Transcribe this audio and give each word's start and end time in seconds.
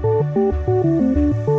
Música 0.00 1.57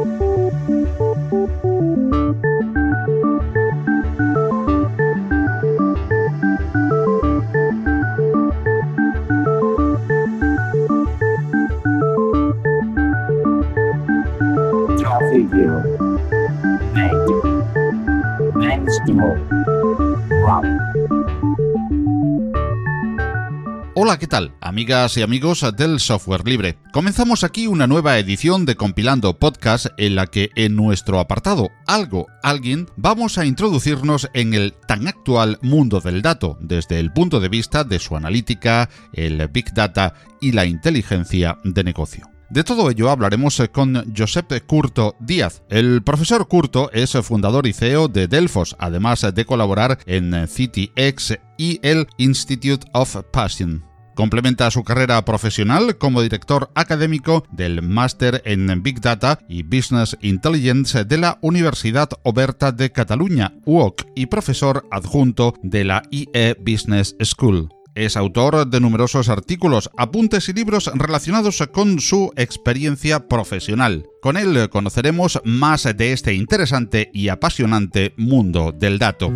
Amigas 24.79 25.17
y 25.17 25.23
amigos 25.23 25.65
del 25.75 25.99
software 25.99 26.47
libre. 26.47 26.77
Comenzamos 26.93 27.43
aquí 27.43 27.67
una 27.67 27.85
nueva 27.85 28.17
edición 28.17 28.65
de 28.65 28.77
Compilando 28.77 29.37
Podcast 29.37 29.87
en 29.97 30.15
la 30.15 30.27
que 30.27 30.51
en 30.55 30.77
nuestro 30.77 31.19
apartado 31.19 31.69
Algo, 31.85 32.27
Alguien 32.43 32.87
vamos 32.95 33.37
a 33.37 33.45
introducirnos 33.45 34.29
en 34.33 34.53
el 34.53 34.73
tan 34.87 35.05
actual 35.09 35.59
mundo 35.61 35.99
del 35.99 36.21
dato 36.21 36.57
desde 36.61 36.97
el 37.01 37.11
punto 37.11 37.41
de 37.41 37.49
vista 37.49 37.83
de 37.83 37.99
su 37.99 38.15
analítica, 38.15 38.89
el 39.11 39.45
big 39.49 39.73
data 39.73 40.13
y 40.39 40.53
la 40.53 40.63
inteligencia 40.63 41.59
de 41.65 41.83
negocio. 41.83 42.29
De 42.49 42.63
todo 42.63 42.89
ello 42.89 43.09
hablaremos 43.09 43.61
con 43.73 44.15
Josep 44.15 44.65
Curto 44.65 45.17
Díaz. 45.19 45.61
El 45.67 46.03
profesor 46.03 46.47
Curto 46.47 46.89
es 46.93 47.11
fundador 47.21 47.67
y 47.67 47.73
CEO 47.73 48.07
de 48.07 48.29
Delfos, 48.29 48.77
además 48.79 49.27
de 49.33 49.45
colaborar 49.45 49.99
en 50.05 50.47
CityX 50.47 51.37
y 51.57 51.81
el 51.83 52.07
Institute 52.17 52.87
of 52.93 53.17
Passion. 53.33 53.88
Complementa 54.19 54.69
su 54.69 54.83
carrera 54.83 55.23
profesional 55.23 55.97
como 55.97 56.21
director 56.21 56.71
académico 56.75 57.45
del 57.53 57.81
Máster 57.81 58.41
en 58.43 58.83
Big 58.83 58.99
Data 58.99 59.39
y 59.47 59.63
Business 59.63 60.17
Intelligence 60.19 61.05
de 61.05 61.17
la 61.17 61.39
Universidad 61.41 62.09
Oberta 62.23 62.73
de 62.73 62.91
Cataluña, 62.91 63.53
UOC, 63.63 64.07
y 64.17 64.25
profesor 64.25 64.85
adjunto 64.91 65.53
de 65.63 65.85
la 65.85 66.03
IE 66.11 66.57
Business 66.59 67.15
School. 67.23 67.69
Es 67.95 68.17
autor 68.17 68.67
de 68.67 68.81
numerosos 68.81 69.29
artículos, 69.29 69.89
apuntes 69.95 70.49
y 70.49 70.53
libros 70.53 70.91
relacionados 70.93 71.63
con 71.71 72.01
su 72.01 72.33
experiencia 72.35 73.29
profesional. 73.29 74.05
Con 74.21 74.35
él 74.35 74.67
conoceremos 74.69 75.39
más 75.45 75.87
de 75.95 76.11
este 76.11 76.33
interesante 76.33 77.09
y 77.13 77.29
apasionante 77.29 78.15
mundo 78.17 78.73
del 78.77 78.99
dato. 78.99 79.31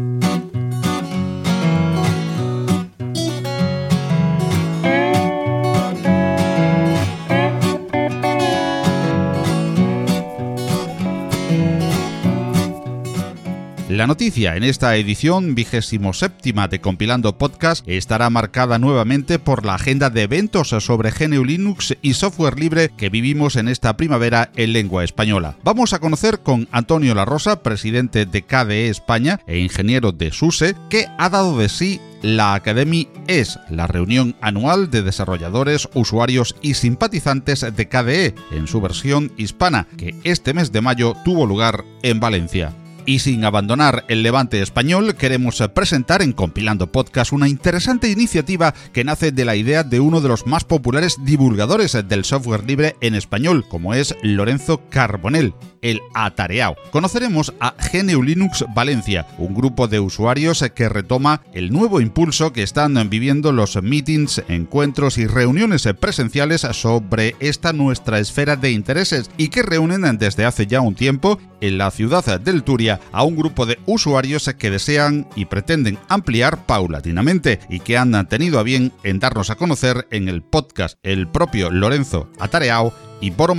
La 13.94 14.08
noticia 14.08 14.56
en 14.56 14.64
esta 14.64 14.96
edición 14.96 15.54
vigésimo 15.54 16.14
séptima 16.14 16.68
de 16.68 16.82
Compilando 16.82 17.38
Podcast 17.38 17.88
estará 17.88 18.32
marcada 18.32 18.80
nuevamente 18.80 19.38
por 19.38 19.68
la 19.68 19.76
agenda 19.76 20.10
de 20.10 20.24
eventos 20.24 20.70
sobre 20.70 21.12
GNU 21.12 21.46
Linux 21.46 21.96
y 22.02 22.16
software 22.16 22.58
libre 22.58 22.90
que 22.98 23.10
vivimos 23.10 23.56
en 23.56 23.68
esta 23.68 23.96
primavera 23.96 24.50
en 24.56 24.74
lengua 24.74 25.04
española. 25.04 25.58
Vamos 25.64 25.94
a 25.94 26.00
conocer 26.00 26.40
con 26.40 26.68
Antonio 26.72 27.14
La 27.14 27.26
Rosa, 27.26 27.62
presidente 27.62 28.26
de 28.26 28.42
KDE 28.42 28.90
España 28.90 29.42
e 29.46 29.60
ingeniero 29.60 30.12
de 30.12 30.32
SUSE, 30.32 30.74
que 30.90 31.06
ha 31.20 31.30
dado 31.30 31.56
de 31.60 31.70
sí 31.70 32.02
la 32.24 32.56
Academy 32.56 33.10
es 33.28 33.60
la 33.70 33.86
reunión 33.86 34.36
anual 34.42 34.90
de 34.90 35.04
desarrolladores, 35.04 35.88
usuarios 35.94 36.56
y 36.64 36.74
simpatizantes 36.74 37.62
de 37.62 37.88
KDE 37.88 38.34
en 38.54 38.66
su 38.66 38.82
versión 38.82 39.32
hispana, 39.38 39.86
que 39.98 40.16
este 40.24 40.56
mes 40.56 40.72
de 40.72 40.82
mayo 40.82 41.16
tuvo 41.24 41.46
lugar 41.46 41.86
en 42.02 42.20
Valencia. 42.20 42.74
Y 43.06 43.20
sin 43.20 43.44
abandonar 43.44 44.06
el 44.08 44.24
levante 44.24 44.62
español, 44.62 45.16
queremos 45.16 45.62
presentar 45.74 46.22
en 46.22 46.32
Compilando 46.32 46.92
Podcast 46.92 47.34
una 47.34 47.50
interesante 47.50 48.10
iniciativa 48.10 48.74
que 48.94 49.04
nace 49.04 49.34
de 49.34 49.44
la 49.44 49.58
idea 49.58 49.84
de 49.84 50.00
uno 50.00 50.22
de 50.22 50.30
los 50.30 50.48
más 50.48 50.64
populares 50.64 51.18
divulgadores 51.24 51.98
del 52.08 52.24
software 52.24 52.66
libre 52.66 52.96
en 53.02 53.16
español, 53.16 53.66
como 53.68 53.94
es 53.94 54.16
Lorenzo 54.22 54.82
Carbonell, 54.90 55.54
el 55.84 56.02
Atareao. 56.16 56.76
Conoceremos 56.92 57.54
a 57.60 57.76
GNU 57.92 58.24
Linux 58.24 58.66
Valencia, 58.74 59.28
un 59.38 59.54
grupo 59.54 59.88
de 59.88 60.00
usuarios 60.00 60.66
que 60.74 60.90
retoma 60.90 61.42
el 61.54 61.72
nuevo 61.72 62.02
impulso 62.02 62.52
que 62.52 62.64
están 62.64 63.10
viviendo 63.10 63.52
los 63.52 63.80
meetings, 63.82 64.42
encuentros 64.48 65.20
y 65.20 65.28
reuniones 65.28 65.88
presenciales 66.00 66.62
sobre 66.72 67.36
esta 67.40 67.74
nuestra 67.74 68.20
esfera 68.20 68.56
de 68.56 68.72
intereses 68.72 69.30
y 69.38 69.50
que 69.50 69.62
reúnen 69.62 70.18
desde 70.18 70.46
hace 70.46 70.66
ya 70.66 70.82
un 70.82 70.96
tiempo 70.96 71.40
en 71.62 71.78
la 71.78 71.92
ciudad 71.92 72.40
del 72.40 72.64
Turia 72.64 73.00
a 73.12 73.24
un 73.24 73.36
grupo 73.36 73.66
de 73.66 73.80
usuarios 73.86 74.50
que 74.58 74.72
desean 74.72 75.28
y 75.36 75.46
pretenden 75.46 75.98
ampliar 76.10 76.66
paulatinamente 76.66 77.60
y 77.70 77.80
que 77.80 77.98
han 77.98 78.28
tenido 78.28 78.60
a 78.60 78.64
bien 78.64 78.92
en 79.04 79.20
darnos 79.20 79.50
a 79.50 79.56
conocer 79.56 80.08
en 80.12 80.30
el 80.30 80.42
podcast 80.42 80.98
el 81.04 81.28
propio 81.28 81.70
Lorenzo 81.70 82.30
Atareao 82.40 82.94
y 83.24 83.30
Boro 83.30 83.56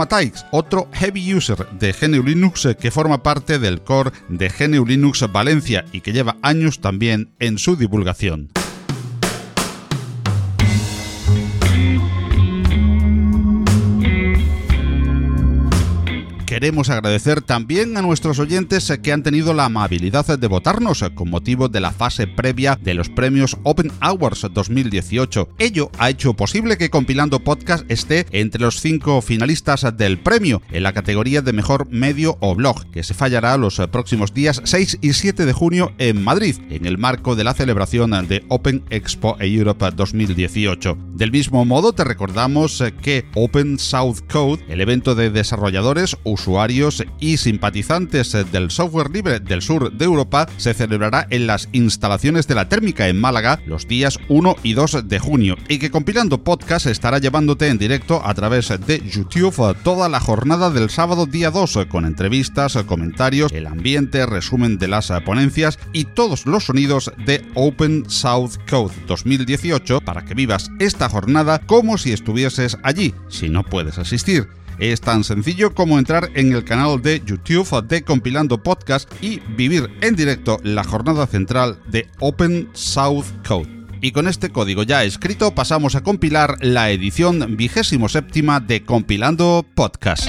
otro 0.51 0.89
heavy 0.93 1.35
user 1.35 1.67
de 1.79 1.95
GNU 1.95 2.23
Linux 2.23 2.69
que 2.79 2.91
forma 2.91 3.23
parte 3.23 3.59
del 3.59 3.81
core 3.81 4.11
de 4.29 4.51
GNU 4.51 4.85
Linux 4.85 5.25
Valencia 5.33 5.87
y 5.91 6.03
que 6.03 6.13
lleva 6.13 6.37
años 6.43 6.81
también 6.81 7.31
en 7.39 7.57
su 7.57 7.75
divulgación. 7.75 8.51
Queremos 16.55 16.89
agradecer 16.89 17.43
también 17.43 17.97
a 17.97 18.03
nuestros 18.03 18.39
oyentes 18.39 18.93
que 19.03 19.11
han 19.11 19.25
tenido 19.25 19.55
la 19.55 19.65
amabilidad 19.65 20.39
de 20.39 20.47
votarnos 20.47 21.05
con 21.13 21.29
motivo 21.29 21.69
de 21.69 21.81
la 21.81 21.91
fase 21.91 22.29
previa 22.29 22.79
de 22.81 22.95
los 22.95 23.09
premios 23.09 23.57
Open 23.65 23.91
Awards 23.99 24.47
2018. 24.55 25.49
Ello 25.59 25.91
ha 25.99 26.11
hecho 26.11 26.35
posible 26.35 26.77
que 26.77 26.91
Compilando 26.91 27.41
Podcast 27.41 27.85
esté 27.91 28.27
entre 28.31 28.61
los 28.61 28.81
cinco 28.81 29.21
finalistas 29.21 29.85
del 29.97 30.21
premio 30.21 30.63
en 30.71 30.85
la 30.85 30.93
categoría 30.93 31.43
de 31.43 31.53
mejor 31.53 31.89
medio 31.91 32.39
o 32.39 32.55
blog, 32.55 32.89
que 32.93 33.03
se 33.03 33.15
fallará 33.15 33.57
los 33.57 33.83
próximos 33.91 34.33
días 34.33 34.63
6 34.63 34.99
y 35.01 35.15
7 35.15 35.47
de 35.47 35.53
junio 35.53 35.93
en 35.99 36.23
Madrid, 36.23 36.55
en 36.71 36.87
el 36.87 36.99
marco 36.99 37.35
de 37.35 37.43
la 37.43 37.55
celebración 37.55 38.13
de 38.29 38.45
Open 38.49 38.85
Expo 38.91 39.37
Europe 39.41 39.91
2018. 39.91 40.97
Del 41.15 41.33
mismo 41.33 41.65
modo, 41.65 41.95
te 41.95 42.05
recordamos 42.05 42.81
que 43.03 43.25
Open 43.35 43.81
South 43.81 44.19
Code, 44.31 44.65
el 44.69 44.81
evento 44.81 45.17
de 45.17 45.31
desarrolladores, 45.31 46.17
y 47.21 47.37
simpatizantes 47.39 48.37
del 48.53 48.71
software 48.71 49.11
libre 49.11 49.41
del 49.41 49.63
sur 49.63 49.91
de 49.93 50.05
Europa 50.05 50.47
se 50.59 50.75
celebrará 50.75 51.27
en 51.31 51.47
las 51.47 51.69
instalaciones 51.73 52.47
de 52.47 52.55
la 52.55 52.69
térmica 52.69 53.09
en 53.09 53.19
Málaga 53.19 53.61
los 53.67 53.89
días 53.89 54.19
1 54.29 54.57
y 54.63 54.75
2 54.75 55.09
de 55.09 55.19
junio 55.19 55.57
y 55.69 55.79
que 55.79 55.91
compilando 55.91 56.45
podcast 56.45 56.87
estará 56.87 57.19
llevándote 57.19 57.69
en 57.69 57.79
directo 57.79 58.21
a 58.25 58.35
través 58.35 58.69
de 58.87 59.03
YouTube 59.09 59.75
toda 59.83 60.09
la 60.09 60.21
jornada 60.21 60.71
del 60.71 60.91
sábado 60.91 61.27
día 61.27 61.51
2 61.51 61.87
con 61.89 62.05
entrevistas, 62.05 62.77
comentarios, 62.87 63.51
el 63.53 63.67
ambiente, 63.67 64.27
resumen 64.27 64.77
de 64.79 64.89
las 64.89 65.11
ponencias 65.25 65.79
y 65.93 66.05
todos 66.05 66.45
los 66.45 66.65
sonidos 66.65 67.11
de 67.25 67.43
Open 67.55 68.05
South 68.09 68.57
Code 68.69 68.95
2018 69.07 70.01
para 70.03 70.25
que 70.25 70.35
vivas 70.35 70.71
esta 70.79 71.09
jornada 71.09 71.61
como 71.61 71.97
si 71.97 72.13
estuvieses 72.13 72.77
allí, 72.83 73.15
si 73.29 73.49
no 73.49 73.65
puedes 73.65 73.99
asistir. 73.99 74.47
Es 74.79 75.01
tan 75.01 75.23
sencillo 75.23 75.73
como 75.73 75.99
entrar 75.99 76.31
en 76.35 76.53
el 76.53 76.65
canal 76.65 77.01
de 77.01 77.23
YouTube 77.25 77.87
de 77.87 78.03
Compilando 78.03 78.63
Podcast 78.63 79.11
y 79.23 79.41
vivir 79.57 79.91
en 80.01 80.17
directo 80.17 80.59
la 80.63 80.83
jornada 80.83 81.27
central 81.27 81.79
de 81.87 82.09
Open 82.21 82.69
South 82.73 83.27
Code. 83.47 83.69
Y 84.01 84.13
con 84.13 84.27
este 84.29 84.51
código 84.51 84.83
ya 84.83 85.05
escrito 85.05 85.55
pasamos 85.55 85.95
a 85.95 86.03
compilar 86.03 86.57
la 86.61 86.91
edición 86.91 87.57
vigésimo 87.57 88.09
séptima 88.09 88.61
de 88.61 88.85
Compilando 88.85 89.65
Podcast. 89.75 90.29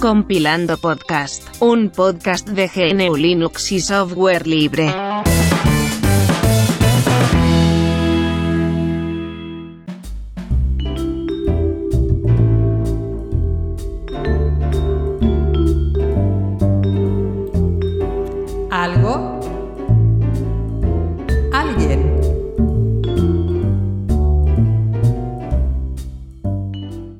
Compilando 0.00 0.76
Podcast, 0.76 1.42
un 1.60 1.90
podcast 1.90 2.48
de 2.48 2.68
GNU 2.68 3.16
Linux 3.16 3.72
y 3.72 3.80
software 3.80 4.46
libre. 4.46 4.94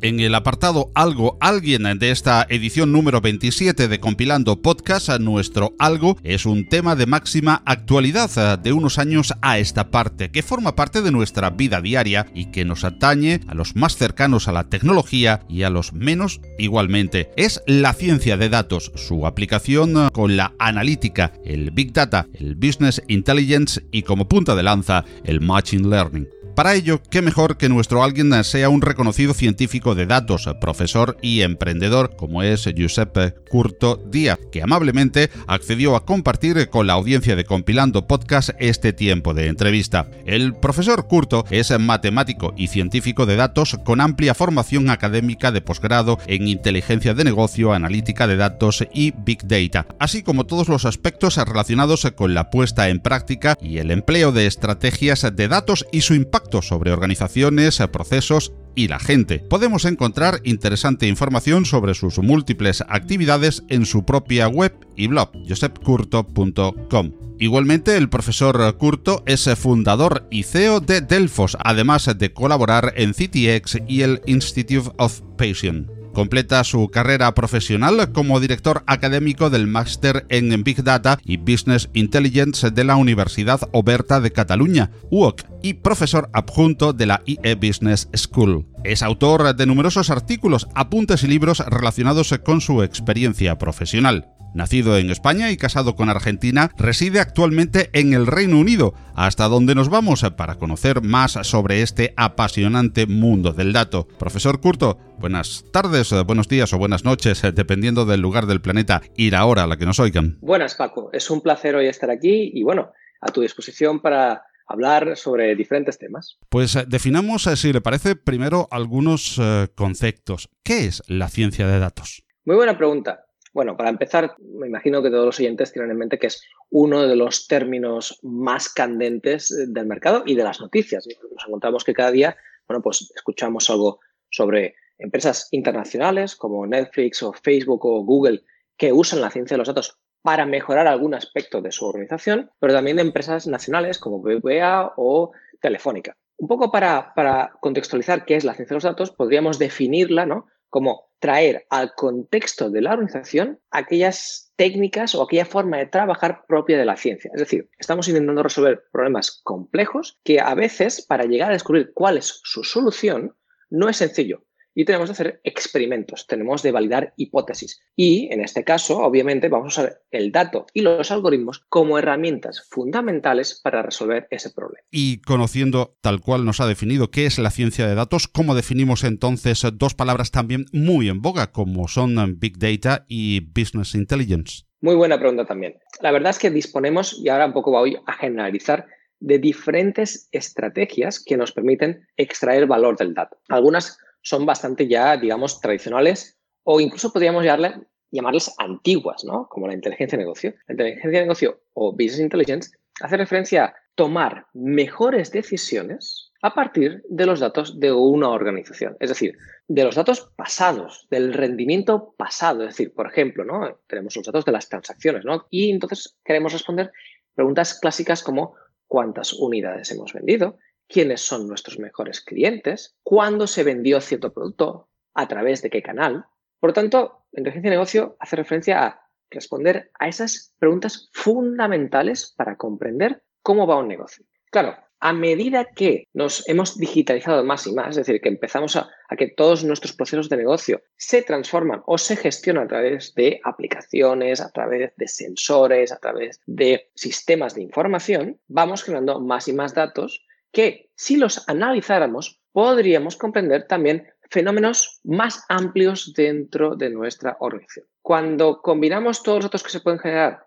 En 0.06 0.20
el 0.20 0.36
apartado 0.36 0.92
Algo, 0.94 1.36
alguien 1.40 1.82
de 1.98 2.12
esta 2.12 2.46
edición 2.48 2.92
número 2.92 3.20
27 3.20 3.88
de 3.88 3.98
Compilando 3.98 4.62
Podcast, 4.62 5.08
nuestro 5.18 5.74
algo 5.80 6.16
es 6.22 6.46
un 6.46 6.68
tema 6.68 6.94
de 6.94 7.06
máxima 7.06 7.64
actualidad 7.66 8.56
de 8.56 8.72
unos 8.72 9.00
años 9.00 9.34
a 9.42 9.58
esta 9.58 9.90
parte, 9.90 10.30
que 10.30 10.44
forma 10.44 10.76
parte 10.76 11.02
de 11.02 11.10
nuestra 11.10 11.50
vida 11.50 11.80
diaria 11.80 12.28
y 12.36 12.52
que 12.52 12.64
nos 12.64 12.84
atañe 12.84 13.40
a 13.48 13.56
los 13.56 13.74
más 13.74 13.96
cercanos 13.96 14.46
a 14.46 14.52
la 14.52 14.68
tecnología 14.68 15.40
y 15.48 15.64
a 15.64 15.70
los 15.70 15.92
menos 15.92 16.40
igualmente. 16.56 17.32
Es 17.36 17.60
la 17.66 17.92
ciencia 17.92 18.36
de 18.36 18.48
datos, 18.48 18.92
su 18.94 19.26
aplicación 19.26 20.10
con 20.10 20.36
la 20.36 20.54
analítica, 20.60 21.32
el 21.44 21.72
Big 21.72 21.92
Data, 21.92 22.28
el 22.32 22.54
Business 22.54 23.02
Intelligence 23.08 23.84
y 23.90 24.02
como 24.02 24.28
punta 24.28 24.54
de 24.54 24.62
lanza 24.62 25.04
el 25.24 25.40
Machine 25.40 25.88
Learning. 25.88 26.35
Para 26.56 26.74
ello, 26.74 27.02
qué 27.10 27.20
mejor 27.20 27.58
que 27.58 27.68
nuestro 27.68 28.02
alguien 28.02 28.32
sea 28.42 28.70
un 28.70 28.80
reconocido 28.80 29.34
científico 29.34 29.94
de 29.94 30.06
datos, 30.06 30.48
profesor 30.58 31.18
y 31.20 31.42
emprendedor 31.42 32.16
como 32.16 32.42
es 32.42 32.64
Giuseppe 32.74 33.34
Curto 33.50 34.02
Díaz, 34.10 34.38
que 34.50 34.62
amablemente 34.62 35.28
accedió 35.48 35.96
a 35.96 36.06
compartir 36.06 36.70
con 36.70 36.86
la 36.86 36.94
audiencia 36.94 37.36
de 37.36 37.44
Compilando 37.44 38.06
Podcast 38.06 38.52
este 38.58 38.94
tiempo 38.94 39.34
de 39.34 39.48
entrevista. 39.48 40.08
El 40.24 40.54
profesor 40.54 41.06
Curto 41.06 41.44
es 41.50 41.78
matemático 41.78 42.54
y 42.56 42.68
científico 42.68 43.26
de 43.26 43.36
datos 43.36 43.76
con 43.84 44.00
amplia 44.00 44.34
formación 44.34 44.88
académica 44.88 45.52
de 45.52 45.60
posgrado 45.60 46.18
en 46.26 46.48
inteligencia 46.48 47.12
de 47.12 47.24
negocio, 47.24 47.74
analítica 47.74 48.26
de 48.26 48.36
datos 48.36 48.82
y 48.94 49.10
Big 49.10 49.46
Data, 49.46 49.86
así 49.98 50.22
como 50.22 50.46
todos 50.46 50.70
los 50.70 50.86
aspectos 50.86 51.36
relacionados 51.36 52.10
con 52.16 52.32
la 52.32 52.48
puesta 52.48 52.88
en 52.88 53.00
práctica 53.00 53.58
y 53.60 53.76
el 53.76 53.90
empleo 53.90 54.32
de 54.32 54.46
estrategias 54.46 55.26
de 55.36 55.48
datos 55.48 55.84
y 55.92 56.00
su 56.00 56.14
impacto 56.14 56.45
sobre 56.62 56.92
organizaciones, 56.92 57.82
procesos 57.92 58.52
y 58.74 58.88
la 58.88 58.98
gente. 58.98 59.38
Podemos 59.38 59.84
encontrar 59.84 60.40
interesante 60.44 61.06
información 61.06 61.64
sobre 61.64 61.94
sus 61.94 62.18
múltiples 62.18 62.84
actividades 62.88 63.64
en 63.68 63.86
su 63.86 64.04
propia 64.04 64.48
web 64.48 64.74
y 64.96 65.08
blog, 65.08 65.30
josepcurto.com. 65.48 67.12
Igualmente, 67.38 67.96
el 67.96 68.08
profesor 68.08 68.76
Curto 68.78 69.22
es 69.26 69.48
fundador 69.56 70.26
y 70.30 70.44
CEO 70.44 70.80
de 70.80 71.02
Delfos, 71.02 71.56
además 71.62 72.08
de 72.16 72.32
colaborar 72.32 72.94
en 72.96 73.12
CTX 73.12 73.78
y 73.86 74.02
el 74.02 74.22
Institute 74.26 74.90
of 74.96 75.20
Patient. 75.36 75.90
Completa 76.16 76.64
su 76.64 76.88
carrera 76.88 77.34
profesional 77.34 78.10
como 78.12 78.40
director 78.40 78.82
académico 78.86 79.50
del 79.50 79.66
Máster 79.66 80.24
en 80.30 80.64
Big 80.64 80.82
Data 80.82 81.18
y 81.26 81.36
Business 81.36 81.90
Intelligence 81.92 82.70
de 82.70 82.84
la 82.84 82.96
Universidad 82.96 83.68
Oberta 83.72 84.18
de 84.22 84.32
Cataluña, 84.32 84.90
UOC, 85.10 85.42
y 85.66 85.74
profesor 85.74 86.30
adjunto 86.32 86.92
de 86.92 87.06
la 87.06 87.22
IE 87.26 87.56
Business 87.56 88.08
School. 88.14 88.66
Es 88.84 89.02
autor 89.02 89.56
de 89.56 89.66
numerosos 89.66 90.10
artículos, 90.10 90.68
apuntes 90.76 91.24
y 91.24 91.26
libros 91.26 91.58
relacionados 91.58 92.32
con 92.44 92.60
su 92.60 92.84
experiencia 92.84 93.58
profesional. 93.58 94.28
Nacido 94.54 94.96
en 94.96 95.10
España 95.10 95.50
y 95.50 95.56
casado 95.56 95.96
con 95.96 96.08
Argentina, 96.08 96.70
reside 96.78 97.18
actualmente 97.18 97.90
en 97.94 98.14
el 98.14 98.28
Reino 98.28 98.60
Unido, 98.60 98.94
hasta 99.16 99.48
donde 99.48 99.74
nos 99.74 99.88
vamos 99.88 100.24
para 100.36 100.54
conocer 100.54 101.02
más 101.02 101.32
sobre 101.42 101.82
este 101.82 102.14
apasionante 102.16 103.08
mundo 103.08 103.52
del 103.52 103.72
dato. 103.72 104.06
Profesor 104.06 104.60
Curto, 104.60 104.98
buenas 105.18 105.64
tardes, 105.72 106.14
buenos 106.26 106.46
días 106.46 106.72
o 106.72 106.78
buenas 106.78 107.04
noches, 107.04 107.42
dependiendo 107.56 108.04
del 108.04 108.20
lugar 108.20 108.46
del 108.46 108.60
planeta 108.60 109.02
y 109.16 109.30
la 109.30 109.44
hora 109.46 109.64
a 109.64 109.66
la 109.66 109.76
que 109.76 109.84
nos 109.84 109.98
oigan. 109.98 110.38
Buenas, 110.42 110.76
Paco. 110.76 111.10
Es 111.12 111.28
un 111.28 111.40
placer 111.40 111.74
hoy 111.74 111.88
estar 111.88 112.10
aquí 112.10 112.52
y 112.54 112.62
bueno, 112.62 112.92
a 113.20 113.32
tu 113.32 113.40
disposición 113.40 113.98
para 114.00 114.44
hablar 114.66 115.16
sobre 115.16 115.54
diferentes 115.54 115.98
temas. 115.98 116.38
Pues 116.48 116.76
eh, 116.76 116.84
definamos, 116.86 117.46
eh, 117.46 117.56
si 117.56 117.72
le 117.72 117.80
parece, 117.80 118.16
primero 118.16 118.68
algunos 118.70 119.38
eh, 119.40 119.68
conceptos. 119.74 120.48
¿Qué 120.62 120.86
es 120.86 121.02
la 121.06 121.28
ciencia 121.28 121.66
de 121.66 121.78
datos? 121.78 122.22
Muy 122.44 122.56
buena 122.56 122.76
pregunta. 122.76 123.24
Bueno, 123.52 123.76
para 123.76 123.88
empezar, 123.88 124.36
me 124.38 124.66
imagino 124.66 125.02
que 125.02 125.10
todos 125.10 125.24
los 125.24 125.38
oyentes 125.38 125.72
tienen 125.72 125.90
en 125.90 125.96
mente 125.96 126.18
que 126.18 126.26
es 126.26 126.42
uno 126.70 127.06
de 127.06 127.16
los 127.16 127.46
términos 127.46 128.18
más 128.22 128.68
candentes 128.68 129.48
del 129.68 129.86
mercado 129.86 130.24
y 130.26 130.34
de 130.34 130.44
las 130.44 130.60
noticias. 130.60 131.06
Nos 131.06 131.46
encontramos 131.46 131.82
que 131.82 131.94
cada 131.94 132.10
día, 132.10 132.36
bueno, 132.68 132.82
pues 132.82 133.10
escuchamos 133.16 133.70
algo 133.70 134.00
sobre 134.30 134.74
empresas 134.98 135.48
internacionales 135.52 136.36
como 136.36 136.66
Netflix 136.66 137.22
o 137.22 137.32
Facebook 137.32 137.86
o 137.86 138.04
Google 138.04 138.42
que 138.76 138.92
usan 138.92 139.22
la 139.22 139.30
ciencia 139.30 139.54
de 139.54 139.58
los 139.58 139.68
datos 139.68 139.98
para 140.26 140.44
mejorar 140.44 140.88
algún 140.88 141.14
aspecto 141.14 141.62
de 141.62 141.70
su 141.70 141.86
organización, 141.86 142.50
pero 142.58 142.72
también 142.72 142.96
de 142.96 143.04
empresas 143.04 143.46
nacionales 143.46 144.00
como 144.00 144.20
BBVA 144.20 144.94
o 144.96 145.30
Telefónica. 145.60 146.16
Un 146.36 146.48
poco 146.48 146.72
para, 146.72 147.14
para 147.14 147.52
contextualizar 147.60 148.24
qué 148.24 148.34
es 148.34 148.42
la 148.42 148.54
ciencia 148.54 148.74
de 148.74 148.78
los 148.78 148.82
datos, 148.82 149.12
podríamos 149.12 149.60
definirla 149.60 150.26
¿no? 150.26 150.46
como 150.68 151.12
traer 151.20 151.64
al 151.70 151.94
contexto 151.94 152.70
de 152.70 152.80
la 152.80 152.94
organización 152.94 153.60
aquellas 153.70 154.52
técnicas 154.56 155.14
o 155.14 155.22
aquella 155.22 155.44
forma 155.44 155.76
de 155.76 155.86
trabajar 155.86 156.42
propia 156.48 156.76
de 156.76 156.86
la 156.86 156.96
ciencia. 156.96 157.30
Es 157.32 157.38
decir, 157.38 157.70
estamos 157.78 158.08
intentando 158.08 158.42
resolver 158.42 158.82
problemas 158.90 159.40
complejos 159.44 160.18
que 160.24 160.40
a 160.40 160.56
veces 160.56 161.06
para 161.06 161.26
llegar 161.26 161.50
a 161.50 161.54
descubrir 161.54 161.92
cuál 161.94 162.16
es 162.16 162.40
su 162.42 162.64
solución 162.64 163.36
no 163.70 163.88
es 163.88 163.98
sencillo 163.98 164.42
y 164.76 164.84
tenemos 164.84 165.08
que 165.08 165.12
hacer 165.12 165.40
experimentos, 165.42 166.26
tenemos 166.26 166.62
de 166.62 166.70
validar 166.70 167.14
hipótesis. 167.16 167.80
Y 167.96 168.28
en 168.30 168.42
este 168.42 168.62
caso, 168.62 168.98
obviamente, 168.98 169.48
vamos 169.48 169.78
a 169.78 169.80
usar 169.80 170.02
el 170.10 170.30
dato 170.30 170.66
y 170.74 170.82
los 170.82 171.10
algoritmos 171.10 171.64
como 171.70 171.98
herramientas 171.98 172.68
fundamentales 172.68 173.58
para 173.64 173.82
resolver 173.82 174.28
ese 174.30 174.50
problema. 174.50 174.84
Y 174.90 175.22
conociendo 175.22 175.96
tal 176.02 176.20
cual 176.20 176.44
nos 176.44 176.60
ha 176.60 176.66
definido 176.66 177.10
qué 177.10 177.24
es 177.24 177.38
la 177.38 177.50
ciencia 177.50 177.88
de 177.88 177.94
datos, 177.94 178.28
¿cómo 178.28 178.54
definimos 178.54 179.02
entonces 179.02 179.62
dos 179.72 179.94
palabras 179.94 180.30
también 180.30 180.66
muy 180.72 181.08
en 181.08 181.22
boga 181.22 181.52
como 181.52 181.88
son 181.88 182.38
Big 182.38 182.58
Data 182.58 183.06
y 183.08 183.40
Business 183.40 183.94
Intelligence? 183.94 184.64
Muy 184.82 184.94
buena 184.94 185.18
pregunta 185.18 185.46
también. 185.46 185.78
La 186.02 186.12
verdad 186.12 186.30
es 186.30 186.38
que 186.38 186.50
disponemos, 186.50 187.18
y 187.18 187.30
ahora 187.30 187.46
un 187.46 187.54
poco 187.54 187.70
voy 187.70 187.96
a 188.06 188.12
generalizar, 188.12 188.86
de 189.20 189.38
diferentes 189.38 190.28
estrategias 190.32 191.24
que 191.24 191.38
nos 191.38 191.52
permiten 191.52 192.06
extraer 192.18 192.66
valor 192.66 192.98
del 192.98 193.14
dato. 193.14 193.38
Algunas 193.48 193.98
son 194.26 194.44
bastante 194.44 194.88
ya, 194.88 195.16
digamos, 195.16 195.60
tradicionales 195.60 196.36
o 196.64 196.80
incluso 196.80 197.12
podríamos 197.12 197.44
llamarle, 197.44 197.86
llamarles 198.10 198.52
antiguas, 198.58 199.24
¿no? 199.24 199.46
Como 199.48 199.68
la 199.68 199.74
inteligencia 199.74 200.18
de 200.18 200.24
negocio. 200.24 200.54
La 200.66 200.72
inteligencia 200.72 201.20
de 201.20 201.26
negocio 201.26 201.60
o 201.74 201.92
business 201.92 202.18
intelligence 202.18 202.76
hace 203.00 203.16
referencia 203.16 203.66
a 203.66 203.74
tomar 203.94 204.48
mejores 204.52 205.30
decisiones 205.30 206.32
a 206.42 206.54
partir 206.54 207.04
de 207.08 207.24
los 207.24 207.38
datos 207.38 207.78
de 207.78 207.92
una 207.92 208.30
organización. 208.30 208.96
Es 208.98 209.10
decir, 209.10 209.38
de 209.68 209.84
los 209.84 209.94
datos 209.94 210.32
pasados, 210.34 211.06
del 211.08 211.32
rendimiento 211.32 212.12
pasado. 212.18 212.64
Es 212.64 212.70
decir, 212.70 212.92
por 212.94 213.06
ejemplo, 213.06 213.44
¿no? 213.44 213.78
Tenemos 213.86 214.16
los 214.16 214.26
datos 214.26 214.44
de 214.44 214.50
las 214.50 214.68
transacciones, 214.68 215.24
¿no? 215.24 215.46
Y 215.50 215.70
entonces 215.70 216.18
queremos 216.24 216.52
responder 216.52 216.90
preguntas 217.36 217.78
clásicas 217.78 218.24
como 218.24 218.56
¿cuántas 218.88 219.34
unidades 219.34 219.92
hemos 219.92 220.12
vendido? 220.12 220.58
Quiénes 220.88 221.20
son 221.20 221.48
nuestros 221.48 221.78
mejores 221.78 222.20
clientes, 222.20 222.96
cuándo 223.02 223.46
se 223.46 223.64
vendió 223.64 224.00
cierto 224.00 224.32
producto, 224.32 224.88
a 225.16 225.26
través 225.26 225.62
de 225.62 225.70
qué 225.70 225.82
canal. 225.82 226.26
Por 226.60 226.70
lo 226.70 226.74
tanto, 226.74 227.26
inteligencia 227.32 227.70
de 227.70 227.76
negocio 227.76 228.16
hace 228.20 228.36
referencia 228.36 228.84
a 228.84 229.10
responder 229.30 229.90
a 229.98 230.08
esas 230.08 230.54
preguntas 230.58 231.10
fundamentales 231.12 232.32
para 232.36 232.56
comprender 232.56 233.22
cómo 233.42 233.66
va 233.66 233.78
un 233.78 233.88
negocio. 233.88 234.24
Claro, 234.50 234.76
a 235.00 235.12
medida 235.12 235.66
que 235.74 236.08
nos 236.14 236.48
hemos 236.48 236.78
digitalizado 236.78 237.44
más 237.44 237.66
y 237.66 237.72
más, 237.72 237.90
es 237.90 238.06
decir, 238.06 238.20
que 238.20 238.28
empezamos 238.28 238.76
a, 238.76 238.88
a, 239.08 239.16
que 239.16 239.28
todos 239.28 239.64
nuestros 239.64 239.92
procesos 239.92 240.28
de 240.28 240.38
negocio 240.38 240.82
se 240.96 241.22
transforman 241.22 241.82
o 241.86 241.98
se 241.98 242.16
gestionan 242.16 242.64
a 242.64 242.68
través 242.68 243.14
de 243.14 243.40
aplicaciones, 243.44 244.40
a 244.40 244.50
través 244.50 244.92
de 244.96 245.08
sensores, 245.08 245.92
a 245.92 245.98
través 245.98 246.40
de 246.46 246.90
sistemas 246.94 247.54
de 247.54 247.62
información, 247.62 248.40
vamos 248.48 248.84
generando 248.84 249.20
más 249.20 249.48
y 249.48 249.52
más 249.52 249.74
datos 249.74 250.25
que 250.56 250.88
si 250.94 251.16
los 251.16 251.46
analizáramos 251.50 252.40
podríamos 252.50 253.18
comprender 253.18 253.66
también 253.66 254.08
fenómenos 254.30 255.02
más 255.04 255.44
amplios 255.50 256.14
dentro 256.14 256.76
de 256.76 256.88
nuestra 256.88 257.36
organización. 257.40 257.86
Cuando 258.00 258.62
combinamos 258.62 259.22
todos 259.22 259.36
los 259.36 259.44
datos 259.44 259.62
que 259.62 259.68
se 259.68 259.80
pueden 259.80 259.98
generar 259.98 260.46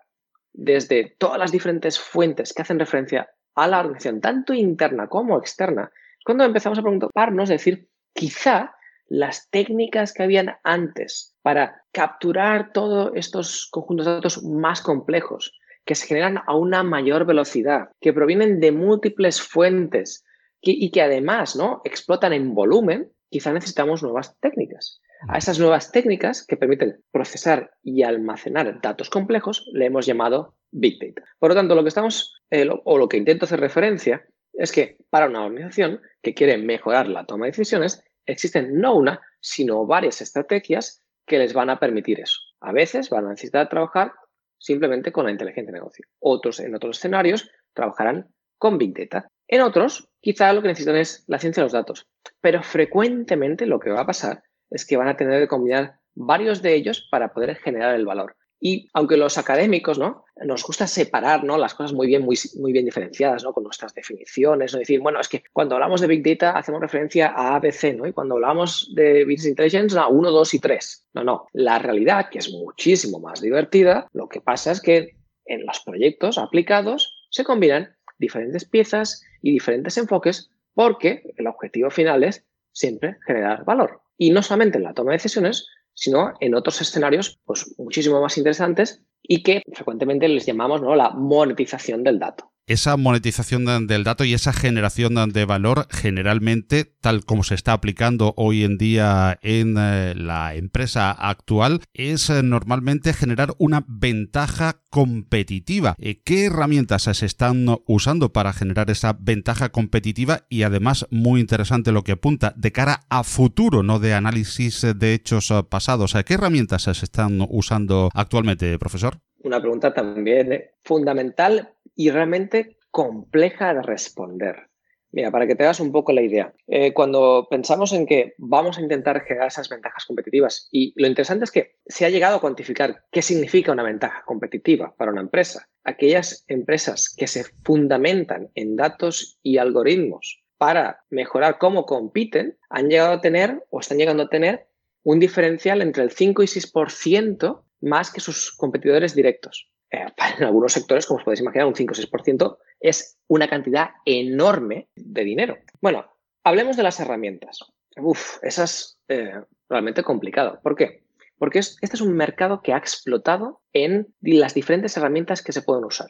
desde 0.52 1.14
todas 1.16 1.38
las 1.38 1.52
diferentes 1.52 2.00
fuentes 2.00 2.52
que 2.52 2.62
hacen 2.62 2.80
referencia 2.80 3.30
a 3.54 3.68
la 3.68 3.78
organización, 3.78 4.20
tanto 4.20 4.52
interna 4.52 5.06
como 5.06 5.38
externa, 5.38 5.92
cuando 6.24 6.42
empezamos 6.42 6.80
a 6.80 6.82
preguntarnos, 6.82 7.48
decir, 7.48 7.88
quizá 8.12 8.74
las 9.06 9.48
técnicas 9.50 10.12
que 10.12 10.24
habían 10.24 10.56
antes 10.64 11.36
para 11.42 11.84
capturar 11.92 12.72
todos 12.72 13.12
estos 13.14 13.68
conjuntos 13.70 14.06
de 14.06 14.14
datos 14.14 14.42
más 14.42 14.82
complejos 14.82 15.52
que 15.84 15.94
se 15.94 16.06
generan 16.06 16.38
a 16.46 16.56
una 16.56 16.82
mayor 16.82 17.26
velocidad, 17.26 17.90
que 18.00 18.12
provienen 18.12 18.60
de 18.60 18.72
múltiples 18.72 19.40
fuentes 19.40 20.24
y 20.62 20.90
que 20.90 21.02
además 21.02 21.56
¿no? 21.56 21.80
explotan 21.84 22.32
en 22.32 22.54
volumen, 22.54 23.10
quizá 23.30 23.52
necesitamos 23.52 24.02
nuevas 24.02 24.38
técnicas. 24.40 25.00
A 25.28 25.38
esas 25.38 25.58
nuevas 25.58 25.92
técnicas 25.92 26.46
que 26.46 26.56
permiten 26.56 27.02
procesar 27.12 27.72
y 27.82 28.02
almacenar 28.02 28.80
datos 28.80 29.10
complejos 29.10 29.68
le 29.72 29.86
hemos 29.86 30.06
llamado 30.06 30.56
Big 30.70 30.98
Data. 30.98 31.28
Por 31.38 31.50
lo 31.50 31.54
tanto, 31.54 31.74
lo 31.74 31.82
que 31.82 31.88
estamos, 31.88 32.34
eh, 32.50 32.68
o 32.84 32.98
lo 32.98 33.08
que 33.08 33.18
intento 33.18 33.44
hacer 33.44 33.60
referencia, 33.60 34.24
es 34.54 34.72
que 34.72 34.96
para 35.10 35.26
una 35.26 35.44
organización 35.44 36.00
que 36.22 36.34
quiere 36.34 36.56
mejorar 36.58 37.08
la 37.08 37.26
toma 37.26 37.46
de 37.46 37.52
decisiones, 37.52 38.02
existen 38.26 38.78
no 38.78 38.96
una, 38.96 39.20
sino 39.40 39.86
varias 39.86 40.20
estrategias 40.20 41.02
que 41.26 41.38
les 41.38 41.52
van 41.52 41.70
a 41.70 41.78
permitir 41.78 42.20
eso. 42.20 42.38
A 42.60 42.72
veces 42.72 43.10
van 43.10 43.26
a 43.26 43.30
necesitar 43.30 43.68
trabajar 43.68 44.12
simplemente 44.60 45.10
con 45.10 45.24
la 45.24 45.32
inteligencia 45.32 45.72
de 45.72 45.78
negocio. 45.78 46.04
Otros, 46.20 46.60
en 46.60 46.74
otros 46.74 46.98
escenarios, 46.98 47.50
trabajarán 47.72 48.28
con 48.58 48.78
Big 48.78 48.96
Data. 48.96 49.28
En 49.48 49.62
otros, 49.62 50.08
quizá 50.20 50.52
lo 50.52 50.62
que 50.62 50.68
necesitan 50.68 50.96
es 50.96 51.24
la 51.26 51.38
ciencia 51.38 51.62
de 51.62 51.64
los 51.64 51.72
datos. 51.72 52.06
Pero 52.40 52.62
frecuentemente 52.62 53.66
lo 53.66 53.80
que 53.80 53.90
va 53.90 54.02
a 54.02 54.06
pasar 54.06 54.44
es 54.70 54.86
que 54.86 54.96
van 54.96 55.08
a 55.08 55.16
tener 55.16 55.40
que 55.40 55.48
combinar 55.48 55.98
varios 56.14 56.62
de 56.62 56.74
ellos 56.74 57.08
para 57.10 57.32
poder 57.32 57.56
generar 57.56 57.94
el 57.94 58.06
valor. 58.06 58.36
Y 58.60 58.90
aunque 58.92 59.16
los 59.16 59.38
académicos, 59.38 59.98
¿no? 59.98 60.26
Nos 60.44 60.62
gusta 60.62 60.86
separar, 60.86 61.44
¿no? 61.44 61.56
Las 61.56 61.74
cosas 61.74 61.94
muy 61.94 62.06
bien, 62.06 62.22
muy, 62.22 62.38
muy 62.56 62.72
bien 62.72 62.84
diferenciadas, 62.84 63.42
¿no? 63.42 63.54
Con 63.54 63.64
nuestras 63.64 63.94
definiciones, 63.94 64.74
¿no? 64.74 64.78
Decir, 64.78 65.00
bueno, 65.00 65.18
es 65.18 65.28
que 65.28 65.42
cuando 65.52 65.76
hablamos 65.76 66.02
de 66.02 66.06
Big 66.06 66.22
Data 66.22 66.58
hacemos 66.58 66.80
referencia 66.80 67.28
a 67.28 67.56
ABC, 67.56 67.96
¿no? 67.96 68.06
Y 68.06 68.12
cuando 68.12 68.34
hablamos 68.34 68.92
de 68.94 69.24
Business 69.24 69.46
Intelligence, 69.46 69.98
a 69.98 70.08
1, 70.08 70.30
2 70.30 70.54
y 70.54 70.58
3. 70.58 71.06
No, 71.14 71.24
no. 71.24 71.46
La 71.54 71.78
realidad, 71.78 72.28
que 72.30 72.38
es 72.38 72.50
muchísimo 72.50 73.18
más 73.18 73.40
divertida, 73.40 74.06
lo 74.12 74.28
que 74.28 74.42
pasa 74.42 74.72
es 74.72 74.82
que 74.82 75.16
en 75.46 75.64
los 75.64 75.80
proyectos 75.80 76.36
aplicados 76.36 77.26
se 77.30 77.44
combinan 77.44 77.96
diferentes 78.18 78.66
piezas 78.66 79.22
y 79.42 79.52
diferentes 79.52 79.96
enfoques 79.96 80.50
porque 80.74 81.22
el 81.36 81.46
objetivo 81.46 81.90
final 81.90 82.24
es 82.24 82.44
siempre 82.72 83.16
generar 83.26 83.64
valor. 83.64 84.02
Y 84.16 84.30
no 84.30 84.42
solamente 84.42 84.78
en 84.78 84.84
la 84.84 84.94
toma 84.94 85.12
de 85.12 85.16
decisiones, 85.16 85.66
sino 86.00 86.32
en 86.40 86.54
otros 86.54 86.80
escenarios 86.80 87.38
pues, 87.44 87.74
muchísimo 87.76 88.22
más 88.22 88.38
interesantes 88.38 89.02
y 89.22 89.42
que 89.42 89.62
frecuentemente 89.70 90.28
les 90.28 90.46
llamamos 90.46 90.80
¿no? 90.80 90.96
la 90.96 91.10
monetización 91.10 92.02
del 92.02 92.18
dato 92.18 92.50
esa 92.70 92.96
monetización 92.96 93.88
del 93.88 94.04
dato 94.04 94.22
y 94.22 94.32
esa 94.32 94.52
generación 94.52 95.32
de 95.32 95.44
valor 95.44 95.88
generalmente, 95.90 96.84
tal 96.84 97.24
como 97.24 97.42
se 97.42 97.56
está 97.56 97.72
aplicando 97.72 98.32
hoy 98.36 98.62
en 98.62 98.78
día 98.78 99.40
en 99.42 99.74
eh, 99.76 100.14
la 100.14 100.54
empresa 100.54 101.10
actual, 101.10 101.80
es 101.94 102.30
eh, 102.30 102.44
normalmente 102.44 103.12
generar 103.12 103.54
una 103.58 103.84
ventaja 103.88 104.82
competitiva. 104.88 105.96
Eh, 105.98 106.22
¿Qué 106.22 106.44
herramientas 106.44 107.02
se 107.02 107.26
están 107.26 107.66
usando 107.88 108.32
para 108.32 108.52
generar 108.52 108.88
esa 108.88 109.16
ventaja 109.18 109.70
competitiva? 109.70 110.46
Y 110.48 110.62
además, 110.62 111.08
muy 111.10 111.40
interesante 111.40 111.90
lo 111.90 112.04
que 112.04 112.12
apunta, 112.12 112.54
de 112.56 112.70
cara 112.70 113.00
a 113.08 113.24
futuro, 113.24 113.82
no 113.82 113.98
de 113.98 114.14
análisis 114.14 114.86
de 114.94 115.14
hechos 115.14 115.52
pasados. 115.68 116.14
¿Qué 116.24 116.34
herramientas 116.34 116.82
se 116.82 116.92
están 116.92 117.44
usando 117.48 118.10
actualmente, 118.14 118.78
profesor? 118.78 119.18
Una 119.42 119.60
pregunta 119.60 119.92
también 119.92 120.66
fundamental 120.84 121.70
y 122.00 122.08
realmente 122.08 122.78
compleja 122.90 123.74
de 123.74 123.82
responder. 123.82 124.70
Mira, 125.12 125.30
para 125.30 125.46
que 125.46 125.54
te 125.54 125.64
hagas 125.64 125.80
un 125.80 125.92
poco 125.92 126.12
la 126.12 126.22
idea, 126.22 126.54
eh, 126.66 126.94
cuando 126.94 127.46
pensamos 127.50 127.92
en 127.92 128.06
que 128.06 128.32
vamos 128.38 128.78
a 128.78 128.80
intentar 128.80 129.20
generar 129.20 129.48
esas 129.48 129.68
ventajas 129.68 130.06
competitivas, 130.06 130.66
y 130.72 130.94
lo 130.96 131.06
interesante 131.06 131.44
es 131.44 131.50
que 131.50 131.76
se 131.84 132.06
ha 132.06 132.08
llegado 132.08 132.36
a 132.36 132.40
cuantificar 132.40 133.04
qué 133.12 133.20
significa 133.20 133.72
una 133.72 133.82
ventaja 133.82 134.22
competitiva 134.24 134.94
para 134.96 135.12
una 135.12 135.20
empresa. 135.20 135.68
Aquellas 135.84 136.46
empresas 136.48 137.14
que 137.14 137.26
se 137.26 137.44
fundamentan 137.64 138.48
en 138.54 138.76
datos 138.76 139.38
y 139.42 139.58
algoritmos 139.58 140.42
para 140.56 141.04
mejorar 141.10 141.58
cómo 141.58 141.84
compiten, 141.84 142.56
han 142.70 142.88
llegado 142.88 143.12
a 143.12 143.20
tener 143.20 143.62
o 143.68 143.80
están 143.80 143.98
llegando 143.98 144.22
a 144.22 144.30
tener 144.30 144.68
un 145.02 145.20
diferencial 145.20 145.82
entre 145.82 146.02
el 146.02 146.12
5 146.12 146.42
y 146.44 146.46
6% 146.46 147.62
más 147.82 148.10
que 148.10 148.20
sus 148.20 148.56
competidores 148.56 149.14
directos. 149.14 149.70
Eh, 149.90 150.06
en 150.38 150.44
algunos 150.44 150.72
sectores, 150.72 151.06
como 151.06 151.18
os 151.18 151.24
podéis 151.24 151.40
imaginar, 151.40 151.66
un 151.66 151.74
5 151.74 151.92
o 151.92 151.94
6% 151.94 152.58
es 152.80 153.18
una 153.28 153.48
cantidad 153.48 153.90
enorme 154.04 154.88
de 154.94 155.24
dinero. 155.24 155.58
Bueno, 155.80 156.06
hablemos 156.44 156.76
de 156.76 156.82
las 156.82 157.00
herramientas. 157.00 157.60
Uf, 157.96 158.38
esa 158.42 158.64
es 158.64 158.98
eh, 159.08 159.40
realmente 159.68 160.02
complicado. 160.02 160.60
¿Por 160.62 160.76
qué? 160.76 161.04
Porque 161.38 161.58
este 161.58 161.78
es 161.82 162.00
un 162.00 162.14
mercado 162.14 162.62
que 162.62 162.72
ha 162.72 162.78
explotado 162.78 163.62
en 163.72 164.14
las 164.20 164.54
diferentes 164.54 164.96
herramientas 164.96 165.42
que 165.42 165.52
se 165.52 165.62
pueden 165.62 165.84
usar. 165.84 166.08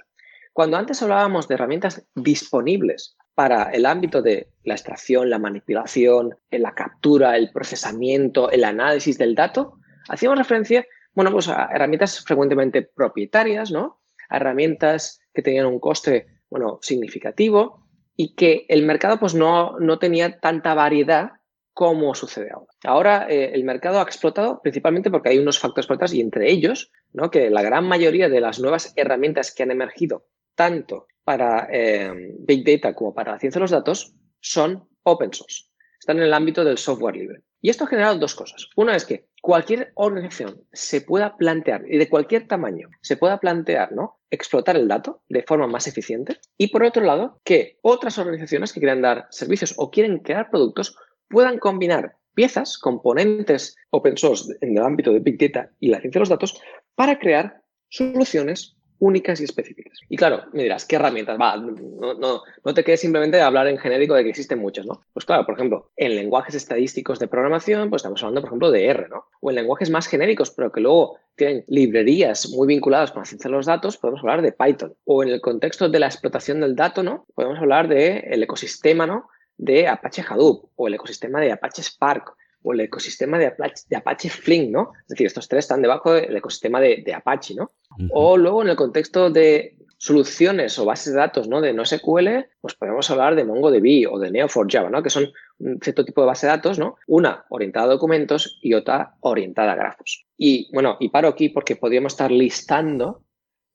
Cuando 0.53 0.77
antes 0.77 1.01
hablábamos 1.03 1.47
de 1.47 1.55
herramientas 1.55 2.07
disponibles 2.15 3.17
para 3.35 3.71
el 3.71 3.87
ámbito 3.87 4.21
de 4.21 4.51
la 4.65 4.75
extracción, 4.75 5.31
la 5.31 5.39
manipulación, 5.39 6.37
la 6.51 6.75
captura, 6.75 7.37
el 7.37 7.53
procesamiento, 7.53 8.51
el 8.51 8.65
análisis 8.65 9.17
del 9.17 9.37
dato, 9.37 9.79
hacíamos 10.09 10.39
referencia 10.39 10.85
bueno, 11.15 11.33
pues 11.33 11.49
a 11.49 11.69
herramientas 11.73 12.21
frecuentemente 12.21 12.83
propietarias, 12.83 13.71
¿no? 13.71 14.01
A 14.29 14.37
herramientas 14.37 15.21
que 15.35 15.43
tenían 15.43 15.67
un 15.67 15.81
coste, 15.81 16.27
bueno, 16.49 16.79
significativo 16.83 17.87
y 18.17 18.35
que 18.35 18.67
el 18.69 18.85
mercado 18.85 19.19
pues 19.19 19.35
no, 19.35 19.79
no 19.79 19.99
tenía 19.99 20.39
tanta 20.41 20.75
variedad 20.75 21.33
como 21.73 22.15
sucede 22.15 22.51
ahora. 22.51 22.73
Ahora 22.85 23.27
eh, 23.31 23.53
el 23.55 23.65
mercado 23.65 24.01
ha 24.01 24.03
explotado 24.03 24.61
principalmente 24.61 25.11
porque 25.11 25.31
hay 25.31 25.39
unos 25.39 25.59
factores 25.59 25.87
por 25.87 25.97
detrás 25.97 26.13
y 26.13 26.21
entre 26.21 26.51
ellos, 26.51 26.93
¿no? 27.13 27.31
Que 27.31 27.51
la 27.51 27.63
gran 27.63 27.87
mayoría 27.87 28.29
de 28.29 28.41
las 28.41 28.61
nuevas 28.61 28.93
herramientas 28.97 29.55
que 29.55 29.63
han 29.63 29.71
emergido 29.71 30.27
tanto 30.55 31.07
para 31.25 31.69
eh, 31.73 32.35
Big 32.41 32.65
Data 32.65 32.95
como 32.95 33.15
para 33.15 33.33
la 33.33 33.39
ciencia 33.39 33.59
de 33.59 33.63
los 33.63 33.71
datos 33.71 34.15
son 34.41 34.87
open 35.05 35.33
source. 35.33 35.65
Están 35.99 36.19
en 36.19 36.25
el 36.25 36.35
ámbito 36.35 36.65
del 36.65 36.79
software 36.79 37.17
libre. 37.17 37.43
Y 37.61 37.69
esto 37.69 37.85
ha 37.85 37.89
generado 37.89 38.19
dos 38.19 38.35
cosas. 38.35 38.69
Una 38.77 38.97
es 38.97 39.05
que 39.05 39.29
cualquier 39.43 39.93
organización 39.95 40.63
se 40.73 41.01
pueda 41.01 41.37
plantear, 41.37 41.85
y 41.87 41.99
de 41.99 42.09
cualquier 42.09 42.47
tamaño, 42.47 42.89
se 43.03 43.17
pueda 43.17 43.39
plantear, 43.39 43.93
¿no? 43.93 44.21
Explotar 44.31 44.77
el 44.77 44.89
dato 44.89 45.23
de 45.29 45.43
forma 45.43 45.67
más 45.67 45.87
eficiente. 45.87 46.39
Y 46.57 46.69
por 46.69 46.85
otro 46.85 47.05
lado, 47.05 47.41
que 47.45 47.79
otras 47.83 48.19
organizaciones 48.19 48.73
que 48.73 48.81
quieran 48.81 49.03
dar 49.03 49.27
servicios 49.31 49.75
o 49.77 49.91
quieren 49.91 50.19
crear 50.19 50.51
productos 50.51 50.97
puedan 51.29 51.59
combinar 51.59 52.17
piezas, 52.35 52.79
componentes 52.79 53.77
open 53.91 54.17
source 54.17 54.57
en 54.61 54.77
el 54.77 54.85
ámbito 54.85 55.13
de 55.13 55.21
Big 55.21 55.39
Data 55.39 55.71
y 55.79 55.89
la 55.89 56.01
ciencia 56.01 56.19
de 56.19 56.23
los 56.23 56.29
datos 56.29 56.61
para 56.95 57.19
crear 57.19 57.63
soluciones 57.89 58.77
únicas 59.01 59.41
y 59.41 59.45
específicas. 59.45 59.99
Y 60.09 60.17
claro, 60.17 60.45
me 60.53 60.63
dirás, 60.63 60.85
¿qué 60.85 60.97
herramientas? 60.97 61.39
Va, 61.41 61.57
no, 61.57 62.15
no, 62.15 62.43
no 62.65 62.75
te 62.75 62.85
quedes 62.85 63.01
simplemente 63.01 63.41
a 63.41 63.47
hablar 63.47 63.67
en 63.67 63.79
genérico 63.79 64.15
de 64.15 64.23
que 64.23 64.31
existen 64.31 64.61
muchas, 64.61 64.87
¿no? 64.87 65.03
Pues 65.13 65.25
claro, 65.25 65.45
por 65.45 65.55
ejemplo, 65.55 65.91
en 65.97 66.15
lenguajes 66.15 66.55
estadísticos 66.55 67.19
de 67.19 67.27
programación, 67.27 67.91
pues 67.91 68.01
estamos 68.01 68.23
hablando, 68.23 68.43
por 68.43 68.49
ejemplo, 68.49 68.71
de 68.71 68.87
R, 68.87 69.09
¿no? 69.09 69.25
O 69.41 69.51
en 69.51 69.57
lenguajes 69.57 69.91
más 69.91 70.07
genéricos, 70.07 70.51
pero 70.51 70.71
que 70.71 70.81
luego 70.81 71.19
tienen 71.35 71.65
librerías 71.67 72.51
muy 72.51 72.69
vinculadas 72.69 73.11
con 73.11 73.23
la 73.23 73.27
ciencia 73.27 73.49
de 73.49 73.57
los 73.57 73.67
datos, 73.67 73.97
podemos 73.97 74.21
hablar 74.21 74.43
de 74.43 74.53
Python. 74.53 74.95
O 75.05 75.23
en 75.23 75.31
el 75.31 75.41
contexto 75.41 75.89
de 75.89 75.99
la 75.99 76.07
explotación 76.07 76.61
del 76.61 76.77
dato, 76.77 77.03
¿no? 77.03 77.27
Podemos 77.35 77.59
hablar 77.59 77.89
del 77.89 78.43
ecosistema, 78.43 79.07
¿no? 79.07 79.29
De 79.57 79.89
Apache 79.89 80.23
Hadoop 80.29 80.71
o 80.77 80.89
el 80.89 80.95
ecosistema 80.95 81.41
de 81.41 81.53
Apache 81.53 81.83
Spark 81.83 82.35
o 82.63 82.73
el 82.73 82.81
ecosistema 82.81 83.39
de 83.39 83.47
Apache, 83.47 83.85
de 83.89 83.97
Apache 83.97 84.29
Flink, 84.29 84.71
¿no? 84.71 84.93
Es 85.03 85.09
decir, 85.09 85.27
estos 85.27 85.49
tres 85.49 85.65
están 85.65 85.83
debajo 85.83 86.13
del 86.13 86.37
ecosistema 86.37 86.81
de, 86.81 87.03
de 87.05 87.15
Apache, 87.15 87.55
¿no? 87.55 87.73
O 88.13 88.37
luego 88.37 88.63
en 88.63 88.69
el 88.69 88.77
contexto 88.77 89.31
de 89.31 89.77
soluciones 90.01 90.79
o 90.79 90.87
bases 90.87 91.13
de 91.13 91.21
datos 91.21 91.47
¿no? 91.47 91.61
de 91.61 91.75
NoSQL, 91.75 92.47
pues 92.63 92.75
podemos 92.75 93.11
hablar 93.11 93.37
de 93.37 93.45
MongoDB 93.45 94.11
o 94.11 94.19
de 94.19 94.31
Neo4j, 94.31 94.91
¿no? 94.91 95.03
que 95.03 95.11
son 95.11 95.31
un 95.59 95.79
cierto 95.83 96.07
tipo 96.07 96.23
de 96.23 96.27
base 96.27 96.47
de 96.47 96.53
datos, 96.53 96.79
¿no? 96.79 96.97
una 97.07 97.45
orientada 97.51 97.85
a 97.85 97.91
documentos 97.91 98.59
y 98.63 98.73
otra 98.73 99.17
orientada 99.21 99.73
a 99.73 99.77
grafos. 99.77 100.25
Y 100.39 100.73
bueno, 100.73 100.97
y 101.01 101.11
paro 101.11 101.29
aquí 101.29 101.51
porque 101.51 101.77
podríamos 101.77 102.15
estar 102.15 102.31
listando 102.31 103.25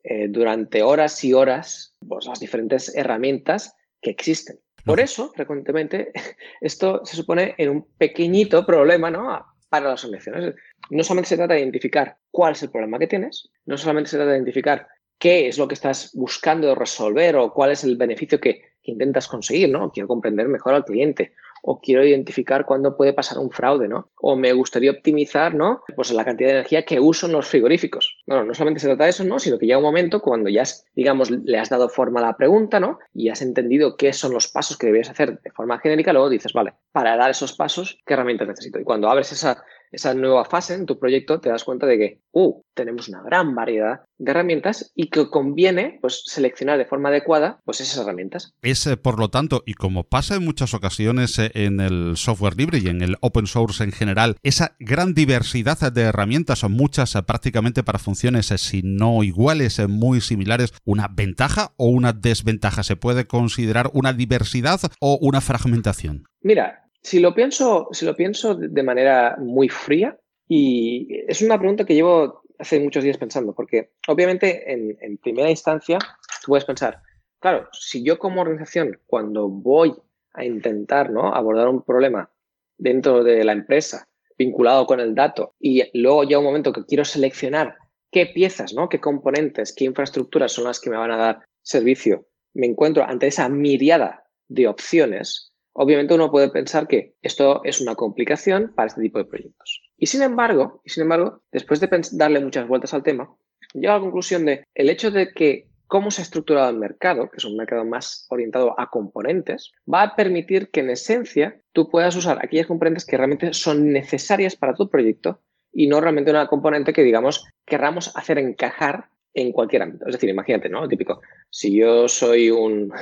eh, 0.04 0.28
durante 0.28 0.82
horas 0.82 1.24
y 1.24 1.34
horas 1.34 1.96
pues, 2.08 2.26
las 2.26 2.40
diferentes 2.40 2.96
herramientas 2.96 3.76
que 4.02 4.10
existen. 4.10 4.60
Por 4.86 5.00
eso, 5.00 5.32
frecuentemente, 5.34 6.12
esto 6.62 7.02
se 7.04 7.16
supone 7.16 7.56
en 7.58 7.70
un 7.70 7.88
pequeñito 7.98 8.66
problema 8.66 9.10
¿no? 9.10 9.46
para 9.70 9.90
las 9.90 10.04
organizaciones. 10.06 10.56
No 10.90 11.04
solamente 11.04 11.30
se 11.30 11.38
trata 11.38 11.56
de 11.56 11.62
identificar 11.62 12.18
cuál 12.32 12.54
es 12.54 12.64
el 12.64 12.70
problema 12.70 13.00
que 13.00 13.08
tienes, 13.08 13.50
no 13.66 13.78
solamente 13.78 14.12
se 14.12 14.18
trata 14.18 14.32
de 14.32 14.38
identificar 14.38 14.88
qué 15.18 15.48
es 15.48 15.58
lo 15.58 15.68
que 15.68 15.74
estás 15.74 16.12
buscando 16.14 16.76
resolver 16.76 17.36
o 17.38 17.54
cuál 17.54 17.72
es 17.72 17.84
el 17.84 17.98
beneficio 17.98 18.40
que, 18.40 18.62
que 18.84 18.92
intentas 18.92 19.28
conseguir, 19.28 19.70
¿no? 19.70 19.92
Quiero 19.92 20.08
comprender 20.08 20.48
mejor 20.48 20.76
al 20.76 20.86
cliente 20.86 21.34
o 21.68 21.80
quiero 21.82 22.06
identificar 22.06 22.66
cuándo 22.66 22.96
puede 22.96 23.14
pasar 23.14 23.40
un 23.40 23.50
fraude, 23.50 23.88
¿no? 23.88 24.10
O 24.22 24.36
me 24.36 24.54
gustaría 24.54 24.92
optimizar, 24.92 25.56
¿no? 25.56 25.84
Pues 25.96 26.12
la 26.12 26.24
cantidad 26.24 26.50
de 26.50 26.56
energía 26.58 26.86
que 26.86 27.00
uso 27.00 27.26
en 27.26 27.32
los 27.32 27.48
frigoríficos. 27.48 28.18
Bueno, 28.28 28.44
no 28.46 28.54
solamente 28.54 28.82
se 28.82 28.88
trata 28.88 29.06
de 29.06 29.10
eso, 29.10 29.24
¿no? 29.24 29.40
Sino 29.40 29.58
que 29.58 29.66
llega 29.66 29.80
un 29.80 29.84
momento 29.84 30.22
cuando 30.22 30.50
ya, 30.50 30.64
digamos, 30.96 31.32
le 31.32 31.58
has 31.58 31.70
dado 31.70 31.90
forma 31.90 32.20
a 32.20 32.28
la 32.28 32.38
pregunta, 32.38 32.80
¿no? 32.80 33.00
Y 33.16 33.30
has 33.30 33.42
entendido 33.42 33.98
qué 33.98 34.14
son 34.14 34.32
los 34.32 34.48
pasos 34.48 34.78
que 34.78 34.88
debes 34.88 35.10
hacer 35.10 35.42
de 35.42 35.52
forma 35.52 35.80
genérica, 35.80 36.14
luego 36.14 36.30
dices, 36.30 36.54
vale, 36.54 36.74
para 36.92 37.18
dar 37.18 37.32
esos 37.32 37.54
pasos, 37.54 37.98
¿qué 38.06 38.14
herramientas 38.14 38.48
necesito? 38.48 38.80
Y 38.80 38.84
cuando 38.84 39.10
abres 39.10 39.32
esa, 39.32 39.64
esa 39.92 40.14
nueva 40.14 40.46
fase 40.46 40.74
en 40.74 40.86
tu 40.86 41.00
proyecto, 41.00 41.40
te 41.40 41.50
das 41.50 41.64
cuenta 41.64 41.86
de 41.86 41.98
que, 41.98 42.22
uh, 42.32 42.62
tenemos 42.74 43.08
una 43.08 43.22
gran 43.22 43.56
variedad 43.56 44.02
de 44.18 44.32
herramientas 44.32 44.92
y 44.96 45.10
que 45.10 45.30
conviene 45.30 45.98
pues, 46.02 46.24
seleccionar 46.26 46.78
de 46.78 46.86
forma 46.86 47.10
adecuada 47.10 47.62
pues, 47.66 47.82
esas 47.82 48.04
herramientas. 48.04 48.54
Es, 48.62 48.86
eh, 48.88 48.98
por 48.98 49.20
lo 49.20 49.30
tanto, 49.30 49.64
y 49.66 49.74
como 49.74 50.04
pasa 50.04 50.36
en 50.36 50.46
muchas 50.46 50.74
ocasiones 50.74 51.40
eh, 51.40 51.52
en 51.54 51.80
el 51.80 52.18
software 52.18 52.58
libre 52.58 52.80
y 52.80 52.88
en 52.88 53.02
el 53.02 53.18
open 53.22 53.48
source 53.48 53.84
en 53.84 53.92
general, 53.92 54.38
esa 54.44 54.76
gran 54.80 55.14
diversidad 55.14 55.92
de 55.92 56.02
herramientas, 56.02 56.60
son 56.60 56.74
muchas 56.74 57.16
eh, 57.16 57.24
prácticamente 57.24 57.84
para 57.84 58.00
funciones, 58.00 58.48
si 58.48 58.82
no 58.84 59.24
iguales, 59.24 59.80
muy 59.88 60.22
similares, 60.22 60.74
una 60.84 61.08
ventaja 61.08 61.74
o 61.78 61.88
una 61.88 62.14
desventaja. 62.14 62.84
¿Se 62.84 62.96
puede 62.96 63.26
considerar 63.26 63.90
una 63.94 64.14
diversidad 64.14 64.80
o 65.00 65.18
una 65.22 65.42
fragmentación? 65.42 66.26
Mira, 66.42 66.85
Si 67.06 67.20
lo 67.20 67.36
pienso, 67.36 67.88
si 67.92 68.04
lo 68.04 68.16
pienso 68.16 68.56
de 68.56 68.82
manera 68.82 69.36
muy 69.38 69.70
fría, 69.70 70.18
y 70.48 71.08
es 71.28 71.44
una 71.44 71.60
pregunta 71.60 71.86
que 71.86 71.94
llevo 71.94 72.42
hace 72.58 72.80
muchos 72.80 73.04
días 73.04 73.20
pensando, 73.20 73.54
porque 73.54 73.92
obviamente 74.08 74.74
en, 74.74 75.18
primera 75.20 75.52
instancia 75.52 76.00
tú 76.00 76.48
puedes 76.48 76.66
pensar, 76.66 77.04
claro, 77.40 77.70
si 77.74 78.04
yo 78.04 78.18
como 78.18 78.42
organización, 78.42 79.00
cuando 79.06 79.48
voy 79.48 79.94
a 80.34 80.46
intentar 80.46 81.12
¿no? 81.12 81.32
abordar 81.36 81.68
un 81.68 81.84
problema 81.84 82.32
dentro 82.76 83.24
de 83.24 83.44
la 83.44 83.52
empresa 83.52 84.08
vinculado 84.36 84.88
con 84.88 85.00
el 85.00 85.14
dato 85.14 85.54
y 85.60 85.84
luego 85.94 86.24
llega 86.24 86.40
un 86.40 86.46
momento 86.46 86.74
que 86.74 86.86
quiero 86.86 87.06
seleccionar 87.06 87.76
qué 88.12 88.26
piezas, 88.26 88.74
¿no? 88.74 88.90
qué 88.90 89.00
componentes, 89.00 89.76
qué 89.76 89.86
infraestructuras 89.86 90.54
son 90.54 90.64
las 90.64 90.80
que 90.80 90.90
me 90.90 90.98
van 90.98 91.12
a 91.12 91.18
dar 91.18 91.46
servicio, 91.62 92.26
me 92.56 92.66
encuentro 92.66 93.04
ante 93.04 93.28
esa 93.28 93.48
miriada 93.48 94.24
de 94.48 94.68
opciones, 94.68 95.55
obviamente 95.76 96.14
uno 96.14 96.32
puede 96.32 96.50
pensar 96.50 96.88
que 96.88 97.16
esto 97.22 97.62
es 97.64 97.82
una 97.82 97.96
complicación 97.96 98.74
para 98.76 98.88
este 98.88 99.02
tipo 99.02 99.20
de 99.20 99.26
proyectos. 99.26 99.84
Y 99.98 100.08
sin 100.08 100.22
embargo, 100.22 100.82
y 100.86 100.90
sin 100.90 101.04
embargo, 101.04 101.42
después 101.52 101.80
de 101.80 101.90
darle 102.14 102.40
muchas 102.40 102.68
vueltas 102.68 102.94
al 102.94 103.04
tema, 103.04 103.36
llego 103.74 103.94
a 103.94 103.98
la 103.98 104.02
conclusión 104.02 104.46
de 104.46 104.64
el 104.74 104.90
hecho 104.90 105.12
de 105.12 105.32
que 105.34 105.68
cómo 105.88 106.12
se 106.12 106.22
ha 106.22 106.24
estructurado 106.24 106.70
el 106.70 106.78
mercado, 106.78 107.30
que 107.30 107.38
es 107.38 107.46
un 107.46 107.58
mercado 107.58 107.84
más 107.86 108.26
orientado 108.30 108.80
a 108.80 108.90
componentes, 108.90 109.74
va 109.92 110.02
a 110.04 110.16
permitir 110.16 110.70
que 110.72 110.80
en 110.80 110.90
esencia 110.90 111.62
tú 111.74 111.90
puedas 111.90 112.16
usar 112.16 112.40
aquellas 112.42 112.68
componentes 112.68 113.06
que 113.06 113.18
realmente 113.18 113.54
son 113.54 113.92
necesarias 113.92 114.56
para 114.56 114.76
tu 114.76 114.90
proyecto 114.90 115.42
y 115.74 115.88
no 115.88 116.00
realmente 116.00 116.32
una 116.32 116.48
componente 116.48 116.94
que, 116.94 117.04
digamos, 117.04 117.46
querramos 117.66 118.16
hacer 118.16 118.40
encajar 118.40 119.10
en 119.34 119.52
cualquier 119.52 119.82
ámbito. 119.82 120.06
Es 120.08 120.14
decir, 120.14 120.30
imagínate, 120.30 120.70
¿no? 120.70 120.82
Lo 120.82 120.88
típico. 120.88 121.22
Si 121.50 121.76
yo 121.76 122.08
soy 122.08 122.50
un, 122.50 122.94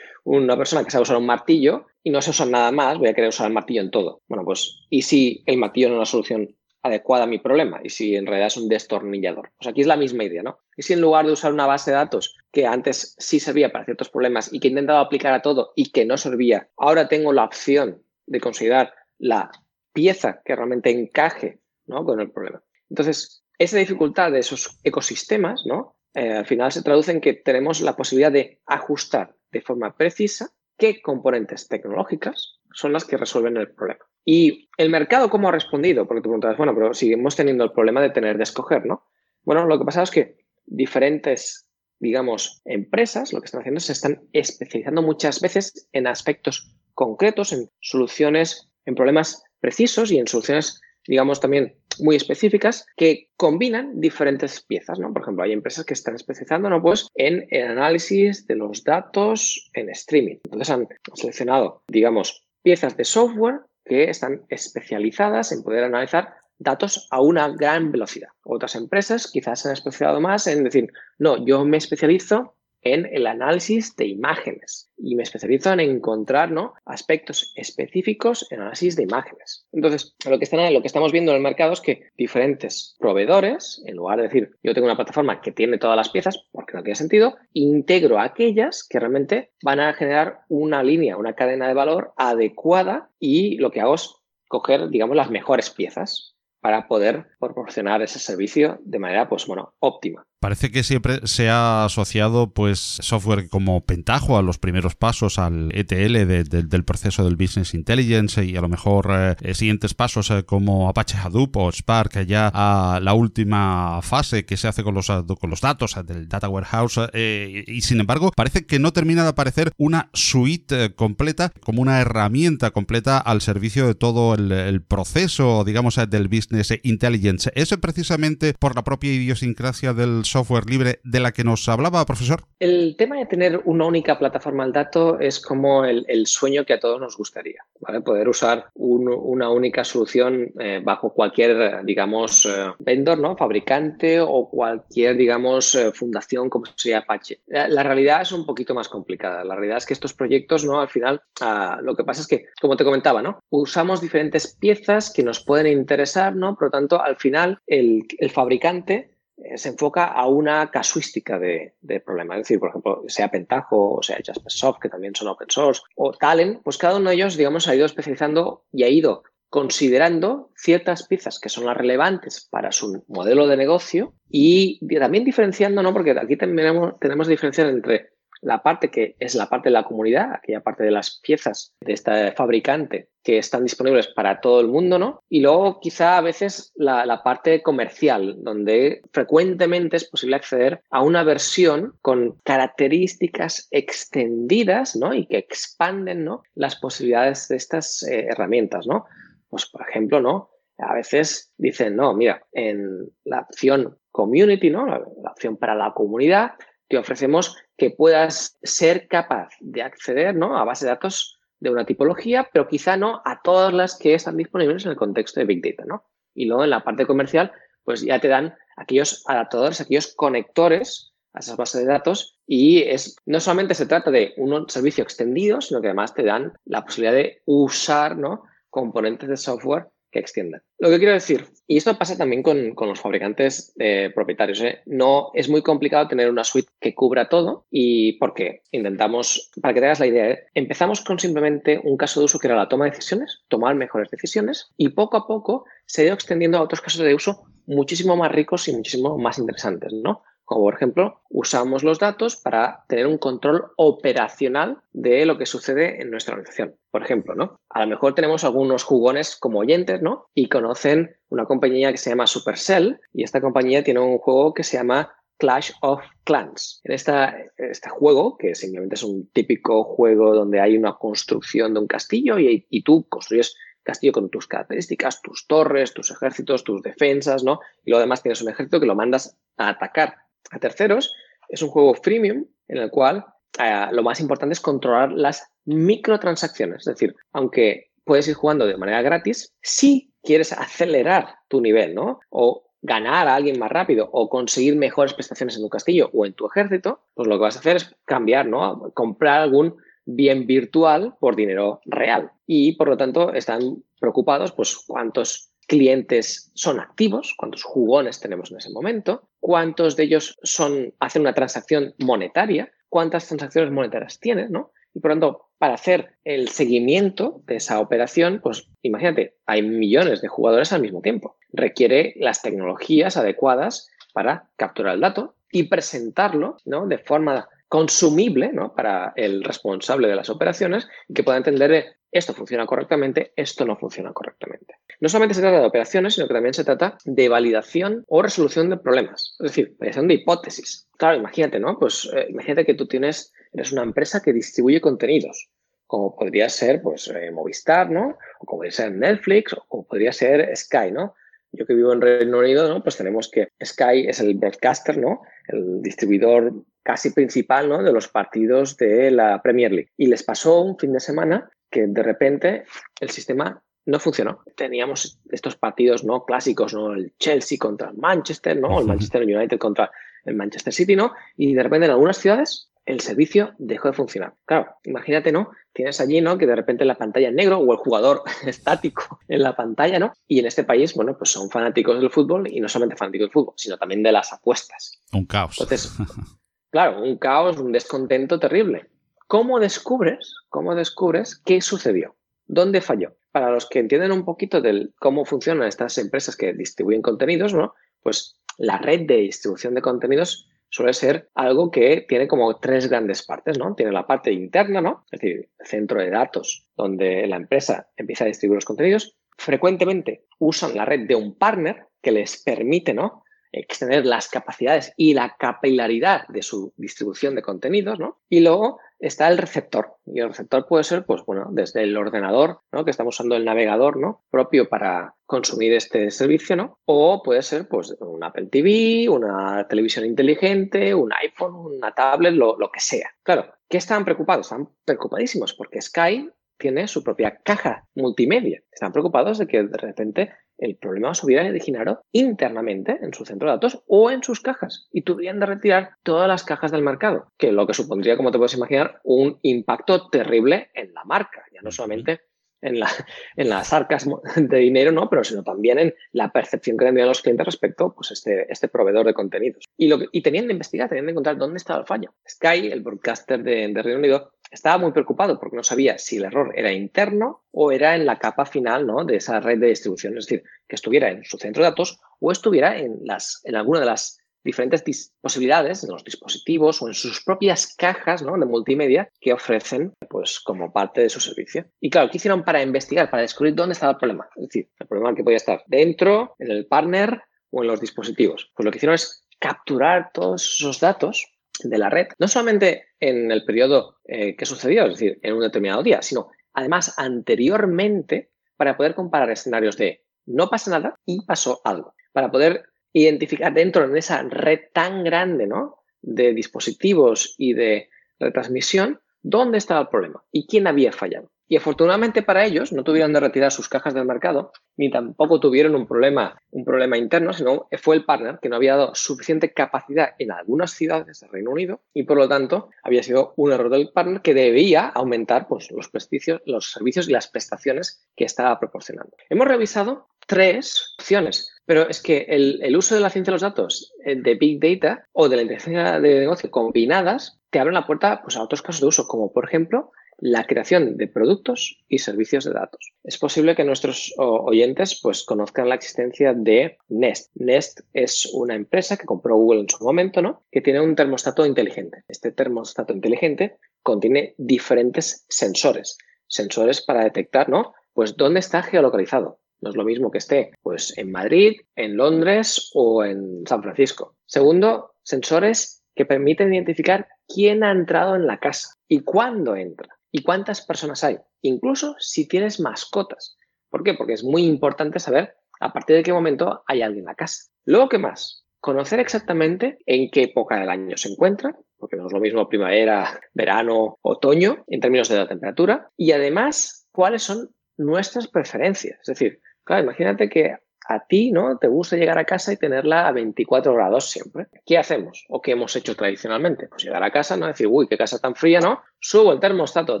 una 0.22 0.56
persona 0.56 0.84
que 0.84 0.90
sabe 0.90 1.02
usar 1.02 1.16
un 1.16 1.26
martillo 1.26 1.86
y 2.06 2.10
no 2.10 2.22
sé 2.22 2.30
usar 2.30 2.46
nada 2.46 2.70
más, 2.70 2.98
voy 2.98 3.08
a 3.08 3.14
querer 3.14 3.30
usar 3.30 3.48
el 3.48 3.52
martillo 3.52 3.80
en 3.80 3.90
todo. 3.90 4.22
Bueno, 4.28 4.44
pues, 4.44 4.86
¿y 4.90 5.02
si 5.02 5.42
el 5.44 5.56
martillo 5.56 5.88
no 5.88 5.94
es 5.94 5.98
una 5.98 6.06
solución 6.06 6.56
adecuada 6.80 7.24
a 7.24 7.26
mi 7.26 7.40
problema 7.40 7.80
y 7.82 7.90
si 7.90 8.14
en 8.14 8.26
realidad 8.26 8.46
es 8.46 8.56
un 8.56 8.68
destornillador. 8.68 9.50
Pues 9.58 9.66
aquí 9.66 9.80
es 9.80 9.88
la 9.88 9.96
misma 9.96 10.22
idea, 10.22 10.44
¿no? 10.44 10.60
Y 10.76 10.82
si 10.82 10.92
en 10.92 11.00
lugar 11.00 11.26
de 11.26 11.32
usar 11.32 11.52
una 11.52 11.66
base 11.66 11.90
de 11.90 11.96
datos 11.96 12.36
que 12.52 12.64
antes 12.64 13.16
sí 13.18 13.40
servía 13.40 13.72
para 13.72 13.86
ciertos 13.86 14.08
problemas 14.08 14.52
y 14.52 14.60
que 14.60 14.68
he 14.68 14.70
intentado 14.70 15.00
aplicar 15.00 15.34
a 15.34 15.42
todo 15.42 15.72
y 15.74 15.90
que 15.90 16.04
no 16.04 16.16
servía, 16.16 16.68
ahora 16.76 17.08
tengo 17.08 17.32
la 17.32 17.42
opción 17.42 18.04
de 18.26 18.38
considerar 18.38 18.94
la 19.18 19.50
pieza 19.92 20.42
que 20.44 20.54
realmente 20.54 20.90
encaje 20.90 21.58
¿no? 21.86 22.04
con 22.04 22.20
el 22.20 22.30
problema. 22.30 22.62
Entonces, 22.88 23.42
esa 23.58 23.78
dificultad 23.78 24.30
de 24.30 24.38
esos 24.38 24.78
ecosistemas, 24.84 25.64
¿no? 25.66 25.96
Eh, 26.14 26.34
al 26.34 26.46
final 26.46 26.70
se 26.70 26.82
traduce 26.82 27.10
en 27.10 27.20
que 27.20 27.32
tenemos 27.32 27.80
la 27.80 27.96
posibilidad 27.96 28.30
de 28.30 28.60
ajustar 28.64 29.34
de 29.50 29.60
forma 29.60 29.96
precisa 29.96 30.52
qué 30.78 31.00
componentes 31.00 31.68
tecnológicas 31.68 32.58
son 32.72 32.92
las 32.92 33.04
que 33.04 33.16
resuelven 33.16 33.56
el 33.56 33.72
problema. 33.72 34.04
¿Y 34.24 34.68
el 34.76 34.90
mercado 34.90 35.30
cómo 35.30 35.48
ha 35.48 35.52
respondido? 35.52 36.06
Porque 36.06 36.20
te 36.20 36.28
preguntas, 36.28 36.56
bueno, 36.56 36.74
pero 36.74 36.92
seguimos 36.92 37.36
teniendo 37.36 37.64
el 37.64 37.72
problema 37.72 38.02
de 38.02 38.10
tener 38.10 38.36
de 38.36 38.42
escoger, 38.42 38.84
¿no? 38.84 39.04
Bueno, 39.44 39.66
lo 39.66 39.78
que 39.78 39.84
pasa 39.84 40.02
es 40.02 40.10
que 40.10 40.36
diferentes, 40.66 41.68
digamos, 42.00 42.60
empresas 42.64 43.32
lo 43.32 43.40
que 43.40 43.46
están 43.46 43.60
haciendo 43.60 43.78
es 43.78 43.86
se 43.86 43.92
están 43.92 44.20
especializando 44.32 45.02
muchas 45.02 45.40
veces 45.40 45.88
en 45.92 46.06
aspectos 46.06 46.76
concretos, 46.94 47.52
en 47.52 47.70
soluciones, 47.80 48.68
en 48.84 48.94
problemas 48.94 49.44
precisos 49.60 50.10
y 50.10 50.18
en 50.18 50.26
soluciones, 50.26 50.80
digamos, 51.06 51.40
también 51.40 51.78
muy 52.00 52.16
específicas 52.16 52.86
que 52.96 53.28
combinan 53.36 54.00
diferentes 54.00 54.62
piezas, 54.62 54.98
¿no? 54.98 55.12
Por 55.12 55.22
ejemplo, 55.22 55.44
hay 55.44 55.52
empresas 55.52 55.84
que 55.84 55.94
están 55.94 56.14
especializando, 56.14 56.70
¿no? 56.70 56.82
Pues 56.82 57.08
en 57.14 57.46
el 57.50 57.68
análisis 57.68 58.46
de 58.46 58.56
los 58.56 58.84
datos 58.84 59.70
en 59.74 59.90
streaming. 59.90 60.36
Entonces 60.44 60.70
han 60.70 60.88
seleccionado, 61.14 61.82
digamos, 61.88 62.46
piezas 62.62 62.96
de 62.96 63.04
software 63.04 63.60
que 63.84 64.10
están 64.10 64.42
especializadas 64.48 65.52
en 65.52 65.62
poder 65.62 65.84
analizar 65.84 66.34
datos 66.58 67.06
a 67.10 67.20
una 67.20 67.48
gran 67.48 67.92
velocidad. 67.92 68.28
Otras 68.44 68.74
empresas 68.74 69.30
quizás 69.30 69.60
se 69.60 69.68
han 69.68 69.74
especializado 69.74 70.20
más 70.20 70.46
en 70.46 70.64
decir, 70.64 70.90
no, 71.18 71.44
yo 71.46 71.64
me 71.64 71.76
especializo 71.76 72.55
en 72.92 73.06
el 73.12 73.26
análisis 73.26 73.96
de 73.96 74.06
imágenes 74.06 74.90
y 74.96 75.14
me 75.14 75.22
especializo 75.22 75.72
en 75.72 75.80
encontrar 75.80 76.46
aspectos 76.84 77.52
específicos 77.56 78.46
en 78.50 78.60
análisis 78.60 78.96
de 78.96 79.02
imágenes. 79.02 79.66
Entonces, 79.72 80.14
lo 80.28 80.38
que, 80.38 80.70
lo 80.72 80.80
que 80.80 80.86
estamos 80.86 81.12
viendo 81.12 81.32
en 81.32 81.36
el 81.36 81.42
mercado 81.42 81.72
es 81.72 81.80
que 81.80 82.10
diferentes 82.16 82.96
proveedores, 82.98 83.82
en 83.86 83.96
lugar 83.96 84.18
de 84.18 84.24
decir 84.24 84.56
yo 84.62 84.74
tengo 84.74 84.86
una 84.86 84.96
plataforma 84.96 85.40
que 85.40 85.52
tiene 85.52 85.78
todas 85.78 85.96
las 85.96 86.10
piezas, 86.10 86.46
porque 86.52 86.74
no 86.74 86.82
tiene 86.82 86.96
sentido, 86.96 87.36
integro 87.52 88.20
aquellas 88.20 88.86
que 88.88 89.00
realmente 89.00 89.50
van 89.62 89.80
a 89.80 89.92
generar 89.94 90.40
una 90.48 90.82
línea, 90.82 91.16
una 91.16 91.34
cadena 91.34 91.68
de 91.68 91.74
valor 91.74 92.12
adecuada 92.16 93.10
y 93.18 93.56
lo 93.58 93.70
que 93.70 93.80
hago 93.80 93.94
es 93.94 94.14
coger, 94.48 94.88
digamos, 94.88 95.16
las 95.16 95.30
mejores 95.30 95.70
piezas 95.70 96.36
para 96.60 96.88
poder 96.88 97.26
proporcionar 97.38 98.02
ese 98.02 98.18
servicio 98.18 98.78
de 98.82 98.98
manera, 98.98 99.28
pues 99.28 99.46
bueno, 99.46 99.74
óptima. 99.78 100.26
Parece 100.38 100.70
que 100.70 100.82
siempre 100.82 101.20
se 101.24 101.48
ha 101.48 101.86
asociado 101.86 102.52
pues 102.52 102.78
software 102.78 103.48
como 103.48 103.86
Pentaho 103.86 104.36
a 104.36 104.42
los 104.42 104.58
primeros 104.58 104.94
pasos 104.94 105.38
al 105.38 105.70
ETL 105.74 106.26
del 106.68 106.84
proceso 106.84 107.24
del 107.24 107.36
Business 107.36 107.72
Intelligence 107.72 108.44
y 108.44 108.54
a 108.54 108.60
lo 108.60 108.68
mejor 108.68 109.36
eh, 109.40 109.54
siguientes 109.54 109.94
pasos 109.94 110.30
eh, 110.30 110.44
como 110.44 110.90
Apache 110.90 111.16
Hadoop 111.16 111.56
o 111.56 111.72
Spark 111.72 112.26
ya 112.26 112.50
a 112.52 113.00
la 113.00 113.14
última 113.14 114.02
fase 114.02 114.44
que 114.44 114.58
se 114.58 114.68
hace 114.68 114.84
con 114.84 114.94
los, 114.94 115.06
con 115.06 115.48
los 115.48 115.62
datos 115.62 115.96
del 116.06 116.28
Data 116.28 116.50
Warehouse 116.50 117.00
eh, 117.14 117.64
y 117.66 117.80
sin 117.80 118.00
embargo 118.00 118.30
parece 118.36 118.66
que 118.66 118.78
no 118.78 118.92
termina 118.92 119.22
de 119.22 119.30
aparecer 119.30 119.72
una 119.78 120.10
suite 120.12 120.94
completa 120.94 121.50
como 121.60 121.80
una 121.80 121.98
herramienta 121.98 122.72
completa 122.72 123.16
al 123.16 123.40
servicio 123.40 123.86
de 123.86 123.94
todo 123.94 124.34
el 124.34 124.82
proceso 124.82 125.64
digamos 125.64 125.96
del 126.10 126.28
Business 126.28 126.74
Intelligence. 126.82 127.50
¿Eso 127.54 127.78
precisamente 127.80 128.52
por 128.58 128.74
la 128.74 128.84
propia 128.84 129.14
idiosincrasia 129.14 129.94
del 129.94 130.25
software 130.26 130.68
libre 130.68 131.00
de 131.04 131.20
la 131.20 131.32
que 131.32 131.44
nos 131.44 131.68
hablaba, 131.68 132.04
profesor? 132.04 132.42
El 132.58 132.96
tema 132.96 133.16
de 133.16 133.26
tener 133.26 133.62
una 133.64 133.86
única 133.86 134.18
plataforma 134.18 134.64
al 134.64 134.72
dato 134.72 135.18
es 135.20 135.40
como 135.40 135.84
el, 135.84 136.26
sueño 136.26 136.64
que 136.64 136.74
a 136.74 136.80
todos 136.80 137.00
nos 137.00 137.16
gustaría, 137.16 137.60
¿vale? 137.80 138.00
Poder 138.00 138.28
usar 138.28 138.66
una 138.74 139.50
única 139.50 139.84
solución 139.84 140.52
eh, 140.58 140.80
bajo 140.82 141.12
cualquier, 141.12 141.84
digamos, 141.84 142.46
eh, 142.46 142.72
vendor, 142.78 143.18
¿no? 143.18 143.36
Fabricante 143.36 144.20
o 144.20 144.48
cualquier, 144.48 145.16
digamos, 145.16 145.74
eh, 145.74 145.92
fundación 145.92 146.50
como 146.50 146.66
sería 146.74 146.98
Apache. 146.98 147.40
La, 147.46 147.82
realidad 147.82 148.22
es 148.22 148.32
un 148.32 148.44
poquito 148.44 148.74
más 148.74 148.88
complicada. 148.88 149.44
La 149.44 149.54
realidad 149.54 149.78
es 149.78 149.86
que 149.86 149.94
estos 149.94 150.14
proyectos, 150.14 150.64
¿no? 150.64 150.80
Al 150.80 150.88
final, 150.88 151.22
ah, 151.40 151.78
lo 151.82 151.94
que 151.94 152.04
pasa 152.04 152.22
es 152.22 152.26
que, 152.26 152.46
como 152.60 152.76
te 152.76 152.84
comentaba, 152.84 153.22
¿no? 153.22 153.38
Usamos 153.50 154.00
diferentes 154.00 154.56
piezas 154.58 155.12
que 155.12 155.22
nos 155.22 155.40
pueden 155.40 155.66
interesar, 155.66 156.34
¿no? 156.34 156.54
Por 156.56 156.68
lo 156.68 156.70
tanto, 156.70 157.00
al 157.02 157.16
final, 157.16 157.58
el, 157.66 158.06
fabricante 158.32 159.15
se 159.56 159.68
enfoca 159.68 160.06
a 160.06 160.26
una 160.26 160.70
casuística 160.70 161.38
de, 161.38 161.74
de 161.80 162.00
problema. 162.00 162.34
Es 162.36 162.42
decir, 162.42 162.58
por 162.58 162.70
ejemplo, 162.70 163.02
sea 163.06 163.30
Pentaho 163.30 163.96
o 163.96 164.02
sea 164.02 164.18
Jaspersoft, 164.24 164.80
que 164.80 164.88
también 164.88 165.14
son 165.14 165.28
open 165.28 165.50
source, 165.50 165.82
o 165.94 166.12
Talent, 166.12 166.62
pues 166.62 166.78
cada 166.78 166.96
uno 166.96 167.10
de 167.10 167.16
ellos, 167.16 167.36
digamos, 167.36 167.68
ha 167.68 167.74
ido 167.74 167.86
especializando 167.86 168.64
y 168.72 168.84
ha 168.84 168.88
ido 168.88 169.22
considerando 169.48 170.50
ciertas 170.56 171.06
piezas 171.06 171.38
que 171.38 171.48
son 171.48 171.66
las 171.66 171.76
relevantes 171.76 172.48
para 172.50 172.72
su 172.72 173.04
modelo 173.08 173.46
de 173.46 173.56
negocio 173.56 174.14
y 174.28 174.80
también 174.98 175.24
diferenciando, 175.24 175.82
¿no? 175.82 175.92
Porque 175.92 176.10
aquí 176.10 176.36
tenemos, 176.36 176.98
tenemos 176.98 177.26
que 177.26 177.32
diferenciar 177.32 177.68
entre 177.68 178.10
la 178.40 178.62
parte 178.62 178.90
que 178.90 179.16
es 179.18 179.34
la 179.34 179.48
parte 179.48 179.68
de 179.68 179.74
la 179.74 179.84
comunidad, 179.84 180.32
aquella 180.32 180.60
parte 180.60 180.84
de 180.84 180.90
las 180.90 181.20
piezas 181.22 181.74
de 181.80 181.92
este 181.92 182.32
fabricante 182.32 183.08
que 183.22 183.38
están 183.38 183.64
disponibles 183.64 184.06
para 184.06 184.40
todo 184.40 184.60
el 184.60 184.68
mundo, 184.68 184.98
¿no? 184.98 185.20
Y 185.28 185.40
luego 185.40 185.80
quizá 185.80 186.16
a 186.16 186.20
veces 186.20 186.72
la, 186.76 187.22
parte 187.24 187.60
comercial, 187.60 188.36
donde 188.44 189.02
frecuentemente 189.12 189.96
es 189.96 190.08
posible 190.08 190.36
acceder 190.36 190.82
a 190.90 191.02
una 191.02 191.24
versión 191.24 191.94
con 192.02 192.38
características 192.44 193.66
extendidas, 193.72 194.94
¿no? 194.94 195.12
Y 195.12 195.26
que 195.26 195.38
expanden, 195.38 196.24
¿no? 196.24 196.42
Las 196.54 196.76
posibilidades 196.76 197.48
de 197.48 197.56
estas 197.56 198.04
eh, 198.04 198.26
herramientas, 198.30 198.86
¿no? 198.86 199.06
Pues, 199.48 199.66
por 199.66 199.82
ejemplo, 199.88 200.20
¿no? 200.20 200.50
A 200.78 200.94
veces 200.94 201.52
dicen, 201.56 201.96
no, 201.96 202.14
mira, 202.14 202.44
en 202.52 203.10
la 203.24 203.40
opción 203.40 203.98
community, 204.12 204.70
¿no? 204.70 204.86
la 204.86 205.30
opción 205.30 205.56
para 205.56 205.74
la 205.74 205.92
comunidad, 205.92 206.52
te 206.88 206.98
ofrecemos 206.98 207.56
que 207.76 207.90
puedas 207.90 208.58
ser 208.62 209.08
capaz 209.08 209.50
de 209.60 209.82
acceder 209.82 210.34
¿no? 210.34 210.56
a 210.56 210.64
base 210.64 210.84
de 210.84 210.92
datos 210.92 211.38
de 211.58 211.70
una 211.70 211.86
tipología, 211.86 212.48
pero 212.52 212.68
quizá 212.68 212.96
no 212.96 213.22
a 213.24 213.40
todas 213.42 213.72
las 213.72 213.98
que 213.98 214.14
están 214.14 214.36
disponibles 214.36 214.84
en 214.84 214.92
el 214.92 214.96
contexto 214.96 215.40
de 215.40 215.46
Big 215.46 215.62
Data. 215.62 215.84
¿no? 215.86 216.04
Y 216.34 216.46
luego 216.46 216.64
en 216.64 216.70
la 216.70 216.84
parte 216.84 217.06
comercial, 217.06 217.52
pues 217.84 218.02
ya 218.02 218.20
te 218.20 218.28
dan 218.28 218.54
aquellos 218.76 219.24
adaptadores, 219.26 219.80
aquellos 219.80 220.14
conectores 220.14 221.12
a 221.32 221.40
esas 221.40 221.56
bases 221.56 221.82
de 221.82 221.92
datos 221.92 222.38
y 222.46 222.82
es, 222.82 223.16
no 223.26 223.40
solamente 223.40 223.74
se 223.74 223.86
trata 223.86 224.10
de 224.10 224.34
un 224.36 224.68
servicio 224.68 225.02
extendido, 225.02 225.60
sino 225.60 225.80
que 225.80 225.88
además 225.88 226.14
te 226.14 226.22
dan 226.22 226.52
la 226.64 226.84
posibilidad 226.84 227.14
de 227.14 227.42
usar 227.46 228.16
¿no? 228.16 228.44
componentes 228.70 229.28
de 229.28 229.36
software 229.36 229.88
que 230.16 230.20
extiendan. 230.20 230.62
Lo 230.78 230.90
que 230.90 230.98
quiero 230.98 231.12
decir, 231.12 231.46
y 231.66 231.76
esto 231.76 231.96
pasa 231.98 232.16
también 232.16 232.42
con, 232.42 232.74
los 232.74 233.00
fabricantes 233.00 233.74
propietarios, 234.14 234.60
¿eh? 234.60 234.80
no 234.86 235.30
es 235.34 235.48
muy 235.48 235.62
complicado 235.62 236.08
tener 236.08 236.30
una 236.30 236.44
suite 236.44 236.70
que 236.80 236.94
cubra 236.94 237.28
todo 237.28 237.66
y 237.70 238.14
porque 238.14 238.62
intentamos, 238.70 239.50
para 239.60 239.74
que 239.74 239.80
te 239.80 239.86
hagas 239.86 240.00
la 240.00 240.06
idea, 240.06 240.30
¿eh? 240.30 240.44
empezamos 240.54 241.02
con 241.02 241.18
simplemente 241.18 241.80
un 241.82 241.96
caso 241.96 242.20
de 242.20 242.24
uso 242.24 242.38
que 242.38 242.46
era 242.46 242.56
la 242.56 242.68
toma 242.68 242.84
de 242.84 242.92
decisiones, 242.92 243.42
tomar 243.48 243.74
mejores 243.74 244.10
decisiones 244.10 244.70
y 244.76 244.90
poco 244.90 245.16
a 245.16 245.26
poco 245.26 245.64
se 245.86 246.02
ha 246.02 246.04
ido 246.06 246.14
extendiendo 246.14 246.58
a 246.58 246.62
otros 246.62 246.80
casos 246.80 247.02
de 247.02 247.14
uso 247.14 247.44
muchísimo 247.66 248.16
más 248.16 248.32
ricos 248.32 248.68
y 248.68 248.72
muchísimo 248.72 249.18
más 249.18 249.38
interesantes, 249.38 249.92
¿no? 249.92 250.22
Como 250.46 250.62
por 250.62 250.74
ejemplo, 250.74 251.20
usamos 251.28 251.82
los 251.82 251.98
datos 251.98 252.36
para 252.36 252.84
tener 252.88 253.08
un 253.08 253.18
control 253.18 253.72
operacional 253.76 254.78
de 254.92 255.26
lo 255.26 255.38
que 255.38 255.44
sucede 255.44 256.00
en 256.00 256.10
nuestra 256.10 256.34
organización. 256.34 256.76
Por 256.92 257.02
ejemplo, 257.02 257.34
¿no? 257.34 257.58
A 257.68 257.80
lo 257.80 257.88
mejor 257.88 258.14
tenemos 258.14 258.44
algunos 258.44 258.84
jugones 258.84 259.36
como 259.36 259.58
oyentes, 259.58 260.00
¿no? 260.02 260.26
Y 260.34 260.48
conocen 260.48 261.16
una 261.30 261.46
compañía 261.46 261.90
que 261.90 261.98
se 261.98 262.10
llama 262.10 262.28
Supercell 262.28 263.00
y 263.12 263.24
esta 263.24 263.40
compañía 263.40 263.82
tiene 263.82 263.98
un 263.98 264.18
juego 264.18 264.54
que 264.54 264.62
se 264.62 264.76
llama 264.76 265.12
Clash 265.36 265.72
of 265.82 266.00
Clans. 266.22 266.80
En 266.84 266.92
esta, 266.94 267.36
este 267.56 267.90
juego, 267.90 268.38
que 268.38 268.54
simplemente 268.54 268.94
es 268.94 269.02
un 269.02 269.28
típico 269.32 269.82
juego 269.82 270.32
donde 270.32 270.60
hay 270.60 270.76
una 270.78 270.94
construcción 270.94 271.74
de 271.74 271.80
un 271.80 271.88
castillo 271.88 272.38
y, 272.38 272.64
y 272.70 272.82
tú 272.84 273.04
construyes 273.08 273.56
castillo 273.82 274.12
con 274.12 274.30
tus 274.30 274.46
características, 274.46 275.22
tus 275.22 275.46
torres, 275.46 275.92
tus 275.92 276.10
ejércitos, 276.12 276.62
tus 276.62 276.82
defensas, 276.82 277.42
¿no? 277.42 277.60
Y 277.84 277.90
luego 277.90 278.00
además 278.00 278.22
tienes 278.22 278.42
un 278.42 278.50
ejército 278.50 278.78
que 278.78 278.86
lo 278.86 278.94
mandas 278.94 279.36
a 279.56 279.70
atacar 279.70 280.25
a 280.50 280.58
terceros. 280.58 281.14
Es 281.48 281.62
un 281.62 281.70
juego 281.70 281.94
freemium 281.94 282.46
en 282.68 282.78
el 282.78 282.90
cual 282.90 283.24
eh, 283.58 283.86
lo 283.92 284.02
más 284.02 284.20
importante 284.20 284.52
es 284.52 284.60
controlar 284.60 285.12
las 285.12 285.48
microtransacciones. 285.64 286.86
Es 286.86 286.94
decir, 286.94 287.14
aunque 287.32 287.90
puedes 288.04 288.28
ir 288.28 288.34
jugando 288.34 288.66
de 288.66 288.76
manera 288.76 289.02
gratis, 289.02 289.52
si 289.62 290.12
quieres 290.22 290.52
acelerar 290.52 291.36
tu 291.48 291.60
nivel, 291.60 291.94
¿no? 291.94 292.20
O 292.30 292.64
ganar 292.82 293.26
a 293.26 293.34
alguien 293.34 293.58
más 293.58 293.70
rápido 293.70 294.08
o 294.12 294.28
conseguir 294.28 294.76
mejores 294.76 295.14
prestaciones 295.14 295.56
en 295.56 295.62
tu 295.62 295.68
castillo 295.68 296.10
o 296.12 296.24
en 296.24 296.34
tu 296.34 296.46
ejército, 296.46 297.00
pues 297.14 297.28
lo 297.28 297.36
que 297.36 297.42
vas 297.42 297.56
a 297.56 297.60
hacer 297.60 297.76
es 297.76 297.96
cambiar, 298.04 298.46
¿no? 298.46 298.92
Comprar 298.94 299.40
algún 299.40 299.76
bien 300.04 300.46
virtual 300.46 301.14
por 301.18 301.34
dinero 301.34 301.80
real. 301.84 302.30
Y 302.46 302.76
por 302.76 302.88
lo 302.88 302.96
tanto 302.96 303.32
están 303.34 303.82
preocupados, 304.00 304.52
pues, 304.52 304.76
cuántos 304.86 305.50
clientes 305.66 306.50
son 306.54 306.80
activos, 306.80 307.34
cuántos 307.36 307.64
jugones 307.64 308.20
tenemos 308.20 308.50
en 308.50 308.58
ese 308.58 308.70
momento, 308.70 309.28
cuántos 309.40 309.96
de 309.96 310.04
ellos 310.04 310.36
son, 310.42 310.94
hacen 311.00 311.22
una 311.22 311.34
transacción 311.34 311.94
monetaria, 311.98 312.72
cuántas 312.88 313.26
transacciones 313.26 313.72
monetarias 313.72 314.20
tienen, 314.20 314.52
¿no? 314.52 314.72
Y 314.94 315.00
por 315.00 315.10
lo 315.10 315.14
tanto, 315.14 315.46
para 315.58 315.74
hacer 315.74 316.14
el 316.24 316.48
seguimiento 316.48 317.42
de 317.46 317.56
esa 317.56 317.80
operación, 317.80 318.40
pues 318.42 318.68
imagínate, 318.82 319.36
hay 319.44 319.62
millones 319.62 320.22
de 320.22 320.28
jugadores 320.28 320.72
al 320.72 320.80
mismo 320.80 321.02
tiempo. 321.02 321.36
Requiere 321.52 322.14
las 322.16 322.40
tecnologías 322.40 323.16
adecuadas 323.16 323.90
para 324.14 324.48
capturar 324.56 324.94
el 324.94 325.00
dato 325.02 325.34
y 325.50 325.64
presentarlo 325.64 326.56
¿no? 326.64 326.86
de 326.86 326.98
forma 326.98 327.48
consumible 327.68 328.52
¿no? 328.52 328.74
para 328.74 329.12
el 329.16 329.44
responsable 329.44 330.08
de 330.08 330.16
las 330.16 330.30
operaciones 330.30 330.88
y 331.08 331.14
que 331.14 331.24
pueda 331.24 331.38
entender 331.38 331.96
esto 332.16 332.34
funciona 332.34 332.66
correctamente, 332.66 333.32
esto 333.36 333.64
no 333.64 333.76
funciona 333.76 334.12
correctamente. 334.12 334.74
No 335.00 335.08
solamente 335.08 335.34
se 335.34 335.40
trata 335.40 335.60
de 335.60 335.66
operaciones, 335.66 336.14
sino 336.14 336.26
que 336.26 336.34
también 336.34 336.54
se 336.54 336.64
trata 336.64 336.96
de 337.04 337.28
validación 337.28 338.04
o 338.08 338.22
resolución 338.22 338.70
de 338.70 338.78
problemas, 338.78 339.36
es 339.40 339.44
decir, 339.50 339.76
validación 339.78 340.08
de 340.08 340.14
hipótesis. 340.14 340.88
Claro, 340.96 341.18
imagínate, 341.18 341.60
¿no? 341.60 341.78
Pues 341.78 342.08
eh, 342.14 342.26
imagínate 342.30 342.64
que 342.64 342.74
tú 342.74 342.86
tienes, 342.86 343.32
eres 343.52 343.72
una 343.72 343.82
empresa 343.82 344.22
que 344.22 344.32
distribuye 344.32 344.80
contenidos, 344.80 345.50
como 345.86 346.16
podría 346.16 346.48
ser, 346.48 346.82
pues, 346.82 347.08
eh, 347.08 347.30
Movistar, 347.30 347.90
¿no? 347.90 348.18
O 348.40 348.46
como 348.46 348.60
podría 348.60 348.72
ser 348.72 348.92
Netflix, 348.92 349.52
o 349.52 349.64
como 349.68 349.86
podría 349.86 350.12
ser 350.12 350.56
Sky, 350.56 350.90
¿no? 350.92 351.14
Yo 351.52 351.64
que 351.66 351.74
vivo 351.74 351.92
en 351.92 352.00
Reino 352.00 352.38
Unido, 352.38 352.68
¿no? 352.68 352.82
Pues 352.82 352.96
tenemos 352.96 353.30
que 353.30 353.48
Sky 353.64 354.06
es 354.08 354.20
el 354.20 354.34
broadcaster, 354.34 354.98
¿no? 354.98 355.22
El 355.48 355.80
distribuidor 355.80 356.52
casi 356.82 357.10
principal, 357.10 357.68
¿no? 357.68 357.82
De 357.82 357.92
los 357.92 358.08
partidos 358.08 358.76
de 358.76 359.10
la 359.10 359.42
Premier 359.42 359.72
League. 359.72 359.90
Y 359.96 360.06
les 360.06 360.22
pasó 360.22 360.60
un 360.60 360.78
fin 360.78 360.92
de 360.92 361.00
semana 361.00 361.50
que 361.76 361.86
de 361.86 362.02
repente 362.02 362.64
el 363.00 363.10
sistema 363.10 363.62
no 363.84 364.00
funcionó. 364.00 364.40
Teníamos 364.56 365.18
estos 365.30 365.56
partidos 365.56 366.04
no 366.04 366.24
clásicos, 366.24 366.72
¿no? 366.72 366.94
El 366.94 367.12
Chelsea 367.18 367.58
contra 367.58 367.90
el 367.90 367.98
Manchester, 367.98 368.58
¿no? 368.58 368.80
El 368.80 368.86
Manchester 368.86 369.22
United 369.22 369.58
contra 369.58 369.90
el 370.24 370.34
Manchester 370.34 370.72
City, 370.72 370.96
¿no? 370.96 371.12
Y 371.36 371.54
de 371.54 371.62
repente 371.62 371.84
en 371.84 371.92
algunas 371.92 372.16
ciudades 372.16 372.70
el 372.86 373.00
servicio 373.00 373.52
dejó 373.58 373.88
de 373.88 373.94
funcionar. 373.94 374.34
Claro, 374.46 374.76
imagínate, 374.84 375.32
¿no? 375.32 375.50
Tienes 375.74 376.00
allí, 376.00 376.22
¿no? 376.22 376.38
Que 376.38 376.46
de 376.46 376.56
repente 376.56 376.86
la 376.86 376.94
pantalla 376.94 377.28
en 377.28 377.34
negro 377.34 377.58
o 377.58 377.72
el 377.72 377.78
jugador 377.78 378.22
estático 378.46 379.20
en 379.28 379.42
la 379.42 379.54
pantalla, 379.54 379.98
¿no? 379.98 380.14
Y 380.26 380.38
en 380.38 380.46
este 380.46 380.64
país, 380.64 380.94
bueno, 380.94 381.18
pues 381.18 381.30
son 381.30 381.50
fanáticos 381.50 382.00
del 382.00 382.10
fútbol 382.10 382.48
y 382.48 382.58
no 382.60 382.70
solamente 382.70 382.96
fanáticos 382.96 383.26
del 383.26 383.32
fútbol, 383.32 383.54
sino 383.58 383.76
también 383.76 384.02
de 384.02 384.12
las 384.12 384.32
apuestas. 384.32 384.98
Un 385.12 385.26
caos. 385.26 385.56
Entonces, 385.60 385.92
claro, 386.70 387.02
un 387.02 387.18
caos, 387.18 387.58
un 387.58 387.70
descontento 387.70 388.40
terrible. 388.40 388.88
¿Cómo 389.28 389.58
descubres, 389.58 390.36
cómo 390.48 390.76
descubres 390.76 391.42
qué 391.44 391.60
sucedió? 391.60 392.14
¿Dónde 392.46 392.80
falló? 392.80 393.16
Para 393.32 393.50
los 393.50 393.68
que 393.68 393.80
entienden 393.80 394.12
un 394.12 394.24
poquito 394.24 394.60
de 394.60 394.90
cómo 395.00 395.24
funcionan 395.24 395.66
estas 395.66 395.98
empresas 395.98 396.36
que 396.36 396.52
distribuyen 396.52 397.02
contenidos, 397.02 397.52
¿no? 397.52 397.74
Pues 398.02 398.40
la 398.56 398.78
red 398.78 399.00
de 399.00 399.16
distribución 399.16 399.74
de 399.74 399.82
contenidos 399.82 400.48
suele 400.68 400.92
ser 400.92 401.28
algo 401.34 401.72
que 401.72 402.06
tiene 402.08 402.28
como 402.28 402.60
tres 402.60 402.88
grandes 402.88 403.26
partes, 403.26 403.58
¿no? 403.58 403.74
Tiene 403.74 403.90
la 403.90 404.06
parte 404.06 404.32
interna, 404.32 404.80
¿no? 404.80 405.04
Es 405.10 405.20
decir, 405.20 405.48
el 405.58 405.66
centro 405.66 406.00
de 406.00 406.10
datos 406.10 406.68
donde 406.76 407.26
la 407.26 407.36
empresa 407.36 407.88
empieza 407.96 408.22
a 408.22 408.28
distribuir 408.28 408.58
los 408.58 408.64
contenidos. 408.64 409.16
Frecuentemente 409.38 410.24
usan 410.38 410.76
la 410.76 410.84
red 410.84 411.08
de 411.08 411.16
un 411.16 411.36
partner 411.36 411.88
que 412.00 412.12
les 412.12 412.40
permite, 412.44 412.94
¿no? 412.94 413.24
extender 413.52 414.04
las 414.04 414.28
capacidades 414.28 414.92
y 414.96 415.14
la 415.14 415.36
capilaridad 415.38 416.26
de 416.28 416.42
su 416.42 416.72
distribución 416.76 417.34
de 417.34 417.42
contenidos, 417.42 417.98
¿no? 417.98 418.20
Y 418.28 418.40
luego 418.40 418.78
está 418.98 419.28
el 419.28 419.38
receptor. 419.38 419.96
Y 420.06 420.20
el 420.20 420.28
receptor 420.28 420.66
puede 420.66 420.84
ser, 420.84 421.04
pues 421.04 421.22
bueno, 421.24 421.48
desde 421.50 421.82
el 421.82 421.96
ordenador, 421.96 422.60
¿no? 422.72 422.84
Que 422.84 422.90
estamos 422.90 423.14
usando 423.16 423.36
el 423.36 423.44
navegador, 423.44 423.98
¿no? 423.98 424.24
Propio 424.30 424.68
para 424.68 425.14
consumir 425.26 425.72
este 425.72 426.10
servicio, 426.10 426.56
¿no? 426.56 426.78
O 426.84 427.22
puede 427.22 427.42
ser, 427.42 427.68
pues, 427.68 427.96
un 428.00 428.22
Apple 428.24 428.46
TV, 428.46 429.08
una 429.08 429.66
televisión 429.68 430.04
inteligente, 430.04 430.94
un 430.94 431.12
iPhone, 431.12 431.54
una 431.54 431.92
tablet, 431.92 432.34
lo, 432.34 432.56
lo 432.58 432.70
que 432.70 432.80
sea. 432.80 433.10
Claro, 433.22 433.52
¿qué 433.68 433.78
están 433.78 434.04
preocupados? 434.04 434.46
Están 434.46 434.68
preocupadísimos 434.84 435.54
porque 435.54 435.82
Sky 435.82 436.30
tiene 436.58 436.88
su 436.88 437.02
propia 437.02 437.38
caja 437.44 437.86
multimedia. 437.94 438.62
Están 438.72 438.92
preocupados 438.92 439.38
de 439.38 439.46
que 439.46 439.62
de 439.62 439.76
repente 439.76 440.32
el 440.58 440.76
problema 440.76 441.14
se 441.14 441.26
hubiera 441.26 441.46
originado 441.46 442.02
internamente 442.12 442.98
en 443.00 443.12
su 443.14 443.24
centro 443.24 443.48
de 443.48 443.54
datos 443.54 443.82
o 443.86 444.10
en 444.10 444.22
sus 444.22 444.40
cajas. 444.40 444.88
Y 444.92 445.02
tuvieran 445.02 445.40
de 445.40 445.46
retirar 445.46 445.90
todas 446.02 446.28
las 446.28 446.44
cajas 446.44 446.72
del 446.72 446.82
mercado, 446.82 447.32
que 447.38 447.52
lo 447.52 447.66
que 447.66 447.74
supondría, 447.74 448.16
como 448.16 448.30
te 448.30 448.38
puedes 448.38 448.54
imaginar, 448.54 449.00
un 449.04 449.38
impacto 449.42 450.08
terrible 450.08 450.70
en 450.74 450.92
la 450.94 451.04
marca, 451.04 451.44
ya 451.52 451.60
no 451.62 451.70
solamente 451.70 452.20
en, 452.60 452.80
la, 452.80 452.88
en 453.36 453.48
las 453.48 453.72
arcas 453.72 454.06
de 454.36 454.58
dinero, 454.58 454.92
¿no? 454.92 455.08
Pero 455.08 455.24
sino 455.24 455.42
también 455.42 455.78
en 455.78 455.94
la 456.12 456.30
percepción 456.32 456.76
que 456.76 456.84
tendrían 456.84 457.08
los 457.08 457.22
clientes 457.22 457.46
respecto 457.46 457.94
pues, 457.94 458.10
este, 458.10 458.50
este 458.50 458.68
proveedor 458.68 459.06
de 459.06 459.14
contenidos. 459.14 459.64
Y, 459.76 459.88
lo 459.88 459.98
y 460.12 460.22
tenían 460.22 460.46
de 460.46 460.52
investigar, 460.52 460.88
tenían 460.88 461.06
de 461.06 461.12
encontrar 461.12 461.36
dónde 461.36 461.58
estaba 461.58 461.80
el 461.80 461.86
fallo. 461.86 462.14
Sky, 462.28 462.68
el 462.68 462.82
broadcaster 462.82 463.42
de, 463.42 463.68
de 463.68 463.82
Reino 463.82 463.98
Unido, 463.98 464.32
estaba 464.50 464.78
muy 464.78 464.92
preocupado 464.92 465.38
porque 465.38 465.56
no 465.56 465.62
sabía 465.62 465.98
si 465.98 466.16
el 466.16 466.24
error 466.24 466.52
era 466.56 466.72
interno 466.72 467.44
o 467.50 467.72
era 467.72 467.94
en 467.96 468.06
la 468.06 468.18
capa 468.18 468.46
final 468.46 468.86
¿no? 468.86 469.04
de 469.04 469.16
esa 469.16 469.40
red 469.40 469.58
de 469.58 469.68
distribución. 469.68 470.16
Es 470.16 470.26
decir, 470.26 470.44
que 470.68 470.76
estuviera 470.76 471.10
en 471.10 471.24
su 471.24 471.36
centro 471.38 471.62
de 471.62 471.70
datos 471.70 472.00
o 472.20 472.30
estuviera 472.30 472.78
en, 472.78 472.98
las, 473.04 473.40
en 473.44 473.56
alguna 473.56 473.80
de 473.80 473.86
las 473.86 474.18
diferentes 474.46 475.12
posibilidades 475.20 475.84
en 475.84 475.90
los 475.90 476.04
dispositivos 476.04 476.80
o 476.80 476.88
en 476.88 476.94
sus 476.94 477.22
propias 477.22 477.74
cajas 477.76 478.24
de 478.24 478.46
multimedia 478.46 479.10
que 479.20 479.32
ofrecen 479.32 479.92
pues, 480.08 480.40
como 480.40 480.72
parte 480.72 481.02
de 481.02 481.10
su 481.10 481.20
servicio. 481.20 481.66
Y 481.80 481.90
claro, 481.90 482.08
¿qué 482.10 482.16
hicieron 482.16 482.44
para 482.44 482.62
investigar, 482.62 483.10
para 483.10 483.22
descubrir 483.22 483.54
dónde 483.54 483.74
estaba 483.74 483.92
el 483.92 483.98
problema? 483.98 484.28
Es 484.36 484.42
decir, 484.44 484.70
el 484.78 484.86
problema 484.86 485.14
que 485.14 485.24
podía 485.24 485.36
estar 485.36 485.62
dentro, 485.66 486.34
en 486.38 486.50
el 486.50 486.66
partner 486.66 487.22
o 487.50 487.62
en 487.62 487.68
los 487.68 487.80
dispositivos. 487.80 488.50
Pues 488.54 488.64
lo 488.64 488.70
que 488.70 488.78
hicieron 488.78 488.94
es 488.94 489.26
capturar 489.38 490.10
todos 490.14 490.42
esos 490.42 490.80
datos 490.80 491.26
de 491.62 491.78
la 491.78 491.90
red, 491.90 492.08
no 492.18 492.28
solamente 492.28 492.86
en 493.00 493.30
el 493.30 493.44
periodo 493.44 493.98
eh, 494.04 494.36
que 494.36 494.46
sucedió, 494.46 494.84
es 494.84 494.92
decir, 494.92 495.18
en 495.22 495.34
un 495.34 495.40
determinado 495.40 495.82
día, 495.82 496.02
sino 496.02 496.28
además 496.52 496.98
anteriormente 496.98 498.30
para 498.56 498.76
poder 498.76 498.94
comparar 498.94 499.30
escenarios 499.30 499.76
de 499.76 500.04
no 500.26 500.48
pasa 500.48 500.70
nada 500.70 500.96
y 501.04 501.24
pasó 501.24 501.60
algo, 501.64 501.94
para 502.12 502.30
poder 502.30 502.64
identificar 503.02 503.52
dentro 503.52 503.86
de 503.88 503.98
esa 503.98 504.22
red 504.22 504.60
tan 504.72 505.04
grande 505.04 505.46
¿no? 505.46 505.82
de 506.00 506.32
dispositivos 506.32 507.34
y 507.36 507.52
de 507.52 507.90
retransmisión 508.18 509.00
dónde 509.22 509.58
estaba 509.58 509.82
el 509.82 509.88
problema 509.88 510.24
y 510.32 510.46
quién 510.46 510.66
había 510.66 510.92
fallado. 510.92 511.30
Y 511.48 511.56
afortunadamente 511.56 512.22
para 512.22 512.44
ellos 512.44 512.72
no 512.72 512.82
tuvieron 512.82 513.12
de 513.12 513.20
retirar 513.20 513.52
sus 513.52 513.68
cajas 513.68 513.94
del 513.94 514.06
mercado, 514.06 514.50
ni 514.76 514.90
tampoco 514.90 515.38
tuvieron 515.38 515.74
un 515.76 515.86
problema, 515.86 516.40
un 516.50 516.64
problema 516.64 516.96
interno, 516.96 517.32
sino 517.32 517.68
fue 517.78 517.96
el 517.96 518.04
partner 518.04 518.38
que 518.40 518.48
no 518.48 518.56
había 518.56 518.76
dado 518.76 518.94
suficiente 518.94 519.52
capacidad 519.52 520.14
en 520.18 520.32
algunas 520.32 520.72
ciudades 520.72 521.20
del 521.20 521.30
Reino 521.30 521.50
Unido 521.50 521.82
y 521.92 522.04
por 522.04 522.16
lo 522.16 522.28
tanto 522.28 522.70
había 522.82 523.02
sido 523.02 523.34
un 523.36 523.52
error 523.52 523.70
del 523.70 523.90
partner 523.90 524.22
que 524.22 524.34
debía 524.34 524.88
aumentar 524.88 525.46
pues, 525.48 525.70
los, 525.70 525.88
prestigios, 525.88 526.40
los 526.46 526.72
servicios 526.72 527.08
y 527.08 527.12
las 527.12 527.28
prestaciones 527.28 528.04
que 528.16 528.24
estaba 528.24 528.58
proporcionando. 528.58 529.16
Hemos 529.28 529.46
revisado 529.46 530.08
tres 530.26 530.94
opciones 530.98 531.55
pero 531.66 531.88
es 531.88 532.00
que 532.00 532.26
el, 532.28 532.76
uso 532.76 532.94
de 532.94 533.00
la 533.00 533.10
ciencia 533.10 533.32
de 533.32 533.34
los 533.34 533.42
datos, 533.42 533.92
eh, 534.04 534.14
de 534.16 534.34
Big 534.36 534.60
Data 534.60 535.06
o 535.12 535.28
de 535.28 535.36
la 535.36 535.42
inteligencia 535.42 536.00
de 536.00 536.20
negocio 536.20 536.50
combinadas, 536.50 537.38
te 537.50 537.58
abren 537.58 537.74
la 537.74 537.86
puerta 537.86 538.22
pues, 538.22 538.36
a 538.36 538.42
otros 538.42 538.62
casos 538.62 538.80
de 538.80 538.86
uso, 538.86 539.06
como 539.06 539.32
por 539.32 539.44
ejemplo 539.44 539.90
la 540.18 540.44
creación 540.44 540.96
de 540.96 541.08
productos 541.08 541.84
y 541.88 541.98
servicios 541.98 542.44
de 542.44 542.52
datos. 542.52 542.94
Es 543.04 543.18
posible 543.18 543.54
que 543.54 543.64
nuestros 543.64 544.14
oyentes 544.16 544.98
pues, 545.02 545.24
conozcan 545.24 545.68
la 545.68 545.74
existencia 545.74 546.32
de 546.32 546.78
Nest. 546.88 547.30
Nest 547.34 547.80
es 547.92 548.26
una 548.32 548.54
empresa 548.54 548.96
que 548.96 549.04
compró 549.04 549.36
Google 549.36 549.60
en 549.60 549.68
su 549.68 549.84
momento, 549.84 550.22
¿no? 550.22 550.42
Que 550.50 550.62
tiene 550.62 550.80
un 550.80 550.96
termostato 550.96 551.44
inteligente. 551.44 552.04
Este 552.08 552.32
termostato 552.32 552.94
inteligente 552.94 553.58
contiene 553.82 554.34
diferentes 554.38 555.26
sensores. 555.28 555.98
Sensores 556.28 556.80
para 556.80 557.04
detectar, 557.04 557.50
¿no? 557.50 557.74
Pues 557.92 558.16
dónde 558.16 558.40
está 558.40 558.62
geolocalizado 558.62 559.38
no 559.60 559.70
es 559.70 559.76
lo 559.76 559.84
mismo 559.84 560.10
que 560.10 560.18
esté 560.18 560.52
pues, 560.62 560.96
en 560.98 561.10
Madrid, 561.10 561.60
en 561.74 561.96
Londres 561.96 562.70
o 562.74 563.04
en 563.04 563.46
San 563.46 563.62
Francisco. 563.62 564.16
Segundo, 564.26 564.94
sensores 565.02 565.82
que 565.94 566.04
permiten 566.04 566.54
identificar 566.54 567.08
quién 567.26 567.64
ha 567.64 567.72
entrado 567.72 568.16
en 568.16 568.26
la 568.26 568.38
casa 568.38 568.76
y 568.88 569.00
cuándo 569.00 569.56
entra 569.56 569.88
y 570.12 570.22
cuántas 570.22 570.64
personas 570.64 571.02
hay, 571.04 571.18
incluso 571.42 571.96
si 571.98 572.28
tienes 572.28 572.60
mascotas. 572.60 573.36
¿Por 573.70 573.82
qué? 573.82 573.94
Porque 573.94 574.12
es 574.12 574.24
muy 574.24 574.44
importante 574.44 574.98
saber 574.98 575.34
a 575.60 575.72
partir 575.72 575.96
de 575.96 576.02
qué 576.02 576.12
momento 576.12 576.62
hay 576.66 576.82
alguien 576.82 577.02
en 577.02 577.06
la 577.06 577.14
casa. 577.14 577.50
Luego, 577.64 577.88
¿qué 577.88 577.98
más? 577.98 578.44
Conocer 578.60 579.00
exactamente 579.00 579.78
en 579.86 580.10
qué 580.10 580.24
época 580.24 580.58
del 580.58 580.70
año 580.70 580.96
se 580.96 581.10
encuentra, 581.10 581.56
porque 581.78 581.96
no 581.96 582.06
es 582.06 582.12
lo 582.12 582.20
mismo 582.20 582.48
primavera, 582.48 583.20
verano, 583.34 583.98
otoño 584.02 584.64
en 584.66 584.80
términos 584.80 585.08
de 585.08 585.18
la 585.18 585.28
temperatura, 585.28 585.90
y 585.96 586.12
además 586.12 586.86
cuáles 586.92 587.22
son 587.22 587.50
nuestras 587.76 588.28
preferencias. 588.28 588.98
Es 589.00 589.06
decir, 589.06 589.40
claro, 589.66 589.82
imagínate 589.82 590.28
que 590.30 590.56
a 590.88 591.04
ti, 591.06 591.32
¿no? 591.32 591.58
Te 591.58 591.68
gusta 591.68 591.96
llegar 591.96 592.18
a 592.18 592.24
casa 592.24 592.52
y 592.52 592.56
tenerla 592.56 593.08
a 593.08 593.12
24 593.12 593.74
grados 593.74 594.10
siempre. 594.10 594.46
¿Qué 594.64 594.78
hacemos? 594.78 595.24
¿O 595.28 595.42
qué 595.42 595.52
hemos 595.52 595.74
hecho 595.76 595.96
tradicionalmente? 595.96 596.68
Pues 596.68 596.84
llegar 596.84 597.02
a 597.02 597.10
casa, 597.10 597.36
¿no? 597.36 597.46
Decir, 597.46 597.66
uy, 597.68 597.88
qué 597.88 597.98
casa 597.98 598.18
tan 598.18 598.34
fría, 598.36 598.60
¿no? 598.60 598.82
Subo 599.00 599.32
el 599.32 599.40
termostato 599.40 600.00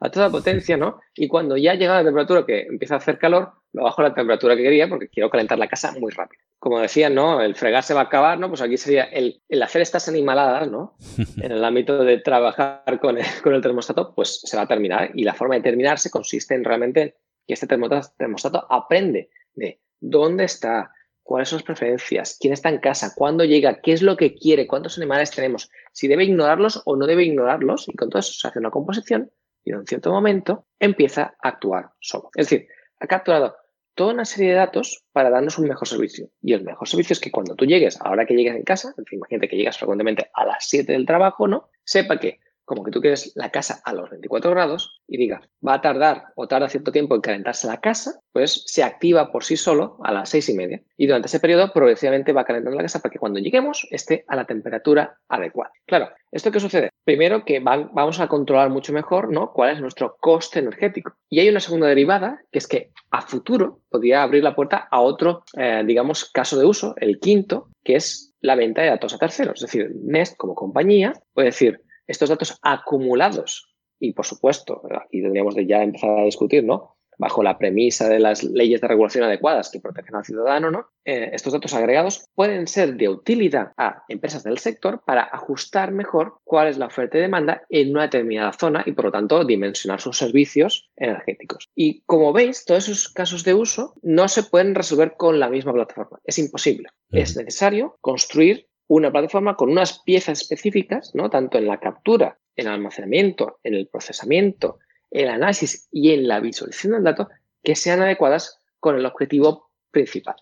a, 0.00 0.10
toda 0.10 0.30
potencia, 0.30 0.76
¿no? 0.76 1.00
Y 1.14 1.28
cuando 1.28 1.56
ya 1.56 1.74
llega 1.74 1.96
la 1.96 2.04
temperatura 2.04 2.46
que 2.46 2.62
empieza 2.62 2.94
a 2.94 2.98
hacer 2.98 3.18
calor, 3.18 3.52
lo 3.72 3.84
bajo 3.84 4.00
a 4.00 4.08
la 4.08 4.14
temperatura 4.14 4.56
que 4.56 4.62
quería 4.62 4.88
porque 4.88 5.08
quiero 5.08 5.28
calentar 5.28 5.58
la 5.58 5.68
casa 5.68 5.92
muy 5.98 6.12
rápido. 6.12 6.42
Como 6.58 6.80
decía, 6.80 7.10
¿no? 7.10 7.42
El 7.42 7.54
fregar 7.54 7.82
se 7.82 7.92
va 7.92 8.00
a 8.00 8.04
acabar, 8.04 8.38
¿no? 8.38 8.48
Pues 8.48 8.62
aquí 8.62 8.78
sería 8.78 9.04
el, 9.04 9.42
hacer 9.62 9.82
estas 9.82 10.08
animaladas, 10.08 10.70
¿no? 10.70 10.96
En 11.42 11.52
el 11.52 11.62
ámbito 11.62 12.02
de 12.02 12.18
trabajar 12.18 12.98
con 13.00 13.18
el, 13.18 13.24
con 13.42 13.52
el 13.54 13.60
termostato, 13.60 14.14
pues 14.14 14.40
se 14.42 14.56
va 14.56 14.62
a 14.62 14.68
terminar. 14.68 15.10
Y 15.14 15.24
la 15.24 15.34
forma 15.34 15.56
de 15.56 15.60
terminarse 15.60 16.10
consiste 16.10 16.54
en 16.54 16.64
realmente 16.64 17.16
que 17.46 17.54
este 17.54 17.66
termostato 17.66 18.66
aprende 18.70 19.30
de 19.54 19.80
dónde 20.00 20.44
está, 20.44 20.92
cuáles 21.22 21.48
son 21.48 21.58
sus 21.58 21.66
preferencias, 21.66 22.36
quién 22.40 22.52
está 22.52 22.68
en 22.68 22.78
casa, 22.78 23.12
cuándo 23.16 23.44
llega, 23.44 23.80
qué 23.80 23.92
es 23.92 24.02
lo 24.02 24.16
que 24.16 24.34
quiere, 24.34 24.66
cuántos 24.66 24.98
animales 24.98 25.30
tenemos, 25.30 25.70
si 25.92 26.08
debe 26.08 26.24
ignorarlos 26.24 26.82
o 26.84 26.96
no 26.96 27.06
debe 27.06 27.24
ignorarlos, 27.24 27.88
y 27.88 27.96
con 27.96 28.10
todo 28.10 28.20
eso 28.20 28.32
se 28.32 28.48
hace 28.48 28.58
una 28.58 28.70
composición 28.70 29.30
y 29.64 29.70
en 29.70 29.78
un 29.78 29.86
cierto 29.86 30.12
momento 30.12 30.66
empieza 30.78 31.34
a 31.42 31.48
actuar 31.48 31.90
solo. 31.98 32.30
Es 32.34 32.48
decir, 32.48 32.68
ha 33.00 33.06
capturado 33.06 33.56
toda 33.94 34.12
una 34.12 34.24
serie 34.24 34.50
de 34.50 34.56
datos 34.56 35.04
para 35.12 35.30
darnos 35.30 35.58
un 35.58 35.68
mejor 35.68 35.88
servicio. 35.88 36.28
Y 36.42 36.52
el 36.52 36.64
mejor 36.64 36.88
servicio 36.88 37.14
es 37.14 37.20
que 37.20 37.30
cuando 37.30 37.54
tú 37.54 37.64
llegues, 37.64 37.98
ahora 38.00 38.26
que 38.26 38.34
llegues 38.34 38.56
en 38.56 38.64
casa, 38.64 38.94
imagínate 39.10 39.48
que 39.48 39.56
llegas 39.56 39.78
frecuentemente 39.78 40.30
a 40.34 40.44
las 40.44 40.66
7 40.68 40.92
del 40.92 41.06
trabajo, 41.06 41.48
¿no? 41.48 41.70
Sepa 41.84 42.18
que 42.18 42.40
como 42.64 42.84
que 42.84 42.90
tú 42.90 43.00
quieres 43.00 43.32
la 43.34 43.50
casa 43.50 43.80
a 43.84 43.92
los 43.92 44.10
24 44.10 44.50
grados 44.50 45.00
y 45.06 45.16
diga, 45.16 45.42
va 45.66 45.74
a 45.74 45.80
tardar 45.80 46.24
o 46.34 46.48
tarda 46.48 46.68
cierto 46.68 46.92
tiempo 46.92 47.14
en 47.14 47.20
calentarse 47.20 47.66
la 47.66 47.80
casa, 47.80 48.20
pues 48.32 48.64
se 48.66 48.82
activa 48.82 49.30
por 49.30 49.44
sí 49.44 49.56
solo 49.56 49.98
a 50.02 50.12
las 50.12 50.30
seis 50.30 50.48
y 50.48 50.54
media. 50.54 50.82
Y 50.96 51.06
durante 51.06 51.26
ese 51.26 51.40
periodo 51.40 51.72
progresivamente 51.72 52.32
va 52.32 52.44
calentando 52.44 52.76
la 52.76 52.82
casa 52.82 53.00
para 53.00 53.12
que 53.12 53.18
cuando 53.18 53.38
lleguemos 53.38 53.86
esté 53.90 54.24
a 54.28 54.36
la 54.36 54.46
temperatura 54.46 55.18
adecuada. 55.28 55.72
Claro, 55.86 56.08
¿esto 56.32 56.50
qué 56.50 56.60
sucede? 56.60 56.90
Primero 57.04 57.44
que 57.44 57.60
vamos 57.60 58.20
a 58.20 58.28
controlar 58.28 58.70
mucho 58.70 58.92
mejor 58.92 59.30
¿no? 59.30 59.52
cuál 59.52 59.74
es 59.74 59.80
nuestro 59.80 60.16
coste 60.20 60.60
energético. 60.60 61.14
Y 61.28 61.40
hay 61.40 61.48
una 61.48 61.60
segunda 61.60 61.86
derivada, 61.86 62.40
que 62.50 62.58
es 62.58 62.66
que 62.66 62.90
a 63.10 63.22
futuro 63.22 63.80
podría 63.90 64.22
abrir 64.22 64.42
la 64.42 64.54
puerta 64.54 64.88
a 64.90 65.00
otro, 65.00 65.44
eh, 65.56 65.82
digamos, 65.86 66.30
caso 66.30 66.58
de 66.58 66.64
uso, 66.64 66.94
el 66.98 67.20
quinto, 67.20 67.68
que 67.82 67.96
es 67.96 68.34
la 68.40 68.56
venta 68.56 68.82
de 68.82 68.88
datos 68.88 69.14
a 69.14 69.18
terceros. 69.18 69.62
Es 69.62 69.70
decir, 69.70 69.92
Nest 70.02 70.36
como 70.36 70.54
compañía 70.54 71.14
puede 71.32 71.46
decir, 71.46 71.80
estos 72.06 72.28
datos 72.28 72.58
acumulados, 72.62 73.74
y 73.98 74.12
por 74.12 74.26
supuesto, 74.26 74.82
aquí 75.00 75.22
tendríamos 75.22 75.54
de 75.54 75.66
ya 75.66 75.82
empezar 75.82 76.18
a 76.18 76.24
discutir, 76.24 76.64
¿no? 76.64 76.96
Bajo 77.16 77.44
la 77.44 77.58
premisa 77.58 78.08
de 78.08 78.18
las 78.18 78.42
leyes 78.42 78.80
de 78.80 78.88
regulación 78.88 79.22
adecuadas 79.22 79.70
que 79.70 79.78
protegen 79.78 80.16
al 80.16 80.24
ciudadano, 80.24 80.72
¿no? 80.72 80.88
Eh, 81.04 81.30
estos 81.32 81.52
datos 81.52 81.72
agregados 81.72 82.26
pueden 82.34 82.66
ser 82.66 82.96
de 82.96 83.08
utilidad 83.08 83.72
a 83.76 84.02
empresas 84.08 84.42
del 84.42 84.58
sector 84.58 85.02
para 85.06 85.22
ajustar 85.22 85.92
mejor 85.92 86.40
cuál 86.42 86.66
es 86.66 86.76
la 86.76 86.86
oferta 86.86 87.16
y 87.16 87.20
demanda 87.20 87.62
en 87.68 87.92
una 87.92 88.02
determinada 88.02 88.52
zona 88.52 88.82
y, 88.84 88.92
por 88.92 89.04
lo 89.06 89.12
tanto, 89.12 89.44
dimensionar 89.44 90.00
sus 90.00 90.18
servicios 90.18 90.90
energéticos. 90.96 91.70
Y 91.76 92.02
como 92.02 92.32
veis, 92.32 92.64
todos 92.64 92.88
esos 92.88 93.08
casos 93.08 93.44
de 93.44 93.54
uso 93.54 93.94
no 94.02 94.26
se 94.26 94.42
pueden 94.42 94.74
resolver 94.74 95.14
con 95.16 95.38
la 95.38 95.48
misma 95.48 95.72
plataforma. 95.72 96.18
Es 96.24 96.40
imposible. 96.40 96.88
Es 97.10 97.36
necesario 97.36 97.96
construir 98.00 98.66
una 98.86 99.10
plataforma 99.10 99.56
con 99.56 99.70
unas 99.70 100.00
piezas 100.00 100.42
específicas, 100.42 101.14
¿no? 101.14 101.30
Tanto 101.30 101.58
en 101.58 101.66
la 101.66 101.80
captura, 101.80 102.38
en 102.56 102.66
el 102.66 102.74
almacenamiento, 102.74 103.58
en 103.62 103.74
el 103.74 103.88
procesamiento, 103.88 104.78
el 105.10 105.28
análisis 105.28 105.88
y 105.90 106.12
en 106.12 106.28
la 106.28 106.40
visualización 106.40 106.94
del 106.94 107.04
dato 107.04 107.28
que 107.62 107.76
sean 107.76 108.02
adecuadas 108.02 108.60
con 108.80 108.96
el 108.96 109.06
objetivo 109.06 109.70
principal. 109.90 110.36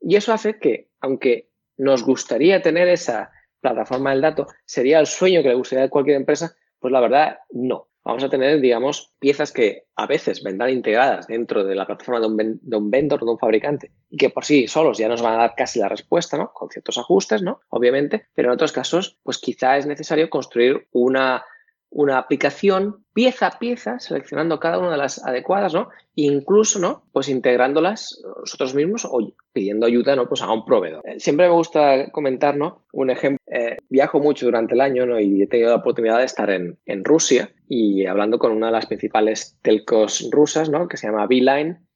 Y 0.00 0.16
eso 0.16 0.32
hace 0.32 0.58
que, 0.58 0.88
aunque 1.00 1.48
nos 1.76 2.04
gustaría 2.04 2.62
tener 2.62 2.88
esa 2.88 3.30
plataforma 3.60 4.10
del 4.10 4.20
dato, 4.20 4.46
sería 4.64 5.00
el 5.00 5.06
sueño 5.06 5.42
que 5.42 5.48
le 5.48 5.54
gustaría 5.54 5.86
a 5.86 5.90
cualquier 5.90 6.16
empresa, 6.16 6.54
pues 6.78 6.92
la 6.92 7.00
verdad 7.00 7.38
no 7.50 7.87
vamos 8.08 8.24
a 8.24 8.30
tener, 8.30 8.58
digamos, 8.62 9.12
piezas 9.18 9.52
que 9.52 9.84
a 9.94 10.06
veces 10.06 10.42
vendrán 10.42 10.70
integradas 10.70 11.26
dentro 11.26 11.62
de 11.64 11.74
la 11.74 11.86
plataforma 11.86 12.20
de 12.20 12.26
un, 12.26 12.58
de 12.62 12.76
un 12.76 12.90
de 12.90 13.18
un 13.20 13.38
fabricante, 13.38 13.92
y 14.08 14.16
que 14.16 14.30
por 14.30 14.46
sí 14.46 14.66
solos 14.66 14.96
ya 14.96 15.08
nos 15.08 15.20
van 15.20 15.34
a 15.34 15.42
dar 15.42 15.54
casi 15.54 15.78
la 15.78 15.90
respuesta, 15.90 16.38
¿no? 16.38 16.50
Con 16.54 16.70
ciertos 16.70 16.96
ajustes, 16.96 17.42
¿no? 17.42 17.60
Obviamente, 17.68 18.26
pero 18.34 18.48
en 18.48 18.54
otros 18.54 18.72
casos, 18.72 19.18
pues 19.22 19.36
quizá 19.36 19.76
es 19.76 19.84
necesario 19.84 20.30
construir 20.30 20.88
una 20.92 21.44
una 21.90 22.18
aplicación 22.18 23.04
pieza 23.12 23.48
a 23.48 23.58
pieza, 23.58 23.98
seleccionando 23.98 24.60
cada 24.60 24.78
una 24.78 24.92
de 24.92 24.98
las 24.98 25.24
adecuadas, 25.24 25.74
¿no? 25.74 25.88
incluso, 26.20 26.80
¿no? 26.80 27.04
Pues 27.12 27.28
integrándolas 27.28 28.20
nosotros 28.40 28.74
mismos 28.74 29.04
o 29.04 29.32
pidiendo 29.52 29.86
ayuda, 29.86 30.16
¿no? 30.16 30.28
Pues 30.28 30.42
a 30.42 30.52
un 30.52 30.64
proveedor. 30.64 31.00
Eh, 31.06 31.20
siempre 31.20 31.46
me 31.46 31.54
gusta 31.54 32.10
comentar, 32.10 32.56
¿no? 32.56 32.84
Un 32.92 33.10
ejemplo, 33.10 33.38
eh, 33.46 33.76
viajo 33.88 34.18
mucho 34.18 34.46
durante 34.46 34.74
el 34.74 34.80
año, 34.80 35.06
¿no? 35.06 35.20
Y 35.20 35.42
he 35.42 35.46
tenido 35.46 35.70
la 35.70 35.76
oportunidad 35.76 36.18
de 36.18 36.24
estar 36.24 36.50
en, 36.50 36.76
en 36.86 37.04
Rusia 37.04 37.52
y 37.68 38.04
hablando 38.06 38.40
con 38.40 38.50
una 38.50 38.66
de 38.66 38.72
las 38.72 38.86
principales 38.86 39.56
telcos 39.62 40.28
rusas, 40.32 40.70
¿no? 40.70 40.88
Que 40.88 40.96
se 40.96 41.06
llama 41.06 41.28
Beeline 41.28 41.86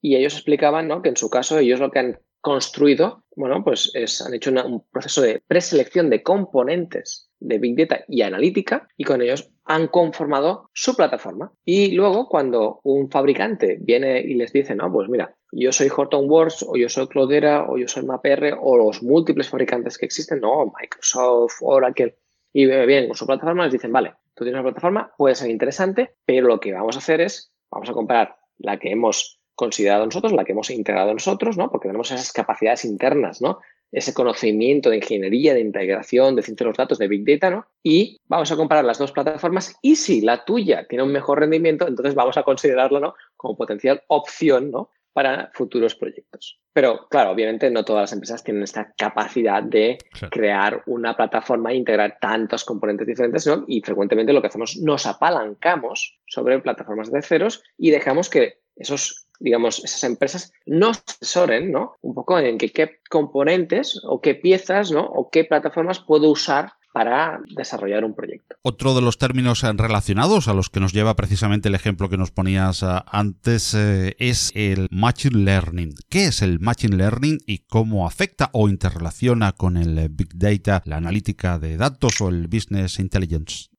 y 0.00 0.14
ellos 0.14 0.34
explicaban, 0.34 0.86
¿no? 0.86 1.02
Que 1.02 1.08
en 1.08 1.16
su 1.16 1.28
caso 1.28 1.58
ellos 1.58 1.80
lo 1.80 1.90
que 1.90 1.98
han 1.98 2.18
construido, 2.42 3.24
bueno, 3.36 3.64
pues 3.64 3.90
es, 3.94 4.20
han 4.20 4.34
hecho 4.34 4.50
un 4.50 4.84
proceso 4.90 5.22
de 5.22 5.42
preselección 5.46 6.10
de 6.10 6.22
componentes 6.22 7.30
de 7.38 7.58
Big 7.58 7.76
Data 7.76 8.04
y 8.08 8.22
analítica 8.22 8.88
y 8.96 9.04
con 9.04 9.22
ellos 9.22 9.50
han 9.64 9.86
conformado 9.86 10.68
su 10.74 10.94
plataforma. 10.94 11.52
Y 11.64 11.92
luego 11.92 12.28
cuando 12.28 12.80
un 12.82 13.10
fabricante 13.10 13.78
viene 13.80 14.20
y 14.20 14.34
les 14.34 14.52
dice, 14.52 14.74
no, 14.74 14.92
pues 14.92 15.08
mira, 15.08 15.34
yo 15.52 15.72
soy 15.72 15.88
Hortonworks 15.94 16.64
o 16.68 16.76
yo 16.76 16.88
soy 16.88 17.06
Cloudera 17.06 17.66
o 17.68 17.78
yo 17.78 17.86
soy 17.88 18.04
MapR 18.04 18.58
o 18.60 18.76
los 18.76 19.02
múltiples 19.02 19.48
fabricantes 19.48 19.96
que 19.96 20.06
existen, 20.06 20.40
no, 20.40 20.72
Microsoft, 20.78 21.58
Oracle, 21.60 22.16
y 22.52 22.66
bien 22.66 23.06
con 23.06 23.16
su 23.16 23.26
plataforma 23.26 23.64
les 23.64 23.72
dicen, 23.72 23.92
vale, 23.92 24.14
tú 24.34 24.44
tienes 24.44 24.60
una 24.60 24.68
plataforma, 24.68 25.12
puede 25.16 25.36
ser 25.36 25.48
interesante, 25.48 26.16
pero 26.26 26.48
lo 26.48 26.60
que 26.60 26.72
vamos 26.72 26.96
a 26.96 26.98
hacer 26.98 27.20
es, 27.20 27.52
vamos 27.70 27.88
a 27.88 27.92
comprar 27.92 28.36
la 28.58 28.78
que 28.78 28.90
hemos 28.90 29.40
considerado 29.54 30.04
nosotros, 30.04 30.32
la 30.32 30.44
que 30.44 30.52
hemos 30.52 30.70
integrado 30.70 31.12
nosotros, 31.12 31.56
¿no? 31.56 31.70
Porque 31.70 31.88
tenemos 31.88 32.10
esas 32.10 32.32
capacidades 32.32 32.84
internas, 32.84 33.40
¿no? 33.40 33.60
ese 33.92 34.14
conocimiento 34.14 34.88
de 34.88 34.96
ingeniería, 34.96 35.52
de 35.52 35.60
integración, 35.60 36.34
de 36.34 36.42
ciencia 36.42 36.64
de 36.64 36.70
los 36.70 36.78
datos, 36.78 36.98
de 36.98 37.08
Big 37.08 37.26
Data, 37.26 37.50
¿no? 37.50 37.66
Y 37.82 38.18
vamos 38.26 38.50
a 38.50 38.56
comparar 38.56 38.86
las 38.86 38.98
dos 38.98 39.12
plataformas 39.12 39.76
y 39.82 39.96
si 39.96 40.22
la 40.22 40.46
tuya 40.46 40.86
tiene 40.88 41.04
un 41.04 41.12
mejor 41.12 41.40
rendimiento, 41.40 41.86
entonces 41.86 42.14
vamos 42.14 42.38
a 42.38 42.42
considerarlo, 42.42 43.00
¿no? 43.00 43.14
Como 43.36 43.56
potencial 43.56 44.02
opción, 44.08 44.70
¿no? 44.70 44.90
para 45.12 45.50
futuros 45.52 45.94
proyectos. 45.94 46.58
Pero 46.72 47.06
claro, 47.10 47.32
obviamente 47.32 47.70
no 47.70 47.84
todas 47.84 48.04
las 48.04 48.12
empresas 48.12 48.42
tienen 48.42 48.62
esta 48.62 48.94
capacidad 48.96 49.62
de 49.62 49.98
crear 50.30 50.82
una 50.86 51.14
plataforma 51.14 51.70
e 51.70 51.76
integrar 51.76 52.16
tantos 52.18 52.64
componentes 52.64 53.06
diferentes, 53.06 53.46
¿no? 53.46 53.64
Y 53.68 53.82
frecuentemente 53.82 54.32
lo 54.32 54.40
que 54.40 54.48
hacemos, 54.48 54.78
nos 54.78 55.04
apalancamos 55.06 56.18
sobre 56.26 56.58
plataformas 56.60 57.12
de 57.12 57.20
ceros 57.20 57.62
y 57.76 57.90
dejamos 57.90 58.30
que 58.30 58.62
esos 58.74 59.21
digamos, 59.42 59.84
esas 59.84 60.04
empresas 60.04 60.52
nos 60.66 61.02
asesoren, 61.08 61.72
¿no? 61.72 61.96
Un 62.00 62.14
poco 62.14 62.38
en 62.38 62.58
qué, 62.58 62.70
qué 62.70 63.00
componentes 63.10 64.00
o 64.04 64.20
qué 64.20 64.34
piezas, 64.34 64.92
¿no? 64.92 65.04
O 65.04 65.30
qué 65.30 65.44
plataformas 65.44 65.98
puedo 65.98 66.30
usar 66.30 66.72
para 66.92 67.40
desarrollar 67.56 68.04
un 68.04 68.14
proyecto. 68.14 68.54
Otro 68.62 68.94
de 68.94 69.00
los 69.00 69.18
términos 69.18 69.64
eh, 69.64 69.72
relacionados 69.74 70.46
a 70.46 70.54
los 70.54 70.68
que 70.68 70.78
nos 70.78 70.92
lleva 70.92 71.16
precisamente 71.16 71.68
el 71.68 71.74
ejemplo 71.74 72.08
que 72.08 72.18
nos 72.18 72.30
ponías 72.30 72.82
eh, 72.82 72.86
antes 73.06 73.74
eh, 73.74 74.14
es 74.18 74.52
el 74.54 74.88
Machine 74.90 75.38
Learning. 75.38 75.94
¿Qué 76.08 76.26
es 76.26 76.42
el 76.42 76.60
Machine 76.60 76.96
Learning 76.96 77.38
y 77.46 77.60
cómo 77.60 78.06
afecta 78.06 78.50
o 78.52 78.68
interrelaciona 78.68 79.52
con 79.52 79.76
el 79.76 80.08
Big 80.10 80.36
Data, 80.36 80.82
la 80.84 80.98
analítica 80.98 81.58
de 81.58 81.78
datos 81.78 82.20
o 82.20 82.28
el 82.28 82.46
Business 82.46 82.98
Intelligence? 82.98 83.72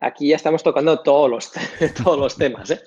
Aquí 0.00 0.28
ya 0.28 0.36
estamos 0.36 0.62
tocando 0.62 1.00
todos 1.00 1.30
los, 1.30 1.52
todos 2.04 2.18
los 2.18 2.36
temas. 2.36 2.82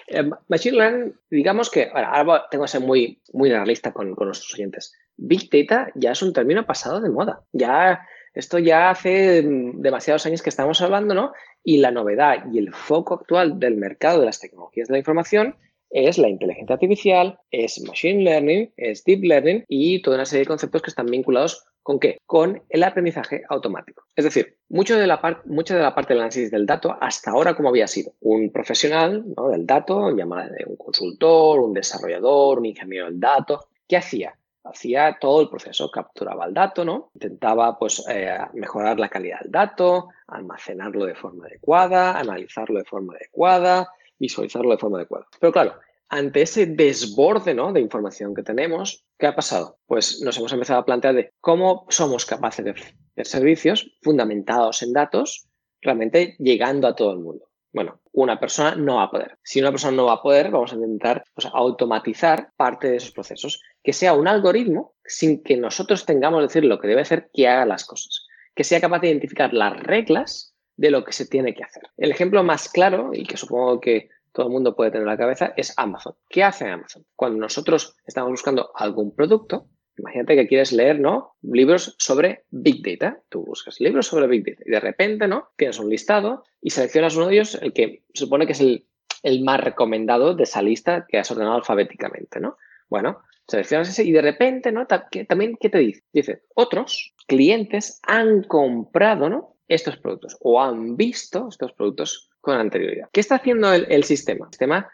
Machine 0.47 0.77
Learning, 0.77 1.13
digamos 1.29 1.69
que, 1.69 1.89
ahora 1.93 2.47
tengo 2.49 2.65
que 2.65 2.71
ser 2.71 2.81
muy, 2.81 3.21
muy 3.33 3.49
realista 3.49 3.91
con, 3.91 4.15
con 4.15 4.27
nuestros 4.27 4.53
oyentes. 4.53 4.93
Big 5.17 5.49
Data 5.49 5.91
ya 5.95 6.11
es 6.11 6.21
un 6.21 6.33
término 6.33 6.65
pasado 6.65 7.01
de 7.01 7.09
moda. 7.09 7.43
Ya 7.51 8.01
esto 8.33 8.59
ya 8.59 8.89
hace 8.89 9.43
mm, 9.43 9.81
demasiados 9.81 10.25
años 10.25 10.41
que 10.41 10.49
estamos 10.49 10.81
hablando, 10.81 11.13
¿no? 11.13 11.33
Y 11.63 11.77
la 11.79 11.91
novedad 11.91 12.45
y 12.51 12.57
el 12.57 12.73
foco 12.73 13.15
actual 13.15 13.59
del 13.59 13.75
mercado 13.75 14.19
de 14.19 14.25
las 14.25 14.39
tecnologías 14.39 14.87
de 14.87 14.93
la 14.93 14.99
información 14.99 15.55
es 15.89 16.17
la 16.17 16.29
inteligencia 16.29 16.73
artificial, 16.73 17.39
es 17.51 17.81
machine 17.81 18.23
learning, 18.23 18.73
es 18.77 19.03
deep 19.03 19.23
learning 19.23 19.65
y 19.67 20.01
toda 20.01 20.17
una 20.17 20.25
serie 20.25 20.41
de 20.41 20.47
conceptos 20.47 20.81
que 20.81 20.89
están 20.89 21.07
vinculados 21.07 21.65
con 21.81 21.99
qué? 21.99 22.19
Con 22.25 22.61
el 22.69 22.83
aprendizaje 22.83 23.43
automático. 23.49 24.03
Es 24.15 24.25
decir, 24.25 24.57
mucho 24.69 24.97
de 24.97 25.07
la, 25.07 25.41
mucha 25.45 25.75
de 25.75 25.81
la 25.81 25.95
parte 25.95 26.13
del 26.13 26.21
análisis 26.21 26.51
del 26.51 26.65
dato 26.65 26.95
hasta 26.99 27.31
ahora 27.31 27.55
como 27.55 27.69
había 27.69 27.87
sido 27.87 28.13
un 28.19 28.51
profesional 28.51 29.23
del 29.51 29.65
dato, 29.65 29.97
un 29.97 30.77
consultor, 30.77 31.59
un 31.59 31.73
desarrollador, 31.73 32.59
un 32.59 32.65
ingeniero 32.65 33.05
del 33.05 33.19
dato, 33.19 33.69
¿qué 33.87 33.97
hacía? 33.97 34.35
hacía 34.63 35.17
todo 35.19 35.41
el 35.41 35.49
proceso, 35.49 35.89
capturaba 35.89 36.45
el 36.45 36.53
dato, 36.53 36.85
¿no? 36.85 37.09
Intentaba 37.15 37.77
pues 37.77 38.05
eh, 38.09 38.37
mejorar 38.53 38.99
la 38.99 39.09
calidad 39.09 39.39
del 39.39 39.51
dato, 39.51 40.09
almacenarlo 40.27 41.05
de 41.05 41.15
forma 41.15 41.45
adecuada, 41.45 42.19
analizarlo 42.19 42.79
de 42.79 42.85
forma 42.85 43.13
adecuada, 43.15 43.89
visualizarlo 44.19 44.71
de 44.71 44.77
forma 44.77 44.97
adecuada. 44.97 45.27
Pero 45.39 45.51
claro, 45.51 45.75
ante 46.09 46.41
ese 46.41 46.65
desborde 46.65 47.53
¿no? 47.53 47.71
de 47.71 47.81
información 47.81 48.33
que 48.33 48.43
tenemos, 48.43 49.05
¿qué 49.17 49.27
ha 49.27 49.35
pasado? 49.35 49.77
Pues 49.85 50.21
nos 50.21 50.37
hemos 50.37 50.51
empezado 50.53 50.79
a 50.79 50.85
plantear 50.85 51.15
de 51.15 51.33
cómo 51.39 51.85
somos 51.89 52.25
capaces 52.25 52.65
de 52.65 52.71
hacer 52.71 52.95
servicios 53.25 53.91
fundamentados 54.01 54.81
en 54.81 54.93
datos, 54.93 55.47
realmente 55.81 56.35
llegando 56.39 56.87
a 56.87 56.95
todo 56.95 57.13
el 57.13 57.19
mundo. 57.19 57.49
Bueno, 57.71 58.01
una 58.13 58.39
persona 58.39 58.75
no 58.75 58.95
va 58.95 59.03
a 59.03 59.11
poder. 59.11 59.37
Si 59.43 59.59
una 59.59 59.69
persona 59.69 59.95
no 59.95 60.05
va 60.05 60.13
a 60.13 60.21
poder, 60.21 60.49
vamos 60.49 60.71
a 60.71 60.75
intentar 60.75 61.23
automatizar 61.53 62.51
parte 62.57 62.89
de 62.89 62.97
esos 62.97 63.11
procesos. 63.11 63.61
Que 63.83 63.93
sea 63.93 64.13
un 64.13 64.27
algoritmo 64.27 64.95
sin 65.05 65.43
que 65.43 65.55
nosotros 65.55 66.05
tengamos 66.05 66.39
que 66.39 66.47
decir 66.47 66.65
lo 66.65 66.79
que 66.79 66.87
debe 66.87 67.01
hacer, 67.01 67.29
que 67.31 67.47
haga 67.47 67.65
las 67.65 67.85
cosas. 67.85 68.25
Que 68.55 68.63
sea 68.63 68.81
capaz 68.81 69.01
de 69.01 69.09
identificar 69.09 69.53
las 69.53 69.79
reglas 69.83 70.48
de 70.79 70.91
lo 70.91 71.03
que 71.03 71.11
se 71.11 71.27
tiene 71.27 71.53
que 71.53 71.63
hacer. 71.63 71.83
El 71.97 72.09
ejemplo 72.09 72.41
más 72.41 72.69
claro, 72.69 73.11
y 73.13 73.25
que 73.25 73.35
supongo 73.35 73.81
que 73.81 74.07
todo 74.31 74.45
el 74.45 74.53
mundo 74.53 74.77
puede 74.77 74.91
tener 74.91 75.03
en 75.03 75.09
la 75.09 75.17
cabeza, 75.17 75.53
es 75.57 75.73
Amazon. 75.77 76.15
¿Qué 76.29 76.41
hace 76.41 76.69
Amazon? 76.69 77.05
Cuando 77.17 77.37
nosotros 77.37 77.97
estamos 78.05 78.31
buscando 78.31 78.71
algún 78.73 79.13
producto, 79.13 79.67
Imagínate 79.97 80.37
que 80.37 80.47
quieres 80.47 80.71
leer, 80.71 80.97
¿no? 80.97 81.35
Libros 81.41 81.93
sobre 81.99 82.45
Big 82.51 82.81
Data. 82.81 83.19
Tú 83.27 83.43
buscas 83.43 83.81
libros 83.81 84.07
sobre 84.07 84.27
Big 84.27 84.45
Data 84.45 84.63
y 84.65 84.71
de 84.71 84.79
repente, 84.79 85.27
¿no? 85.27 85.49
Tienes 85.57 85.77
un 85.77 85.89
listado 85.89 86.45
y 86.61 86.69
seleccionas 86.69 87.17
uno 87.17 87.27
de 87.27 87.33
ellos, 87.33 87.55
el 87.61 87.73
que 87.73 88.03
supone 88.13 88.45
que 88.45 88.53
es 88.53 88.61
el, 88.61 88.87
el 89.23 89.43
más 89.43 89.59
recomendado 89.59 90.35
de 90.35 90.43
esa 90.43 90.61
lista 90.61 91.05
que 91.05 91.17
has 91.17 91.29
ordenado 91.31 91.57
alfabéticamente, 91.57 92.39
¿no? 92.39 92.55
Bueno, 92.87 93.19
seleccionas 93.45 93.89
ese 93.89 94.05
y 94.05 94.13
de 94.13 94.21
repente, 94.21 94.71
¿no? 94.71 94.87
También, 94.87 95.57
¿qué 95.59 95.67
te 95.67 95.79
dice? 95.79 96.03
Dice, 96.13 96.43
otros 96.55 97.13
clientes 97.27 97.99
han 98.03 98.43
comprado, 98.43 99.29
¿no? 99.29 99.57
Estos 99.69 99.95
productos 99.97 100.35
o 100.41 100.61
han 100.61 100.97
visto 100.97 101.47
estos 101.47 101.71
productos 101.71 102.29
con 102.41 102.57
anterioridad. 102.57 103.07
¿Qué 103.13 103.21
está 103.21 103.35
haciendo 103.35 103.71
el, 103.71 104.03
sistema? 104.03 104.47
El 104.47 104.51
sistema 104.51 104.89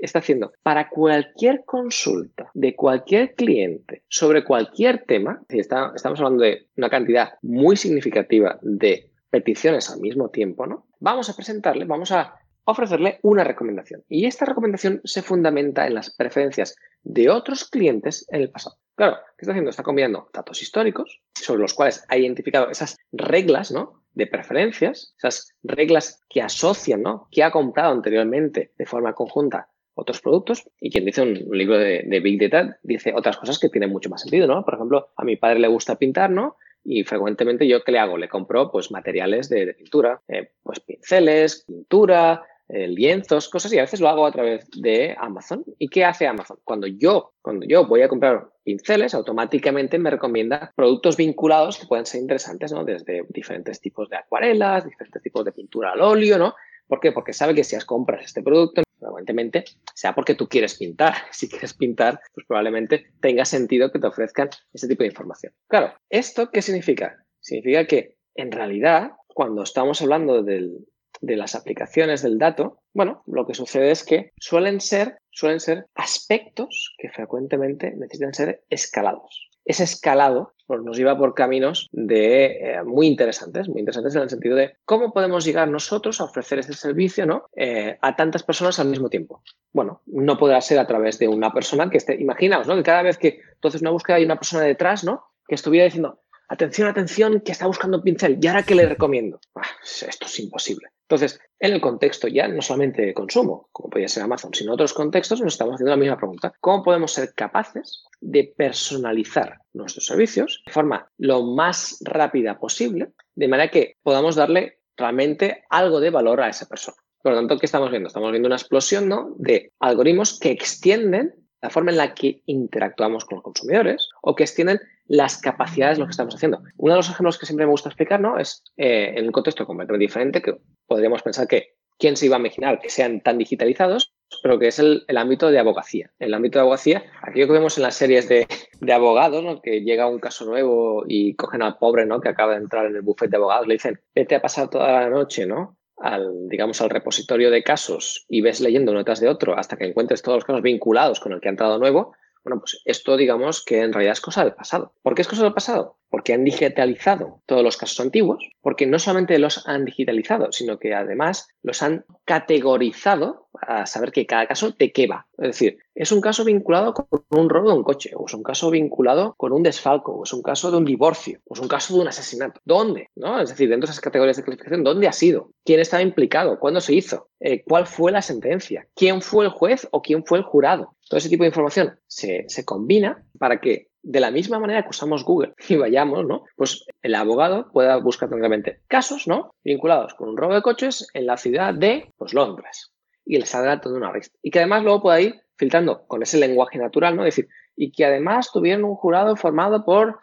está 0.00 0.18
haciendo 0.18 0.52
para 0.62 0.88
cualquier 0.88 1.64
consulta 1.64 2.50
de 2.54 2.74
cualquier 2.74 3.34
cliente 3.34 4.02
sobre 4.08 4.44
cualquier 4.44 5.04
tema, 5.04 5.40
estamos 5.48 6.20
hablando 6.20 6.42
de 6.44 6.66
una 6.76 6.90
cantidad 6.90 7.34
muy 7.42 7.76
significativa 7.76 8.58
de 8.62 9.10
peticiones 9.30 9.90
al 9.90 10.00
mismo 10.00 10.30
tiempo, 10.30 10.66
¿no? 10.66 10.86
Vamos 11.00 11.28
a 11.28 11.36
presentarle, 11.36 11.84
vamos 11.84 12.12
a 12.12 12.38
ofrecerle 12.64 13.18
una 13.22 13.44
recomendación. 13.44 14.04
Y 14.08 14.26
esta 14.26 14.44
recomendación 14.44 15.00
se 15.04 15.22
fundamenta 15.22 15.86
en 15.86 15.94
las 15.94 16.14
preferencias 16.14 16.76
de 17.02 17.30
otros 17.30 17.68
clientes 17.68 18.26
en 18.30 18.42
el 18.42 18.50
pasado. 18.50 18.76
Claro, 18.94 19.16
¿qué 19.36 19.42
está 19.42 19.52
haciendo? 19.52 19.70
Está 19.70 19.82
combinando 19.82 20.28
datos 20.32 20.62
históricos 20.62 21.20
sobre 21.34 21.62
los 21.62 21.74
cuales 21.74 22.04
ha 22.08 22.16
identificado 22.16 22.70
esas 22.70 22.96
reglas, 23.12 23.70
¿no? 23.70 24.04
de 24.14 24.26
preferencias, 24.26 25.14
esas 25.18 25.54
reglas 25.62 26.22
que 26.28 26.40
asocian, 26.40 27.02
¿no? 27.02 27.28
Que 27.30 27.42
ha 27.42 27.50
comprado 27.50 27.92
anteriormente 27.92 28.72
de 28.78 28.86
forma 28.86 29.12
conjunta 29.12 29.68
otros 29.94 30.20
productos 30.20 30.68
y 30.80 30.90
quien 30.90 31.04
dice 31.04 31.22
un, 31.22 31.34
libro 31.56 31.78
de, 31.78 32.20
Big 32.22 32.40
Data 32.40 32.78
dice 32.82 33.12
otras 33.14 33.36
cosas 33.36 33.58
que 33.58 33.68
tienen 33.68 33.90
mucho 33.90 34.10
más 34.10 34.22
sentido, 34.22 34.46
¿no? 34.46 34.64
Por 34.64 34.74
ejemplo, 34.74 35.08
a 35.16 35.24
mi 35.24 35.36
padre 35.36 35.60
le 35.60 35.68
gusta 35.68 35.96
pintar, 35.96 36.30
¿no? 36.30 36.56
Y 36.84 37.04
frecuentemente 37.04 37.66
yo, 37.66 37.82
¿qué 37.82 37.92
le 37.92 37.98
hago? 37.98 38.18
Le 38.18 38.28
compro, 38.28 38.70
pues, 38.70 38.90
materiales 38.90 39.48
de, 39.48 39.72
pintura, 39.74 40.20
eh, 40.28 40.50
pues, 40.62 40.80
pinceles, 40.80 41.64
pintura, 41.66 42.42
eh, 42.68 42.88
lienzos, 42.88 43.48
cosas 43.48 43.72
y 43.72 43.78
a 43.78 43.82
veces 43.82 44.00
lo 44.00 44.08
hago 44.08 44.26
a 44.26 44.32
través 44.32 44.66
de 44.70 45.14
Amazon. 45.18 45.64
¿Y 45.78 45.88
qué 45.88 46.04
hace 46.04 46.26
Amazon? 46.26 46.58
Cuando 46.64 46.86
yo, 46.86 47.34
cuando 47.42 47.66
yo 47.66 47.86
voy 47.86 48.02
a 48.02 48.08
comprar 48.08 48.48
pinceles, 48.64 49.14
automáticamente 49.14 49.98
me 49.98 50.10
recomienda 50.10 50.72
productos 50.74 51.16
vinculados 51.16 51.78
que 51.78 51.86
pueden 51.86 52.06
ser 52.06 52.22
interesantes, 52.22 52.72
¿no? 52.72 52.84
Desde 52.84 53.24
diferentes 53.28 53.80
tipos 53.80 54.08
de 54.08 54.16
acuarelas, 54.16 54.84
diferentes 54.84 55.22
tipos 55.22 55.44
de 55.44 55.52
pintura 55.52 55.92
al 55.92 56.00
óleo, 56.00 56.38
¿no? 56.38 56.54
¿Por 56.86 57.00
qué? 57.00 57.12
Porque 57.12 57.32
sabe 57.32 57.54
que 57.54 57.64
si 57.64 57.78
compras 57.84 58.24
este 58.24 58.42
producto, 58.42 58.82
probablemente 58.98 59.64
sea 59.94 60.14
porque 60.14 60.34
tú 60.34 60.48
quieres 60.48 60.76
pintar. 60.78 61.14
Si 61.32 61.48
quieres 61.48 61.74
pintar, 61.74 62.20
pues 62.32 62.46
probablemente 62.46 63.06
tenga 63.20 63.44
sentido 63.44 63.90
que 63.90 63.98
te 63.98 64.06
ofrezcan 64.06 64.48
este 64.72 64.88
tipo 64.88 65.02
de 65.02 65.08
información. 65.08 65.52
Claro, 65.68 65.92
¿esto 66.08 66.50
qué 66.50 66.62
significa? 66.62 67.24
Significa 67.40 67.86
que 67.86 68.16
en 68.34 68.50
realidad, 68.50 69.12
cuando 69.26 69.62
estamos 69.62 70.00
hablando 70.00 70.42
del, 70.42 70.86
de 71.26 71.36
las 71.36 71.54
aplicaciones 71.54 72.22
del 72.22 72.38
dato, 72.38 72.78
bueno, 72.92 73.22
lo 73.26 73.46
que 73.46 73.54
sucede 73.54 73.90
es 73.90 74.04
que 74.04 74.32
suelen 74.38 74.80
ser, 74.80 75.18
suelen 75.30 75.60
ser 75.60 75.86
aspectos 75.94 76.94
que 76.98 77.10
frecuentemente 77.10 77.92
necesitan 77.96 78.34
ser 78.34 78.64
escalados. 78.70 79.50
Ese 79.64 79.84
escalado 79.84 80.52
pues, 80.66 80.82
nos 80.82 80.96
lleva 80.96 81.16
por 81.16 81.34
caminos 81.34 81.88
de, 81.90 82.46
eh, 82.46 82.82
muy 82.84 83.06
interesantes, 83.06 83.68
muy 83.68 83.80
interesantes 83.80 84.14
en 84.14 84.22
el 84.22 84.30
sentido 84.30 84.56
de 84.56 84.76
cómo 84.84 85.12
podemos 85.12 85.44
llegar 85.44 85.68
nosotros 85.68 86.20
a 86.20 86.24
ofrecer 86.24 86.58
este 86.58 86.74
servicio 86.74 87.24
¿no? 87.24 87.46
Eh, 87.56 87.96
a 88.00 88.14
tantas 88.14 88.42
personas 88.42 88.78
al 88.78 88.88
mismo 88.88 89.08
tiempo. 89.08 89.42
Bueno, 89.72 90.02
no 90.06 90.36
podrá 90.36 90.60
ser 90.60 90.78
a 90.78 90.86
través 90.86 91.18
de 91.18 91.28
una 91.28 91.52
persona 91.52 91.88
que 91.88 91.96
esté, 91.96 92.20
imaginaos, 92.20 92.66
¿no? 92.66 92.76
que 92.76 92.82
cada 92.82 93.02
vez 93.02 93.16
que 93.16 93.40
entonces 93.54 93.80
una 93.80 93.90
búsqueda 93.90 94.16
hay 94.16 94.24
una 94.24 94.36
persona 94.36 94.64
detrás, 94.64 95.02
¿no? 95.02 95.24
que 95.46 95.54
estuviera 95.54 95.84
diciendo, 95.84 96.20
atención, 96.48 96.88
atención, 96.88 97.40
que 97.40 97.52
está 97.52 97.66
buscando 97.66 97.98
un 97.98 98.02
pincel, 98.02 98.38
¿y 98.40 98.46
ahora 98.46 98.62
qué 98.62 98.74
le 98.74 98.86
recomiendo? 98.86 99.40
Ah, 99.54 99.62
esto 99.84 100.26
es 100.26 100.40
imposible. 100.40 100.88
Entonces, 101.08 101.38
en 101.58 101.72
el 101.74 101.80
contexto 101.80 102.28
ya 102.28 102.48
no 102.48 102.62
solamente 102.62 103.02
de 103.02 103.14
consumo, 103.14 103.68
como 103.72 103.90
podría 103.90 104.08
ser 104.08 104.22
Amazon, 104.22 104.54
sino 104.54 104.70
en 104.70 104.74
otros 104.74 104.94
contextos, 104.94 105.40
nos 105.40 105.52
estamos 105.52 105.74
haciendo 105.74 105.90
la 105.90 105.96
misma 105.96 106.16
pregunta. 106.16 106.52
¿Cómo 106.60 106.82
podemos 106.82 107.12
ser 107.12 107.34
capaces 107.34 108.04
de 108.20 108.54
personalizar 108.56 109.58
nuestros 109.74 110.06
servicios 110.06 110.62
de 110.66 110.72
forma 110.72 111.10
lo 111.18 111.42
más 111.42 111.98
rápida 112.00 112.58
posible, 112.58 113.12
de 113.34 113.48
manera 113.48 113.70
que 113.70 113.96
podamos 114.02 114.34
darle 114.34 114.78
realmente 114.96 115.64
algo 115.68 116.00
de 116.00 116.10
valor 116.10 116.40
a 116.40 116.48
esa 116.48 116.66
persona? 116.66 116.96
Por 117.22 117.32
lo 117.32 117.38
tanto, 117.38 117.58
¿qué 117.58 117.66
estamos 117.66 117.90
viendo? 117.90 118.08
Estamos 118.08 118.30
viendo 118.30 118.46
una 118.46 118.56
explosión 118.56 119.08
¿no? 119.08 119.34
de 119.38 119.72
algoritmos 119.80 120.38
que 120.38 120.50
extienden 120.50 121.34
la 121.64 121.70
forma 121.70 121.90
en 121.92 121.96
la 121.96 122.12
que 122.12 122.42
interactuamos 122.44 123.24
con 123.24 123.36
los 123.36 123.42
consumidores 123.42 124.10
o 124.20 124.34
que 124.34 124.42
extienden 124.42 124.82
las 125.06 125.38
capacidades 125.38 125.96
de 125.96 126.00
lo 126.00 126.06
que 126.06 126.10
estamos 126.10 126.34
haciendo. 126.34 126.62
Uno 126.76 126.92
de 126.92 126.98
los 126.98 127.08
ejemplos 127.08 127.38
que 127.38 127.46
siempre 127.46 127.64
me 127.64 127.70
gusta 127.70 127.88
explicar 127.88 128.20
¿no? 128.20 128.38
es 128.38 128.62
eh, 128.76 129.14
en 129.16 129.24
un 129.24 129.32
contexto 129.32 129.64
completamente 129.64 130.04
diferente 130.04 130.42
que 130.42 130.58
podríamos 130.86 131.22
pensar 131.22 131.48
que 131.48 131.74
quién 131.98 132.18
se 132.18 132.26
iba 132.26 132.36
a 132.36 132.38
imaginar 132.38 132.80
que 132.80 132.90
sean 132.90 133.22
tan 133.22 133.38
digitalizados, 133.38 134.12
pero 134.42 134.58
que 134.58 134.68
es 134.68 134.78
el, 134.78 135.06
ámbito 135.16 135.50
de 135.50 135.58
abogacía. 135.58 136.10
El 136.18 136.34
ámbito 136.34 136.58
de 136.58 136.64
abogacía, 136.64 137.02
aquello 137.22 137.46
que 137.46 137.52
vemos 137.54 137.78
en 137.78 137.84
las 137.84 137.94
series 137.94 138.28
de, 138.28 138.46
de 138.80 138.92
abogados, 138.92 139.42
¿no? 139.42 139.62
que 139.62 139.80
llega 139.80 140.06
un 140.06 140.18
caso 140.18 140.44
nuevo 140.44 141.04
y 141.08 141.34
cogen 141.34 141.62
al 141.62 141.78
pobre 141.78 142.04
¿no? 142.04 142.20
que 142.20 142.28
acaba 142.28 142.52
de 142.52 142.58
entrar 142.58 142.84
en 142.84 142.96
el 142.96 143.00
buffet 143.00 143.30
de 143.30 143.38
abogados, 143.38 143.66
le 143.66 143.76
dicen, 143.76 143.98
vete 144.14 144.34
a 144.34 144.42
pasar 144.42 144.68
toda 144.68 144.92
la 144.92 145.08
noche 145.08 145.46
¿no? 145.46 145.78
Al, 145.96 146.48
digamos, 146.48 146.80
al 146.80 146.90
repositorio 146.90 147.50
de 147.50 147.62
casos 147.62 148.24
y 148.28 148.40
ves 148.40 148.60
leyendo 148.60 148.92
uno 148.92 149.00
detrás 149.00 149.20
de 149.20 149.28
otro 149.28 149.56
hasta 149.58 149.76
que 149.76 149.84
encuentres 149.84 150.22
todos 150.22 150.36
los 150.36 150.44
casos 150.44 150.62
vinculados 150.62 151.20
con 151.20 151.32
el 151.32 151.40
que 151.40 151.48
ha 151.48 151.50
entrado 151.50 151.78
nuevo, 151.78 152.14
Bueno, 152.44 152.60
pues 152.60 152.82
esto 152.84 153.16
digamos 153.16 153.64
que 153.64 153.80
en 153.80 153.92
realidad 153.92 154.12
es 154.12 154.20
cosa 154.20 154.44
del 154.44 154.52
pasado. 154.52 154.92
¿Por 155.02 155.14
qué 155.14 155.22
es 155.22 155.28
cosa 155.28 155.42
del 155.42 155.54
pasado? 155.54 155.96
Porque 156.10 156.34
han 156.34 156.44
digitalizado 156.44 157.40
todos 157.46 157.64
los 157.64 157.76
casos 157.76 157.98
antiguos, 158.00 158.46
porque 158.60 158.86
no 158.86 158.98
solamente 158.98 159.38
los 159.38 159.66
han 159.66 159.86
digitalizado, 159.86 160.52
sino 160.52 160.78
que 160.78 160.94
además 160.94 161.48
los 161.62 161.82
han 161.82 162.04
categorizado 162.24 163.48
a 163.60 163.86
saber 163.86 164.12
que 164.12 164.26
cada 164.26 164.46
caso 164.46 164.72
de 164.78 164.92
qué 164.92 165.06
va. 165.06 165.26
Es 165.38 165.48
decir, 165.48 165.78
es 165.94 166.12
un 166.12 166.20
caso 166.20 166.44
vinculado 166.44 166.92
con 166.92 167.24
un 167.30 167.48
robo 167.48 167.70
de 167.70 167.76
un 167.78 167.82
coche, 167.82 168.10
o 168.14 168.26
es 168.26 168.34
un 168.34 168.42
caso 168.42 168.70
vinculado 168.70 169.34
con 169.36 169.52
un 169.52 169.62
desfalco, 169.62 170.12
o 170.12 170.24
es 170.24 170.32
un 170.32 170.42
caso 170.42 170.70
de 170.70 170.76
un 170.76 170.84
divorcio, 170.84 171.40
o 171.46 171.54
es 171.54 171.60
un 171.60 171.68
caso 171.68 171.94
de 171.94 172.00
un 172.00 172.08
asesinato. 172.08 172.60
¿Dónde? 172.64 173.10
¿No? 173.14 173.40
Es 173.40 173.48
decir, 173.48 173.68
dentro 173.68 173.86
de 173.86 173.92
esas 173.92 174.02
categorías 174.02 174.36
de 174.36 174.44
clasificación, 174.44 174.84
¿dónde 174.84 175.08
ha 175.08 175.12
sido? 175.12 175.50
¿Quién 175.64 175.80
estaba 175.80 176.02
implicado? 176.02 176.58
¿Cuándo 176.58 176.80
se 176.80 176.94
hizo? 176.94 177.28
Eh, 177.40 177.64
¿Cuál 177.64 177.86
fue 177.86 178.12
la 178.12 178.22
sentencia? 178.22 178.86
¿Quién 178.94 179.22
fue 179.22 179.46
el 179.46 179.50
juez 179.50 179.88
o 179.90 180.02
quién 180.02 180.24
fue 180.24 180.38
el 180.38 180.44
jurado? 180.44 180.93
Todo 181.08 181.18
ese 181.18 181.28
tipo 181.28 181.44
de 181.44 181.48
información 181.48 181.98
se, 182.06 182.44
se 182.48 182.64
combina 182.64 183.24
para 183.38 183.60
que 183.60 183.88
de 184.04 184.20
la 184.20 184.30
misma 184.30 184.58
manera 184.60 184.82
que 184.82 184.90
usamos 184.90 185.24
Google 185.24 185.54
y 185.68 185.76
vayamos, 185.76 186.24
¿no? 186.26 186.44
Pues 186.56 186.84
el 187.02 187.14
abogado 187.14 187.70
pueda 187.72 187.96
buscar 187.96 188.28
tranquilamente 188.28 188.80
casos, 188.86 189.26
¿no? 189.26 189.54
Vinculados 189.64 190.14
con 190.14 190.28
un 190.28 190.36
robo 190.36 190.54
de 190.54 190.62
coches 190.62 191.08
en 191.14 191.26
la 191.26 191.36
ciudad 191.36 191.74
de, 191.74 192.12
pues, 192.16 192.34
Londres. 192.34 192.92
Y 193.24 193.38
le 193.38 193.46
saldrá 193.46 193.80
todo 193.80 193.96
una 193.96 194.12
lista. 194.12 194.36
Y 194.42 194.50
que 194.50 194.58
además 194.58 194.82
luego 194.82 195.02
pueda 195.02 195.20
ir 195.20 195.40
filtrando 195.56 196.06
con 196.06 196.22
ese 196.22 196.38
lenguaje 196.38 196.78
natural, 196.78 197.16
¿no? 197.16 197.24
Es 197.24 197.34
decir, 197.34 197.48
y 197.74 197.90
que 197.90 198.04
además 198.04 198.50
tuvieran 198.52 198.84
un 198.84 198.94
jurado 198.94 199.34
formado 199.36 199.84
por 199.84 200.20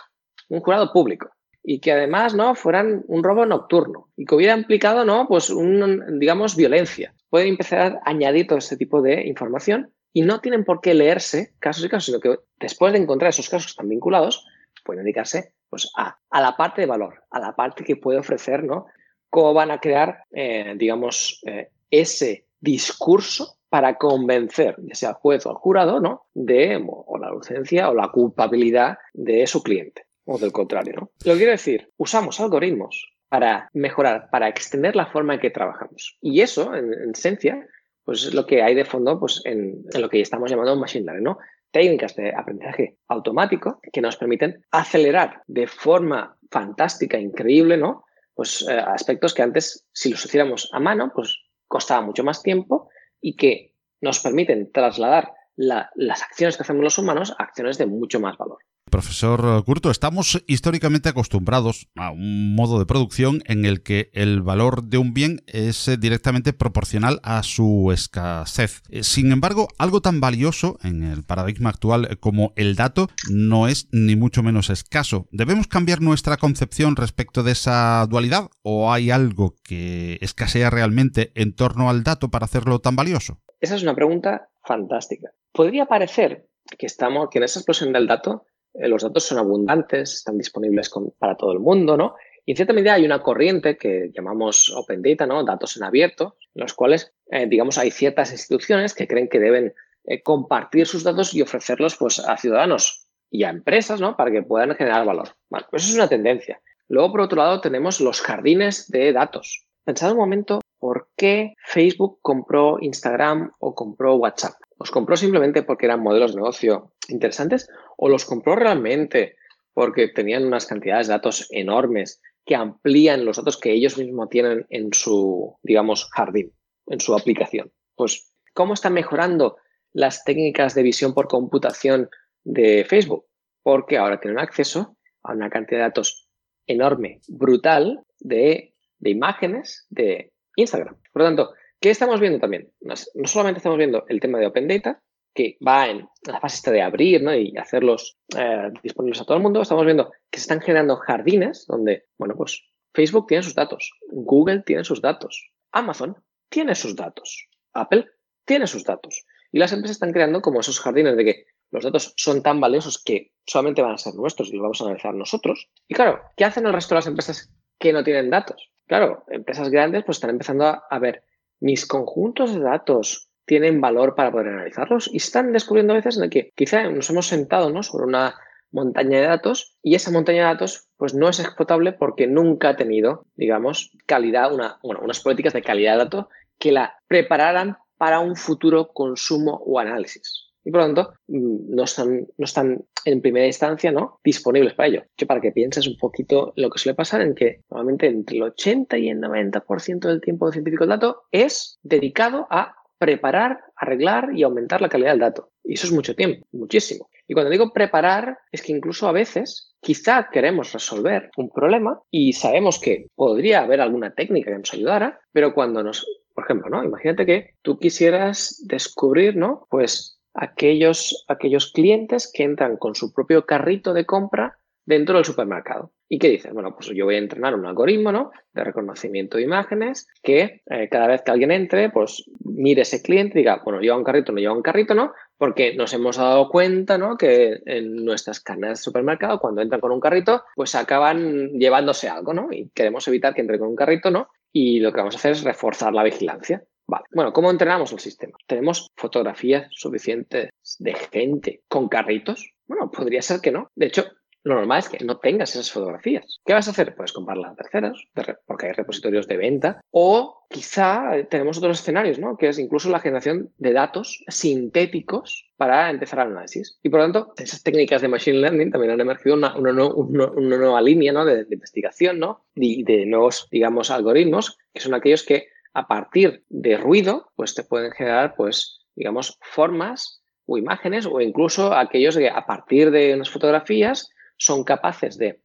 un 0.49 0.59
jurado 0.61 0.93
público. 0.93 1.31
Y 1.63 1.79
que 1.79 1.91
además, 1.91 2.35
¿no? 2.35 2.53
Fueran 2.53 3.03
un 3.07 3.23
robo 3.23 3.45
nocturno. 3.45 4.09
Y 4.15 4.25
que 4.25 4.35
hubiera 4.35 4.55
implicado, 4.55 5.05
¿no? 5.05 5.27
Pues 5.27 5.49
un, 5.49 6.19
digamos, 6.19 6.55
violencia. 6.55 7.15
Puede 7.29 7.47
empezar 7.47 7.99
a 8.03 8.09
añadir 8.09 8.47
todo 8.47 8.59
este 8.59 8.77
tipo 8.77 9.01
de 9.01 9.27
información 9.27 9.91
y 10.13 10.21
no 10.23 10.41
tienen 10.41 10.63
por 10.63 10.81
qué 10.81 10.93
leerse 10.93 11.53
casos 11.59 11.85
y 11.85 11.89
casos, 11.89 12.05
sino 12.05 12.19
que 12.19 12.39
después 12.59 12.93
de 12.93 12.99
encontrar 12.99 13.29
esos 13.29 13.49
casos 13.49 13.67
que 13.67 13.71
están 13.71 13.89
vinculados, 13.89 14.45
pueden 14.83 15.03
dedicarse 15.03 15.53
pues, 15.69 15.91
a, 15.97 16.17
a 16.29 16.41
la 16.41 16.57
parte 16.57 16.81
de 16.81 16.87
valor, 16.87 17.23
a 17.29 17.39
la 17.39 17.55
parte 17.55 17.83
que 17.83 17.95
puede 17.95 18.19
ofrecer, 18.19 18.63
¿no? 18.63 18.87
Cómo 19.29 19.53
van 19.53 19.71
a 19.71 19.79
crear, 19.79 20.25
eh, 20.31 20.73
digamos, 20.77 21.41
eh, 21.45 21.69
ese 21.89 22.45
discurso 22.59 23.57
para 23.69 23.97
convencer, 23.97 24.75
ya 24.79 24.95
sea 24.95 25.09
al 25.09 25.15
juez 25.15 25.45
o 25.45 25.49
al 25.49 25.55
jurado, 25.55 26.01
¿no? 26.01 26.25
De 26.33 26.81
o 26.85 27.17
la 27.17 27.27
ausencia 27.27 27.89
o 27.89 27.93
la 27.93 28.09
culpabilidad 28.09 28.97
de 29.13 29.47
su 29.47 29.63
cliente, 29.63 30.05
o 30.25 30.37
del 30.37 30.51
contrario, 30.51 30.93
¿no? 30.97 31.11
Lo 31.23 31.35
quiero 31.35 31.51
decir, 31.51 31.89
usamos 31.95 32.39
algoritmos 32.41 33.13
para 33.29 33.69
mejorar, 33.71 34.29
para 34.29 34.49
extender 34.49 34.97
la 34.97 35.05
forma 35.05 35.35
en 35.35 35.39
que 35.39 35.51
trabajamos. 35.51 36.17
Y 36.19 36.41
eso, 36.41 36.75
en 36.75 37.11
esencia, 37.11 37.65
pues 38.11 38.25
es 38.25 38.33
lo 38.33 38.45
que 38.45 38.61
hay 38.61 38.75
de 38.75 38.83
fondo 38.83 39.17
pues, 39.17 39.41
en, 39.45 39.85
lo 39.97 40.09
que 40.09 40.19
estamos 40.19 40.51
llamando 40.51 40.75
machine 40.75 41.05
learning, 41.05 41.23
¿no? 41.23 41.37
Técnicas 41.71 42.13
de 42.17 42.35
aprendizaje 42.35 42.97
automático 43.07 43.79
que 43.93 44.01
nos 44.01 44.17
permiten 44.17 44.65
acelerar 44.69 45.43
de 45.47 45.65
forma 45.65 46.37
fantástica, 46.51 47.17
increíble, 47.17 47.77
¿no? 47.77 48.03
Pues 48.33 48.67
eh, 48.69 48.73
aspectos 48.73 49.33
que 49.33 49.43
antes, 49.43 49.87
si 49.93 50.09
los 50.09 50.25
hiciéramos 50.25 50.69
a 50.73 50.81
mano, 50.81 51.13
pues 51.15 51.39
costaba 51.69 52.01
mucho 52.01 52.25
más 52.25 52.43
tiempo 52.43 52.89
y 53.21 53.37
que 53.37 53.75
nos 54.01 54.19
permiten 54.19 54.73
trasladar 54.73 55.31
las 55.55 56.21
acciones 56.21 56.57
que 56.57 56.63
hacemos 56.63 56.83
los 56.83 56.97
humanos 56.97 57.33
a 57.39 57.43
acciones 57.43 57.77
de 57.77 57.85
mucho 57.85 58.19
más 58.19 58.35
valor. 58.35 58.57
Profesor 58.91 59.63
Curto, 59.63 59.89
estamos 59.89 60.43
históricamente 60.47 61.07
acostumbrados 61.07 61.87
a 61.95 62.11
un 62.11 62.53
modo 62.53 62.77
de 62.77 62.85
producción 62.85 63.41
en 63.45 63.63
el 63.63 63.83
que 63.83 64.11
el 64.13 64.41
valor 64.41 64.83
de 64.83 64.97
un 64.97 65.13
bien 65.13 65.43
es 65.47 65.87
eh, 65.87 65.95
directamente 65.95 66.51
proporcional 66.51 67.21
a 67.23 67.41
su 67.41 67.91
escasez. 67.93 68.83
Eh, 68.89 69.03
sin 69.03 69.31
embargo, 69.31 69.69
algo 69.77 70.01
tan 70.01 70.19
valioso 70.19 70.77
en 70.83 71.03
el 71.03 71.23
paradigma 71.23 71.69
actual 71.69 72.19
como 72.19 72.51
el 72.57 72.75
dato 72.75 73.07
no 73.29 73.69
es 73.69 73.87
ni 73.93 74.17
mucho 74.17 74.43
menos 74.43 74.69
escaso. 74.69 75.25
¿Debemos 75.31 75.67
cambiar 75.67 76.01
nuestra 76.01 76.35
concepción 76.35 76.97
respecto 76.97 77.43
de 77.43 77.53
esa 77.53 78.05
dualidad 78.07 78.49
o 78.61 78.91
hay 78.91 79.09
algo 79.09 79.55
que 79.63 80.17
escasea 80.19 80.69
realmente 80.69 81.31
en 81.35 81.55
torno 81.55 81.89
al 81.89 82.03
dato 82.03 82.29
para 82.29 82.43
hacerlo 82.43 82.79
tan 82.79 82.97
valioso? 82.97 83.39
Esa 83.61 83.75
es 83.75 83.83
una 83.83 83.95
pregunta 83.95 84.49
fantástica. 84.65 85.29
Podría 85.53 85.85
parecer 85.85 86.49
que 86.77 86.85
estamos, 86.85 87.29
que 87.31 87.37
en 87.37 87.45
esa 87.45 87.59
explosión 87.59 87.93
del 87.93 88.07
dato 88.07 88.45
los 88.73 89.03
datos 89.03 89.23
son 89.23 89.37
abundantes, 89.37 90.13
están 90.13 90.37
disponibles 90.37 90.91
para 91.19 91.35
todo 91.35 91.51
el 91.53 91.59
mundo, 91.59 91.97
¿no? 91.97 92.15
Y 92.45 92.51
en 92.51 92.55
cierta 92.55 92.73
medida 92.73 92.93
hay 92.93 93.05
una 93.05 93.21
corriente 93.21 93.77
que 93.77 94.11
llamamos 94.13 94.73
Open 94.75 95.01
Data, 95.01 95.25
¿no? 95.25 95.43
Datos 95.43 95.77
en 95.77 95.83
abierto, 95.83 96.37
en 96.55 96.61
los 96.61 96.73
cuales, 96.73 97.13
eh, 97.29 97.45
digamos, 97.47 97.77
hay 97.77 97.91
ciertas 97.91 98.31
instituciones 98.31 98.93
que 98.93 99.07
creen 99.07 99.29
que 99.29 99.39
deben 99.39 99.73
eh, 100.05 100.23
compartir 100.23 100.87
sus 100.87 101.03
datos 101.03 101.33
y 101.33 101.41
ofrecerlos 101.41 101.95
pues, 101.97 102.19
a 102.19 102.37
ciudadanos 102.37 103.07
y 103.29 103.43
a 103.43 103.49
empresas, 103.49 104.01
¿no? 104.01 104.17
Para 104.17 104.31
que 104.31 104.41
puedan 104.41 104.75
generar 104.75 105.05
valor. 105.05 105.35
Bueno, 105.49 105.67
pues 105.69 105.83
eso 105.83 105.91
es 105.91 105.97
una 105.97 106.09
tendencia. 106.09 106.61
Luego, 106.87 107.11
por 107.11 107.21
otro 107.21 107.37
lado, 107.37 107.61
tenemos 107.61 108.01
los 108.01 108.21
jardines 108.21 108.89
de 108.89 109.13
datos. 109.13 109.65
Pensad 109.85 110.11
un 110.11 110.17
momento 110.17 110.61
por 110.81 111.09
qué 111.15 111.53
Facebook 111.63 112.17
compró 112.23 112.79
Instagram 112.81 113.51
o 113.59 113.75
compró 113.75 114.15
WhatsApp. 114.15 114.55
¿Los 114.79 114.89
compró 114.89 115.15
simplemente 115.15 115.61
porque 115.61 115.85
eran 115.85 116.01
modelos 116.01 116.31
de 116.31 116.37
negocio 116.37 116.95
interesantes 117.07 117.69
o 117.97 118.09
los 118.09 118.25
compró 118.25 118.55
realmente 118.55 119.35
porque 119.73 120.07
tenían 120.07 120.43
unas 120.43 120.65
cantidades 120.65 121.05
de 121.05 121.13
datos 121.13 121.47
enormes 121.51 122.19
que 122.45 122.55
amplían 122.55 123.25
los 123.25 123.37
datos 123.37 123.59
que 123.59 123.71
ellos 123.71 123.99
mismos 123.99 124.29
tienen 124.29 124.65
en 124.69 124.91
su, 124.91 125.55
digamos, 125.61 126.09
jardín, 126.09 126.51
en 126.87 126.99
su 126.99 127.13
aplicación? 127.13 127.71
Pues, 127.95 128.33
¿cómo 128.55 128.73
están 128.73 128.93
mejorando 128.93 129.57
las 129.93 130.23
técnicas 130.23 130.73
de 130.73 130.81
visión 130.81 131.13
por 131.13 131.27
computación 131.27 132.09
de 132.43 132.85
Facebook? 132.85 133.27
Porque 133.61 133.99
ahora 133.99 134.19
tienen 134.19 134.39
acceso 134.39 134.97
a 135.21 135.33
una 135.33 135.51
cantidad 135.51 135.81
de 135.81 135.85
datos 135.89 136.27
enorme, 136.65 137.21
brutal, 137.27 138.03
de, 138.19 138.73
de 138.97 139.09
imágenes 139.11 139.85
de 139.91 140.33
Instagram. 140.61 140.95
Por 141.11 141.21
lo 141.21 141.27
tanto, 141.27 141.53
¿Qué 141.81 141.89
estamos 141.89 142.19
viendo 142.19 142.39
también? 142.39 142.71
No 142.79 142.95
solamente 143.25 143.57
estamos 143.57 143.79
viendo 143.79 144.05
el 144.07 144.19
tema 144.19 144.37
de 144.37 144.45
Open 144.45 144.67
Data, 144.67 145.01
que 145.33 145.57
va 145.67 145.89
en 145.89 146.07
la 146.27 146.39
fase 146.39 146.69
de 146.69 146.83
abrir 146.83 147.23
¿no? 147.23 147.33
y 147.33 147.57
hacerlos 147.57 148.19
eh, 148.37 148.69
disponibles 148.83 149.19
a 149.19 149.25
todo 149.25 149.37
el 149.37 149.41
mundo, 149.41 149.63
estamos 149.63 149.85
viendo 149.85 150.11
que 150.29 150.37
se 150.37 150.43
están 150.43 150.61
generando 150.61 150.97
jardines 150.97 151.65
donde, 151.67 152.05
bueno, 152.19 152.35
pues 152.37 152.63
Facebook 152.93 153.25
tiene 153.25 153.41
sus 153.41 153.55
datos, 153.55 153.91
Google 154.11 154.61
tiene 154.63 154.83
sus 154.83 155.01
datos, 155.01 155.51
Amazon 155.71 156.15
tiene 156.49 156.75
sus 156.75 156.95
datos, 156.95 157.47
Apple 157.73 158.07
tiene 158.45 158.67
sus 158.67 158.83
datos. 158.83 159.25
Y 159.51 159.57
las 159.57 159.73
empresas 159.73 159.95
están 159.95 160.11
creando 160.11 160.41
como 160.41 160.59
esos 160.59 160.79
jardines 160.79 161.17
de 161.17 161.25
que 161.25 161.45
los 161.71 161.83
datos 161.83 162.13
son 162.15 162.43
tan 162.43 162.59
valiosos 162.59 163.01
que 163.03 163.31
solamente 163.47 163.81
van 163.81 163.93
a 163.93 163.97
ser 163.97 164.13
nuestros 164.13 164.49
y 164.49 164.53
los 164.53 164.61
vamos 164.61 164.81
a 164.81 164.85
analizar 164.85 165.15
nosotros. 165.15 165.67
Y 165.87 165.95
claro, 165.95 166.21
¿qué 166.37 166.45
hacen 166.45 166.67
el 166.67 166.73
resto 166.73 166.93
de 166.93 166.99
las 166.99 167.07
empresas 167.07 167.51
que 167.79 167.91
no 167.91 168.03
tienen 168.03 168.29
datos? 168.29 168.70
Claro, 168.91 169.23
empresas 169.29 169.69
grandes 169.69 170.03
pues 170.03 170.17
están 170.17 170.31
empezando 170.31 170.65
a 170.65 170.99
ver 170.99 171.23
mis 171.61 171.85
conjuntos 171.85 172.53
de 172.53 172.59
datos 172.59 173.29
tienen 173.45 173.79
valor 173.79 174.15
para 174.15 174.33
poder 174.33 174.49
analizarlos 174.49 175.09
y 175.13 175.15
están 175.15 175.53
descubriendo 175.53 175.93
a 175.93 175.95
veces 175.95 176.17
de 176.17 176.29
que 176.29 176.51
quizá 176.57 176.83
nos 176.89 177.09
hemos 177.09 177.25
sentado 177.27 177.69
¿no? 177.69 177.83
sobre 177.83 178.03
una 178.03 178.35
montaña 178.69 179.21
de 179.21 179.27
datos 179.27 179.77
y 179.81 179.95
esa 179.95 180.11
montaña 180.11 180.39
de 180.39 180.53
datos 180.55 180.89
pues 180.97 181.13
no 181.13 181.29
es 181.29 181.39
explotable 181.39 181.93
porque 181.93 182.27
nunca 182.27 182.67
ha 182.67 182.75
tenido, 182.75 183.23
digamos, 183.35 183.91
calidad, 184.07 184.53
una, 184.53 184.77
unas 184.83 185.21
políticas 185.21 185.53
de 185.53 185.61
calidad 185.61 185.93
de 185.93 185.97
datos 185.99 186.25
que 186.59 186.73
la 186.73 186.99
prepararan 187.07 187.77
para 187.97 188.19
un 188.19 188.35
futuro 188.35 188.89
consumo 188.89 189.63
o 189.65 189.79
análisis 189.79 190.40
y 190.63 190.71
por 190.71 190.81
lo 190.81 190.87
tanto 190.87 191.13
mm, 191.27 191.75
no 191.75 191.83
están, 191.83 192.27
no 192.37 192.45
están 192.45 192.83
en 193.05 193.21
primera 193.21 193.47
instancia 193.47 193.91
¿no? 193.91 194.19
disponibles 194.23 194.73
para 194.73 194.89
ello. 194.89 195.03
Yo 195.17 195.27
para 195.27 195.41
que 195.41 195.51
pienses 195.51 195.87
un 195.87 195.97
poquito 195.97 196.53
lo 196.55 196.69
que 196.69 196.79
suele 196.79 196.95
pasar 196.95 197.21
en 197.21 197.35
que 197.35 197.61
normalmente 197.69 198.07
entre 198.07 198.37
el 198.37 198.43
80 198.43 198.97
y 198.97 199.09
el 199.09 199.19
90% 199.19 199.99
del 199.99 200.21
tiempo 200.21 200.47
de 200.47 200.53
científico 200.53 200.83
del 200.83 200.99
dato 200.99 201.23
es 201.31 201.79
dedicado 201.83 202.47
a 202.49 202.75
preparar, 203.01 203.61
arreglar 203.75 204.29
y 204.35 204.43
aumentar 204.43 204.79
la 204.79 204.89
calidad 204.89 205.11
del 205.11 205.21
dato. 205.21 205.49
Y 205.63 205.73
eso 205.73 205.87
es 205.87 205.91
mucho 205.91 206.15
tiempo, 206.15 206.45
muchísimo. 206.51 207.09
Y 207.27 207.33
cuando 207.33 207.49
digo 207.49 207.73
preparar, 207.73 208.37
es 208.51 208.61
que 208.61 208.73
incluso 208.73 209.07
a 209.07 209.11
veces 209.11 209.73
quizá 209.81 210.29
queremos 210.31 210.71
resolver 210.71 211.31
un 211.35 211.49
problema 211.49 211.99
y 212.11 212.33
sabemos 212.33 212.79
que 212.79 213.07
podría 213.15 213.61
haber 213.61 213.81
alguna 213.81 214.13
técnica 214.13 214.51
que 214.51 214.59
nos 214.59 214.73
ayudara, 214.73 215.19
pero 215.31 215.55
cuando 215.55 215.81
nos, 215.81 216.05
por 216.35 216.43
ejemplo, 216.43 216.69
¿no? 216.69 216.83
Imagínate 216.83 217.25
que 217.25 217.55
tú 217.63 217.79
quisieras 217.79 218.61
descubrir, 218.67 219.35
¿no? 219.35 219.65
Pues 219.71 220.20
aquellos, 220.33 221.25
aquellos 221.27 221.71
clientes 221.71 222.31
que 222.33 222.43
entran 222.43 222.77
con 222.77 222.95
su 222.95 223.13
propio 223.13 223.45
carrito 223.45 223.93
de 223.93 224.05
compra 224.05 224.57
dentro 224.85 225.15
del 225.15 225.25
supermercado. 225.25 225.91
¿Y 226.09 226.19
qué 226.19 226.27
dicen? 226.27 226.53
Bueno, 226.53 226.75
pues 226.75 226.89
yo 226.93 227.05
voy 227.05 227.15
a 227.15 227.19
entrenar 227.19 227.55
un 227.55 227.65
algoritmo 227.65 228.11
¿no? 228.11 228.31
de 228.51 228.65
reconocimiento 228.65 229.37
de 229.37 229.43
imágenes 229.43 230.09
que 230.21 230.61
eh, 230.69 230.89
cada 230.89 231.07
vez 231.07 231.21
que 231.21 231.31
alguien 231.31 231.51
entre, 231.51 231.89
pues 231.89 232.25
mire 232.43 232.81
ese 232.81 233.01
cliente 233.01 233.39
y 233.39 233.43
diga, 233.43 233.61
bueno, 233.63 233.79
lleva 233.79 233.95
un 233.95 234.03
carrito, 234.03 234.33
no 234.33 234.39
lleva 234.39 234.53
un 234.53 234.61
carrito, 234.61 234.93
¿no? 234.93 235.13
Porque 235.37 235.73
nos 235.75 235.93
hemos 235.93 236.17
dado 236.17 236.49
cuenta, 236.49 236.97
¿no? 236.97 237.15
Que 237.15 237.59
en 237.65 238.03
nuestras 238.03 238.41
cadenas 238.41 238.79
de 238.79 238.83
supermercado, 238.83 239.39
cuando 239.39 239.61
entran 239.61 239.79
con 239.79 239.93
un 239.93 240.01
carrito, 240.01 240.43
pues 240.53 240.75
acaban 240.75 241.51
llevándose 241.51 242.09
algo, 242.09 242.33
¿no? 242.33 242.49
Y 242.51 242.69
queremos 242.75 243.07
evitar 243.07 243.33
que 243.33 243.39
entre 243.39 243.57
con 243.57 243.69
un 243.69 243.75
carrito, 243.77 244.11
¿no? 244.11 244.27
Y 244.51 244.81
lo 244.81 244.91
que 244.91 244.97
vamos 244.97 245.15
a 245.15 245.17
hacer 245.17 245.31
es 245.31 245.43
reforzar 245.43 245.93
la 245.93 246.03
vigilancia. 246.03 246.61
Vale. 246.91 247.05
Bueno, 247.13 247.31
¿cómo 247.31 247.49
entrenamos 247.49 247.93
el 247.93 247.99
sistema? 247.99 248.37
¿Tenemos 248.47 248.91
fotografías 248.97 249.65
suficientes 249.71 250.49
de 250.77 250.93
gente 250.93 251.61
con 251.69 251.87
carritos? 251.87 252.51
Bueno, 252.67 252.91
podría 252.91 253.21
ser 253.21 253.39
que 253.39 253.49
no. 253.49 253.71
De 253.75 253.85
hecho, 253.85 254.07
lo 254.43 254.55
normal 254.55 254.79
es 254.79 254.89
que 254.89 255.05
no 255.05 255.17
tengas 255.17 255.51
esas 255.51 255.71
fotografías. 255.71 256.41
¿Qué 256.45 256.51
vas 256.51 256.67
a 256.67 256.71
hacer? 256.71 256.93
Puedes 256.93 257.13
comprarlas 257.13 257.53
a 257.53 257.55
terceras, 257.55 257.97
porque 258.45 258.65
hay 258.65 258.73
repositorios 258.73 259.25
de 259.25 259.37
venta. 259.37 259.79
O 259.91 260.43
quizá 260.49 261.13
tenemos 261.29 261.59
otros 261.59 261.79
escenarios, 261.79 262.19
¿no? 262.19 262.35
Que 262.35 262.49
es 262.49 262.59
incluso 262.59 262.89
la 262.89 262.99
generación 262.99 263.53
de 263.57 263.71
datos 263.71 264.25
sintéticos 264.27 265.49
para 265.55 265.91
empezar 265.91 266.19
el 266.19 266.33
análisis. 266.33 266.77
Y 266.83 266.89
por 266.89 266.99
lo 266.99 267.05
tanto, 267.05 267.33
esas 267.37 267.63
técnicas 267.63 268.01
de 268.01 268.09
Machine 268.09 268.39
Learning 268.39 268.69
también 268.69 268.91
han 268.91 268.99
emergido 268.99 269.37
una, 269.37 269.53
nueva 269.55 270.81
línea 270.81 271.13
¿no? 271.13 271.23
de, 271.23 271.47
investigación, 271.49 272.19
¿no? 272.19 272.43
Y 272.53 272.83
de 272.83 273.05
nuevos, 273.05 273.47
digamos, 273.49 273.91
algoritmos, 273.91 274.57
que 274.73 274.81
son 274.81 274.93
aquellos 274.93 275.23
que 275.23 275.47
a 275.73 275.87
partir 275.87 276.43
de 276.49 276.77
ruido, 276.77 277.31
pues 277.35 277.55
te 277.55 277.63
pueden 277.63 277.91
generar, 277.91 278.35
pues, 278.35 278.81
digamos, 278.95 279.37
formas 279.41 280.21
o 280.45 280.57
imágenes 280.57 281.05
o 281.05 281.21
incluso 281.21 281.73
aquellos 281.73 282.17
que 282.17 282.29
a 282.29 282.45
partir 282.45 282.91
de 282.91 283.13
unas 283.13 283.29
fotografías 283.29 284.09
son 284.37 284.63
capaces 284.63 285.17
de, 285.17 285.41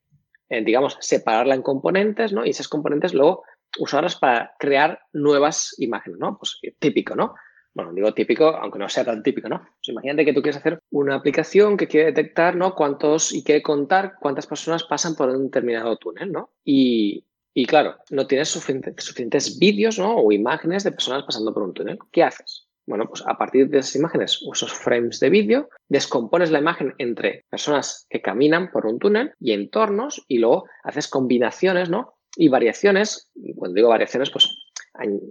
eh, 0.48 0.64
digamos, 0.64 0.96
separarla 1.00 1.54
en 1.54 1.62
componentes, 1.62 2.32
¿no? 2.32 2.44
Y 2.44 2.50
esas 2.50 2.68
componentes 2.68 3.14
luego 3.14 3.44
usarlas 3.78 4.16
para 4.16 4.54
crear 4.58 5.00
nuevas 5.12 5.74
imágenes, 5.78 6.18
¿no? 6.18 6.38
Pues 6.38 6.58
eh, 6.62 6.74
típico, 6.78 7.14
¿no? 7.14 7.34
Bueno, 7.74 7.92
digo 7.92 8.14
típico, 8.14 8.56
aunque 8.56 8.78
no 8.78 8.88
sea 8.88 9.04
tan 9.04 9.22
típico, 9.22 9.50
¿no? 9.50 9.58
Pues 9.58 9.88
imagínate 9.88 10.24
que 10.24 10.32
tú 10.32 10.40
quieres 10.40 10.56
hacer 10.56 10.80
una 10.90 11.16
aplicación 11.16 11.76
que 11.76 11.86
quiere 11.86 12.06
detectar, 12.06 12.56
¿no? 12.56 12.74
Cuántos 12.74 13.34
y 13.34 13.44
quiere 13.44 13.62
contar 13.62 14.14
cuántas 14.18 14.46
personas 14.46 14.84
pasan 14.84 15.14
por 15.14 15.28
un 15.28 15.44
determinado 15.44 15.96
túnel, 15.98 16.32
¿no? 16.32 16.50
Y, 16.64 17.26
y 17.58 17.64
claro, 17.64 17.96
no 18.10 18.26
tienes 18.26 18.50
suficientes, 18.50 19.58
vídeos, 19.58 19.98
¿no? 19.98 20.14
O 20.14 20.30
imágenes 20.30 20.84
de 20.84 20.92
personas 20.92 21.24
pasando 21.24 21.54
por 21.54 21.62
un 21.62 21.72
túnel. 21.72 21.98
¿Qué 22.12 22.22
haces? 22.22 22.68
Bueno, 22.84 23.08
pues 23.08 23.24
a 23.26 23.38
partir 23.38 23.70
de 23.70 23.78
esas 23.78 23.96
imágenes 23.96 24.42
o 24.46 24.52
esos 24.52 24.74
frames 24.74 25.20
de 25.20 25.30
vídeo, 25.30 25.70
descompones 25.88 26.50
la 26.50 26.58
imagen 26.58 26.92
entre 26.98 27.46
personas 27.48 28.06
que 28.10 28.20
caminan 28.20 28.70
por 28.70 28.84
un 28.84 28.98
túnel 28.98 29.32
y 29.40 29.52
entornos 29.52 30.22
y 30.28 30.36
luego 30.36 30.66
haces 30.84 31.08
combinaciones, 31.08 31.88
¿no? 31.88 32.18
Y 32.36 32.48
variaciones, 32.48 33.30
y 33.34 33.54
cuando 33.54 33.76
digo 33.76 33.88
variaciones, 33.88 34.30
pues 34.30 34.54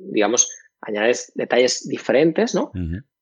digamos, 0.09 0.51
añades 0.81 1.31
detalles 1.35 1.87
diferentes, 1.87 2.55
¿no? 2.55 2.71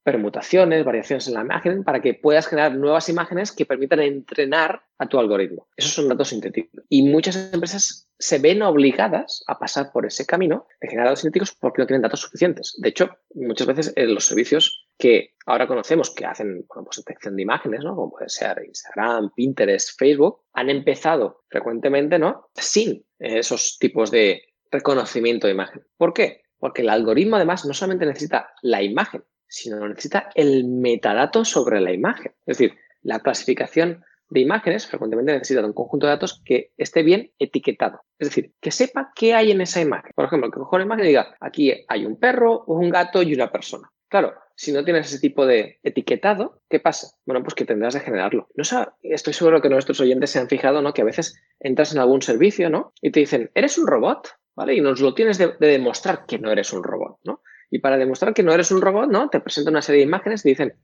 Permutaciones, 0.03 0.83
variaciones 0.83 1.27
en 1.27 1.33
la 1.35 1.41
imagen, 1.41 1.83
para 1.83 2.01
que 2.01 2.13
puedas 2.13 2.47
generar 2.47 2.75
nuevas 2.75 3.07
imágenes 3.09 3.51
que 3.51 3.65
permitan 3.65 4.01
entrenar 4.01 4.83
a 4.97 5.07
tu 5.07 5.17
algoritmo. 5.17 5.67
Esos 5.75 5.93
son 5.93 6.09
datos 6.09 6.29
sintéticos. 6.29 6.83
Y 6.89 7.03
muchas 7.03 7.51
empresas 7.53 8.09
se 8.19 8.39
ven 8.39 8.61
obligadas 8.61 9.43
a 9.47 9.57
pasar 9.57 9.91
por 9.91 10.05
ese 10.05 10.25
camino 10.25 10.67
de 10.81 10.87
generar 10.89 11.07
datos 11.07 11.21
sintéticos 11.21 11.55
porque 11.59 11.81
no 11.81 11.87
tienen 11.87 12.01
datos 12.01 12.21
suficientes. 12.21 12.75
De 12.77 12.89
hecho, 12.89 13.09
muchas 13.33 13.67
veces 13.67 13.93
en 13.95 14.13
los 14.13 14.25
servicios 14.25 14.85
que 14.97 15.33
ahora 15.45 15.67
conocemos 15.67 16.13
que 16.13 16.25
hacen 16.25 16.65
bueno, 16.67 16.85
pues 16.85 16.97
detección 16.97 17.35
de 17.35 17.41
imágenes, 17.41 17.81
¿no? 17.83 17.95
como 17.95 18.11
puede 18.11 18.29
ser 18.29 18.61
Instagram, 18.65 19.31
Pinterest, 19.35 19.97
Facebook, 19.97 20.41
han 20.53 20.69
empezado 20.69 21.43
frecuentemente 21.49 22.19
¿no? 22.19 22.49
sin 22.55 23.05
esos 23.19 23.77
tipos 23.79 24.11
de 24.11 24.43
reconocimiento 24.71 25.47
de 25.47 25.53
imagen. 25.53 25.85
¿Por 25.97 26.13
qué? 26.13 26.43
Porque 26.57 26.81
el 26.81 26.89
algoritmo 26.89 27.35
además 27.35 27.65
no 27.65 27.73
solamente 27.73 28.05
necesita 28.05 28.53
la 28.61 28.81
imagen, 28.81 29.23
sino 29.53 29.87
necesita 29.87 30.31
el 30.33 30.65
metadato 30.65 31.45
sobre 31.45 31.79
la 31.79 31.93
imagen. 31.93 32.33
Es 32.47 32.57
decir, 32.57 32.75
la 33.03 33.19
clasificación 33.19 34.03
de 34.29 34.39
imágenes 34.39 34.87
frecuentemente 34.87 35.31
necesita 35.31 35.63
un 35.63 35.73
conjunto 35.73 36.07
de 36.07 36.13
datos 36.13 36.41
que 36.43 36.71
esté 36.75 37.03
bien 37.03 37.31
etiquetado. 37.37 38.01
Es 38.17 38.29
decir, 38.29 38.51
que 38.59 38.71
sepa 38.71 39.11
qué 39.15 39.35
hay 39.35 39.51
en 39.51 39.61
esa 39.61 39.79
imagen. 39.79 40.11
Por 40.15 40.25
ejemplo, 40.25 40.49
que 40.49 40.57
coja 40.57 40.77
una 40.77 40.85
imagen 40.85 41.05
y 41.05 41.09
diga, 41.09 41.35
aquí 41.39 41.85
hay 41.87 42.05
un 42.05 42.17
perro, 42.17 42.63
un 42.65 42.89
gato 42.89 43.21
y 43.21 43.35
una 43.35 43.51
persona. 43.51 43.91
Claro, 44.07 44.33
si 44.55 44.71
no 44.71 44.83
tienes 44.83 45.05
ese 45.07 45.19
tipo 45.19 45.45
de 45.45 45.79
etiquetado, 45.83 46.61
¿qué 46.67 46.79
pasa? 46.79 47.15
Bueno, 47.23 47.43
pues 47.43 47.53
que 47.53 47.65
tendrás 47.65 47.93
de 47.93 47.99
generarlo. 47.99 48.49
No 48.55 48.63
estoy 49.03 49.33
seguro 49.33 49.61
que 49.61 49.69
nuestros 49.69 49.99
oyentes 49.99 50.31
se 50.31 50.39
han 50.39 50.49
fijado, 50.49 50.81
¿no? 50.81 50.95
Que 50.95 51.03
a 51.03 51.05
veces 51.05 51.39
entras 51.59 51.93
en 51.93 51.99
algún 51.99 52.23
servicio, 52.23 52.71
¿no? 52.71 52.91
Y 53.01 53.11
te 53.11 53.19
dicen, 53.19 53.51
¿eres 53.53 53.77
un 53.77 53.85
robot? 53.85 54.29
¿Vale? 54.55 54.73
Y 54.73 54.81
nos 54.81 54.99
lo 54.99 55.13
tienes 55.13 55.37
de, 55.37 55.53
de 55.59 55.67
demostrar 55.67 56.25
que 56.25 56.39
no 56.39 56.51
eres 56.51 56.73
un 56.73 56.83
robot, 56.83 57.19
¿no? 57.23 57.41
Y 57.73 57.79
para 57.79 57.97
demostrar 57.97 58.35
que 58.35 58.43
no 58.43 58.53
eres 58.53 58.69
un 58.69 58.81
robot, 58.81 59.09
¿no? 59.09 59.29
Te 59.29 59.39
presento 59.39 59.71
una 59.71 59.81
serie 59.81 60.01
de 60.01 60.05
imágenes 60.05 60.45
y 60.45 60.49
dicen, 60.49 60.75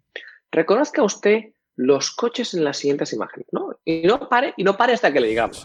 reconozca 0.52 1.04
usted 1.04 1.52
los 1.76 2.10
coches 2.10 2.56
en 2.56 2.64
las 2.64 2.78
siguientes 2.78 3.14
imágenes, 3.14 3.46
¿no? 3.52 3.80
Y 3.86 4.08
no 4.08 4.28
pare, 4.28 4.56
y 4.58 4.64
no 4.64 4.76
pare 4.76 4.94
hasta 4.94 5.14
que 5.14 5.20
le 5.20 5.28
digamos. 5.28 5.64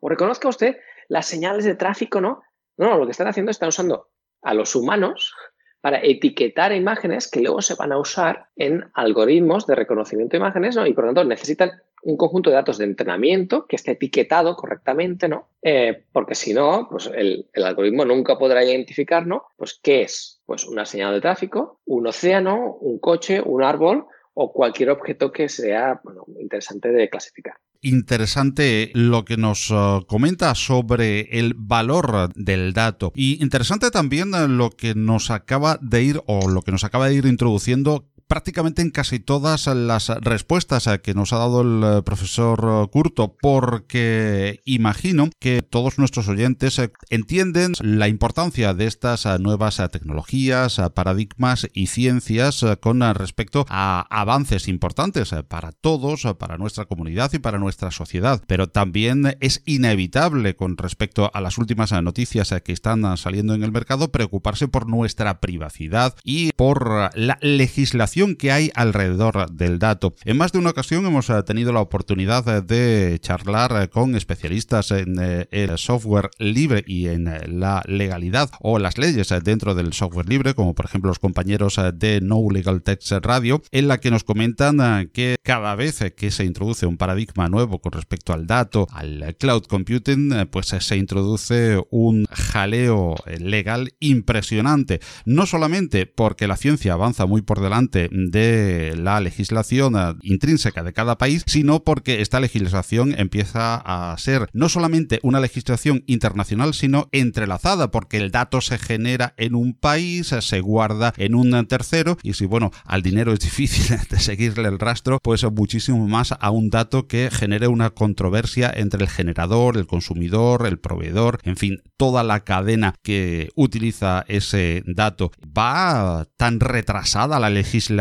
O 0.00 0.08
reconozca 0.08 0.48
usted 0.48 0.78
las 1.08 1.26
señales 1.26 1.64
de 1.64 1.76
tráfico, 1.76 2.20
¿no? 2.20 2.42
No, 2.76 2.98
lo 2.98 3.04
que 3.06 3.12
están 3.12 3.28
haciendo 3.28 3.52
es 3.52 3.54
están 3.54 3.68
usando 3.68 4.08
a 4.42 4.52
los 4.52 4.74
humanos 4.74 5.32
para 5.80 6.02
etiquetar 6.02 6.72
imágenes 6.72 7.30
que 7.30 7.40
luego 7.40 7.62
se 7.62 7.76
van 7.76 7.92
a 7.92 7.98
usar 7.98 8.48
en 8.56 8.90
algoritmos 8.94 9.64
de 9.64 9.76
reconocimiento 9.76 10.32
de 10.32 10.38
imágenes, 10.38 10.74
¿no? 10.74 10.88
Y 10.88 10.92
por 10.92 11.04
lo 11.04 11.10
tanto 11.10 11.22
necesitan 11.22 11.70
un 12.02 12.16
conjunto 12.16 12.50
de 12.50 12.56
datos 12.56 12.78
de 12.78 12.84
entrenamiento 12.84 13.66
que 13.66 13.76
esté 13.76 13.92
etiquetado 13.92 14.56
correctamente, 14.56 15.28
¿no? 15.28 15.48
Eh, 15.62 16.04
porque 16.12 16.34
si 16.34 16.54
no, 16.54 16.86
pues 16.90 17.10
el, 17.14 17.46
algoritmo 17.54 18.04
nunca 18.04 18.38
podrá 18.38 18.64
identificar, 18.64 19.26
¿no? 19.26 19.44
Pues 19.56 19.78
qué 19.82 20.02
es, 20.02 20.40
pues 20.46 20.64
una 20.64 20.84
señal 20.84 21.14
de 21.14 21.20
tráfico, 21.20 21.80
un 21.86 22.06
océano, 22.06 22.76
un 22.80 22.98
coche, 22.98 23.42
un 23.44 23.62
árbol 23.62 24.06
o 24.34 24.52
cualquier 24.52 24.90
objeto 24.90 25.32
que 25.32 25.48
sea 25.48 26.00
interesante 26.38 26.90
de 26.90 27.10
clasificar 27.10 27.54
interesante 27.80 28.90
lo 28.94 29.24
que 29.24 29.36
nos 29.36 29.70
uh, 29.70 30.04
comenta 30.06 30.54
sobre 30.54 31.38
el 31.38 31.54
valor 31.56 32.32
del 32.34 32.72
dato 32.72 33.12
y 33.14 33.40
interesante 33.42 33.90
también 33.90 34.32
lo 34.56 34.70
que 34.70 34.94
nos 34.94 35.30
acaba 35.30 35.78
de 35.80 36.02
ir 36.02 36.20
o 36.26 36.48
lo 36.48 36.62
que 36.62 36.72
nos 36.72 36.84
acaba 36.84 37.08
de 37.08 37.14
ir 37.14 37.26
introduciendo 37.26 38.08
prácticamente 38.28 38.82
en 38.82 38.90
casi 38.90 39.18
todas 39.18 39.66
las 39.66 40.08
respuestas 40.20 40.88
que 41.02 41.14
nos 41.14 41.32
ha 41.32 41.38
dado 41.38 41.62
el 41.62 41.82
eh, 41.82 42.02
profesor 42.02 42.84
eh, 42.84 42.88
Curto, 42.90 43.36
porque 43.40 44.60
imagino 44.66 45.30
que 45.40 45.62
todos 45.62 45.98
nuestros 45.98 46.28
oyentes 46.28 46.78
eh, 46.78 46.92
entienden 47.08 47.72
la 47.80 48.06
importancia 48.06 48.74
de 48.74 48.86
estas 48.86 49.26
nuevas 49.40 49.82
tecnologías, 49.90 50.80
paradigmas 50.94 51.68
y 51.72 51.86
ciencias 51.86 52.64
con 52.80 53.00
respecto 53.14 53.64
a 53.68 54.06
avances 54.10 54.68
importantes 54.68 55.34
para 55.48 55.72
todos, 55.72 56.26
para 56.38 56.58
nuestra 56.58 56.84
comunidad 56.84 57.32
y 57.32 57.38
para 57.38 57.58
nuestra 57.58 57.90
sociedad. 57.90 58.42
Pero 58.46 58.68
también 58.68 59.36
es 59.40 59.62
inevitable 59.64 60.54
con 60.54 60.76
respecto 60.76 61.30
a 61.32 61.40
las 61.40 61.56
últimas 61.56 61.92
noticias 62.02 62.54
que 62.62 62.72
están 62.72 63.16
saliendo 63.16 63.54
en 63.54 63.62
el 63.62 63.72
mercado 63.72 64.12
preocuparse 64.12 64.68
por 64.68 64.86
nuestra 64.86 65.40
privacidad 65.40 66.14
y 66.24 66.52
por 66.52 67.10
la 67.14 67.38
legislación 67.40 68.17
que 68.18 68.50
hay 68.50 68.72
alrededor 68.74 69.50
del 69.52 69.78
dato. 69.78 70.14
En 70.24 70.36
más 70.36 70.50
de 70.50 70.58
una 70.58 70.70
ocasión 70.70 71.06
hemos 71.06 71.30
eh, 71.30 71.40
tenido 71.44 71.72
la 71.72 71.80
oportunidad 71.80 72.46
eh, 72.48 72.62
de 72.62 73.18
charlar 73.20 73.80
eh, 73.80 73.88
con 73.88 74.16
especialistas 74.16 74.90
en 74.90 75.18
el 75.18 75.78
software 75.78 76.30
libre 76.38 76.82
y 76.86 77.06
en 77.06 77.60
la 77.60 77.82
legalidad 77.86 78.50
o 78.60 78.78
las 78.78 78.98
leyes 78.98 79.32
dentro 79.44 79.74
del 79.74 79.92
software 79.92 80.28
libre, 80.28 80.54
como 80.54 80.74
por 80.74 80.86
ejemplo 80.86 81.08
los 81.08 81.20
compañeros 81.20 81.80
de 81.94 82.20
No 82.20 82.40
Legal 82.50 82.82
Text 82.82 83.12
Radio, 83.22 83.62
en 83.70 83.86
la 83.86 83.98
que 83.98 84.10
nos 84.10 84.24
comentan 84.24 85.10
que 85.12 85.36
cada 85.42 85.74
vez 85.76 86.12
que 86.16 86.30
se 86.30 86.44
introduce 86.44 86.86
un 86.86 86.96
paradigma 86.96 87.48
nuevo 87.48 87.80
con 87.80 87.92
respecto 87.92 88.32
al 88.32 88.46
dato, 88.46 88.86
al 88.90 89.36
cloud 89.38 89.64
computing, 89.64 90.48
pues 90.50 90.66
se 90.66 90.96
introduce 90.96 91.80
un 91.90 92.26
jaleo 92.30 93.14
legal 93.38 93.92
impresionante. 94.00 95.00
No 95.24 95.46
solamente 95.46 96.06
porque 96.06 96.48
la 96.48 96.56
ciencia 96.56 96.94
avanza 96.94 97.26
muy 97.26 97.42
por 97.42 97.60
delante 97.60 98.07
de 98.10 98.94
la 98.96 99.20
legislación 99.20 100.18
intrínseca 100.22 100.82
de 100.82 100.92
cada 100.92 101.18
país, 101.18 101.42
sino 101.46 101.84
porque 101.84 102.20
esta 102.20 102.40
legislación 102.40 103.14
empieza 103.18 103.76
a 103.76 104.16
ser 104.18 104.48
no 104.52 104.68
solamente 104.68 105.20
una 105.22 105.40
legislación 105.40 106.04
internacional, 106.06 106.74
sino 106.74 107.08
entrelazada, 107.12 107.90
porque 107.90 108.18
el 108.18 108.30
dato 108.30 108.60
se 108.60 108.78
genera 108.78 109.34
en 109.36 109.54
un 109.54 109.74
país, 109.74 110.34
se 110.40 110.60
guarda 110.60 111.12
en 111.16 111.34
un 111.34 111.66
tercero, 111.66 112.18
y 112.22 112.34
si 112.34 112.46
bueno, 112.46 112.70
al 112.84 113.02
dinero 113.02 113.32
es 113.32 113.40
difícil 113.48 113.96
de 114.08 114.20
seguirle 114.20 114.68
el 114.68 114.78
rastro, 114.78 115.18
pues 115.22 115.44
muchísimo 115.50 116.06
más 116.06 116.34
a 116.38 116.50
un 116.50 116.70
dato 116.70 117.06
que 117.06 117.30
genere 117.30 117.68
una 117.68 117.90
controversia 117.90 118.72
entre 118.74 119.02
el 119.02 119.08
generador, 119.08 119.76
el 119.76 119.86
consumidor, 119.86 120.66
el 120.66 120.78
proveedor, 120.78 121.40
en 121.44 121.56
fin, 121.56 121.82
toda 121.96 122.22
la 122.22 122.40
cadena 122.40 122.94
que 123.02 123.50
utiliza 123.54 124.24
ese 124.28 124.82
dato. 124.86 125.32
Va 125.56 126.26
tan 126.36 126.60
retrasada 126.60 127.40
la 127.40 127.50
legislación 127.50 127.97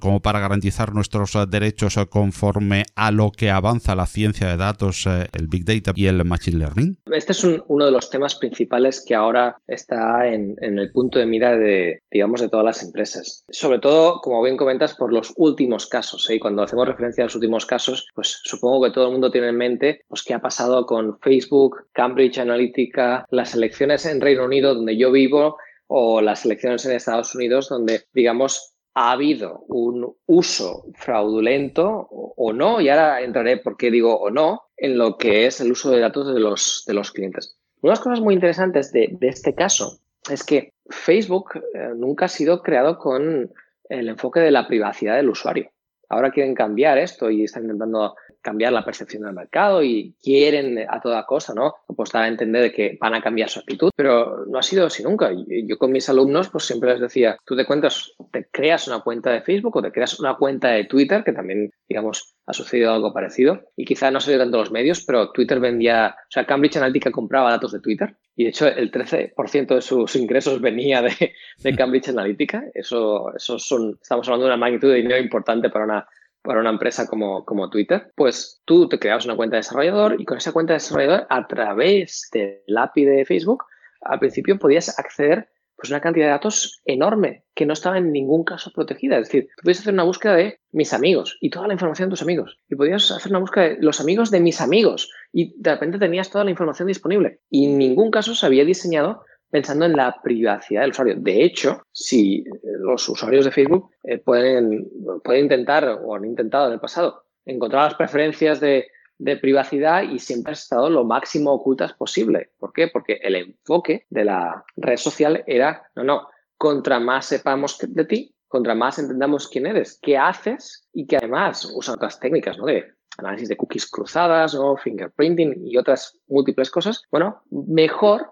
como 0.00 0.20
para 0.20 0.40
garantizar 0.40 0.94
nuestros 0.94 1.34
eh, 1.34 1.44
derechos 1.48 1.96
eh, 1.98 2.06
conforme 2.08 2.84
a 2.94 3.10
lo 3.10 3.30
que 3.30 3.50
avanza 3.50 3.94
la 3.94 4.06
ciencia 4.06 4.48
de 4.48 4.56
datos, 4.56 5.06
eh, 5.06 5.26
el 5.32 5.48
Big 5.48 5.64
Data 5.64 5.92
y 5.94 6.06
el 6.06 6.24
Machine 6.24 6.58
Learning? 6.58 6.96
Este 7.12 7.32
es 7.32 7.44
uno 7.44 7.84
de 7.84 7.90
los 7.90 8.08
temas 8.08 8.36
principales 8.36 9.04
que 9.06 9.14
ahora 9.14 9.58
está 9.66 10.26
en, 10.26 10.56
el 10.60 10.90
punto 10.92 11.18
de 11.18 11.26
mira 11.26 11.56
de, 11.56 12.00
digamos, 12.10 12.40
de 12.40 12.48
todas 12.48 12.64
las 12.64 12.82
empresas. 12.82 13.44
Sobre 13.50 13.78
todo, 13.78 14.20
como 14.22 14.42
bien 14.42 14.56
comentas, 14.56 14.94
por 14.94 15.12
los 15.12 15.34
últimos 15.36 15.86
casos. 15.86 16.28
Y 16.30 16.38
cuando 16.38 16.62
hacemos 16.62 16.88
referencia 16.88 17.24
a 17.24 17.26
los 17.26 17.34
últimos 17.34 17.66
casos, 17.66 18.08
pues 18.14 18.40
supongo 18.44 18.84
que 18.84 18.92
todo 18.92 19.06
el 19.06 19.12
mundo 19.12 19.30
tiene 19.30 19.48
en 19.48 19.56
mente 19.56 20.00
pues, 20.08 20.22
qué 20.22 20.34
ha 20.34 20.40
pasado 20.40 20.86
con 20.86 21.18
Facebook, 21.20 21.76
Cambridge 21.92 22.38
Analytica, 22.38 23.26
las 23.30 23.54
elecciones 23.54 24.06
en 24.06 24.20
Reino 24.22 24.44
Unido, 24.44 24.74
donde 24.74 24.96
yo 24.96 25.12
vivo, 25.12 25.58
o 25.86 26.20
las 26.20 26.44
elecciones 26.44 26.84
en 26.86 26.92
Estados 26.92 27.34
Unidos, 27.34 27.68
donde, 27.68 28.04
digamos, 28.12 28.74
ha 28.94 29.12
habido 29.12 29.64
un 29.68 30.14
uso 30.26 30.86
fraudulento 30.94 32.08
o, 32.10 32.52
no, 32.52 32.80
y 32.80 32.88
ahora 32.88 33.20
entraré 33.20 33.58
por 33.58 33.76
qué 33.76 33.90
digo 33.90 34.18
o 34.18 34.30
no, 34.30 34.62
en 34.76 34.98
lo 34.98 35.16
que 35.16 35.46
es 35.46 35.60
el 35.60 35.72
uso 35.72 35.90
de 35.90 36.00
datos 36.00 36.32
de 36.32 36.40
los, 36.40 36.84
de 36.86 36.94
los 36.94 37.12
clientes. 37.12 37.56
Una 37.80 37.92
de 37.92 37.96
las 37.96 38.00
cosas 38.00 38.20
muy 38.20 38.34
interesantes 38.34 38.92
de, 38.92 39.16
este 39.20 39.54
caso 39.54 39.98
es 40.30 40.42
que 40.44 40.72
Facebook 40.88 41.56
eh, 41.56 41.90
nunca 41.96 42.24
ha 42.24 42.28
sido 42.28 42.62
creado 42.62 42.98
con 42.98 43.52
el 43.88 44.08
enfoque 44.08 44.40
de 44.40 44.50
la 44.50 44.66
privacidad 44.66 45.16
del 45.16 45.30
usuario. 45.30 45.70
Ahora 46.08 46.30
quieren 46.30 46.54
cambiar 46.54 46.98
esto 46.98 47.30
y 47.30 47.44
están 47.44 47.64
intentando 47.64 48.16
cambiar 48.48 48.72
la 48.72 48.84
percepción 48.84 49.24
del 49.24 49.34
mercado 49.34 49.82
y 49.82 50.14
quieren 50.22 50.78
a 50.88 51.00
toda 51.02 51.26
cosa, 51.26 51.52
¿no? 51.52 51.74
Pues 51.94 52.10
dar 52.12 52.24
a 52.24 52.28
entender 52.28 52.62
de 52.62 52.72
que 52.72 52.96
van 52.98 53.12
a 53.14 53.20
cambiar 53.20 53.50
su 53.50 53.58
actitud, 53.58 53.90
pero 53.94 54.46
no 54.46 54.58
ha 54.58 54.62
sido 54.62 54.86
así 54.86 55.02
nunca. 55.02 55.30
Yo 55.66 55.76
con 55.76 55.92
mis 55.92 56.08
alumnos, 56.08 56.48
pues 56.48 56.64
siempre 56.64 56.92
les 56.92 57.00
decía, 57.00 57.36
tú 57.44 57.54
te 57.54 57.66
cuentas, 57.66 58.14
te 58.32 58.48
creas 58.50 58.88
una 58.88 59.00
cuenta 59.00 59.30
de 59.30 59.42
Facebook 59.42 59.76
o 59.76 59.82
te 59.82 59.92
creas 59.92 60.18
una 60.18 60.36
cuenta 60.36 60.68
de 60.68 60.84
Twitter, 60.84 61.24
que 61.24 61.34
también, 61.34 61.70
digamos, 61.86 62.36
ha 62.46 62.54
sucedido 62.54 62.94
algo 62.94 63.12
parecido. 63.12 63.60
Y 63.76 63.84
quizá 63.84 64.10
no 64.10 64.18
ve 64.26 64.38
tanto 64.38 64.56
los 64.56 64.70
medios, 64.70 65.04
pero 65.04 65.30
Twitter 65.30 65.60
vendía, 65.60 66.16
o 66.18 66.30
sea, 66.30 66.46
Cambridge 66.46 66.78
Analytica 66.78 67.10
compraba 67.10 67.50
datos 67.50 67.72
de 67.72 67.80
Twitter 67.80 68.16
y 68.34 68.44
de 68.44 68.50
hecho 68.50 68.68
el 68.68 68.90
13% 68.90 69.74
de 69.74 69.82
sus 69.82 70.14
ingresos 70.14 70.60
venía 70.60 71.02
de, 71.02 71.34
de 71.58 71.76
Cambridge 71.76 72.08
Analytica. 72.08 72.64
Eso, 72.72 73.34
eso 73.36 73.58
son, 73.58 73.98
estamos 74.00 74.26
hablando 74.28 74.46
de 74.46 74.52
una 74.52 74.56
magnitud 74.56 74.88
de 74.88 75.02
dinero 75.02 75.20
importante 75.20 75.68
para 75.68 75.84
una 75.84 76.08
para 76.48 76.60
una 76.60 76.70
empresa 76.70 77.06
como, 77.06 77.44
como 77.44 77.68
Twitter, 77.68 78.10
pues 78.16 78.62
tú 78.64 78.88
te 78.88 78.98
creabas 78.98 79.26
una 79.26 79.36
cuenta 79.36 79.56
de 79.56 79.58
desarrollador 79.58 80.18
y 80.18 80.24
con 80.24 80.38
esa 80.38 80.52
cuenta 80.52 80.72
de 80.72 80.78
desarrollador, 80.78 81.26
a 81.28 81.46
través 81.46 82.30
del 82.32 82.74
API 82.74 83.04
de 83.04 83.26
Facebook, 83.26 83.64
al 84.00 84.18
principio 84.18 84.58
podías 84.58 84.98
acceder 84.98 85.50
pues 85.76 85.90
una 85.90 86.00
cantidad 86.00 86.24
de 86.24 86.30
datos 86.30 86.80
enorme 86.86 87.44
que 87.54 87.66
no 87.66 87.74
estaba 87.74 87.98
en 87.98 88.12
ningún 88.12 88.44
caso 88.44 88.72
protegida. 88.72 89.18
Es 89.18 89.28
decir, 89.28 89.48
tú 89.58 89.62
podías 89.64 89.80
hacer 89.80 89.92
una 89.92 90.04
búsqueda 90.04 90.36
de 90.36 90.58
mis 90.72 90.94
amigos 90.94 91.36
y 91.42 91.50
toda 91.50 91.66
la 91.66 91.74
información 91.74 92.08
de 92.08 92.12
tus 92.14 92.22
amigos. 92.22 92.56
Y 92.70 92.76
podías 92.76 93.10
hacer 93.10 93.30
una 93.30 93.40
búsqueda 93.40 93.68
de 93.68 93.76
los 93.82 94.00
amigos 94.00 94.30
de 94.30 94.40
mis 94.40 94.62
amigos 94.62 95.12
y 95.34 95.52
de 95.60 95.72
repente 95.72 95.98
tenías 95.98 96.30
toda 96.30 96.44
la 96.44 96.50
información 96.50 96.88
disponible. 96.88 97.40
Y 97.50 97.66
en 97.66 97.76
ningún 97.76 98.10
caso 98.10 98.34
se 98.34 98.46
había 98.46 98.64
diseñado 98.64 99.22
pensando 99.50 99.86
en 99.86 99.96
la 99.96 100.20
privacidad 100.22 100.82
del 100.82 100.90
usuario. 100.90 101.14
De 101.18 101.42
hecho, 101.42 101.82
si 101.92 102.44
los 102.62 103.08
usuarios 103.08 103.44
de 103.44 103.50
Facebook 103.50 103.90
eh, 104.04 104.18
pueden, 104.18 104.88
pueden 105.24 105.44
intentar 105.44 105.88
o 105.88 106.14
han 106.14 106.24
intentado 106.24 106.66
en 106.66 106.74
el 106.74 106.80
pasado 106.80 107.24
encontrar 107.44 107.84
las 107.84 107.94
preferencias 107.94 108.60
de, 108.60 108.88
de 109.18 109.36
privacidad 109.36 110.02
y 110.02 110.18
siempre 110.18 110.50
han 110.50 110.54
estado 110.54 110.90
lo 110.90 111.04
máximo 111.04 111.52
ocultas 111.52 111.92
posible. 111.94 112.50
¿Por 112.58 112.72
qué? 112.72 112.88
Porque 112.88 113.14
el 113.22 113.34
enfoque 113.34 114.06
de 114.10 114.24
la 114.24 114.64
red 114.76 114.96
social 114.96 115.44
era, 115.46 115.82
no, 115.96 116.04
no, 116.04 116.28
contra 116.56 117.00
más 117.00 117.26
sepamos 117.26 117.78
de 117.80 118.04
ti, 118.04 118.34
contra 118.46 118.74
más 118.74 118.98
entendamos 118.98 119.48
quién 119.48 119.66
eres, 119.66 119.98
qué 120.02 120.16
haces 120.16 120.88
y 120.92 121.06
que 121.06 121.16
además 121.16 121.70
usan 121.74 121.96
otras 121.96 122.18
técnicas, 122.18 122.58
¿no? 122.58 122.66
De 122.66 122.84
análisis 123.18 123.48
de 123.48 123.56
cookies 123.56 123.90
cruzadas, 123.90 124.54
o 124.54 124.76
fingerprinting 124.76 125.66
y 125.66 125.76
otras 125.76 126.18
múltiples 126.28 126.70
cosas. 126.70 127.02
Bueno, 127.10 127.42
mejor 127.50 128.30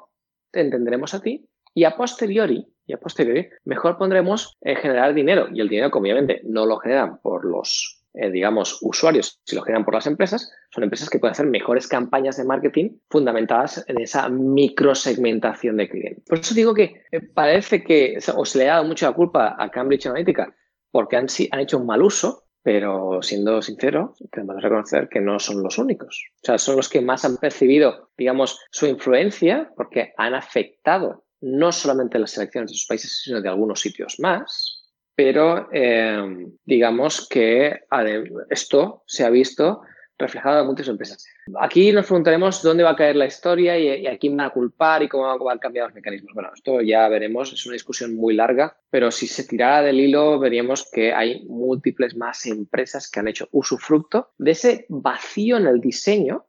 te 0.50 0.60
entenderemos 0.60 1.14
a 1.14 1.20
ti 1.20 1.48
y 1.74 1.84
a 1.84 1.96
posteriori, 1.96 2.66
y 2.86 2.92
a 2.94 2.98
posteriori, 2.98 3.48
mejor 3.64 3.98
pondremos 3.98 4.56
en 4.62 4.76
generar 4.76 5.12
dinero. 5.12 5.48
Y 5.52 5.60
el 5.60 5.68
dinero, 5.68 5.90
obviamente 5.92 6.40
no 6.44 6.64
lo 6.64 6.78
generan 6.78 7.20
por 7.20 7.44
los, 7.44 8.02
eh, 8.14 8.30
digamos, 8.30 8.78
usuarios, 8.80 9.40
si 9.44 9.56
lo 9.56 9.62
generan 9.62 9.84
por 9.84 9.92
las 9.92 10.06
empresas, 10.06 10.50
son 10.70 10.84
empresas 10.84 11.10
que 11.10 11.18
pueden 11.18 11.32
hacer 11.32 11.46
mejores 11.46 11.86
campañas 11.86 12.38
de 12.38 12.44
marketing 12.44 12.96
fundamentadas 13.10 13.84
en 13.88 14.00
esa 14.00 14.28
microsegmentación 14.30 15.76
de 15.76 15.88
clientes. 15.88 16.24
Por 16.26 16.38
eso 16.38 16.54
digo 16.54 16.72
que 16.72 17.02
eh, 17.12 17.20
parece 17.20 17.84
que 17.84 18.18
o 18.34 18.44
se 18.46 18.58
le 18.58 18.70
ha 18.70 18.74
dado 18.74 18.84
mucho 18.86 19.06
la 19.06 19.14
culpa 19.14 19.56
a 19.58 19.70
Cambridge 19.70 20.06
Analytica 20.06 20.54
porque 20.90 21.16
han, 21.16 21.26
han 21.50 21.60
hecho 21.60 21.76
un 21.76 21.86
mal 21.86 22.00
uso, 22.00 22.45
pero 22.66 23.22
siendo 23.22 23.62
sincero, 23.62 24.16
tenemos 24.32 24.56
que 24.56 24.62
reconocer 24.62 25.08
que 25.08 25.20
no 25.20 25.38
son 25.38 25.62
los 25.62 25.78
únicos. 25.78 26.20
O 26.42 26.46
sea, 26.46 26.58
son 26.58 26.74
los 26.74 26.88
que 26.88 27.00
más 27.00 27.24
han 27.24 27.36
percibido, 27.36 28.10
digamos, 28.18 28.58
su 28.72 28.88
influencia 28.88 29.70
porque 29.76 30.12
han 30.16 30.34
afectado 30.34 31.26
no 31.40 31.70
solamente 31.70 32.18
las 32.18 32.36
elecciones 32.36 32.72
de 32.72 32.76
sus 32.76 32.88
países, 32.88 33.22
sino 33.22 33.40
de 33.40 33.48
algunos 33.48 33.78
sitios 33.78 34.18
más. 34.18 34.82
Pero 35.14 35.68
eh, 35.72 36.18
digamos 36.64 37.28
que 37.28 37.82
esto 38.50 39.04
se 39.06 39.24
ha 39.24 39.30
visto 39.30 39.82
reflejado 40.18 40.60
en 40.60 40.66
muchas 40.66 40.88
empresas. 40.88 41.26
Aquí 41.60 41.92
nos 41.92 42.06
preguntaremos 42.06 42.62
dónde 42.62 42.82
va 42.82 42.90
a 42.90 42.96
caer 42.96 43.16
la 43.16 43.26
historia 43.26 43.78
y, 43.78 44.06
a 44.06 44.18
quién 44.18 44.38
va 44.38 44.46
a 44.46 44.50
culpar 44.50 45.02
y 45.02 45.08
cómo 45.08 45.38
van 45.38 45.58
a 45.58 45.60
cambiar 45.60 45.86
los 45.86 45.94
mecanismos. 45.94 46.32
Bueno, 46.34 46.50
esto 46.54 46.80
ya 46.80 47.08
veremos, 47.08 47.52
es 47.52 47.66
una 47.66 47.74
discusión 47.74 48.16
muy 48.16 48.34
larga, 48.34 48.76
pero 48.90 49.10
si 49.10 49.26
se 49.26 49.44
tirara 49.44 49.82
del 49.82 50.00
hilo 50.00 50.38
veríamos 50.38 50.88
que 50.90 51.12
hay 51.12 51.44
múltiples 51.46 52.16
más 52.16 52.46
empresas 52.46 53.10
que 53.10 53.20
han 53.20 53.28
hecho 53.28 53.48
usufructo 53.52 54.30
de 54.38 54.52
ese 54.52 54.86
vacío 54.88 55.56
en 55.56 55.66
el 55.66 55.80
diseño 55.80 56.46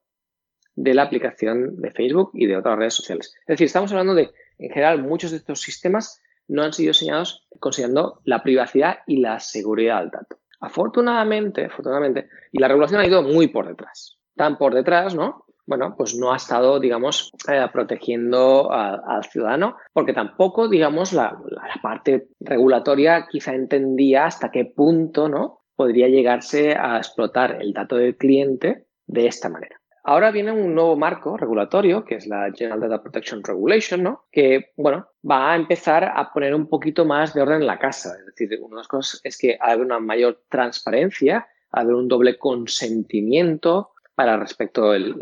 de 0.76 0.94
la 0.94 1.04
aplicación 1.04 1.76
de 1.78 1.92
Facebook 1.92 2.32
y 2.34 2.46
de 2.46 2.56
otras 2.56 2.78
redes 2.78 2.94
sociales. 2.94 3.34
Es 3.42 3.48
decir, 3.48 3.66
estamos 3.66 3.92
hablando 3.92 4.14
de, 4.14 4.30
en 4.60 4.70
general, 4.70 5.02
muchos 5.02 5.32
de 5.32 5.38
estos 5.38 5.62
sistemas 5.62 6.22
no 6.48 6.64
han 6.64 6.72
sido 6.72 6.92
diseñados 6.92 7.48
considerando 7.60 8.22
la 8.24 8.44
privacidad 8.44 9.00
y 9.08 9.18
la 9.18 9.40
seguridad 9.40 10.02
del 10.02 10.12
dato. 10.12 10.37
Afortunadamente, 10.60 11.66
afortunadamente, 11.66 12.30
y 12.52 12.60
la 12.60 12.68
regulación 12.68 13.02
ha 13.02 13.08
ido 13.08 13.22
muy 13.22 13.48
por 13.48 13.68
detrás. 13.68 14.18
Tan 14.36 14.58
por 14.58 14.74
detrás, 14.74 15.16
¿no? 15.16 15.46
Bueno, 15.66 15.96
pues 15.98 16.16
no 16.16 16.32
ha 16.32 16.38
estado, 16.38 16.80
digamos, 16.80 17.32
eh, 17.52 17.66
protegiendo 17.74 18.72
al 18.72 19.26
ciudadano, 19.26 19.76
porque 19.92 20.14
tampoco, 20.14 20.70
digamos, 20.70 21.12
la, 21.12 21.38
la, 21.50 21.82
parte 21.82 22.30
regulatoria 22.40 23.28
quizá 23.30 23.54
entendía 23.54 24.26
hasta 24.26 24.50
qué 24.50 24.64
punto, 24.64 25.28
¿no? 25.28 25.64
Podría 25.76 26.08
llegarse 26.08 26.76
a 26.76 26.98
explotar 26.98 27.62
el 27.62 27.74
dato 27.74 27.98
del 27.98 28.16
cliente 28.16 28.86
de 29.08 29.28
esta 29.28 29.50
manera. 29.50 29.77
Ahora 30.10 30.32
viene 30.32 30.54
un 30.54 30.74
nuevo 30.74 30.96
marco 30.96 31.36
regulatorio, 31.36 32.06
que 32.06 32.16
es 32.16 32.28
la 32.28 32.50
General 32.56 32.80
Data 32.80 33.04
Protection 33.04 33.44
Regulation, 33.44 34.02
¿no? 34.02 34.24
Que, 34.32 34.72
bueno, 34.78 35.10
va 35.30 35.52
a 35.52 35.56
empezar 35.58 36.06
a 36.06 36.32
poner 36.32 36.56
un 36.56 36.70
poquito 36.70 37.04
más 37.04 37.34
de 37.34 37.42
orden 37.42 37.60
en 37.60 37.68
la 37.68 37.78
casa. 37.78 38.16
Es 38.18 38.26
decir, 38.26 38.58
una 38.62 38.78
de 38.78 38.80
las 38.80 38.88
cosas 38.88 39.20
es 39.26 39.38
que 39.38 39.58
hay 39.60 39.78
una 39.78 40.00
mayor 40.00 40.44
transparencia, 40.48 41.50
haber 41.72 41.94
un 41.94 42.08
doble 42.08 42.38
consentimiento 42.38 43.92
para 44.16 44.38
respecto 44.38 44.94
el 44.94 45.14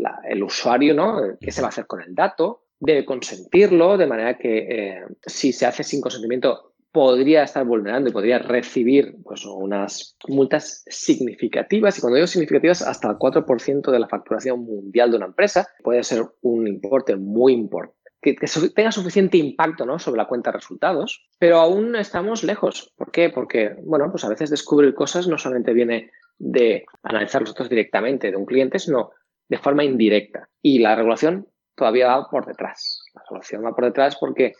usuario, 0.44 0.94
¿no? 0.94 1.36
¿Qué 1.40 1.50
se 1.50 1.62
va 1.62 1.66
a 1.66 1.70
hacer 1.70 1.88
con 1.88 2.00
el 2.00 2.14
dato? 2.14 2.62
Debe 2.78 3.04
consentirlo, 3.04 3.98
de 3.98 4.06
manera 4.06 4.38
que 4.38 4.58
eh, 4.70 5.04
si 5.20 5.52
se 5.52 5.66
hace 5.66 5.82
sin 5.82 6.00
consentimiento 6.00 6.74
podría 6.96 7.42
estar 7.42 7.62
vulnerando 7.66 8.08
y 8.08 8.12
podría 8.14 8.38
recibir 8.38 9.16
pues, 9.22 9.44
unas 9.44 10.16
multas 10.28 10.82
significativas. 10.88 11.98
Y 11.98 12.00
cuando 12.00 12.14
digo 12.14 12.26
significativas, 12.26 12.80
hasta 12.80 13.10
el 13.10 13.16
4% 13.16 13.90
de 13.90 13.98
la 13.98 14.08
facturación 14.08 14.60
mundial 14.60 15.10
de 15.10 15.18
una 15.18 15.26
empresa 15.26 15.68
puede 15.84 16.02
ser 16.02 16.22
un 16.40 16.66
importe 16.66 17.14
muy 17.14 17.52
importante. 17.52 17.98
Que, 18.22 18.34
tenga 18.74 18.90
suficiente 18.92 19.36
impacto 19.36 19.84
¿no? 19.84 19.98
sobre 19.98 20.16
la 20.16 20.26
cuenta 20.26 20.50
de 20.50 20.56
resultados, 20.56 21.28
pero 21.38 21.58
aún 21.58 21.96
estamos 21.96 22.42
lejos. 22.44 22.94
¿Por 22.96 23.10
qué? 23.10 23.28
Porque, 23.28 23.76
bueno, 23.84 24.10
pues 24.10 24.24
a 24.24 24.30
veces 24.30 24.48
descubrir 24.48 24.94
cosas 24.94 25.28
no 25.28 25.36
solamente 25.36 25.74
viene 25.74 26.10
de 26.38 26.86
analizar 27.02 27.42
los 27.42 27.52
datos 27.52 27.68
directamente 27.68 28.30
de 28.30 28.38
un 28.38 28.46
cliente, 28.46 28.78
sino 28.78 29.10
de 29.48 29.58
forma 29.58 29.84
indirecta. 29.84 30.48
Y 30.62 30.78
la 30.78 30.96
regulación 30.96 31.46
todavía 31.74 32.08
va 32.08 32.30
por 32.30 32.46
detrás. 32.46 33.02
La 33.14 33.20
regulación 33.28 33.66
va 33.66 33.74
por 33.74 33.84
detrás 33.84 34.16
porque 34.18 34.54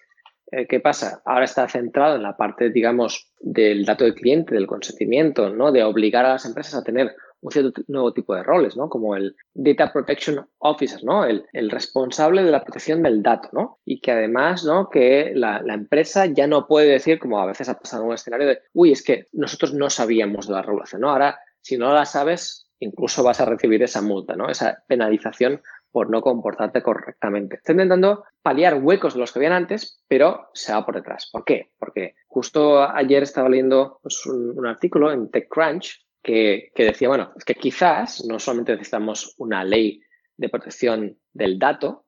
¿Qué 0.69 0.81
pasa? 0.81 1.23
Ahora 1.25 1.45
está 1.45 1.69
centrado 1.69 2.17
en 2.17 2.23
la 2.23 2.37
parte, 2.37 2.71
digamos, 2.71 3.33
del 3.41 3.85
dato 3.85 4.05
del 4.05 4.15
cliente, 4.15 4.55
del 4.55 4.67
consentimiento, 4.67 5.51
¿no? 5.51 5.73
De 5.73 5.83
obligar 5.83 6.25
a 6.25 6.35
las 6.35 6.45
empresas 6.45 6.75
a 6.75 6.85
tener 6.85 7.17
un 7.41 7.51
cierto 7.51 7.83
nuevo 7.89 8.13
tipo 8.13 8.35
de 8.35 8.43
roles, 8.43 8.77
¿no? 8.77 8.89
Como 8.89 9.17
el 9.17 9.37
Data 9.55 9.93
Protection 9.93 10.47
Officer, 10.59 11.03
¿no? 11.05 11.25
El, 11.25 11.71
responsable 11.71 12.43
de 12.43 12.51
la 12.51 12.63
protección 12.63 13.03
del 13.03 13.23
dato, 13.23 13.49
¿no? 13.53 13.79
Y 13.85 14.01
que 14.01 14.13
además, 14.13 14.65
¿no? 14.65 14.89
Que 14.89 15.33
la, 15.35 15.61
la, 15.63 15.75
empresa 15.75 16.27
ya 16.27 16.47
no 16.47 16.67
puede 16.67 16.89
decir, 16.89 17.19
como 17.19 17.41
a 17.41 17.47
veces 17.47 17.69
ha 17.69 17.79
pasado 17.79 18.03
en 18.03 18.09
un 18.09 18.15
escenario 18.15 18.47
de, 18.47 18.61
uy, 18.73 18.93
es 18.93 19.03
que 19.03 19.27
nosotros 19.33 19.75
no 19.75 19.91
sabíamos 19.91 20.47
de 20.49 20.55
la 20.55 20.63
regulación, 20.63 21.03
¿no? 21.03 21.11
Ahora, 21.11 21.39
si 21.61 21.77
no 21.77 21.93
la 21.93 22.05
sabes, 22.05 22.67
incluso 22.79 23.23
vas 23.23 23.41
a 23.41 23.45
recibir 23.45 23.83
esa 23.83 24.03
multa, 24.03 24.37
¿no? 24.37 24.49
Esa 24.49 24.83
penalización 24.87 25.63
por 25.91 26.11
no 26.11 26.21
comportarte 26.21 26.83
correctamente. 26.83 27.57
Está 27.57 27.73
intentando 27.73 28.25
paliar 28.43 28.81
huecos 28.83 29.15
de 29.15 29.21
los 29.21 29.33
que 29.33 29.39
habían 29.39 29.53
antes, 29.53 30.03
pero 30.09 30.49
se 30.53 30.73
va 30.73 30.85
por 30.85 30.95
detrás. 30.95 31.29
¿Por 31.33 31.45
qué? 31.45 31.73
Porque 31.79 32.15
justo 32.27 32.83
ayer 32.83 33.23
estaba 33.23 33.49
leyendo 33.49 33.99
pues, 34.03 34.27
un, 34.27 34.67
artículo 34.67 35.13
en 35.13 35.31
TechCrunch 35.31 36.07
que, 36.23 36.71
que 36.75 36.85
decía, 36.85 37.09
bueno, 37.09 37.33
es 37.37 37.45
que 37.45 37.55
quizás 37.55 38.25
no 38.29 38.39
solamente 38.39 38.73
necesitamos 38.73 39.35
una 39.39 39.65
ley 39.65 40.01
de 40.37 40.49
protección 40.49 41.19
del 41.33 41.59
dato, 41.59 42.05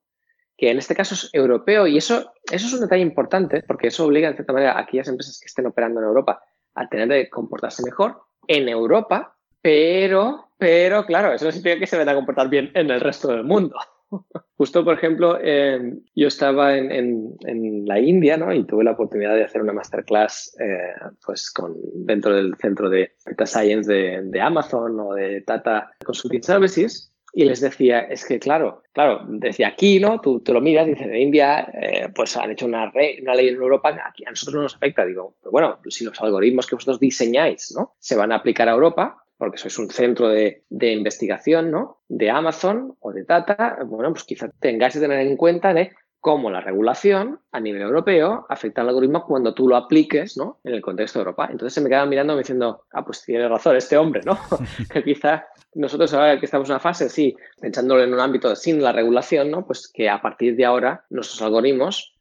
que 0.57 0.69
en 0.69 0.77
este 0.77 0.95
caso 0.95 1.15
es 1.15 1.29
europeo, 1.33 1.87
y 1.87 1.97
eso, 1.97 2.33
eso 2.51 2.67
es 2.67 2.73
un 2.73 2.81
detalle 2.81 3.01
importante, 3.01 3.63
porque 3.63 3.87
eso 3.87 4.05
obliga, 4.05 4.27
en 4.27 4.35
cierta 4.35 4.53
manera, 4.53 4.73
a 4.73 4.81
aquellas 4.81 5.07
empresas 5.07 5.39
que 5.39 5.47
estén 5.47 5.65
operando 5.65 6.01
en 6.01 6.07
Europa 6.07 6.41
a 6.75 6.87
tener 6.89 7.07
que 7.07 7.29
comportarse 7.29 7.81
mejor 7.83 8.21
en 8.47 8.67
Europa, 8.67 9.37
pero 9.61 10.49
pero 10.59 11.05
claro, 11.05 11.33
eso 11.33 11.45
no 11.45 11.51
significa 11.51 11.79
que 11.79 11.87
se 11.87 11.97
van 11.97 12.09
a 12.09 12.15
comportar 12.15 12.49
bien 12.49 12.69
en 12.73 12.91
el 12.91 12.99
resto 12.99 13.29
del 13.29 13.45
mundo. 13.45 13.77
Justo, 14.57 14.83
por 14.83 14.93
ejemplo, 14.93 15.39
em, 15.41 16.01
yo 16.13 16.27
estaba 16.27 16.75
en, 16.75 17.37
la 17.85 17.97
India 17.97 18.35
¿no? 18.35 18.53
y 18.53 18.65
tuve 18.65 18.83
la 18.83 18.91
oportunidad 18.91 19.35
de 19.35 19.45
hacer 19.45 19.61
una 19.61 19.71
masterclass 19.71 20.53
eh, 20.59 20.93
pues 21.25 21.49
con, 21.49 21.77
dentro 21.93 22.35
del 22.35 22.55
centro 22.57 22.89
de 22.89 23.13
Data 23.25 23.45
Science 23.45 23.91
de, 23.91 24.21
de 24.21 24.41
Amazon 24.41 24.99
o 24.99 25.13
de 25.13 25.41
Tata 25.41 25.91
Consulting 26.03 26.43
Services 26.43 27.13
y 27.31 27.45
les 27.45 27.61
decía, 27.61 28.01
es 28.01 28.25
que 28.25 28.37
claro, 28.37 28.83
claro, 28.91 29.21
decía 29.29 29.69
aquí, 29.69 29.99
¿no? 29.99 30.19
Tú, 30.19 30.41
te 30.41 30.51
lo 30.51 30.59
miras, 30.59 30.87
dice, 30.87 31.05
en 31.05 31.15
India, 31.15 31.71
eh, 31.73 32.09
pues 32.13 32.35
han 32.35 32.51
hecho 32.51 32.65
una, 32.65 32.91
una 33.21 33.35
ley 33.35 33.47
en 33.47 33.55
Europa 33.55 33.97
aquí 34.05 34.25
a 34.25 34.31
nosotros 34.31 34.55
no 34.55 34.63
nos 34.63 34.75
afecta. 34.75 35.05
Digo, 35.05 35.35
pero 35.39 35.51
bueno, 35.51 35.79
si 35.87 36.03
los 36.03 36.19
algoritmos 36.19 36.67
que 36.67 36.75
vosotros 36.75 36.99
diseñáis, 36.99 37.73
¿no? 37.77 37.95
Se 37.99 38.17
van 38.17 38.31
a 38.31 38.37
aplicar 38.37 38.67
a 38.67 38.73
Europa, 38.73 39.23
porque 39.39 39.57
sois 39.57 39.79
un 39.79 39.89
centro 39.89 40.27
de, 40.27 40.63
de 40.69 40.91
investigación, 40.91 41.71
¿no? 41.71 42.03
De 42.09 42.29
Amazon 42.29 42.95
o 42.99 43.13
de 43.13 43.23
Tata, 43.23 43.79
bueno, 43.85 44.11
pues 44.11 44.25
quizás 44.25 44.51
tengáis 44.59 44.93
que 44.93 44.99
tener 44.99 45.19
en 45.25 45.37
cuenta 45.37 45.73
de 45.73 45.93
cómo 46.19 46.51
la 46.51 46.59
regulación 46.59 47.39
a 47.53 47.61
nivel 47.61 47.81
europeo 47.81 48.45
afecta 48.49 48.81
al 48.81 48.89
algoritmo 48.89 49.25
cuando 49.25 49.53
tú 49.53 49.69
lo 49.69 49.77
apliques 49.77 50.35
¿no? 50.35 50.59
en 50.65 50.73
el 50.73 50.81
contexto 50.81 51.19
de 51.19 51.21
Europa. 51.21 51.47
Entonces 51.49 51.73
se 51.73 51.79
me 51.79 51.89
quedan 51.89 52.09
mirando 52.09 52.37
diciendo, 52.37 52.83
ah, 52.91 53.05
pues 53.05 53.23
tiene 53.23 53.47
razón 53.47 53.77
este 53.77 53.97
hombre, 53.97 54.21
¿no? 54.25 54.37
que 54.93 55.03
quizá 55.03 55.47
nosotros 55.75 56.13
ahora 56.13 56.37
que 56.37 56.45
estamos 56.45 56.67
en 56.67 56.73
una 56.73 56.81
fase, 56.81 57.09
sí, 57.09 57.35
pensándolo 57.61 58.03
en 58.03 58.13
un 58.13 58.19
ámbito 58.19 58.53
sin 58.57 58.83
la 58.83 58.91
regulación, 58.91 59.49
¿no? 59.51 59.65
Pues 59.65 59.89
que 59.93 60.09
a 60.09 60.21
partir 60.21 60.57
de 60.57 60.65
ahora 60.65 61.05
nuestros 61.09 61.41
algoritmos, 61.41 62.18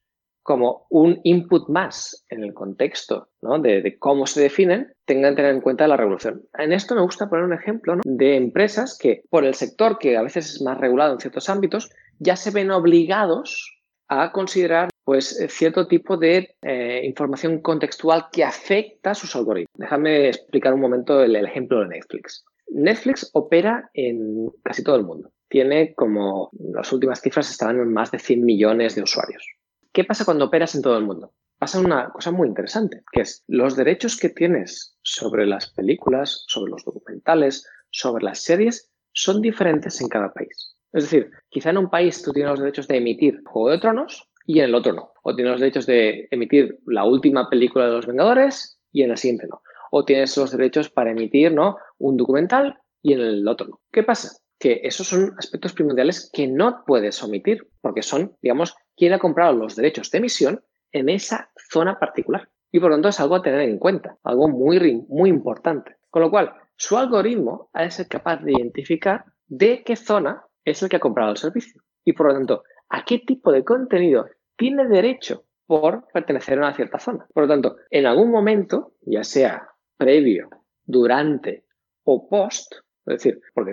como 0.48 0.86
un 0.88 1.20
input 1.24 1.68
más 1.68 2.24
en 2.30 2.42
el 2.42 2.54
contexto 2.54 3.28
de, 3.42 3.96
cómo 3.98 4.26
se 4.26 4.40
definen, 4.40 4.94
tengan 5.04 5.32
que 5.32 5.42
tener 5.42 5.54
en 5.54 5.60
cuenta 5.60 5.86
la 5.86 5.98
regulación. 5.98 6.40
En 6.56 6.72
esto 6.72 6.94
me 6.94 7.02
gusta 7.02 7.28
poner 7.28 7.44
un 7.44 7.52
ejemplo 7.52 7.96
de 8.02 8.36
empresas 8.36 8.96
que, 8.98 9.24
por 9.28 9.44
el 9.44 9.54
sector 9.54 9.98
que 9.98 10.16
a 10.16 10.22
veces 10.22 10.54
es 10.54 10.62
más 10.62 10.78
regulado 10.78 11.12
en 11.12 11.20
ciertos 11.20 11.50
ámbitos, 11.50 11.90
ya 12.18 12.34
se 12.34 12.50
ven 12.50 12.70
obligados 12.70 13.78
a 14.08 14.32
considerar 14.32 14.88
pues, 15.04 15.36
cierto 15.50 15.86
tipo 15.86 16.16
de 16.16 16.54
eh, 16.62 17.02
información 17.04 17.60
contextual 17.60 18.28
que 18.32 18.42
afecta 18.42 19.10
a 19.10 19.14
sus 19.14 19.36
algoritmos. 19.36 19.74
Déjame 19.76 20.28
explicar 20.28 20.72
un 20.72 20.80
momento 20.80 21.22
el, 21.22 21.36
ejemplo 21.36 21.80
de 21.80 21.88
Netflix. 21.88 22.46
Netflix 22.68 23.28
opera 23.34 23.90
en 23.92 24.48
casi 24.64 24.82
todo 24.82 24.96
el 24.96 25.04
mundo. 25.04 25.30
Tiene 25.50 25.92
como 25.94 26.48
las 26.58 26.90
últimas 26.90 27.20
cifras 27.20 27.50
estaban 27.50 27.78
en 27.78 27.92
más 27.92 28.10
de 28.12 28.18
100 28.18 28.42
millones 28.42 28.94
de 28.94 29.02
usuarios. 29.02 29.57
¿Qué 29.98 30.04
pasa 30.04 30.24
cuando 30.24 30.44
operas 30.44 30.76
en 30.76 30.82
todo 30.82 30.96
el 30.96 31.04
mundo? 31.04 31.32
Pasa 31.58 31.80
una 31.80 32.10
cosa 32.10 32.30
muy 32.30 32.46
interesante, 32.46 33.02
que 33.10 33.22
es 33.22 33.42
los 33.48 33.74
derechos 33.74 34.16
que 34.16 34.28
tienes 34.28 34.96
sobre 35.02 35.44
las 35.44 35.72
películas, 35.72 36.44
sobre 36.46 36.70
los 36.70 36.84
documentales, 36.84 37.66
sobre 37.90 38.22
las 38.22 38.38
series, 38.40 38.92
son 39.12 39.42
diferentes 39.42 40.00
en 40.00 40.06
cada 40.06 40.32
país. 40.32 40.76
Es 40.92 41.02
decir, 41.02 41.32
quizá 41.48 41.70
en 41.70 41.78
un 41.78 41.90
país 41.90 42.22
tú 42.22 42.30
tienes 42.30 42.50
los 42.50 42.60
derechos 42.60 42.86
de 42.86 42.98
emitir 42.98 43.42
Juego 43.44 43.70
de 43.70 43.80
Tronos 43.80 44.28
y 44.46 44.60
en 44.60 44.66
el 44.66 44.76
otro 44.76 44.92
no. 44.92 45.14
O 45.24 45.34
tienes 45.34 45.50
los 45.50 45.60
derechos 45.60 45.86
de 45.86 46.28
emitir 46.30 46.78
la 46.86 47.04
última 47.04 47.50
película 47.50 47.86
de 47.86 47.94
los 47.94 48.06
Vengadores 48.06 48.78
y 48.92 49.02
en 49.02 49.10
el 49.10 49.16
siguiente 49.16 49.48
no. 49.50 49.62
O 49.90 50.04
tienes 50.04 50.36
los 50.36 50.52
derechos 50.52 50.90
para 50.90 51.10
emitir 51.10 51.52
¿no? 51.52 51.76
un 51.98 52.16
documental 52.16 52.78
y 53.02 53.14
en 53.14 53.20
el 53.20 53.48
otro 53.48 53.66
no. 53.66 53.80
¿Qué 53.90 54.04
pasa? 54.04 54.38
Que 54.58 54.80
esos 54.82 55.08
son 55.08 55.34
aspectos 55.38 55.72
primordiales 55.72 56.30
que 56.32 56.48
no 56.48 56.84
puedes 56.86 57.22
omitir 57.22 57.68
porque 57.80 58.02
son, 58.02 58.36
digamos, 58.42 58.74
quien 58.96 59.12
ha 59.12 59.18
comprado 59.18 59.54
los 59.54 59.76
derechos 59.76 60.10
de 60.10 60.18
emisión 60.18 60.64
en 60.92 61.08
esa 61.08 61.50
zona 61.70 61.98
particular. 61.98 62.48
Y 62.70 62.80
por 62.80 62.90
lo 62.90 62.96
tanto 62.96 63.08
es 63.08 63.20
algo 63.20 63.36
a 63.36 63.42
tener 63.42 63.60
en 63.60 63.78
cuenta, 63.78 64.18
algo 64.24 64.48
muy, 64.48 65.06
muy 65.08 65.30
importante. 65.30 65.96
Con 66.10 66.22
lo 66.22 66.30
cual, 66.30 66.52
su 66.76 66.96
algoritmo 66.96 67.70
ha 67.72 67.82
de 67.82 67.90
ser 67.90 68.08
capaz 68.08 68.42
de 68.42 68.52
identificar 68.52 69.24
de 69.46 69.82
qué 69.84 69.96
zona 69.96 70.44
es 70.64 70.82
el 70.82 70.88
que 70.88 70.96
ha 70.96 71.00
comprado 71.00 71.30
el 71.30 71.36
servicio. 71.36 71.82
Y 72.04 72.12
por 72.12 72.28
lo 72.28 72.34
tanto, 72.34 72.62
¿a 72.88 73.04
qué 73.04 73.18
tipo 73.18 73.52
de 73.52 73.64
contenido 73.64 74.26
tiene 74.56 74.86
derecho 74.86 75.44
por 75.66 76.06
pertenecer 76.12 76.58
a 76.58 76.62
una 76.62 76.74
cierta 76.74 76.98
zona? 76.98 77.26
Por 77.32 77.44
lo 77.44 77.48
tanto, 77.48 77.76
en 77.90 78.06
algún 78.06 78.30
momento, 78.30 78.94
ya 79.02 79.24
sea 79.24 79.68
previo, 79.96 80.48
durante 80.84 81.64
o 82.04 82.28
post, 82.28 82.72
es 83.08 83.22
decir, 83.22 83.40
porque 83.54 83.72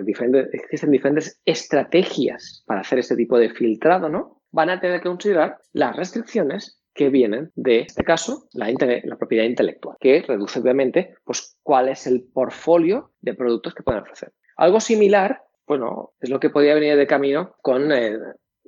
existen 0.52 0.90
diferentes 0.90 1.40
estrategias 1.44 2.64
para 2.66 2.80
hacer 2.80 2.98
este 2.98 3.16
tipo 3.16 3.38
de 3.38 3.50
filtrado, 3.50 4.08
¿no? 4.08 4.42
Van 4.50 4.70
a 4.70 4.80
tener 4.80 5.00
que 5.00 5.08
considerar 5.08 5.58
las 5.72 5.96
restricciones 5.96 6.80
que 6.94 7.10
vienen 7.10 7.52
de 7.54 7.80
este 7.80 8.04
caso, 8.04 8.48
la, 8.54 8.72
propiedad 9.18 9.44
intelectual, 9.44 9.96
que 10.00 10.22
reduce 10.22 10.60
obviamente 10.60 11.14
pues, 11.24 11.58
cuál 11.62 11.90
es 11.90 12.06
el 12.06 12.24
portfolio 12.32 13.12
de 13.20 13.34
productos 13.34 13.74
que 13.74 13.82
pueden 13.82 14.02
ofrecer. 14.02 14.32
Algo 14.56 14.80
similar 14.80 15.42
bueno, 15.66 16.12
es 16.20 16.30
lo 16.30 16.40
que 16.40 16.50
podría 16.50 16.74
venir 16.74 16.96
de 16.96 17.06
camino 17.06 17.56
con 17.60 17.92
eh, 17.92 18.18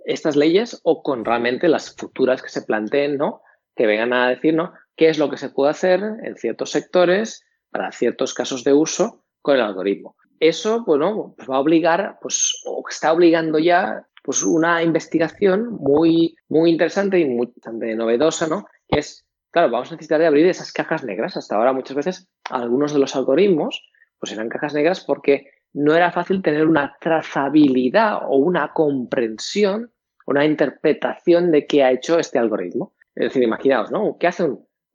estas 0.05 0.37
leyes 0.37 0.81
o 0.83 1.03
con 1.03 1.25
realmente 1.25 1.69
las 1.69 1.95
futuras 1.95 2.43
que 2.43 2.49
se 2.49 2.63
planteen, 2.63 3.17
¿no? 3.17 3.43
Que 3.77 3.87
vengan 3.87 4.13
a 4.13 4.29
decir, 4.31 4.55
¿no? 4.55 4.73
¿Qué 4.97 5.09
es 5.09 5.19
lo 5.19 5.31
que 5.31 5.37
se 5.37 5.51
puede 5.51 5.71
hacer 5.71 6.01
en 6.23 6.37
ciertos 6.37 6.71
sectores 6.71 7.45
para 7.71 7.93
ciertos 7.93 8.35
casos 8.35 8.65
de 8.65 8.73
uso 8.73 9.25
con 9.41 9.55
el 9.55 9.63
algoritmo? 9.63 10.17
Eso, 10.41 10.85
bueno, 10.85 11.35
pues 11.37 11.49
va 11.49 11.57
a 11.57 11.61
obligar, 11.61 12.19
pues, 12.21 12.63
o 12.67 12.85
está 12.89 13.13
obligando 13.13 13.59
ya, 13.59 14.07
pues, 14.23 14.43
una 14.43 14.83
investigación 14.83 15.75
muy, 15.81 16.37
muy 16.49 16.71
interesante 16.71 17.19
y 17.19 17.25
muy 17.25 17.53
novedosa, 17.97 18.47
¿no? 18.47 18.67
Que 18.89 19.01
es, 19.01 19.27
claro, 19.51 19.71
vamos 19.71 19.91
a 19.91 19.95
necesitar 19.95 20.21
de 20.21 20.27
abrir 20.27 20.47
esas 20.47 20.73
cajas 20.73 21.05
negras. 21.05 21.37
Hasta 21.37 21.57
ahora, 21.57 21.73
muchas 21.73 21.97
veces, 21.97 22.29
algunos 22.51 22.93
de 22.93 23.01
los 23.01 23.17
algoritmos, 23.17 23.83
pues 24.19 24.33
eran 24.33 24.49
cajas 24.49 24.75
negras 24.75 25.05
porque 25.05 25.51
no 25.73 25.95
era 25.95 26.13
fácil 26.13 26.43
tener 26.43 26.67
una 26.67 26.97
trazabilidad 27.01 28.21
o 28.29 28.37
una 28.37 28.73
comprensión, 28.73 29.93
una 30.27 30.45
interpretación 30.45 31.51
de 31.51 31.67
qué 31.67 31.85
ha 31.85 31.93
hecho 31.93 32.19
este 32.19 32.39
algoritmo. 32.39 32.95
Es 33.15 33.29
decir, 33.29 33.43
imaginaos, 33.43 33.91
¿no? 33.91 34.17
¿Qué 34.19 34.29
hace 34.29 34.49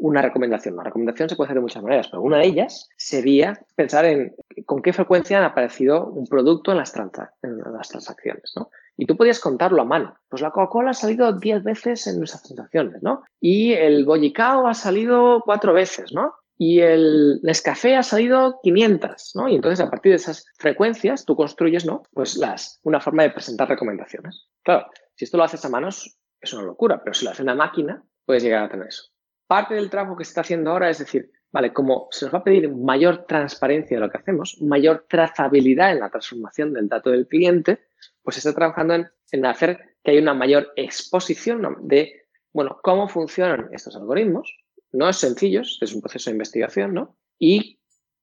una 0.03 0.21
recomendación? 0.21 0.73
Una 0.73 0.83
recomendación 0.83 1.29
se 1.29 1.35
puede 1.35 1.47
hacer 1.47 1.55
de 1.55 1.61
muchas 1.61 1.81
maneras, 1.81 2.09
pero 2.09 2.21
una 2.21 2.37
de 2.37 2.45
ellas 2.45 2.89
sería 2.97 3.59
pensar 3.75 4.05
en 4.05 4.35
con 4.65 4.81
qué 4.81 4.91
frecuencia 4.91 5.41
ha 5.41 5.45
aparecido 5.45 6.07
un 6.07 6.27
producto 6.27 6.71
en 6.71 6.77
las, 6.77 6.93
en 6.95 7.57
las 7.73 7.87
transacciones, 7.87 8.51
¿no? 8.57 8.69
Y 8.97 9.05
tú 9.05 9.15
podías 9.15 9.39
contarlo 9.39 9.81
a 9.81 9.85
mano. 9.85 10.15
Pues 10.27 10.41
la 10.41 10.51
Coca-Cola 10.51 10.91
ha 10.91 10.93
salido 10.93 11.31
10 11.31 11.63
veces 11.63 12.05
en 12.07 12.17
nuestras 12.17 12.43
transacciones, 12.43 13.01
¿no? 13.01 13.23
Y 13.39 13.73
el 13.73 14.05
Bollicao 14.05 14.67
ha 14.67 14.73
salido 14.73 15.41
cuatro 15.45 15.73
veces, 15.73 16.11
¿no? 16.13 16.35
y 16.55 16.81
el 16.81 17.39
Nescafé 17.41 17.95
ha 17.95 18.03
salido 18.03 18.59
500, 18.61 19.31
¿no? 19.35 19.49
Y 19.49 19.55
entonces 19.55 19.83
a 19.83 19.89
partir 19.89 20.11
de 20.11 20.17
esas 20.17 20.45
frecuencias 20.59 21.25
tú 21.25 21.35
construyes, 21.35 21.83
¿no? 21.83 22.03
Pues 22.13 22.37
las, 22.37 22.79
una 22.83 23.01
forma 23.01 23.23
de 23.23 23.31
presentar 23.31 23.67
recomendaciones. 23.67 24.47
Claro, 24.61 24.85
si 25.15 25.25
esto 25.25 25.37
lo 25.37 25.43
haces 25.43 25.65
a 25.65 25.69
manos 25.69 26.15
es 26.39 26.53
una 26.53 26.63
locura, 26.63 27.01
pero 27.03 27.15
si 27.15 27.25
lo 27.25 27.31
hace 27.31 27.41
una 27.41 27.55
máquina 27.55 28.03
puedes 28.25 28.43
llegar 28.43 28.63
a 28.63 28.69
tener 28.69 28.87
eso. 28.87 29.12
Parte 29.53 29.75
del 29.75 29.91
trabajo 29.91 30.17
que 30.17 30.25
se 30.25 30.29
está 30.29 30.41
haciendo 30.41 30.71
ahora 30.71 30.89
es 30.89 30.97
decir, 30.97 31.31
vale, 31.51 31.71
como 31.73 32.07
se 32.09 32.25
nos 32.25 32.33
va 32.33 32.39
a 32.39 32.43
pedir 32.43 32.73
mayor 32.73 33.25
transparencia 33.27 33.97
de 33.97 34.01
lo 34.01 34.09
que 34.09 34.17
hacemos, 34.17 34.59
mayor 34.63 35.05
trazabilidad 35.07 35.91
en 35.91 35.99
la 35.99 36.09
transformación 36.09 36.73
del 36.73 36.89
dato 36.89 37.11
del 37.11 37.27
cliente, 37.27 37.77
pues 38.23 38.33
se 38.33 38.39
está 38.39 38.55
trabajando 38.55 38.95
en, 38.95 39.07
en 39.31 39.45
hacer 39.45 39.97
que 40.03 40.09
haya 40.09 40.21
una 40.23 40.33
mayor 40.33 40.73
exposición 40.75 41.87
de, 41.87 42.23
bueno, 42.51 42.79
cómo 42.81 43.07
funcionan 43.07 43.69
estos 43.71 43.95
algoritmos, 43.95 44.57
no 44.91 45.07
es 45.07 45.17
sencillo, 45.17 45.61
es 45.61 45.93
un 45.93 46.01
proceso 46.01 46.31
de 46.31 46.37
investigación, 46.37 46.95
¿no? 46.95 47.15
Y 47.37 47.79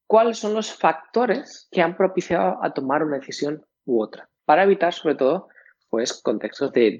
cuáles 0.09 0.37
son 0.37 0.53
los 0.53 0.72
factores 0.72 1.68
que 1.70 1.81
han 1.81 1.97
propiciado 1.97 2.59
a 2.61 2.74
tomar 2.74 3.05
una 3.05 3.18
decisión 3.18 3.64
u 3.85 4.03
otra, 4.03 4.28
para 4.45 4.64
evitar 4.64 4.93
sobre 4.93 5.14
todo 5.14 5.47
pues 5.91 6.12
contextos 6.12 6.72
de 6.72 6.99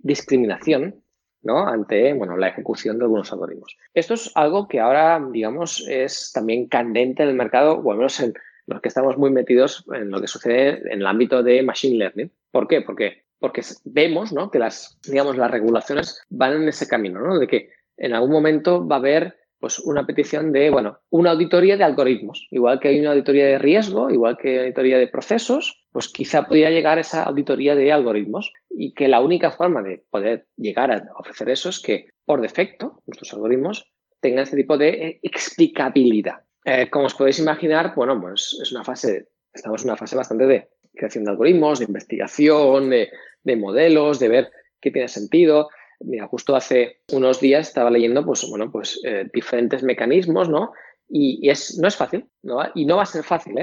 discriminación 0.00 1.00
¿no? 1.42 1.66
ante 1.66 2.12
bueno, 2.14 2.36
la 2.36 2.48
ejecución 2.48 2.98
de 2.98 3.04
algunos 3.04 3.32
algoritmos. 3.32 3.76
Esto 3.94 4.14
es 4.14 4.30
algo 4.34 4.68
que 4.68 4.80
ahora, 4.80 5.24
digamos, 5.32 5.86
es 5.88 6.32
también 6.32 6.68
candente 6.68 7.22
en 7.22 7.30
el 7.30 7.34
mercado, 7.34 7.74
o 7.74 7.90
al 7.90 7.98
menos 7.98 8.20
en 8.20 8.34
los 8.66 8.80
que 8.80 8.88
estamos 8.88 9.16
muy 9.16 9.30
metidos 9.30 9.84
en 9.94 10.10
lo 10.10 10.20
que 10.20 10.26
sucede 10.26 10.82
en 10.92 11.00
el 11.00 11.06
ámbito 11.06 11.42
de 11.42 11.62
Machine 11.62 11.96
Learning. 11.96 12.30
¿Por 12.50 12.68
qué? 12.68 12.82
Porque, 12.82 13.24
porque 13.38 13.62
vemos 13.84 14.32
¿no? 14.32 14.50
que 14.50 14.58
las, 14.58 14.98
digamos, 15.08 15.36
las 15.36 15.50
regulaciones 15.50 16.22
van 16.28 16.54
en 16.54 16.68
ese 16.68 16.86
camino, 16.86 17.20
¿no? 17.20 17.38
de 17.38 17.46
que 17.46 17.70
en 17.96 18.14
algún 18.14 18.30
momento 18.30 18.86
va 18.86 18.96
a 18.96 18.98
haber 18.98 19.36
pues 19.60 19.80
una 19.80 20.06
petición 20.06 20.52
de, 20.52 20.70
bueno, 20.70 20.98
una 21.10 21.32
auditoría 21.32 21.76
de 21.76 21.84
algoritmos. 21.84 22.46
Igual 22.50 22.78
que 22.78 22.88
hay 22.88 23.00
una 23.00 23.10
auditoría 23.10 23.46
de 23.46 23.58
riesgo, 23.58 24.10
igual 24.10 24.36
que 24.36 24.52
una 24.52 24.62
auditoría 24.62 24.98
de 24.98 25.08
procesos, 25.08 25.84
pues 25.98 26.10
quizá 26.10 26.44
podría 26.44 26.70
llegar 26.70 27.00
esa 27.00 27.24
auditoría 27.24 27.74
de 27.74 27.90
algoritmos 27.90 28.52
y 28.70 28.94
que 28.94 29.08
la 29.08 29.20
única 29.20 29.50
forma 29.50 29.82
de 29.82 30.04
poder 30.10 30.46
llegar 30.56 30.92
a 30.92 31.02
ofrecer 31.18 31.50
eso 31.50 31.70
es 31.70 31.80
que, 31.80 32.10
por 32.24 32.40
defecto, 32.40 33.02
nuestros 33.04 33.32
algoritmos 33.32 33.90
tengan 34.20 34.44
ese 34.44 34.54
tipo 34.54 34.78
de 34.78 34.88
eh, 34.90 35.20
explicabilidad. 35.24 36.36
Eh, 36.64 36.88
como 36.88 37.06
os 37.06 37.14
podéis 37.14 37.40
imaginar, 37.40 37.94
bueno, 37.96 38.20
pues 38.20 38.56
es 38.62 38.70
una 38.70 38.84
fase, 38.84 39.26
estamos 39.52 39.82
en 39.82 39.88
una 39.88 39.96
fase 39.96 40.14
bastante 40.14 40.46
de 40.46 40.68
creación 40.94 41.24
de 41.24 41.32
algoritmos, 41.32 41.80
de 41.80 41.86
investigación, 41.86 42.90
de, 42.90 43.10
de 43.42 43.56
modelos, 43.56 44.20
de 44.20 44.28
ver 44.28 44.50
qué 44.80 44.92
tiene 44.92 45.08
sentido. 45.08 45.68
Mira, 45.98 46.28
justo 46.28 46.54
hace 46.54 47.00
unos 47.12 47.40
días 47.40 47.66
estaba 47.66 47.90
leyendo, 47.90 48.24
pues, 48.24 48.46
bueno, 48.48 48.70
pues 48.70 49.00
eh, 49.04 49.28
diferentes 49.34 49.82
mecanismos, 49.82 50.48
¿no? 50.48 50.70
Y, 51.08 51.50
es, 51.50 51.76
no 51.76 51.88
es 51.88 51.96
fácil, 51.96 52.28
¿no? 52.44 52.60
Y 52.76 52.84
no 52.84 52.98
va 52.98 53.02
a 53.02 53.06
ser 53.06 53.24
fácil. 53.24 53.56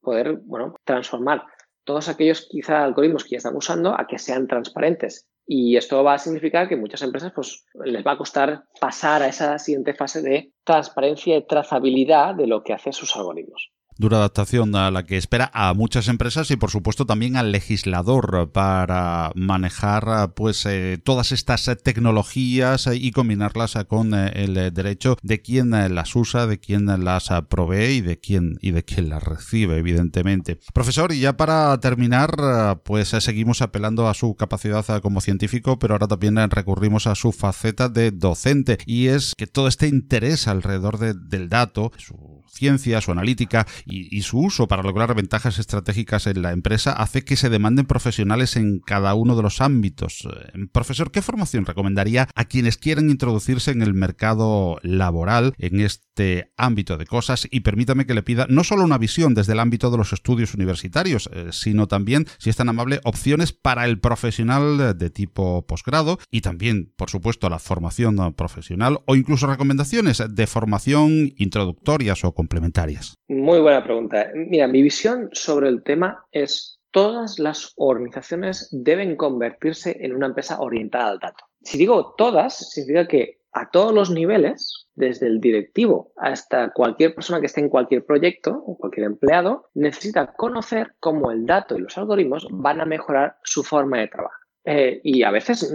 Poder, 0.00 0.32
bueno, 0.46 0.74
transformar 0.84 1.44
todos 1.86 2.08
aquellos 2.10 2.46
quizá 2.50 2.84
algoritmos 2.84 3.24
que 3.24 3.30
ya 3.30 3.36
están 3.38 3.56
usando 3.56 3.98
a 3.98 4.06
que 4.06 4.18
sean 4.18 4.46
transparentes. 4.46 5.26
Y 5.46 5.76
esto 5.76 6.02
va 6.02 6.14
a 6.14 6.18
significar 6.18 6.68
que 6.68 6.76
muchas 6.76 7.02
empresas 7.02 7.32
pues, 7.34 7.64
les 7.84 8.04
va 8.04 8.12
a 8.12 8.18
costar 8.18 8.64
pasar 8.80 9.22
a 9.22 9.28
esa 9.28 9.58
siguiente 9.58 9.94
fase 9.94 10.20
de 10.20 10.52
transparencia 10.64 11.36
y 11.36 11.46
trazabilidad 11.46 12.34
de 12.34 12.48
lo 12.48 12.62
que 12.64 12.74
hacen 12.74 12.92
sus 12.92 13.16
algoritmos 13.16 13.70
dura 13.98 14.18
adaptación 14.18 14.74
a 14.76 14.90
la 14.90 15.04
que 15.04 15.16
espera 15.16 15.50
a 15.54 15.74
muchas 15.74 16.08
empresas 16.08 16.50
y 16.50 16.56
por 16.56 16.70
supuesto 16.70 17.06
también 17.06 17.36
al 17.36 17.52
legislador 17.52 18.50
para 18.52 19.32
manejar 19.34 20.34
pues 20.34 20.64
eh, 20.66 20.98
todas 21.02 21.32
estas 21.32 21.70
tecnologías 21.82 22.88
y 22.92 23.10
combinarlas 23.10 23.76
con 23.88 24.14
eh, 24.14 24.32
el 24.34 24.54
derecho 24.74 25.16
de 25.22 25.40
quien 25.40 25.70
las 25.70 26.14
usa, 26.14 26.46
de 26.46 26.58
quien 26.58 26.86
las 27.04 27.30
provee 27.48 27.96
y 27.96 28.00
de 28.00 28.18
quien 28.18 28.58
y 28.60 28.70
de 28.70 28.84
quien 28.84 29.08
las 29.08 29.22
recibe, 29.22 29.78
evidentemente. 29.78 30.58
Profesor, 30.72 31.12
y 31.12 31.20
ya 31.20 31.36
para 31.36 31.78
terminar, 31.80 32.80
pues 32.84 33.08
seguimos 33.08 33.62
apelando 33.62 34.08
a 34.08 34.14
su 34.14 34.34
capacidad 34.34 35.00
como 35.00 35.20
científico, 35.20 35.78
pero 35.78 35.94
ahora 35.94 36.08
también 36.08 36.36
recurrimos 36.50 37.06
a 37.06 37.14
su 37.14 37.32
faceta 37.32 37.88
de 37.88 38.10
docente 38.10 38.78
y 38.86 39.08
es 39.08 39.34
que 39.36 39.46
todo 39.46 39.68
este 39.68 39.88
interés 39.88 40.48
alrededor 40.48 40.98
del 40.98 41.48
dato, 41.48 41.92
su 41.96 42.44
ciencia, 42.48 43.00
su 43.00 43.12
analítica 43.12 43.66
y, 43.84 44.22
su 44.22 44.40
uso 44.40 44.66
para 44.66 44.82
lograr 44.82 45.14
ventajas 45.14 45.58
estratégicas 45.58 46.26
en 46.26 46.42
la 46.42 46.52
empresa 46.52 46.92
hace 46.92 47.24
que 47.24 47.36
se 47.36 47.48
demanden 47.48 47.86
profesionales 47.86 48.56
en 48.56 48.80
cada 48.80 49.14
uno 49.14 49.36
de 49.36 49.42
los 49.42 49.60
ámbitos. 49.60 50.26
Eh, 50.26 50.66
profesor, 50.72 51.10
¿qué 51.10 51.22
formación 51.22 51.64
recomendaría 51.64 52.28
a 52.34 52.44
quienes 52.44 52.76
quieren 52.76 53.10
introducirse 53.10 53.70
en 53.70 53.82
el 53.82 53.94
mercado 53.94 54.78
laboral 54.82 55.54
en 55.58 55.80
este 55.80 56.52
ámbito 56.56 56.96
de 56.96 57.06
cosas? 57.06 57.46
Y 57.50 57.60
permítame 57.60 58.06
que 58.06 58.14
le 58.14 58.22
pida 58.22 58.46
no 58.48 58.64
solo 58.64 58.84
una 58.84 58.98
visión 58.98 59.34
desde 59.34 59.52
el 59.52 59.60
ámbito 59.60 59.90
de 59.90 59.98
los 59.98 60.12
estudios 60.12 60.54
universitarios, 60.54 61.30
eh, 61.32 61.48
sino 61.52 61.86
también, 61.86 62.26
si 62.38 62.50
es 62.50 62.56
tan 62.56 62.68
amable, 62.68 63.00
opciones 63.04 63.52
para 63.52 63.84
el 63.84 64.00
profesional 64.00 64.98
de 64.98 65.10
tipo 65.10 65.66
posgrado 65.66 66.18
y 66.30 66.40
también, 66.40 66.92
por 66.96 67.10
supuesto, 67.10 67.48
la 67.48 67.58
formación 67.58 68.16
profesional 68.34 69.00
o 69.06 69.16
incluso 69.16 69.46
recomendaciones 69.46 70.22
de 70.28 70.46
formación 70.46 71.32
introductorias 71.36 72.24
o 72.24 72.32
complementarias. 72.36 73.14
Muy 73.26 73.58
buena 73.58 73.82
pregunta. 73.82 74.28
Mira, 74.34 74.68
mi 74.68 74.82
visión 74.82 75.28
sobre 75.32 75.68
el 75.68 75.82
tema 75.82 76.24
es 76.30 76.78
todas 76.92 77.38
las 77.38 77.72
organizaciones 77.76 78.68
deben 78.70 79.16
convertirse 79.16 79.96
en 80.00 80.14
una 80.14 80.26
empresa 80.26 80.60
orientada 80.60 81.08
al 81.08 81.18
dato. 81.18 81.44
Si 81.62 81.76
digo 81.76 82.14
todas, 82.16 82.70
significa 82.70 83.08
que 83.08 83.40
a 83.52 83.70
todos 83.70 83.92
los 83.92 84.10
niveles, 84.10 84.86
desde 84.94 85.26
el 85.26 85.40
directivo 85.40 86.12
hasta 86.16 86.72
cualquier 86.72 87.14
persona 87.14 87.40
que 87.40 87.46
esté 87.46 87.62
en 87.62 87.70
cualquier 87.70 88.04
proyecto 88.04 88.52
o 88.52 88.76
cualquier 88.76 89.06
empleado, 89.06 89.70
necesita 89.74 90.34
conocer 90.34 90.94
cómo 91.00 91.30
el 91.30 91.46
dato 91.46 91.76
y 91.76 91.80
los 91.80 91.96
algoritmos 91.96 92.46
van 92.50 92.82
a 92.82 92.84
mejorar 92.84 93.38
su 93.42 93.64
forma 93.64 93.98
de 93.98 94.08
trabajar. 94.08 94.40
Eh, 94.64 95.00
y 95.02 95.22
a 95.22 95.30
veces 95.30 95.74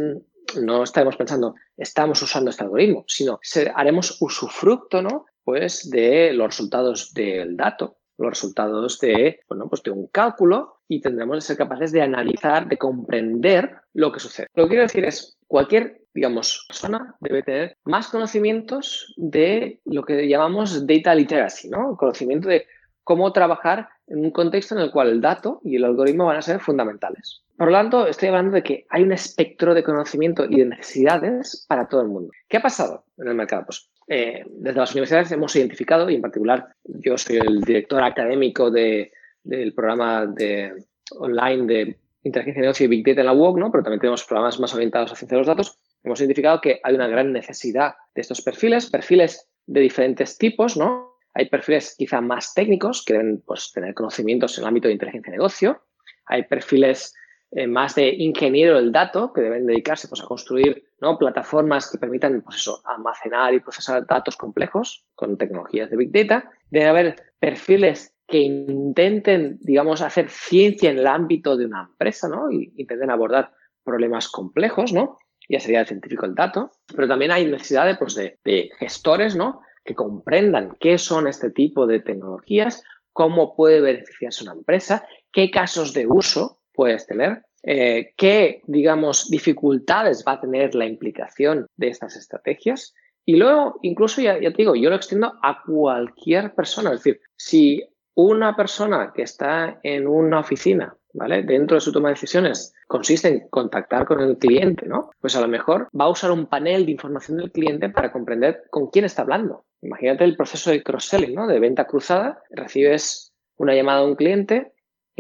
no 0.60 0.84
estaremos 0.84 1.16
pensando, 1.16 1.56
estamos 1.78 2.22
usando 2.22 2.50
este 2.50 2.64
algoritmo, 2.64 3.04
sino 3.08 3.40
haremos 3.76 4.18
usufructo 4.22 5.02
¿no? 5.02 5.26
Pues, 5.44 5.90
de 5.90 6.34
los 6.34 6.48
resultados 6.48 7.14
del 7.14 7.58
dato, 7.58 7.98
los 8.18 8.30
resultados 8.30 9.00
de, 9.00 9.40
bueno, 9.48 9.68
pues 9.68 9.84
de 9.84 9.92
un 9.92 10.08
cálculo 10.08 10.82
y 10.88 11.02
tendremos 11.02 11.38
que 11.38 11.42
ser 11.42 11.58
capaces 11.58 11.92
de 11.92 12.02
analizar, 12.02 12.68
de 12.68 12.78
comprender 12.78 13.76
lo 13.94 14.12
que 14.12 14.20
sucede. 14.20 14.48
Lo 14.54 14.64
que 14.64 14.70
quiero 14.70 14.84
decir 14.84 15.06
es, 15.06 15.38
cualquier, 15.48 16.06
digamos, 16.14 16.66
persona 16.68 17.16
debe 17.20 17.44
tener 17.44 17.78
más 17.84 18.08
conocimientos 18.08 19.14
de 19.18 19.82
lo 19.86 20.04
que 20.04 20.28
llamamos 20.28 20.86
data 20.86 21.16
literacy, 21.16 21.70
¿no? 21.70 21.98
Conocimiento 21.98 22.48
de 22.48 22.66
cómo 23.04 23.34
trabajar 23.34 23.90
en 24.08 24.20
un 24.26 24.32
contexto 24.32 24.76
en 24.76 24.82
el 24.82 24.92
cual 24.92 25.10
el 25.10 25.22
dato 25.22 25.60
y 25.64 25.76
el 25.76 25.86
algoritmo 25.86 26.26
van 26.26 26.38
a 26.38 26.42
ser 26.42 26.60
fundamentales. 26.60 27.44
Por 27.58 27.68
lo 27.68 27.74
tanto, 27.74 28.08
estoy 28.08 28.30
hablando 28.30 28.54
de 28.54 28.64
que 28.64 28.86
hay 28.90 29.04
un 29.04 29.12
espectro 29.12 29.74
de 29.74 29.84
conocimiento 29.84 30.46
y 30.50 30.60
de 30.60 30.66
necesidades 30.66 31.66
para 31.68 31.88
todo 31.88 32.02
el 32.02 32.08
mundo. 32.08 32.32
¿Qué 32.48 32.58
ha 32.58 32.62
pasado 32.62 33.06
en 33.18 33.28
el 33.28 33.36
mercado? 33.36 33.66
Pues 33.66 33.91
eh, 34.14 34.44
desde 34.46 34.78
las 34.78 34.92
universidades 34.92 35.32
hemos 35.32 35.56
identificado, 35.56 36.10
y 36.10 36.16
en 36.16 36.22
particular 36.22 36.68
yo 36.84 37.18
soy 37.18 37.38
el 37.38 37.62
director 37.62 38.04
académico 38.04 38.70
del 38.70 39.74
programa 39.74 40.26
de, 40.26 40.84
online 41.12 41.66
de 41.66 41.98
inteligencia 42.22 42.60
de 42.60 42.68
negocio 42.68 42.86
y 42.88 42.90
Big 42.90 43.06
Data 43.06 43.22
en 43.22 43.28
la 43.28 43.34
UOC, 43.34 43.58
¿no? 43.58 43.72
pero 43.72 43.84
también 43.86 44.02
tenemos 44.02 44.26
programas 44.26 44.60
más 44.60 44.74
orientados 44.76 45.14
a 45.14 45.16
ciencia 45.16 45.38
de 45.38 45.40
los 45.40 45.48
datos. 45.48 45.80
Hemos 46.04 46.20
identificado 46.20 46.60
que 46.60 46.82
hay 46.84 46.94
una 46.94 47.08
gran 47.08 47.32
necesidad 47.32 47.94
de 48.14 48.20
estos 48.20 48.42
perfiles, 48.42 48.90
perfiles 48.90 49.48
de 49.66 49.80
diferentes 49.80 50.38
tipos, 50.38 50.76
¿no? 50.76 51.16
Hay 51.34 51.48
perfiles 51.48 51.96
quizá 51.98 52.20
más 52.20 52.54
técnicos 52.54 53.06
que 53.06 53.14
deben 53.14 53.42
pues, 53.46 53.72
tener 53.72 53.94
conocimientos 53.94 54.58
en 54.58 54.66
el 54.66 54.68
ámbito 54.68 54.90
de 54.90 54.96
inteligencia 54.96 55.32
de 55.32 55.38
negocio. 55.38 55.84
Hay 56.26 56.44
perfiles 56.44 57.16
eh, 57.52 57.66
más 57.66 57.96
de 57.96 58.10
ingeniero 58.10 58.76
del 58.76 58.92
dato, 58.92 59.32
que 59.32 59.40
deben 59.40 59.66
dedicarse 59.66 60.10
pues, 60.10 60.22
a 60.22 60.26
construir 60.26 60.84
¿no? 61.02 61.18
plataformas 61.18 61.90
que 61.90 61.98
permitan 61.98 62.42
pues, 62.42 62.70
almacenar 62.86 63.54
y 63.54 63.60
procesar 63.60 64.06
datos 64.06 64.38
complejos 64.38 65.06
con 65.16 65.38
tecnologías 65.38 65.90
de 65.90 65.98
Big 65.98 66.12
Data. 66.12 66.50
Debe 66.70 66.88
haber 66.88 67.16
perfiles 67.40 68.16
que 68.28 68.38
intenten, 68.38 69.58
digamos, 69.62 70.02
hacer 70.02 70.30
ciencia 70.30 70.90
en 70.90 71.00
el 71.00 71.08
ámbito 71.08 71.58
de 71.58 71.66
una 71.66 71.82
empresa, 71.90 72.30
¿no? 72.30 72.50
Y 72.50 72.72
intenten 72.78 73.10
abordar 73.10 73.52
problemas 73.84 74.30
complejos, 74.30 74.94
¿no? 74.94 75.18
Ya 75.50 75.60
sería 75.60 75.82
el 75.82 75.88
científico 75.88 76.26
el 76.26 76.36
dato. 76.36 76.72
Pero 76.96 77.08
también 77.08 77.32
hay 77.32 77.46
necesidad 77.46 77.86
de, 77.86 77.96
pues, 77.96 78.16
de, 78.16 78.40
de 78.46 78.70
gestores, 78.80 79.36
¿no? 79.36 79.62
Que 79.84 79.96
comprendan 79.96 80.78
qué 80.80 80.98
son 80.98 81.28
este 81.28 81.50
tipo 81.50 81.88
de 81.88 82.00
tecnologías, 82.00 82.84
cómo 83.12 83.56
puede 83.56 83.82
beneficiarse 83.82 84.44
una 84.44 84.54
empresa, 84.54 85.06
qué 85.34 85.52
casos 85.52 85.94
de 85.94 86.08
uso 86.08 86.62
puedes 86.74 87.06
tener, 87.08 87.44
eh, 87.64 88.14
qué, 88.18 88.62
digamos, 88.66 89.30
dificultades 89.30 90.24
va 90.28 90.34
a 90.34 90.42
tener 90.42 90.76
la 90.76 90.86
implicación 90.86 91.68
de 91.78 91.90
estas 91.90 92.16
estrategias. 92.16 92.94
Y 93.26 93.36
luego, 93.36 93.80
incluso, 93.82 94.22
ya, 94.22 94.40
te 94.40 94.54
digo, 94.58 94.76
yo 94.76 94.90
lo 94.90 94.96
extiendo 94.96 95.34
a 95.42 95.62
cualquier 95.64 96.56
persona. 96.56 96.92
Es 96.92 97.04
decir, 97.04 97.22
si 97.36 97.84
una 98.16 98.56
persona 98.56 99.14
que 99.16 99.22
está 99.22 99.80
en 99.84 100.08
una 100.08 100.40
oficina, 100.40 100.96
¿vale? 101.14 101.44
Dentro 101.44 101.76
de 101.76 101.82
su 101.82 101.92
toma 101.92 102.10
de 102.10 102.16
decisiones 102.16 102.74
consiste 102.88 103.28
en 103.28 103.50
contactar 103.50 104.06
con 104.06 104.20
el 104.22 104.38
cliente, 104.38 104.88
¿no? 104.88 105.12
Pues 105.20 105.36
a 105.36 105.42
lo 105.42 105.48
mejor 105.48 105.88
va 105.98 106.06
a 106.06 106.10
usar 106.10 106.32
un 106.32 106.48
panel 106.48 106.86
de 106.86 106.92
información 106.92 107.38
del 107.38 107.52
cliente 107.52 107.90
para 107.90 108.12
comprender 108.12 108.64
con 108.70 108.88
quién 108.88 109.06
está 109.06 109.22
hablando. 109.22 109.66
Imagínate 109.82 110.24
el 110.24 110.36
proceso 110.36 110.72
de 110.72 110.84
cross-selling, 110.84 111.34
¿no? 111.34 111.48
De 111.48 111.60
venta 111.60 111.86
cruzada. 111.86 112.42
Recibes 112.50 113.34
una 113.58 113.76
llamada 113.76 114.02
de 114.02 114.08
un 114.08 114.16
cliente, 114.16 114.74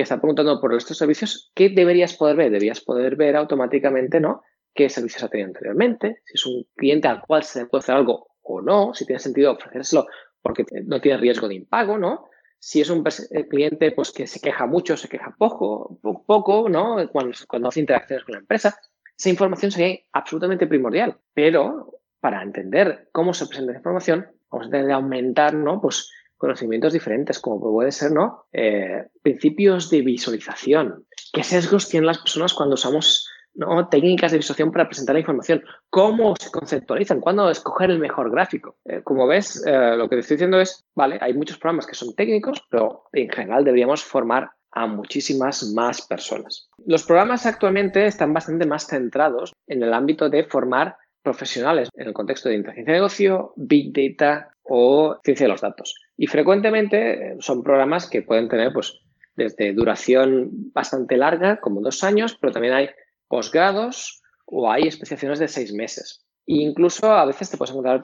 está 0.04 0.20
preguntando 0.20 0.60
por 0.60 0.74
estos 0.74 0.98
servicios, 0.98 1.52
¿qué 1.56 1.70
deberías 1.70 2.16
poder 2.16 2.36
ver? 2.36 2.52
Deberías 2.52 2.82
poder 2.82 3.16
ver 3.16 3.36
automáticamente, 3.36 4.20
¿no? 4.20 4.44
¿Qué 4.74 4.90
servicios 4.90 5.24
ha 5.24 5.30
tenido 5.30 5.48
anteriormente? 5.48 6.22
Si 6.26 6.34
es 6.36 6.46
un 6.46 6.66
cliente 6.76 7.08
al 7.08 7.22
cual 7.22 7.44
se 7.44 7.66
puede 7.66 7.80
hacer 7.80 7.96
algo 7.96 8.28
o 8.42 8.62
no, 8.62 8.94
si 8.94 9.06
tiene 9.06 9.20
sentido 9.20 9.52
ofrecérselo 9.52 10.08
porque 10.42 10.66
no 10.86 11.02
tiene 11.02 11.18
riesgo 11.18 11.48
de 11.48 11.56
impago, 11.56 11.98
¿no? 11.98 12.30
Si 12.58 12.82
es 12.82 12.90
un 12.90 13.04
eh, 13.32 13.48
cliente 13.48 13.92
pues, 13.92 14.12
que 14.12 14.28
se 14.28 14.40
queja 14.40 14.66
mucho, 14.66 14.98
se 14.98 15.08
queja 15.08 15.36
poco, 15.38 16.00
poco, 16.26 16.70
¿no? 16.70 16.98
Cuando, 17.12 17.36
cuando 17.48 17.70
hace 17.70 17.80
interacciones 17.80 18.24
con 18.24 18.34
la 18.34 18.40
empresa, 18.40 18.80
esa 19.18 19.30
información 19.30 19.72
sería 19.72 20.00
absolutamente 20.14 20.68
primordial. 20.68 21.18
Pero 21.34 22.00
para 22.20 22.44
entender 22.44 23.10
cómo 23.12 23.34
se 23.34 23.48
presenta 23.48 23.72
esa 23.72 23.80
información, 23.80 24.28
vamos 24.50 24.68
a 24.68 24.70
tener 24.70 24.88
que 24.88 24.94
aumentar, 24.94 25.54
¿no? 25.54 25.82
Pues 25.82 26.12
conocimientos 26.42 26.94
diferentes, 26.94 27.40
como 27.40 27.62
puede 27.62 27.92
ser, 27.92 28.12
¿no? 28.12 28.48
Eh, 28.52 29.06
principios 29.22 29.92
de 29.92 30.02
visualización. 30.02 31.06
¿Qué 31.32 31.44
sesgos 31.44 31.88
tienen 31.88 32.08
las 32.08 32.18
personas 32.18 32.56
cuando 32.56 32.74
usamos 32.74 33.30
¿no? 33.54 33.88
técnicas 33.90 34.32
de 34.32 34.40
visualización 34.40 34.72
para 34.72 34.88
presentar 34.88 35.14
la 35.14 35.20
información? 35.20 35.64
¿Cómo 35.92 36.36
se 36.36 36.50
conceptualizan? 36.50 37.22
¿Cuándo 37.22 37.48
escoger 37.52 37.92
el 37.92 38.00
mejor 38.00 38.32
gráfico? 38.32 38.76
Eh, 38.86 39.02
como 39.04 39.28
ves, 39.28 39.64
eh, 39.68 39.96
lo 39.96 40.10
que 40.10 40.16
te 40.16 40.22
estoy 40.22 40.38
diciendo 40.38 40.60
es, 40.60 40.84
vale, 40.96 41.20
hay 41.22 41.36
muchos 41.36 41.60
programas 41.60 41.86
que 41.86 41.94
son 41.94 42.16
técnicos, 42.16 42.66
pero 42.72 43.04
en 43.14 43.30
general 43.30 43.64
deberíamos 43.64 44.04
formar 44.04 44.50
a 44.72 44.88
muchísimas 44.88 45.72
más 45.74 46.02
personas. 46.08 46.70
Los 46.88 47.04
programas 47.04 47.46
actualmente 47.46 48.08
están 48.08 48.34
bastante 48.34 48.66
más 48.66 48.88
centrados 48.88 49.54
en 49.68 49.84
el 49.84 49.94
ámbito 49.94 50.28
de 50.28 50.46
formar 50.46 50.96
profesionales 51.22 51.90
en 51.94 52.08
el 52.08 52.14
contexto 52.14 52.50
de 52.50 52.56
inteligencia 52.56 52.94
de 52.94 53.00
negocio, 53.00 53.54
big 53.58 53.94
data 53.94 54.51
o 54.64 55.18
ciencia 55.24 55.46
de 55.46 55.52
los 55.52 55.62
datos. 55.62 55.96
Y 56.18 56.28
frecuentemente 56.28 57.12
eh, 57.14 57.36
son 57.40 57.64
programas 57.64 58.10
que 58.10 58.22
pueden 58.22 58.48
tener 58.48 58.74
pues 58.74 59.00
desde 59.36 59.74
duración 59.74 60.50
bastante 60.74 61.18
larga, 61.18 61.60
como 61.60 61.82
dos 61.82 62.04
años, 62.04 62.38
pero 62.40 62.54
también 62.54 62.74
hay 62.74 62.90
posgrados 63.28 64.22
o 64.46 64.70
hay 64.70 64.88
especializaciones 64.88 65.40
de 65.40 65.48
seis 65.48 65.74
meses. 65.74 66.26
E 66.48 66.56
incluso 66.56 67.12
a 67.12 67.26
veces 67.26 67.50
te 67.50 67.58
puedes 67.58 67.72
encontrar 67.72 68.02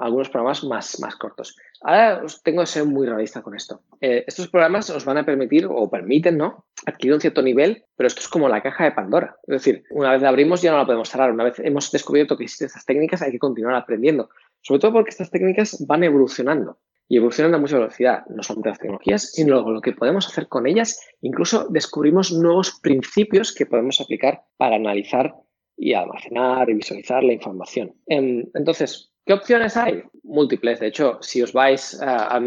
algunos 0.00 0.28
programas 0.28 0.62
más, 0.64 1.00
más 1.00 1.16
cortos. 1.16 1.56
Ahora 1.80 2.22
tengo 2.44 2.60
que 2.60 2.66
ser 2.66 2.84
muy 2.84 3.06
realista 3.06 3.42
con 3.42 3.56
esto. 3.56 3.82
Eh, 4.00 4.22
estos 4.26 4.48
programas 4.48 4.90
os 4.90 5.04
van 5.04 5.18
a 5.18 5.24
permitir 5.24 5.66
o 5.66 5.90
permiten 5.90 6.36
¿no? 6.36 6.66
adquirir 6.86 7.14
un 7.14 7.20
cierto 7.20 7.42
nivel, 7.42 7.84
pero 7.96 8.06
esto 8.06 8.20
es 8.20 8.28
como 8.28 8.48
la 8.48 8.62
caja 8.62 8.84
de 8.84 8.92
Pandora. 8.92 9.36
Es 9.46 9.64
decir, 9.64 9.84
una 9.90 10.12
vez 10.12 10.22
la 10.22 10.28
abrimos 10.28 10.62
ya 10.62 10.70
no 10.70 10.78
la 10.78 10.84
podemos 10.84 11.08
cerrar. 11.08 11.32
Una 11.32 11.44
vez 11.44 11.58
hemos 11.58 11.90
descubierto 11.90 12.36
que 12.36 12.44
existen 12.44 12.66
estas 12.66 12.84
técnicas, 12.84 13.22
hay 13.22 13.32
que 13.32 13.38
continuar 13.38 13.74
aprendiendo. 13.74 14.28
Sobre 14.62 14.80
todo 14.80 14.92
porque 14.92 15.10
estas 15.10 15.30
técnicas 15.30 15.84
van 15.86 16.04
evolucionando. 16.04 16.78
y 17.10 17.16
evolucionan 17.16 17.52
a 17.56 17.58
mucha 17.58 17.76
velocidad. 17.76 18.24
No 18.28 18.44
son 18.44 18.62
las 18.64 18.78
tecnologías, 18.78 19.32
sino 19.32 19.68
lo 19.68 19.80
que 19.80 19.92
podemos 19.92 20.28
hacer 20.28 20.46
con 20.46 20.68
ellas. 20.68 21.04
Incluso 21.22 21.66
descubrimos 21.68 22.30
nuevos 22.30 22.78
principios 22.80 23.52
que 23.52 23.66
podemos 23.66 24.00
aplicar 24.00 24.44
para 24.56 24.76
analizar 24.76 25.34
y 25.76 25.92
almacenar 25.92 26.70
y 26.70 26.74
visualizar 26.74 27.24
la 27.24 27.32
información. 27.32 27.96
Entonces, 28.06 29.12
¿qué 29.26 29.32
opciones 29.32 29.76
hay? 29.76 30.04
Múltiples. 30.22 30.78
De 30.78 30.86
hecho, 30.86 31.18
si 31.20 31.42
os 31.42 31.52
vais 31.52 32.00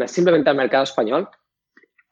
simplemente 0.06 0.48
al 0.48 0.56
mercado 0.56 0.84
español, 0.84 1.28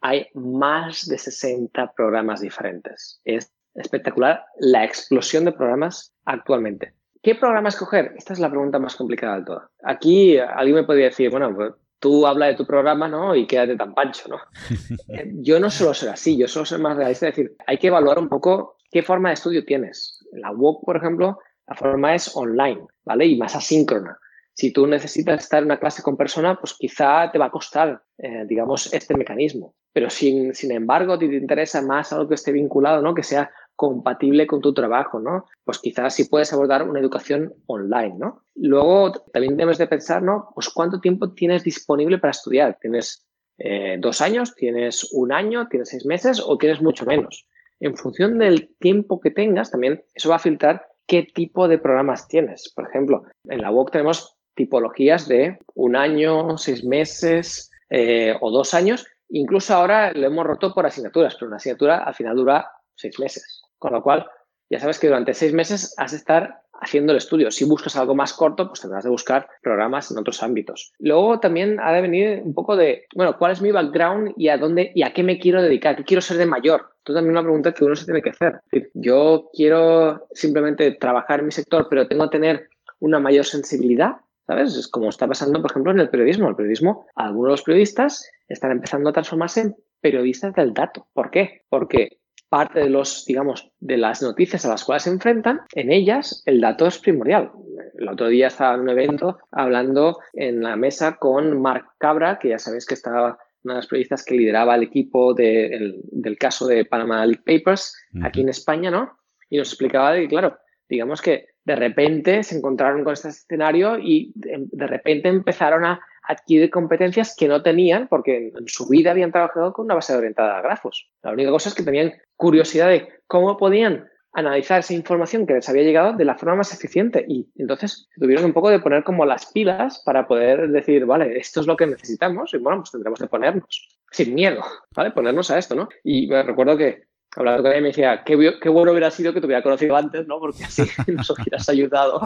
hay 0.02 0.26
más 0.34 1.08
de 1.08 1.16
60 1.16 1.94
programas 1.96 2.42
diferentes. 2.42 3.22
Es 3.24 3.50
espectacular 3.74 4.44
la 4.58 4.84
explosión 4.84 5.46
de 5.46 5.52
programas 5.52 6.14
actualmente. 6.26 6.92
¿Qué 7.22 7.36
programa 7.36 7.68
escoger? 7.68 8.14
Esta 8.16 8.32
es 8.32 8.40
la 8.40 8.50
pregunta 8.50 8.80
más 8.80 8.96
complicada 8.96 9.36
del 9.36 9.44
todo. 9.44 9.70
Aquí 9.84 10.36
alguien 10.38 10.74
me 10.74 10.84
podría 10.84 11.06
decir, 11.06 11.30
bueno, 11.30 11.54
pues 11.54 11.72
tú 12.00 12.26
habla 12.26 12.46
de 12.46 12.56
tu 12.56 12.66
programa, 12.66 13.06
¿no? 13.06 13.36
Y 13.36 13.46
quédate 13.46 13.76
tan 13.76 13.94
pancho, 13.94 14.28
¿no? 14.28 14.38
Eh, 15.08 15.30
yo 15.36 15.60
no 15.60 15.70
suelo 15.70 15.94
ser 15.94 16.08
así, 16.08 16.36
yo 16.36 16.48
suelo 16.48 16.66
ser 16.66 16.80
más 16.80 16.96
realista, 16.96 17.28
es 17.28 17.36
decir, 17.36 17.54
hay 17.66 17.78
que 17.78 17.88
evaluar 17.88 18.18
un 18.18 18.28
poco 18.28 18.76
qué 18.90 19.02
forma 19.02 19.28
de 19.28 19.34
estudio 19.34 19.64
tienes. 19.64 20.18
La 20.32 20.50
WOC, 20.50 20.84
por 20.84 20.96
ejemplo, 20.96 21.38
la 21.68 21.76
forma 21.76 22.14
es 22.14 22.34
online, 22.36 22.86
¿vale? 23.04 23.26
Y 23.26 23.36
más 23.36 23.54
asíncrona. 23.54 24.18
Si 24.54 24.72
tú 24.72 24.86
necesitas 24.86 25.44
estar 25.44 25.60
en 25.60 25.66
una 25.66 25.78
clase 25.78 26.02
con 26.02 26.16
persona, 26.16 26.58
pues 26.58 26.74
quizá 26.74 27.30
te 27.30 27.38
va 27.38 27.46
a 27.46 27.50
costar, 27.50 28.02
eh, 28.18 28.44
digamos, 28.48 28.92
este 28.92 29.16
mecanismo. 29.16 29.74
Pero 29.92 30.10
sin, 30.10 30.54
sin 30.54 30.72
embargo, 30.72 31.18
si 31.18 31.28
te 31.28 31.36
interesa 31.36 31.82
más 31.82 32.12
algo 32.12 32.28
que 32.28 32.34
esté 32.34 32.52
vinculado, 32.52 33.00
¿no? 33.00 33.14
Que 33.14 33.22
sea 33.22 33.50
compatible 33.82 34.46
con 34.46 34.60
tu 34.60 34.72
trabajo, 34.72 35.18
¿no? 35.18 35.46
Pues 35.64 35.80
quizás 35.80 36.14
sí 36.14 36.26
puedes 36.26 36.52
abordar 36.52 36.88
una 36.88 37.00
educación 37.00 37.52
online, 37.66 38.14
¿no? 38.16 38.44
Luego 38.54 39.10
también 39.32 39.56
debes 39.56 39.76
de 39.78 39.88
pensar, 39.88 40.22
¿no? 40.22 40.50
Pues 40.54 40.68
cuánto 40.68 41.00
tiempo 41.00 41.32
tienes 41.32 41.64
disponible 41.64 42.18
para 42.18 42.30
estudiar. 42.30 42.78
¿Tienes 42.80 43.26
eh, 43.58 43.96
dos 43.98 44.20
años? 44.20 44.54
¿Tienes 44.54 45.12
un 45.12 45.32
año? 45.32 45.66
¿Tienes 45.66 45.88
seis 45.88 46.06
meses? 46.06 46.40
¿O 46.46 46.56
tienes 46.58 46.80
mucho 46.80 47.04
menos? 47.04 47.44
En 47.80 47.96
función 47.96 48.38
del 48.38 48.72
tiempo 48.78 49.18
que 49.20 49.32
tengas, 49.32 49.72
también 49.72 50.04
eso 50.14 50.28
va 50.28 50.36
a 50.36 50.38
filtrar 50.38 50.86
qué 51.08 51.24
tipo 51.24 51.66
de 51.66 51.78
programas 51.78 52.28
tienes. 52.28 52.72
Por 52.76 52.88
ejemplo, 52.88 53.24
en 53.48 53.62
la 53.62 53.72
UOC 53.72 53.90
tenemos 53.90 54.36
tipologías 54.54 55.26
de 55.26 55.58
un 55.74 55.96
año, 55.96 56.56
seis 56.56 56.84
meses 56.84 57.68
eh, 57.90 58.36
o 58.40 58.52
dos 58.52 58.74
años. 58.74 59.04
Incluso 59.28 59.74
ahora 59.74 60.12
lo 60.12 60.24
hemos 60.24 60.46
roto 60.46 60.72
por 60.72 60.86
asignaturas, 60.86 61.34
pero 61.34 61.48
una 61.48 61.56
asignatura 61.56 62.04
al 62.04 62.14
final 62.14 62.36
dura 62.36 62.70
seis 62.94 63.18
meses. 63.18 63.61
Con 63.82 63.94
lo 63.94 64.00
cual, 64.00 64.24
ya 64.70 64.78
sabes 64.78 65.00
que 65.00 65.08
durante 65.08 65.34
seis 65.34 65.52
meses 65.52 65.92
has 65.98 66.12
de 66.12 66.18
estar 66.18 66.62
haciendo 66.72 67.10
el 67.10 67.18
estudio. 67.18 67.50
Si 67.50 67.64
buscas 67.64 67.96
algo 67.96 68.14
más 68.14 68.32
corto, 68.32 68.68
pues 68.68 68.80
tendrás 68.80 69.02
de 69.02 69.10
buscar 69.10 69.48
programas 69.60 70.08
en 70.12 70.18
otros 70.18 70.40
ámbitos. 70.40 70.92
Luego 71.00 71.40
también 71.40 71.80
ha 71.80 71.92
de 71.92 72.00
venir 72.00 72.42
un 72.44 72.54
poco 72.54 72.76
de, 72.76 73.06
bueno, 73.16 73.36
¿cuál 73.36 73.50
es 73.50 73.60
mi 73.60 73.72
background 73.72 74.34
y 74.36 74.50
a 74.50 74.56
dónde 74.56 74.92
y 74.94 75.02
a 75.02 75.12
qué 75.12 75.24
me 75.24 75.40
quiero 75.40 75.60
dedicar? 75.60 75.96
¿Qué 75.96 76.04
quiero 76.04 76.20
ser 76.20 76.36
de 76.36 76.46
mayor? 76.46 76.92
Esto 76.98 77.12
también 77.12 77.34
es 77.34 77.40
una 77.40 77.42
pregunta 77.42 77.72
que 77.72 77.84
uno 77.84 77.96
se 77.96 78.04
tiene 78.04 78.22
que 78.22 78.30
hacer. 78.30 78.60
Yo 78.94 79.50
quiero 79.52 80.28
simplemente 80.30 80.92
trabajar 80.92 81.40
en 81.40 81.46
mi 81.46 81.52
sector, 81.52 81.88
pero 81.90 82.06
tengo 82.06 82.30
que 82.30 82.38
tener 82.38 82.68
una 83.00 83.18
mayor 83.18 83.44
sensibilidad. 83.44 84.18
¿Sabes? 84.46 84.76
Es 84.76 84.86
como 84.86 85.08
está 85.08 85.26
pasando, 85.26 85.60
por 85.60 85.72
ejemplo, 85.72 85.90
en 85.90 85.98
el 85.98 86.08
periodismo. 86.08 86.48
El 86.48 86.56
periodismo, 86.56 87.06
algunos 87.16 87.48
de 87.48 87.52
los 87.52 87.62
periodistas 87.62 88.30
están 88.46 88.70
empezando 88.70 89.10
a 89.10 89.12
transformarse 89.12 89.60
en 89.60 89.76
periodistas 90.00 90.54
del 90.54 90.72
dato. 90.72 91.08
¿Por 91.12 91.30
qué? 91.30 91.62
Porque 91.68 92.21
parte 92.52 92.80
de 92.80 92.90
los, 92.90 93.24
digamos, 93.24 93.72
de 93.80 93.96
las 93.96 94.20
noticias 94.20 94.66
a 94.66 94.68
las 94.68 94.84
cuales 94.84 95.04
se 95.04 95.10
enfrentan, 95.10 95.62
en 95.74 95.90
ellas 95.90 96.42
el 96.44 96.60
dato 96.60 96.86
es 96.86 96.98
primordial. 96.98 97.50
El 97.98 98.10
otro 98.10 98.28
día 98.28 98.48
estaba 98.48 98.74
en 98.74 98.82
un 98.82 98.90
evento 98.90 99.38
hablando 99.50 100.18
en 100.34 100.62
la 100.62 100.76
mesa 100.76 101.16
con 101.16 101.62
Marc 101.62 101.86
Cabra, 101.96 102.38
que 102.38 102.50
ya 102.50 102.58
sabéis 102.58 102.84
que 102.84 102.92
estaba 102.92 103.38
una 103.64 103.72
de 103.72 103.78
las 103.78 103.86
periodistas 103.86 104.22
que 104.22 104.34
lideraba 104.34 104.74
el 104.74 104.82
equipo 104.82 105.32
del 105.32 106.36
caso 106.38 106.66
de 106.66 106.84
Panama 106.84 107.24
League 107.24 107.42
Papers 107.42 107.96
aquí 108.22 108.42
en 108.42 108.50
España, 108.50 108.90
¿no? 108.90 109.16
Y 109.48 109.56
nos 109.56 109.68
explicaba 109.68 110.12
de 110.12 110.20
que, 110.20 110.28
claro, 110.28 110.58
digamos 110.90 111.22
que 111.22 111.46
de 111.64 111.76
repente 111.76 112.42
se 112.42 112.58
encontraron 112.58 113.02
con 113.02 113.14
este 113.14 113.28
escenario 113.28 113.98
y 113.98 114.30
de 114.34 114.86
repente 114.86 115.28
empezaron 115.30 115.86
a 115.86 116.00
adquirir 116.24 116.70
competencias 116.70 117.34
que 117.36 117.48
no 117.48 117.62
tenían 117.62 118.06
porque 118.08 118.52
en 118.56 118.68
su 118.68 118.88
vida 118.88 119.10
habían 119.10 119.32
trabajado 119.32 119.72
con 119.72 119.86
una 119.86 119.96
base 119.96 120.14
orientada 120.14 120.58
a 120.58 120.62
grafos. 120.62 121.10
La 121.22 121.32
única 121.32 121.50
cosa 121.50 121.68
es 121.68 121.74
que 121.74 121.82
tenían 121.82 122.12
curiosidad 122.42 122.88
de 122.88 123.08
cómo 123.28 123.56
podían 123.56 124.08
analizar 124.32 124.80
esa 124.80 124.94
información 124.94 125.46
que 125.46 125.54
les 125.54 125.68
había 125.68 125.84
llegado 125.84 126.14
de 126.14 126.24
la 126.24 126.34
forma 126.34 126.56
más 126.56 126.74
eficiente 126.74 127.24
y 127.28 127.46
entonces 127.54 128.08
tuvieron 128.18 128.46
un 128.46 128.52
poco 128.52 128.68
de 128.68 128.80
poner 128.80 129.04
como 129.04 129.24
las 129.24 129.46
pilas 129.52 130.02
para 130.04 130.26
poder 130.26 130.68
decir, 130.70 131.06
vale, 131.06 131.38
esto 131.38 131.60
es 131.60 131.68
lo 131.68 131.76
que 131.76 131.86
necesitamos 131.86 132.52
y 132.52 132.56
bueno, 132.58 132.80
pues 132.80 132.90
tendremos 132.90 133.20
que 133.20 133.28
ponernos 133.28 134.00
sin 134.10 134.34
miedo, 134.34 134.60
¿vale? 134.96 135.12
Ponernos 135.12 135.52
a 135.52 135.58
esto, 135.58 135.76
¿no? 135.76 135.88
Y 136.02 136.26
me 136.26 136.42
recuerdo 136.42 136.76
que 136.76 137.04
hablando 137.36 137.62
con 137.62 137.72
él 137.72 137.82
me 137.82 137.88
decía, 137.88 138.24
qué, 138.24 138.58
qué, 138.60 138.68
bueno 138.68 138.90
hubiera 138.90 139.12
sido 139.12 139.32
que 139.32 139.40
te 139.40 139.46
hubiera 139.46 139.62
conocido 139.62 139.94
antes, 139.94 140.26
¿no? 140.26 140.40
Porque 140.40 140.64
así 140.64 140.82
nos 141.06 141.30
hubieras 141.30 141.68
ayudado, 141.68 142.22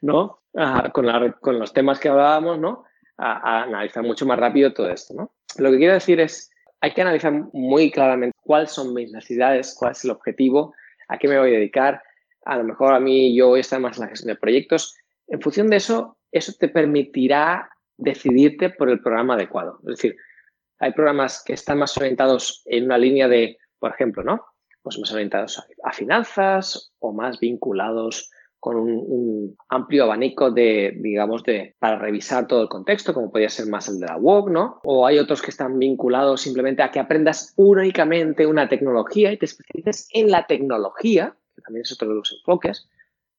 ¿no? 0.00 0.40
con, 0.94 1.06
con 1.40 1.58
los 1.58 1.74
temas 1.74 2.00
que 2.00 2.08
hablábamos, 2.08 2.58
¿no? 2.58 2.84
a, 3.18 3.64
analizar 3.64 4.04
mucho 4.04 4.24
más 4.24 4.38
rápido 4.38 4.72
todo 4.72 4.88
esto. 4.90 5.14
¿no? 5.14 5.32
Lo 5.58 5.70
que 5.70 5.78
quiero 5.78 5.94
decir 5.94 6.20
es, 6.20 6.50
hay 6.80 6.92
que 6.92 7.02
analizar 7.02 7.32
muy 7.52 7.90
claramente 7.90 8.36
cuáles 8.40 8.70
son 8.70 8.94
mis 8.94 9.12
necesidades, 9.12 9.74
cuál 9.78 9.92
es 9.92 10.04
el 10.04 10.10
objetivo, 10.10 10.74
a 11.08 11.18
qué 11.18 11.28
me 11.28 11.38
voy 11.38 11.50
a 11.50 11.58
dedicar. 11.58 12.02
A 12.44 12.56
lo 12.56 12.64
mejor 12.64 12.94
a 12.94 13.00
mí 13.00 13.34
yo 13.36 13.48
voy 13.48 13.58
a 13.58 13.60
estar 13.60 13.80
más 13.80 13.98
en 13.98 14.04
la 14.04 14.08
gestión 14.08 14.34
de 14.34 14.40
proyectos. 14.40 14.96
En 15.26 15.40
función 15.40 15.68
de 15.68 15.76
eso, 15.76 16.18
eso 16.30 16.52
te 16.58 16.68
permitirá 16.68 17.70
decidirte 17.96 18.70
por 18.70 18.90
el 18.90 19.00
programa 19.00 19.34
adecuado. 19.34 19.78
Es 19.80 19.96
decir, 19.96 20.16
hay 20.78 20.92
programas 20.92 21.42
que 21.44 21.54
están 21.54 21.78
más 21.78 21.96
orientados 21.96 22.62
en 22.66 22.84
una 22.84 22.98
línea 22.98 23.26
de, 23.26 23.58
por 23.78 23.90
ejemplo, 23.90 24.22
¿no? 24.22 24.44
Pues 24.82 24.98
más 24.98 25.12
orientados 25.12 25.62
a 25.82 25.92
finanzas 25.92 26.92
o 27.00 27.12
más 27.12 27.40
vinculados 27.40 28.30
con 28.60 28.76
un, 28.76 29.56
amplio 29.68 30.04
abanico 30.04 30.50
de, 30.50 30.92
digamos, 30.96 31.42
de, 31.44 31.74
para 31.78 31.98
revisar 31.98 32.46
todo 32.46 32.62
el 32.62 32.68
contexto, 32.68 33.14
como 33.14 33.30
podría 33.30 33.48
ser 33.48 33.66
más 33.66 33.88
el 33.88 34.00
de 34.00 34.06
la 34.06 34.16
WOC, 34.16 34.50
¿no? 34.50 34.80
O 34.84 35.06
hay 35.06 35.18
otros 35.18 35.42
que 35.42 35.50
están 35.50 35.78
vinculados 35.78 36.40
simplemente 36.40 36.82
a 36.82 36.90
que 36.90 36.98
aprendas 36.98 37.52
únicamente 37.56 38.46
una 38.46 38.68
tecnología 38.68 39.32
y 39.32 39.36
te 39.36 39.46
especialices 39.46 40.08
en 40.12 40.30
la 40.30 40.46
tecnología, 40.46 41.36
que 41.54 41.62
también 41.62 41.82
es 41.82 41.92
otro 41.92 42.08
de 42.08 42.14
los 42.14 42.32
enfoques. 42.32 42.88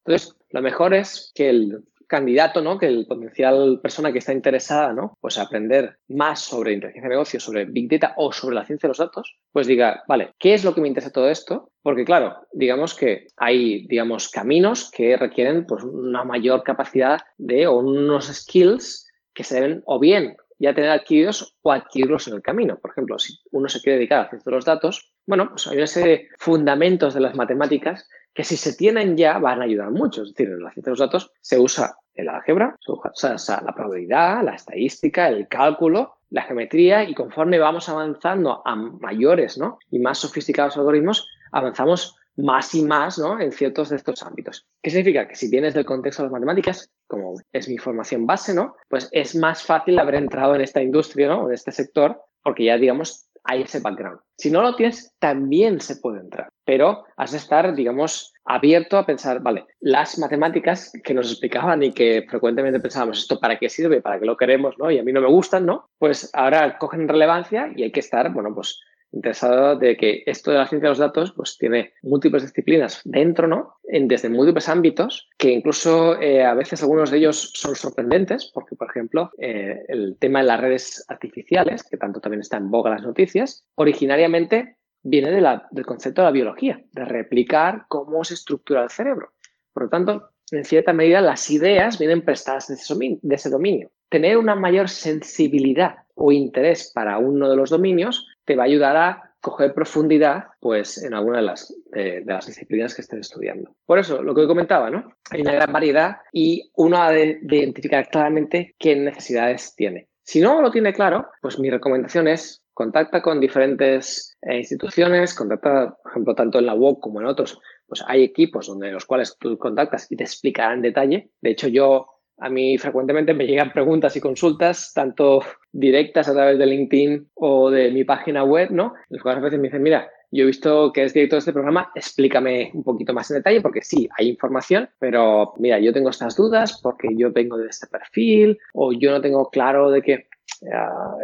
Entonces, 0.04 0.36
lo 0.50 0.62
mejor 0.62 0.94
es 0.94 1.32
que 1.34 1.50
el 1.50 1.84
candidato, 2.10 2.60
¿no? 2.60 2.76
Que 2.76 2.86
el 2.86 3.06
potencial 3.06 3.78
persona 3.80 4.12
que 4.12 4.18
está 4.18 4.32
interesada, 4.32 4.92
¿no? 4.92 5.16
Pues 5.20 5.38
aprender 5.38 5.96
más 6.08 6.40
sobre 6.40 6.72
inteligencia 6.72 7.08
de 7.08 7.14
negocios, 7.14 7.44
sobre 7.44 7.64
Big 7.64 7.88
Data 7.88 8.14
o 8.16 8.32
sobre 8.32 8.56
la 8.56 8.66
ciencia 8.66 8.88
de 8.88 8.90
los 8.90 8.98
datos, 8.98 9.38
pues 9.52 9.68
diga, 9.68 10.02
vale, 10.08 10.32
¿qué 10.38 10.52
es 10.52 10.64
lo 10.64 10.74
que 10.74 10.80
me 10.80 10.88
interesa 10.88 11.12
todo 11.12 11.30
esto? 11.30 11.70
Porque 11.82 12.04
claro, 12.04 12.36
digamos 12.52 12.94
que 12.94 13.28
hay, 13.36 13.86
digamos, 13.86 14.28
caminos 14.28 14.90
que 14.90 15.16
requieren 15.16 15.64
pues 15.66 15.84
una 15.84 16.24
mayor 16.24 16.64
capacidad 16.64 17.20
de 17.38 17.68
o 17.68 17.78
unos 17.78 18.26
skills 18.26 19.08
que 19.32 19.44
se 19.44 19.60
deben 19.60 19.82
o 19.86 20.00
bien 20.00 20.36
ya 20.58 20.74
tener 20.74 20.90
adquiridos 20.90 21.56
o 21.62 21.72
adquirirlos 21.72 22.28
en 22.28 22.34
el 22.34 22.42
camino. 22.42 22.78
Por 22.78 22.90
ejemplo, 22.90 23.18
si 23.18 23.34
uno 23.50 23.68
se 23.68 23.80
quiere 23.80 23.96
dedicar 23.96 24.26
a 24.26 24.28
ciencia 24.28 24.50
de 24.50 24.56
los 24.56 24.64
datos, 24.66 25.14
bueno, 25.26 25.48
pues 25.50 25.66
hay 25.66 25.78
una 25.78 25.86
serie 25.86 26.12
de 26.12 26.28
fundamentos 26.38 27.14
de 27.14 27.20
las 27.20 27.34
matemáticas 27.34 28.06
que 28.40 28.44
si 28.44 28.56
se 28.56 28.72
tienen 28.72 29.18
ya 29.18 29.36
van 29.36 29.60
a 29.60 29.64
ayudar 29.64 29.90
mucho. 29.90 30.22
Es 30.22 30.30
decir, 30.30 30.48
en 30.48 30.62
la 30.62 30.70
ciencia 30.70 30.90
de 30.90 30.92
los 30.92 30.98
datos 30.98 31.30
se 31.42 31.58
usa 31.58 31.98
el 32.14 32.26
álgebra, 32.26 32.74
la 32.86 33.74
probabilidad, 33.74 34.42
la 34.42 34.54
estadística, 34.54 35.28
el 35.28 35.46
cálculo, 35.46 36.14
la 36.30 36.44
geometría 36.44 37.04
y 37.04 37.12
conforme 37.14 37.58
vamos 37.58 37.90
avanzando 37.90 38.62
a 38.64 38.74
mayores 38.76 39.58
¿no? 39.58 39.78
y 39.90 39.98
más 39.98 40.16
sofisticados 40.16 40.78
algoritmos, 40.78 41.28
avanzamos 41.52 42.16
más 42.36 42.74
y 42.74 42.82
más 42.82 43.18
¿no? 43.18 43.38
en 43.38 43.52
ciertos 43.52 43.90
de 43.90 43.96
estos 43.96 44.22
ámbitos. 44.22 44.66
¿Qué 44.80 44.88
significa? 44.88 45.28
Que 45.28 45.36
si 45.36 45.50
vienes 45.50 45.74
del 45.74 45.84
contexto 45.84 46.22
de 46.22 46.28
las 46.28 46.32
matemáticas, 46.32 46.90
como 47.08 47.34
es 47.52 47.68
mi 47.68 47.76
formación 47.76 48.26
base, 48.26 48.54
¿no? 48.54 48.74
pues 48.88 49.10
es 49.12 49.36
más 49.36 49.62
fácil 49.62 49.98
haber 49.98 50.14
entrado 50.14 50.54
en 50.54 50.62
esta 50.62 50.80
industria, 50.80 51.28
¿no? 51.28 51.46
en 51.46 51.52
este 51.52 51.72
sector, 51.72 52.22
porque 52.42 52.64
ya, 52.64 52.78
digamos, 52.78 53.28
hay 53.44 53.62
ese 53.62 53.80
background. 53.80 54.20
Si 54.36 54.50
no 54.50 54.62
lo 54.62 54.74
tienes, 54.74 55.14
también 55.18 55.80
se 55.80 55.96
puede 55.96 56.20
entrar, 56.20 56.48
pero 56.64 57.04
has 57.16 57.32
de 57.32 57.38
estar, 57.38 57.74
digamos, 57.74 58.32
abierto 58.44 58.96
a 58.96 59.06
pensar, 59.06 59.40
vale, 59.40 59.66
las 59.80 60.18
matemáticas 60.18 60.92
que 61.04 61.14
nos 61.14 61.30
explicaban 61.30 61.82
y 61.82 61.92
que 61.92 62.26
frecuentemente 62.28 62.80
pensábamos, 62.80 63.18
¿esto 63.18 63.38
para 63.38 63.58
qué 63.58 63.68
sirve? 63.68 64.00
¿Para 64.00 64.18
qué 64.18 64.26
lo 64.26 64.36
queremos? 64.36 64.76
¿no? 64.78 64.90
Y 64.90 64.98
a 64.98 65.02
mí 65.02 65.12
no 65.12 65.20
me 65.20 65.28
gustan, 65.28 65.66
¿no? 65.66 65.90
Pues 65.98 66.30
ahora 66.32 66.78
cogen 66.78 67.08
relevancia 67.08 67.70
y 67.74 67.82
hay 67.82 67.92
que 67.92 68.00
estar, 68.00 68.32
bueno, 68.32 68.54
pues 68.54 68.80
interesado 69.12 69.76
de 69.76 69.96
que 69.96 70.22
esto 70.26 70.50
de 70.50 70.58
la 70.58 70.66
ciencia 70.66 70.86
de 70.86 70.90
los 70.90 70.98
datos 70.98 71.32
pues 71.32 71.56
tiene 71.58 71.92
múltiples 72.02 72.42
disciplinas 72.42 73.00
dentro, 73.04 73.48
¿no? 73.48 73.76
En, 73.84 74.08
desde 74.08 74.28
múltiples 74.28 74.68
ámbitos, 74.68 75.28
que 75.36 75.50
incluso 75.50 76.20
eh, 76.20 76.44
a 76.44 76.54
veces 76.54 76.82
algunos 76.82 77.10
de 77.10 77.18
ellos 77.18 77.52
son 77.54 77.74
sorprendentes, 77.74 78.50
porque, 78.54 78.76
por 78.76 78.88
ejemplo, 78.88 79.30
eh, 79.38 79.84
el 79.88 80.16
tema 80.18 80.40
de 80.40 80.46
las 80.46 80.60
redes 80.60 81.04
artificiales, 81.08 81.82
que 81.82 81.96
tanto 81.96 82.20
también 82.20 82.40
está 82.40 82.56
en 82.56 82.70
boga 82.70 82.90
las 82.90 83.02
noticias, 83.02 83.64
originariamente 83.74 84.76
viene 85.02 85.30
del 85.32 85.86
concepto 85.86 86.22
de 86.22 86.26
la 86.26 86.32
biología, 86.32 86.82
de 86.92 87.04
replicar 87.04 87.86
cómo 87.88 88.22
se 88.24 88.34
estructura 88.34 88.84
el 88.84 88.90
cerebro. 88.90 89.32
Por 89.72 89.84
lo 89.84 89.88
tanto, 89.88 90.30
en 90.52 90.64
cierta 90.64 90.92
medida, 90.92 91.20
las 91.20 91.48
ideas 91.50 91.98
vienen 91.98 92.22
prestadas 92.22 92.68
de 92.68 93.34
ese 93.34 93.50
dominio. 93.50 93.90
Tener 94.08 94.36
una 94.36 94.56
mayor 94.56 94.88
sensibilidad 94.88 95.94
o 96.14 96.32
interés 96.32 96.90
para 96.94 97.18
uno 97.18 97.48
de 97.48 97.56
los 97.56 97.70
dominios, 97.70 98.26
te 98.50 98.56
va 98.56 98.64
a 98.64 98.66
ayudar 98.66 98.96
a 98.96 99.32
coger 99.40 99.72
profundidad 99.72 100.46
pues, 100.58 101.00
en 101.04 101.14
alguna 101.14 101.36
de 101.36 101.44
las, 101.44 101.72
de, 101.92 102.24
las 102.26 102.48
disciplinas 102.48 102.96
que 102.96 103.02
estén 103.02 103.20
estudiando. 103.20 103.76
Por 103.86 104.00
eso, 104.00 104.24
lo 104.24 104.34
que 104.34 104.48
comentaba, 104.48 104.90
¿no? 104.90 105.12
Hay 105.30 105.42
una 105.42 105.52
gran 105.52 105.72
variedad 105.72 106.16
y 106.32 106.68
uno 106.74 107.00
ha 107.00 107.12
de, 107.12 107.38
de 107.42 107.58
identificar 107.58 108.08
claramente 108.08 108.74
qué 108.76 108.96
necesidades 108.96 109.76
tiene. 109.76 110.08
Si 110.24 110.40
no 110.40 110.60
lo 110.60 110.72
tiene 110.72 110.92
claro, 110.92 111.28
pues 111.40 111.60
mi 111.60 111.70
recomendación 111.70 112.26
es 112.26 112.64
contacta 112.74 113.22
con 113.22 113.38
diferentes 113.38 114.36
eh, 114.42 114.56
instituciones, 114.56 115.32
contacta, 115.32 115.96
por 116.02 116.10
ejemplo, 116.10 116.34
tanto 116.34 116.58
en 116.58 116.66
la 116.66 116.74
UOC 116.74 117.00
como 117.00 117.20
en 117.20 117.28
otros, 117.28 117.60
pues 117.86 118.02
hay 118.08 118.24
equipos 118.24 118.66
donde 118.66 118.90
los 118.90 119.06
cuales 119.06 119.36
tú 119.38 119.56
contactas 119.58 120.10
y 120.10 120.16
te 120.16 120.24
explicarán 120.24 120.78
en 120.78 120.82
detalle. 120.82 121.30
De 121.40 121.50
hecho, 121.50 121.68
yo 121.68 122.08
a 122.40 122.48
mí 122.48 122.78
frecuentemente 122.78 123.34
me 123.34 123.46
llegan 123.46 123.72
preguntas 123.72 124.16
y 124.16 124.20
consultas, 124.20 124.92
tanto 124.94 125.42
directas 125.72 126.28
a 126.28 126.32
través 126.32 126.58
de 126.58 126.66
LinkedIn 126.66 127.28
o 127.34 127.70
de 127.70 127.90
mi 127.90 128.04
página 128.04 128.44
web, 128.44 128.70
¿no? 128.70 128.94
Las 129.08 129.22
cuales 129.22 129.40
a 129.40 129.44
veces 129.44 129.60
me 129.60 129.68
dicen, 129.68 129.82
mira, 129.82 130.08
yo 130.32 130.44
he 130.44 130.46
visto 130.46 130.92
que 130.92 131.04
es 131.04 131.12
director 131.12 131.36
de 131.36 131.40
este 131.40 131.52
programa, 131.52 131.90
explícame 131.94 132.70
un 132.72 132.84
poquito 132.84 133.12
más 133.12 133.30
en 133.30 133.38
detalle, 133.38 133.60
porque 133.60 133.82
sí, 133.82 134.08
hay 134.16 134.28
información, 134.28 134.88
pero 134.98 135.54
mira, 135.58 135.78
yo 135.80 135.92
tengo 135.92 136.10
estas 136.10 136.36
dudas 136.36 136.80
porque 136.80 137.08
yo 137.16 137.32
vengo 137.32 137.56
de 137.58 137.68
este 137.68 137.88
perfil 137.88 138.58
o 138.72 138.92
yo 138.92 139.10
no 139.10 139.20
tengo 139.20 139.50
claro 139.50 139.90
de 139.90 140.02
que 140.02 140.26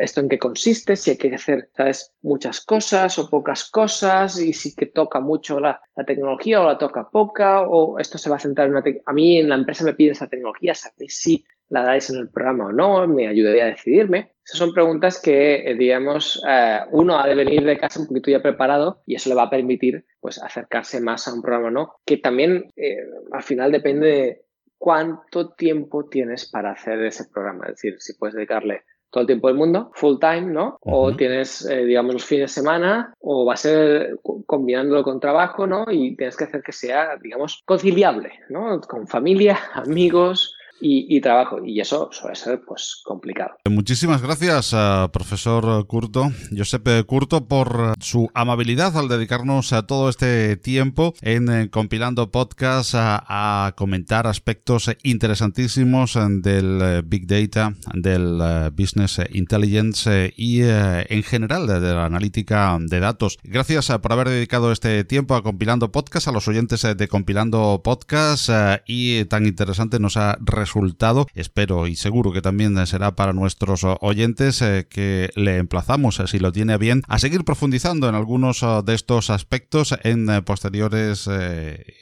esto 0.01 0.21
en 0.21 0.29
qué 0.29 0.39
consiste, 0.39 0.97
si 0.97 1.11
hay 1.11 1.19
que 1.19 1.35
hacer, 1.35 1.69
¿sabes? 1.77 2.15
Muchas 2.23 2.61
cosas 2.65 3.19
o 3.19 3.29
pocas 3.29 3.71
cosas 3.71 4.41
y 4.41 4.53
si 4.53 4.75
que 4.75 4.87
toca 4.87 5.21
mucho 5.21 5.61
la, 5.61 5.81
tecnología 6.07 6.61
o 6.61 6.67
la 6.67 6.79
toca 6.79 7.11
poca 7.11 7.63
o 7.63 7.99
esto 7.99 8.19
se 8.19 8.31
va 8.31 8.37
a 8.37 8.41
centrar 8.41 8.69
en 8.69 8.75
una... 8.75 8.85
A 9.05 9.13
mí 9.13 9.39
en 9.39 9.49
la 9.49 9.57
empresa 9.57 9.85
me 9.85 9.95
piden 9.95 10.13
esa 10.13 10.29
tecnología, 10.29 10.75
¿sabéis 10.75 11.19
si 11.19 11.45
la 11.69 11.83
dais 11.83 12.11
en 12.11 12.19
el 12.19 12.29
programa 12.31 12.67
o 12.67 12.73
no? 12.73 13.07
Me 13.09 13.27
ayudaría 13.27 13.65
a 13.65 13.69
decidirme. 13.69 14.33
Esas 14.45 14.59
son 14.59 14.73
preguntas 14.73 15.21
que, 15.21 15.69
eh, 15.69 15.75
digamos, 15.75 16.43
eh, 16.49 16.81
uno 16.93 17.19
ha 17.19 17.27
de 17.27 17.35
venir 17.35 17.65
de 17.65 17.79
casa 17.79 18.01
un 18.01 18.07
poquito 18.07 18.31
ya 18.31 18.41
preparado 18.41 19.03
y 19.05 19.17
eso 19.17 19.29
le 19.29 19.35
va 19.35 19.45
a 19.45 19.51
permitir, 19.51 20.05
pues, 20.21 20.41
acercarse 20.41 21.01
más 21.01 21.27
a 21.27 21.35
un 21.35 21.43
programa 21.43 21.69
o 21.69 21.71
no, 21.71 21.95
que 22.05 22.19
también 22.19 22.71
eh, 22.77 22.99
al 23.33 23.43
final 23.43 23.73
depende 23.73 24.07
de 24.07 24.43
cuánto 24.79 25.55
tiempo 25.55 26.09
tienes 26.09 26.49
para 26.49 26.73
hacer 26.73 27.03
ese 27.03 27.25
programa. 27.29 27.67
Es 27.67 27.73
decir, 27.73 27.97
si 27.99 28.15
puedes 28.15 28.37
dedicarle 28.37 28.85
todo 29.11 29.23
el 29.23 29.27
tiempo 29.27 29.49
del 29.49 29.57
mundo, 29.57 29.91
full 29.95 30.19
time, 30.19 30.53
¿no? 30.53 30.79
O 30.83 31.15
tienes, 31.15 31.65
eh, 31.65 31.85
digamos, 31.85 32.15
los 32.15 32.25
fines 32.25 32.51
de 32.51 32.61
semana, 32.61 33.15
o 33.21 33.45
va 33.45 33.55
a 33.55 33.57
ser 33.57 34.19
combinándolo 34.47 35.03
con 35.03 35.21
trabajo, 35.21 35.67
¿no? 35.67 35.87
Y 35.91 36.17
tienes 36.17 36.37
que 36.37 36.45
hacer 36.45 36.63
que 36.63 36.73
sea, 36.73 37.17
digamos, 37.23 37.63
conciliable, 37.65 38.33
¿no? 38.49 38.81
Con 38.81 39.07
familia, 39.07 39.59
amigos, 39.75 40.57
y, 40.81 41.21
trabajo. 41.21 41.65
Y 41.65 41.81
eso 41.81 42.09
suele 42.13 42.37
ser 42.37 42.61
pues 42.67 43.01
complicado. 43.05 43.57
Muchísimas 43.69 44.23
gracias, 44.23 44.75
a 44.75 45.11
profesor 45.13 45.87
Curto, 45.87 46.31
Josep 46.57 47.05
Curto, 47.07 47.47
por 47.47 47.95
su 48.01 48.31
amabilidad 48.35 48.97
al 48.97 49.09
dedicarnos 49.09 49.73
a 49.73 49.87
todo 49.87 50.09
este 50.09 50.57
tiempo 50.57 51.15
en 51.21 51.49
eh, 51.51 51.71
compilando 51.71 52.31
podcast 52.31 52.95
a, 52.97 53.73
comentar 53.77 54.27
aspectos 54.27 54.91
interesantísimos 55.03 56.19
del 56.43 56.81
eh, 56.83 57.03
Big 57.05 57.27
Data, 57.27 57.75
del 57.95 58.39
eh, 58.43 58.71
Business 58.71 59.21
Intelligence 59.33 60.33
y 60.37 60.61
en 60.63 61.23
general 61.23 61.67
de, 61.67 61.81
la 61.81 62.07
analítica 62.07 62.77
de 62.81 63.01
datos. 63.01 63.39
Gracias 63.43 63.91
por 64.01 64.13
haber 64.13 64.29
dedicado 64.29 64.73
este 64.73 65.05
tiempo 65.05 65.35
a 65.35 65.43
compilando 65.43 65.93
podcast, 65.93 66.29
a 66.29 66.33
los 66.33 66.49
oyentes 66.49 66.83
de 66.83 67.09
compilando 67.09 67.81
podcast 67.83 68.51
y 68.87 69.25
tan 69.27 69.47
interesante 69.47 69.99
nos 69.99 70.17
ha 70.17 70.39
resultado. 70.41 70.66
Espero 71.35 71.87
y 71.87 71.97
seguro 71.97 72.33
que 72.33 72.43
también 72.43 72.87
será 72.87 73.17
para 73.17 73.33
nuestros 73.33 73.85
oyentes 74.01 74.63
eh, 74.63 74.87
que 74.89 75.31
le 75.35 75.57
emplazamos, 75.57 76.21
eh, 76.21 76.27
si 76.27 76.39
lo 76.39 76.53
tiene 76.53 76.77
bien, 76.79 77.03
a 77.09 77.19
seguir 77.19 77.45
profundizando 77.45 78.09
en 78.09 78.15
algunos 78.15 78.63
eh, 78.63 78.67
de 78.85 78.95
estos 78.95 79.31
aspectos 79.31 79.95
en 80.03 80.27
posteriores 80.45 81.29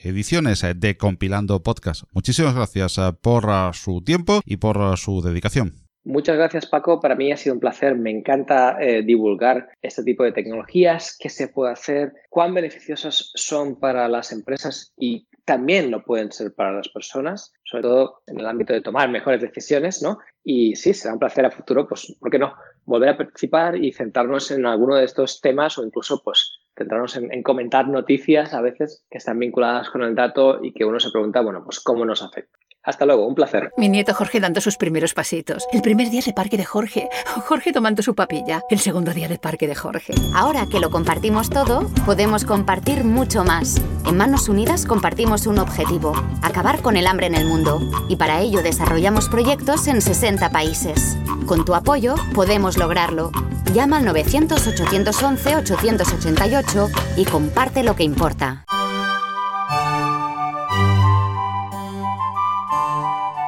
ediciones 0.02 0.64
de 0.76 0.96
Compilando 0.96 1.62
Podcast. 1.62 2.04
Muchísimas 2.12 2.54
gracias 2.54 2.98
por 3.20 3.46
su 3.74 4.02
tiempo 4.02 4.40
y 4.44 4.56
por 4.56 4.96
su 4.96 5.22
dedicación. 5.22 5.74
Muchas 6.04 6.36
gracias 6.36 6.66
Paco, 6.66 7.00
para 7.00 7.14
mí 7.14 7.32
ha 7.32 7.36
sido 7.36 7.54
un 7.54 7.60
placer, 7.60 7.96
me 7.96 8.10
encanta 8.10 8.76
divulgar 9.04 9.68
este 9.80 10.02
tipo 10.02 10.22
de 10.22 10.32
tecnologías, 10.32 11.16
qué 11.18 11.30
se 11.30 11.48
puede 11.48 11.72
hacer, 11.72 12.12
cuán 12.28 12.52
beneficiosas 12.52 13.30
son 13.34 13.76
para 13.76 14.06
las 14.08 14.30
empresas 14.32 14.92
y 14.98 15.26
también 15.44 15.90
lo 15.90 16.02
pueden 16.02 16.32
ser 16.32 16.54
para 16.54 16.72
las 16.72 16.88
personas, 16.88 17.52
sobre 17.64 17.82
todo 17.82 18.22
en 18.26 18.40
el 18.40 18.46
ámbito 18.46 18.72
de 18.72 18.80
tomar 18.80 19.10
mejores 19.10 19.40
decisiones, 19.40 20.02
¿no? 20.02 20.18
Y 20.42 20.74
sí, 20.76 20.94
será 20.94 21.14
un 21.14 21.20
placer 21.20 21.44
a 21.44 21.50
futuro, 21.50 21.86
pues, 21.86 22.16
¿por 22.18 22.30
qué 22.30 22.38
no? 22.38 22.54
Volver 22.84 23.10
a 23.10 23.16
participar 23.16 23.76
y 23.76 23.92
centrarnos 23.92 24.50
en 24.50 24.64
alguno 24.66 24.96
de 24.96 25.04
estos 25.04 25.40
temas 25.40 25.76
o 25.78 25.84
incluso, 25.84 26.22
pues, 26.22 26.60
centrarnos 26.76 27.16
en, 27.16 27.32
en, 27.32 27.42
comentar 27.42 27.88
noticias 27.88 28.54
a 28.54 28.60
veces 28.60 29.04
que 29.10 29.18
están 29.18 29.38
vinculadas 29.38 29.90
con 29.90 30.02
el 30.02 30.14
dato 30.14 30.60
y 30.62 30.72
que 30.72 30.84
uno 30.84 30.98
se 30.98 31.10
pregunta, 31.10 31.40
bueno, 31.40 31.62
pues, 31.64 31.80
¿cómo 31.80 32.04
nos 32.04 32.22
afecta? 32.22 32.58
Hasta 32.84 33.06
luego, 33.06 33.26
un 33.26 33.34
placer. 33.34 33.72
Mi 33.78 33.88
nieto 33.88 34.12
Jorge 34.12 34.40
dando 34.40 34.60
sus 34.60 34.76
primeros 34.76 35.14
pasitos. 35.14 35.66
El 35.72 35.80
primer 35.80 36.10
día 36.10 36.20
de 36.24 36.34
parque 36.34 36.58
de 36.58 36.66
Jorge. 36.66 37.08
Jorge 37.46 37.72
tomando 37.72 38.02
su 38.02 38.14
papilla. 38.14 38.60
El 38.68 38.78
segundo 38.78 39.12
día 39.12 39.26
de 39.26 39.38
parque 39.38 39.66
de 39.66 39.74
Jorge. 39.74 40.12
Ahora 40.34 40.66
que 40.70 40.80
lo 40.80 40.90
compartimos 40.90 41.48
todo, 41.48 41.88
podemos 42.04 42.44
compartir 42.44 43.04
mucho 43.04 43.42
más. 43.42 43.80
En 44.06 44.18
Manos 44.18 44.50
Unidas 44.50 44.84
compartimos 44.84 45.46
un 45.46 45.58
objetivo, 45.58 46.12
acabar 46.42 46.82
con 46.82 46.98
el 46.98 47.06
hambre 47.06 47.26
en 47.26 47.34
el 47.34 47.46
mundo. 47.46 47.80
Y 48.08 48.16
para 48.16 48.40
ello 48.40 48.62
desarrollamos 48.62 49.30
proyectos 49.30 49.86
en 49.86 50.02
60 50.02 50.50
países. 50.50 51.16
Con 51.46 51.64
tu 51.64 51.74
apoyo 51.74 52.16
podemos 52.34 52.76
lograrlo. 52.76 53.32
Llama 53.72 53.96
al 53.96 54.04
900-811-888 54.08 56.90
y 57.16 57.24
comparte 57.24 57.82
lo 57.82 57.96
que 57.96 58.04
importa. 58.04 58.66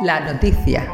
La 0.02 0.20
noticia. 0.20 0.86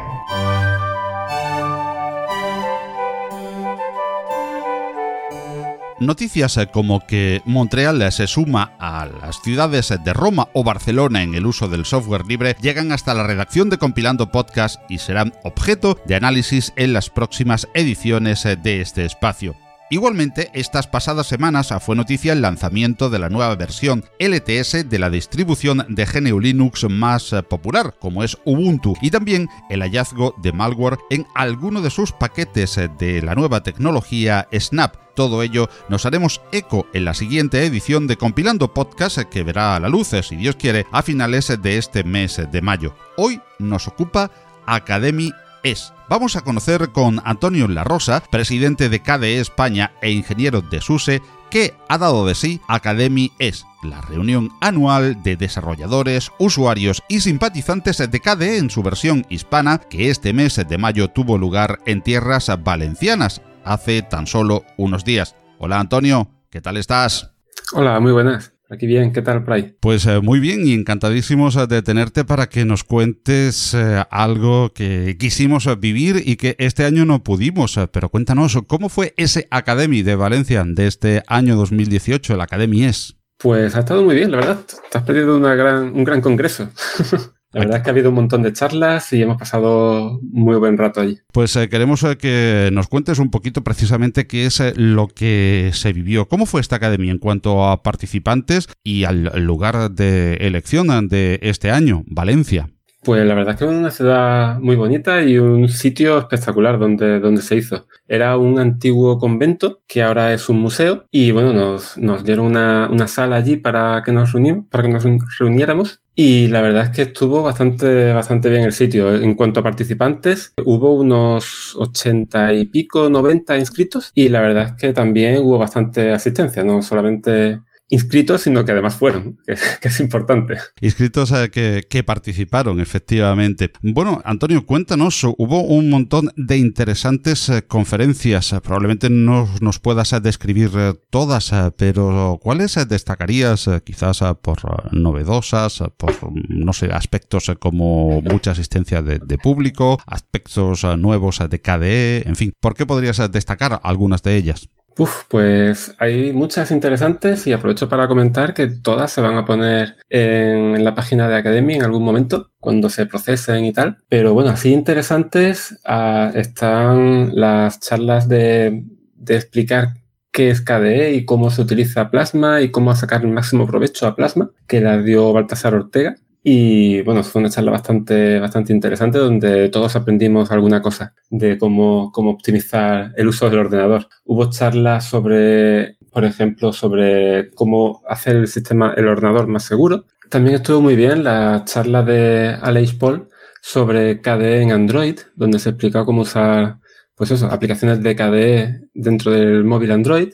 Noticias 5.99 6.57
como 6.71 7.01
que 7.01 7.41
Montreal 7.43 8.09
se 8.13 8.27
suma 8.27 8.73
a 8.79 9.05
las 9.05 9.41
ciudades 9.41 9.93
de 10.03 10.13
Roma 10.13 10.47
o 10.53 10.63
Barcelona 10.63 11.21
en 11.21 11.35
el 11.35 11.45
uso 11.45 11.67
del 11.67 11.85
software 11.85 12.25
libre 12.25 12.55
llegan 12.61 12.93
hasta 12.93 13.13
la 13.13 13.23
redacción 13.23 13.69
de 13.69 13.77
Compilando 13.77 14.31
Podcast 14.31 14.79
y 14.89 14.99
serán 14.99 15.33
objeto 15.43 15.99
de 16.05 16.15
análisis 16.15 16.71
en 16.77 16.93
las 16.93 17.09
próximas 17.09 17.67
ediciones 17.73 18.43
de 18.43 18.81
este 18.81 19.03
espacio. 19.03 19.55
Igualmente, 19.93 20.49
estas 20.55 20.87
pasadas 20.87 21.27
semanas 21.27 21.71
fue 21.79 21.95
noticia 21.95 22.33
el 22.33 22.41
lanzamiento 22.41 23.11
de 23.11 23.19
la 23.19 23.29
nueva 23.29 23.53
versión 23.53 24.03
LTS 24.17 24.89
de 24.89 24.97
la 24.97 25.11
distribución 25.11 25.85
de 25.87 26.05
GNU 26.07 26.39
Linux 26.39 26.89
más 26.89 27.31
eh, 27.31 27.43
popular, 27.43 27.93
como 27.99 28.23
es 28.23 28.35
Ubuntu, 28.43 28.95
y 29.03 29.11
también 29.11 29.49
el 29.69 29.81
hallazgo 29.83 30.33
de 30.41 30.51
malware 30.51 30.97
en 31.11 31.27
alguno 31.35 31.79
de 31.79 31.91
sus 31.91 32.11
paquetes 32.11 32.75
eh, 32.79 32.89
de 32.97 33.21
la 33.21 33.35
nueva 33.35 33.61
tecnología 33.61 34.47
Snap. 34.51 34.95
Todo 35.13 35.43
ello 35.43 35.69
nos 35.89 36.07
haremos 36.07 36.41
eco 36.51 36.87
en 36.95 37.05
la 37.05 37.13
siguiente 37.13 37.63
edición 37.63 38.07
de 38.07 38.17
Compilando 38.17 38.73
Podcast 38.73 39.19
eh, 39.19 39.27
que 39.29 39.43
verá 39.43 39.75
a 39.75 39.79
la 39.79 39.89
luz, 39.89 40.07
si 40.23 40.35
Dios 40.35 40.55
quiere, 40.55 40.87
a 40.91 41.03
finales 41.03 41.55
de 41.61 41.77
este 41.77 42.03
mes 42.03 42.41
de 42.51 42.61
mayo. 42.63 42.95
Hoy 43.15 43.39
nos 43.59 43.87
ocupa 43.87 44.31
Academy 44.65 45.31
es. 45.63 45.93
Vamos 46.09 46.35
a 46.35 46.41
conocer 46.41 46.91
con 46.91 47.21
Antonio 47.23 47.67
La 47.67 47.83
Rosa, 47.83 48.21
presidente 48.29 48.89
de 48.89 49.01
KDE 49.01 49.39
España 49.39 49.93
e 50.01 50.11
ingeniero 50.11 50.61
de 50.61 50.81
SUSE, 50.81 51.21
que 51.49 51.73
ha 51.87 51.97
dado 51.97 52.25
de 52.25 52.35
sí 52.35 52.61
Academy 52.67 53.31
es, 53.39 53.65
la 53.81 54.01
reunión 54.01 54.49
anual 54.61 55.23
de 55.23 55.35
desarrolladores, 55.35 56.31
usuarios 56.39 57.03
y 57.07 57.21
simpatizantes 57.21 57.97
de 57.97 58.19
KDE 58.19 58.57
en 58.57 58.69
su 58.69 58.83
versión 58.83 59.25
hispana, 59.29 59.77
que 59.77 60.09
este 60.09 60.33
mes 60.33 60.55
de 60.55 60.77
mayo 60.77 61.09
tuvo 61.09 61.37
lugar 61.37 61.79
en 61.85 62.01
tierras 62.01 62.51
valencianas, 62.63 63.41
hace 63.63 64.01
tan 64.01 64.27
solo 64.27 64.63
unos 64.77 65.03
días. 65.05 65.35
Hola 65.59 65.79
Antonio, 65.79 66.29
¿qué 66.49 66.61
tal 66.61 66.77
estás? 66.77 67.31
Hola, 67.73 67.99
muy 67.99 68.11
buenas. 68.11 68.52
Aquí 68.73 68.87
bien, 68.87 69.13
¿qué 69.13 69.21
tal 69.21 69.43
por 69.43 69.55
Pues 69.81 70.07
eh, 70.07 70.19
muy 70.19 70.39
bien 70.39 70.65
y 70.65 70.73
encantadísimos 70.73 71.55
eh, 71.57 71.67
de 71.67 71.83
tenerte 71.83 72.25
para 72.25 72.47
que 72.47 72.65
nos 72.65 72.83
cuentes 72.83 73.75
eh, 73.75 74.03
algo 74.09 74.73
que 74.73 75.15
quisimos 75.19 75.69
vivir 75.79 76.23
y 76.25 76.37
que 76.37 76.55
este 76.57 76.83
año 76.83 77.05
no 77.05 77.23
pudimos. 77.23 77.79
pero 77.91 78.09
cuéntanos, 78.09 78.57
¿cómo 78.65 78.89
fue 78.89 79.13
ese 79.15 79.47
Academy 79.51 80.01
de 80.01 80.15
Valencia 80.15 80.63
de 80.65 80.87
este 80.87 81.21
año 81.27 81.55
2018, 81.55 82.33
el 82.33 82.41
Academy 82.41 82.85
es? 82.85 83.15
Pues 83.37 83.75
ha 83.75 83.81
estado 83.81 84.03
muy 84.03 84.15
bien, 84.15 84.31
la 84.31 84.37
verdad. 84.37 84.59
Te 84.89 84.97
has 84.97 85.03
perdido 85.03 85.37
una 85.37 85.53
gran, 85.53 85.93
un 85.93 86.03
gran 86.03 86.21
congreso. 86.21 86.67
La 87.53 87.61
verdad 87.61 87.77
es 87.77 87.83
que 87.83 87.89
ha 87.89 87.93
habido 87.93 88.09
un 88.09 88.15
montón 88.15 88.41
de 88.41 88.51
charlas 88.51 89.13
y 89.13 89.21
hemos 89.21 89.37
pasado 89.37 90.19
muy 90.23 90.55
buen 90.55 90.77
rato 90.77 91.01
allí. 91.01 91.19
Pues 91.31 91.55
eh, 91.55 91.69
queremos 91.69 92.03
eh, 92.03 92.17
que 92.17 92.69
nos 92.73 92.87
cuentes 92.87 93.19
un 93.19 93.29
poquito 93.29 93.63
precisamente 93.63 94.25
qué 94.25 94.47
es 94.47 94.59
eh, 94.59 94.73
lo 94.75 95.07
que 95.07 95.69
se 95.73 95.93
vivió. 95.93 96.27
¿Cómo 96.27 96.47
fue 96.47 96.61
esta 96.61 96.77
academia 96.77 97.11
en 97.11 97.19
cuanto 97.19 97.65
a 97.65 97.83
participantes 97.83 98.67
y 98.83 99.03
al 99.03 99.45
lugar 99.45 99.91
de 99.91 100.33
elección 100.37 101.07
de 101.07 101.39
este 101.43 101.69
año, 101.69 102.03
Valencia? 102.07 102.72
Pues 103.03 103.25
la 103.25 103.35
verdad 103.35 103.55
es 103.55 103.59
que 103.59 103.65
es 103.65 103.71
una 103.71 103.91
ciudad 103.91 104.59
muy 104.59 104.77
bonita 104.77 105.21
y 105.21 105.37
un 105.37 105.67
sitio 105.67 106.17
espectacular 106.17 106.79
donde, 106.79 107.19
donde 107.19 107.41
se 107.41 107.57
hizo. 107.57 107.85
Era 108.07 108.37
un 108.37 108.59
antiguo 108.59 109.17
convento 109.17 109.81
que 109.87 110.01
ahora 110.01 110.33
es 110.33 110.47
un 110.47 110.61
museo 110.61 111.05
y 111.11 111.31
bueno, 111.31 111.51
nos, 111.51 111.97
nos 111.97 112.23
dieron 112.23 112.45
una, 112.45 112.87
una 112.89 113.07
sala 113.07 113.35
allí 113.35 113.57
para 113.57 114.01
que 114.05 114.13
nos 114.13 114.31
reunimos, 114.31 114.67
para 114.69 114.83
que 114.83 114.89
nos 114.89 115.03
reuniéramos 115.37 116.01
y 116.15 116.47
la 116.47 116.61
verdad 116.61 116.85
es 116.85 116.89
que 116.91 117.01
estuvo 117.01 117.43
bastante, 117.43 118.13
bastante 118.13 118.49
bien 118.49 118.63
el 118.63 118.71
sitio. 118.71 119.13
En 119.13 119.35
cuanto 119.35 119.59
a 119.59 119.63
participantes, 119.63 120.53
hubo 120.63 120.93
unos 120.93 121.75
ochenta 121.75 122.53
y 122.53 122.65
pico, 122.65 123.09
90 123.09 123.57
inscritos 123.57 124.11
y 124.15 124.29
la 124.29 124.39
verdad 124.39 124.63
es 124.69 124.73
que 124.73 124.93
también 124.93 125.39
hubo 125.39 125.57
bastante 125.57 126.11
asistencia, 126.11 126.63
no 126.63 126.81
solamente 126.81 127.59
inscritos, 127.93 128.41
sino 128.41 128.65
que 128.65 128.71
además 128.71 128.95
fueron, 128.95 129.37
que, 129.45 129.87
es 129.87 129.99
importante. 129.99 130.57
Inscritos 130.81 131.31
eh, 131.31 131.85
que, 131.87 132.03
participaron, 132.03 132.79
efectivamente. 132.79 133.71
Bueno, 133.81 134.21
Antonio, 134.25 134.65
cuéntanos, 134.65 135.23
hubo 135.23 135.61
un 135.61 135.89
montón 135.89 136.31
de 136.35 136.57
interesantes 136.57 137.49
eh, 137.49 137.63
conferencias. 137.67 138.55
Probablemente 138.63 139.09
no 139.09 139.47
nos 139.61 139.79
puedas 139.79 140.11
eh, 140.13 140.19
describir 140.19 140.71
todas, 141.09 141.53
pero 141.77 142.39
¿cuáles 142.41 142.75
destacarías 142.87 143.69
quizás 143.83 144.23
por 144.41 144.93
novedosas, 144.93 145.83
por, 145.97 146.13
no 146.49 146.73
sé, 146.73 146.87
aspectos 146.91 147.51
como 147.59 148.21
mucha 148.21 148.51
asistencia 148.51 149.01
de, 149.01 149.19
de 149.19 149.37
público, 149.37 149.99
aspectos 150.07 150.83
nuevos 150.97 151.39
de 151.47 151.61
KDE, 151.61 152.27
en 152.27 152.35
fin, 152.35 152.53
¿por 152.59 152.75
qué 152.75 152.85
podrías 152.85 153.31
destacar 153.31 153.79
algunas 153.83 154.23
de 154.23 154.35
ellas? 154.35 154.69
Uf, 154.95 155.23
pues 155.27 155.95
hay 155.97 156.33
muchas 156.33 156.69
interesantes 156.69 157.47
y 157.47 157.53
aprovecho 157.53 157.89
para 157.89 158.07
comentar 158.07 158.53
que 158.53 158.67
todas 158.67 159.11
se 159.11 159.21
van 159.21 159.35
a 159.37 159.45
poner 159.45 159.97
en, 160.09 160.83
la 160.83 160.93
página 160.93 161.27
de 161.27 161.35
Academy 161.35 161.75
en 161.75 161.83
algún 161.83 162.03
momento, 162.03 162.51
cuando 162.59 162.89
se 162.89 163.07
procesen 163.07 163.65
y 163.65 163.73
tal. 163.73 163.97
Pero 164.07 164.33
bueno, 164.35 164.51
así 164.51 164.71
interesantes 164.71 165.79
ah, 165.85 166.31
están 166.35 167.31
las 167.33 167.79
charlas 167.79 168.29
de, 168.29 168.83
explicar 169.27 169.93
qué 170.31 170.49
es 170.51 170.61
KDE 170.61 171.13
y 171.13 171.25
cómo 171.25 171.49
se 171.49 171.61
utiliza 171.61 172.11
Plasma 172.11 172.61
y 172.61 172.69
cómo 172.69 172.93
sacar 172.95 173.21
el 173.23 173.31
máximo 173.31 173.65
provecho 173.65 174.05
a 174.05 174.15
Plasma, 174.15 174.51
que 174.67 174.81
la 174.81 174.99
dio 175.01 175.33
Baltasar 175.33 175.73
Ortega. 175.73 176.15
Y 176.45 177.01
bueno, 177.03 177.23
fue 177.23 177.39
una 177.39 177.49
charla 177.49 177.71
bastante, 177.71 178.37
bastante 178.37 178.73
interesante 178.73 179.17
donde 179.17 179.69
todos 179.69 179.95
aprendimos 179.95 180.51
alguna 180.51 180.81
cosa 180.81 181.13
de 181.29 181.57
cómo, 181.57 182.11
cómo 182.11 182.31
optimizar 182.31 183.13
el 183.15 183.29
uso 183.29 183.49
del 183.49 183.59
ordenador. 183.59 184.09
Hubo 184.25 184.49
charlas 184.49 185.05
sobre, 185.05 185.97
por 186.11 186.25
ejemplo, 186.25 186.73
sobre 186.73 187.49
cómo 187.51 188.01
hacer 188.09 188.35
el 188.35 188.47
sistema, 188.47 188.93
el 188.97 189.07
ordenador 189.07 189.47
más 189.47 189.63
seguro. 189.63 190.05
También 190.29 190.57
estuvo 190.57 190.81
muy 190.81 190.97
bien 190.97 191.23
la 191.23 191.63
charla 191.65 192.03
de 192.03 192.57
Aleix 192.61 192.93
Paul 192.93 193.29
sobre 193.61 194.19
KDE 194.19 194.63
en 194.63 194.73
Android, 194.73 195.19
donde 195.35 195.59
se 195.59 195.69
explicó 195.69 196.05
cómo 196.05 196.23
usar, 196.23 196.79
pues 197.15 197.31
eso, 197.31 197.47
aplicaciones 197.47 198.03
de 198.03 198.15
KDE 198.17 198.81
dentro 198.93 199.31
del 199.31 199.63
móvil 199.63 199.91
Android. 199.91 200.33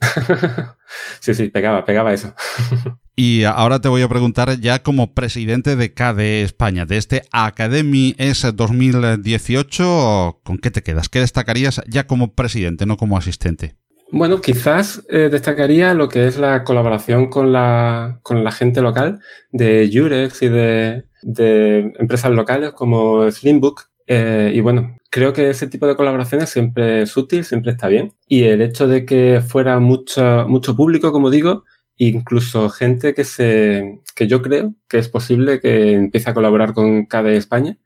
sí, 1.20 1.34
sí, 1.34 1.48
pegaba, 1.48 1.84
pegaba 1.84 2.12
eso. 2.12 2.34
y 3.16 3.44
ahora 3.44 3.80
te 3.80 3.88
voy 3.88 4.02
a 4.02 4.08
preguntar 4.08 4.60
ya 4.60 4.82
como 4.82 5.14
presidente 5.14 5.76
de 5.76 5.92
KDE 5.94 6.42
España, 6.42 6.86
de 6.86 6.96
este 6.96 7.22
Academy 7.32 8.14
S 8.18 8.50
2018, 8.52 10.40
¿con 10.42 10.58
qué 10.58 10.70
te 10.70 10.82
quedas? 10.82 11.08
¿Qué 11.08 11.20
destacarías 11.20 11.80
ya 11.88 12.06
como 12.06 12.34
presidente, 12.34 12.86
no 12.86 12.96
como 12.96 13.16
asistente? 13.16 13.76
Bueno, 14.10 14.40
quizás 14.40 15.04
eh, 15.10 15.28
destacaría 15.30 15.92
lo 15.92 16.08
que 16.08 16.26
es 16.26 16.38
la 16.38 16.64
colaboración 16.64 17.28
con 17.28 17.52
la, 17.52 18.20
con 18.22 18.42
la 18.42 18.52
gente 18.52 18.80
local 18.80 19.20
de 19.52 19.90
Jurex 19.92 20.42
y 20.42 20.48
de, 20.48 21.04
de 21.22 21.92
empresas 21.98 22.30
locales 22.32 22.72
como 22.72 23.30
Slimbook, 23.30 23.87
Eh, 24.08 24.52
y 24.54 24.60
bueno, 24.60 24.96
creo 25.10 25.34
que 25.34 25.50
ese 25.50 25.66
tipo 25.68 25.86
de 25.86 25.94
colaboraciones 25.94 26.48
siempre 26.48 27.02
es 27.02 27.16
útil, 27.16 27.44
siempre 27.44 27.72
está 27.72 27.88
bien. 27.88 28.14
Y 28.26 28.44
el 28.44 28.62
hecho 28.62 28.88
de 28.88 29.04
que 29.04 29.42
fuera 29.46 29.78
mucho, 29.80 30.46
mucho 30.48 30.74
público, 30.74 31.12
como 31.12 31.30
digo, 31.30 31.64
incluso 31.96 32.70
gente 32.70 33.12
que 33.14 33.24
se, 33.24 34.00
que 34.16 34.26
yo 34.26 34.40
creo 34.42 34.74
que 34.88 34.98
es 34.98 35.08
posible 35.08 35.60
que 35.60 35.92
empiece 35.92 36.30
a 36.30 36.34
colaborar 36.34 36.72
con 36.72 37.04
KDE 37.06 37.36
España, 37.36 37.78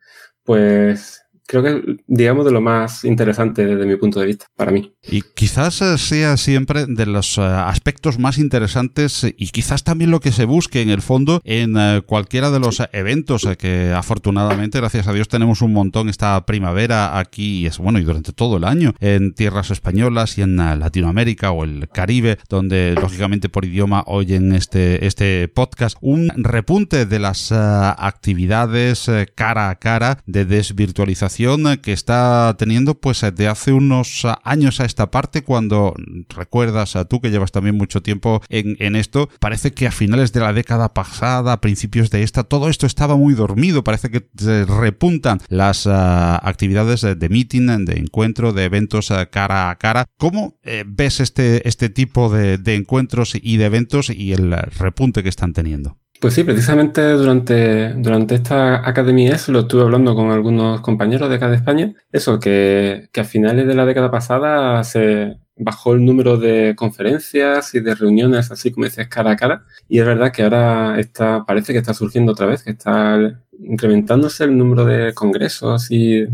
pues 0.44 1.21
creo 1.52 1.62
que 1.62 1.96
digamos 2.06 2.46
de 2.46 2.50
lo 2.50 2.62
más 2.62 3.04
interesante 3.04 3.66
desde 3.66 3.84
mi 3.84 3.96
punto 3.96 4.20
de 4.20 4.26
vista 4.26 4.46
para 4.56 4.72
mí. 4.72 4.94
Y 5.06 5.20
quizás 5.34 5.82
eh, 5.82 5.98
sea 5.98 6.38
siempre 6.38 6.86
de 6.86 7.04
los 7.04 7.36
eh, 7.36 7.42
aspectos 7.42 8.18
más 8.18 8.38
interesantes 8.38 9.26
y 9.36 9.48
quizás 9.48 9.84
también 9.84 10.10
lo 10.10 10.20
que 10.20 10.32
se 10.32 10.46
busque 10.46 10.80
en 10.80 10.88
el 10.88 11.02
fondo 11.02 11.42
en 11.44 11.76
eh, 11.76 12.00
cualquiera 12.06 12.50
de 12.50 12.58
los 12.58 12.82
eventos 12.92 13.46
que 13.58 13.92
afortunadamente, 13.94 14.78
gracias 14.78 15.08
a 15.08 15.12
Dios, 15.12 15.28
tenemos 15.28 15.60
un 15.60 15.74
montón 15.74 16.08
esta 16.08 16.46
primavera 16.46 17.18
aquí 17.18 17.60
y 17.60 17.66
es 17.66 17.76
bueno 17.76 17.98
y 17.98 18.04
durante 18.04 18.32
todo 18.32 18.56
el 18.56 18.64
año 18.64 18.94
en 19.00 19.34
tierras 19.34 19.70
españolas 19.70 20.38
y 20.38 20.42
en 20.42 20.56
Latinoamérica 20.56 21.50
o 21.50 21.64
el 21.64 21.88
Caribe, 21.90 22.38
donde 22.48 22.94
lógicamente 22.98 23.50
por 23.50 23.66
idioma 23.66 24.04
oyen 24.06 24.54
este, 24.54 25.06
este 25.06 25.48
podcast, 25.48 25.98
un 26.00 26.30
repunte 26.34 27.04
de 27.04 27.18
las 27.18 27.52
actividades 27.52 29.10
cara 29.34 29.68
a 29.68 29.74
cara 29.74 30.18
de 30.24 30.46
desvirtualización 30.46 31.41
que 31.82 31.92
está 31.92 32.54
teniendo 32.58 32.94
pues 32.94 33.24
de 33.34 33.48
hace 33.48 33.72
unos 33.72 34.26
años 34.44 34.80
a 34.80 34.84
esta 34.84 35.10
parte 35.10 35.42
cuando 35.42 35.94
recuerdas 36.28 36.96
a 36.96 37.04
tú 37.04 37.20
que 37.20 37.30
llevas 37.30 37.52
también 37.52 37.76
mucho 37.76 38.02
tiempo 38.02 38.42
en, 38.48 38.96
esto, 38.96 39.28
parece 39.40 39.72
que 39.72 39.86
a 39.86 39.90
finales 39.90 40.32
de 40.32 40.40
la 40.40 40.52
década 40.52 40.94
pasada, 40.94 41.52
a 41.52 41.60
principios 41.60 42.10
de 42.10 42.22
esta, 42.22 42.44
todo 42.44 42.68
esto 42.68 42.86
estaba 42.86 43.16
muy 43.16 43.34
dormido, 43.34 43.82
parece 43.82 44.10
que 44.10 44.28
se 44.36 44.64
repuntan 44.64 45.40
las 45.48 45.86
actividades 45.86 47.00
de, 47.00 47.28
meeting, 47.28 47.84
de 47.84 47.98
encuentro, 47.98 48.52
de 48.52 48.64
eventos 48.64 49.12
cara 49.30 49.70
a 49.70 49.76
cara. 49.76 50.06
¿Cómo 50.18 50.58
eh, 50.62 50.84
ves 50.86 51.20
este, 51.20 51.66
este 51.68 51.88
tipo 51.88 52.30
de, 52.30 52.58
de 52.58 52.76
encuentros 52.76 53.34
y 53.34 53.56
de 53.56 53.64
eventos 53.64 54.10
y 54.10 54.32
el 54.32 54.52
repunte 54.52 55.22
que 55.22 55.28
están 55.28 55.52
teniendo? 55.52 56.01
Pues 56.22 56.34
sí, 56.34 56.44
precisamente 56.44 57.02
durante, 57.14 57.94
durante 57.94 58.36
esta 58.36 58.88
Academia 58.88 59.34
S 59.34 59.50
lo 59.50 59.58
estuve 59.62 59.82
hablando 59.82 60.14
con 60.14 60.30
algunos 60.30 60.80
compañeros 60.80 61.28
de 61.28 61.34
acá 61.34 61.48
de 61.48 61.56
España. 61.56 61.94
Eso, 62.12 62.38
que, 62.38 63.08
que 63.10 63.22
a 63.22 63.24
finales 63.24 63.66
de 63.66 63.74
la 63.74 63.84
década 63.84 64.08
pasada 64.08 64.84
se 64.84 65.36
bajó 65.56 65.94
el 65.94 66.04
número 66.04 66.36
de 66.36 66.74
conferencias 66.76 67.74
y 67.74 67.80
de 67.80 67.96
reuniones, 67.96 68.52
así 68.52 68.70
como 68.70 68.84
dices, 68.84 69.08
cara 69.08 69.32
a 69.32 69.36
cara. 69.36 69.64
Y 69.88 69.98
es 69.98 70.06
verdad 70.06 70.30
que 70.30 70.44
ahora 70.44 71.00
está, 71.00 71.44
parece 71.44 71.72
que 71.72 71.80
está 71.80 71.92
surgiendo 71.92 72.30
otra 72.30 72.46
vez, 72.46 72.62
que 72.62 72.70
está 72.70 73.42
incrementándose 73.58 74.44
el 74.44 74.56
número 74.56 74.84
de 74.84 75.14
congresos 75.14 75.90
y 75.90 76.28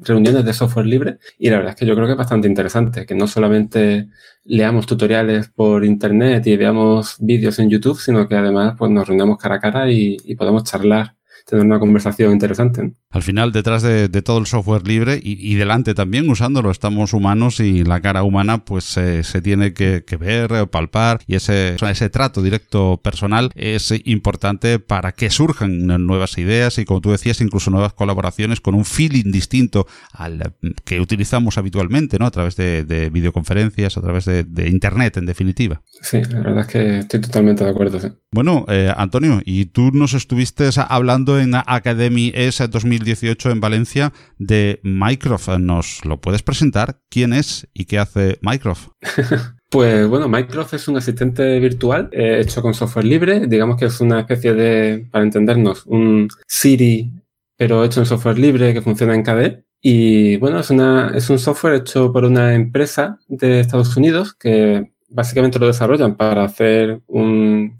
reuniones 0.00 0.44
de 0.44 0.52
software 0.52 0.86
libre 0.86 1.18
y 1.38 1.50
la 1.50 1.56
verdad 1.56 1.74
es 1.74 1.76
que 1.76 1.86
yo 1.86 1.94
creo 1.94 2.06
que 2.06 2.12
es 2.12 2.18
bastante 2.18 2.48
interesante, 2.48 3.06
que 3.06 3.14
no 3.14 3.26
solamente 3.26 4.08
leamos 4.44 4.86
tutoriales 4.86 5.48
por 5.48 5.84
internet 5.84 6.46
y 6.46 6.56
veamos 6.56 7.16
vídeos 7.20 7.58
en 7.58 7.70
YouTube, 7.70 7.98
sino 8.00 8.28
que 8.28 8.36
además 8.36 8.74
pues 8.78 8.90
nos 8.90 9.06
reunamos 9.06 9.38
cara 9.38 9.56
a 9.56 9.60
cara 9.60 9.90
y, 9.90 10.16
y 10.24 10.34
podemos 10.36 10.64
charlar 10.64 11.16
tener 11.46 11.64
una 11.64 11.78
conversación 11.78 12.32
interesante. 12.32 12.92
Al 13.10 13.22
final, 13.22 13.52
detrás 13.52 13.82
de, 13.82 14.08
todo 14.22 14.38
el 14.38 14.46
software 14.46 14.86
libre 14.86 15.18
y, 15.22 15.54
delante 15.54 15.94
también 15.94 16.28
usándolo, 16.28 16.70
estamos 16.70 17.12
humanos 17.12 17.58
y 17.60 17.84
la 17.84 18.00
cara 18.00 18.22
humana 18.22 18.64
pues 18.64 18.84
se 18.84 19.42
tiene 19.42 19.72
que, 19.72 20.04
ver, 20.18 20.68
palpar 20.68 21.20
y 21.26 21.34
ese, 21.34 21.76
ese 21.80 22.10
trato 22.10 22.42
directo 22.42 23.00
personal 23.02 23.50
es 23.54 23.92
importante 24.04 24.78
para 24.78 25.12
que 25.12 25.30
surjan 25.30 25.86
nuevas 25.86 26.38
ideas 26.38 26.78
y 26.78 26.84
como 26.84 27.00
tú 27.00 27.10
decías, 27.10 27.40
incluso 27.40 27.70
nuevas 27.70 27.94
colaboraciones 27.94 28.60
con 28.60 28.74
un 28.74 28.84
feeling 28.84 29.32
distinto 29.32 29.86
al 30.12 30.54
que 30.84 31.00
utilizamos 31.00 31.58
habitualmente, 31.58 32.18
¿no? 32.18 32.26
A 32.26 32.30
través 32.30 32.56
de, 32.56 33.10
videoconferencias, 33.12 33.96
a 33.96 34.00
través 34.00 34.24
de, 34.24 34.68
Internet, 34.68 35.16
en 35.16 35.26
definitiva. 35.26 35.82
Sí, 36.02 36.22
la 36.22 36.40
verdad 36.40 36.60
es 36.60 36.66
que 36.66 36.98
estoy 37.00 37.20
totalmente 37.20 37.64
de 37.64 37.70
acuerdo. 37.70 37.98
Bueno, 38.32 38.64
eh, 38.68 38.92
Antonio, 38.96 39.40
y 39.44 39.64
tú 39.64 39.90
nos 39.92 40.14
estuviste 40.14 40.70
hablando 40.88 41.40
en 41.40 41.52
Academy 41.54 42.30
S 42.32 42.68
2018 42.68 43.50
en 43.50 43.60
Valencia 43.60 44.12
de 44.38 44.78
Mycroft. 44.84 45.48
¿Nos 45.58 46.04
lo 46.04 46.20
puedes 46.20 46.44
presentar? 46.44 47.00
¿Quién 47.10 47.32
es 47.32 47.66
y 47.74 47.86
qué 47.86 47.98
hace 47.98 48.38
Mycroft? 48.42 48.88
Pues 49.70 50.08
bueno, 50.08 50.28
Mycroft 50.28 50.74
es 50.74 50.88
un 50.88 50.96
asistente 50.96 51.60
virtual 51.60 52.08
eh, 52.10 52.40
hecho 52.40 52.60
con 52.60 52.74
software 52.74 53.04
libre. 53.04 53.46
Digamos 53.46 53.76
que 53.76 53.84
es 53.84 54.00
una 54.00 54.18
especie 54.18 54.52
de, 54.52 55.06
para 55.12 55.22
entendernos, 55.22 55.86
un 55.86 56.26
Siri, 56.48 57.12
pero 57.56 57.84
hecho 57.84 58.00
en 58.00 58.06
software 58.06 58.36
libre 58.36 58.74
que 58.74 58.82
funciona 58.82 59.14
en 59.14 59.22
KDE. 59.22 59.62
Y 59.80 60.38
bueno, 60.38 60.58
es, 60.58 60.70
una, 60.70 61.12
es 61.14 61.30
un 61.30 61.38
software 61.38 61.74
hecho 61.74 62.12
por 62.12 62.24
una 62.24 62.52
empresa 62.54 63.20
de 63.28 63.60
Estados 63.60 63.96
Unidos 63.96 64.34
que 64.34 64.90
básicamente 65.08 65.60
lo 65.60 65.68
desarrollan 65.68 66.16
para 66.16 66.42
hacer 66.42 67.00
un, 67.06 67.79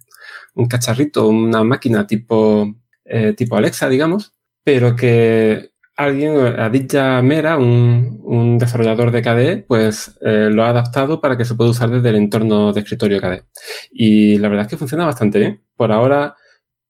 un 0.54 0.66
cacharrito, 0.66 1.28
una 1.28 1.64
máquina 1.64 2.06
tipo 2.06 2.74
eh, 3.04 3.34
tipo 3.34 3.56
Alexa, 3.56 3.88
digamos, 3.88 4.34
pero 4.64 4.94
que 4.94 5.70
alguien, 5.96 6.36
Aditya 6.36 7.20
Mera, 7.22 7.58
un, 7.58 8.20
un 8.22 8.58
desarrollador 8.58 9.10
de 9.10 9.22
KDE, 9.22 9.56
pues 9.66 10.16
eh, 10.22 10.48
lo 10.50 10.64
ha 10.64 10.68
adaptado 10.70 11.20
para 11.20 11.36
que 11.36 11.44
se 11.44 11.54
pueda 11.54 11.70
usar 11.70 11.90
desde 11.90 12.08
el 12.10 12.16
entorno 12.16 12.72
de 12.72 12.80
escritorio 12.80 13.20
KDE. 13.20 13.44
Y 13.90 14.38
la 14.38 14.48
verdad 14.48 14.66
es 14.66 14.70
que 14.70 14.76
funciona 14.76 15.04
bastante 15.04 15.38
bien. 15.38 15.62
Por 15.76 15.92
ahora, 15.92 16.36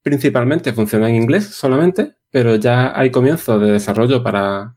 principalmente 0.02 0.72
funciona 0.72 1.08
en 1.08 1.16
inglés 1.16 1.46
solamente, 1.46 2.16
pero 2.30 2.56
ya 2.56 2.98
hay 2.98 3.10
comienzo 3.10 3.58
de 3.58 3.72
desarrollo 3.72 4.22
para, 4.22 4.76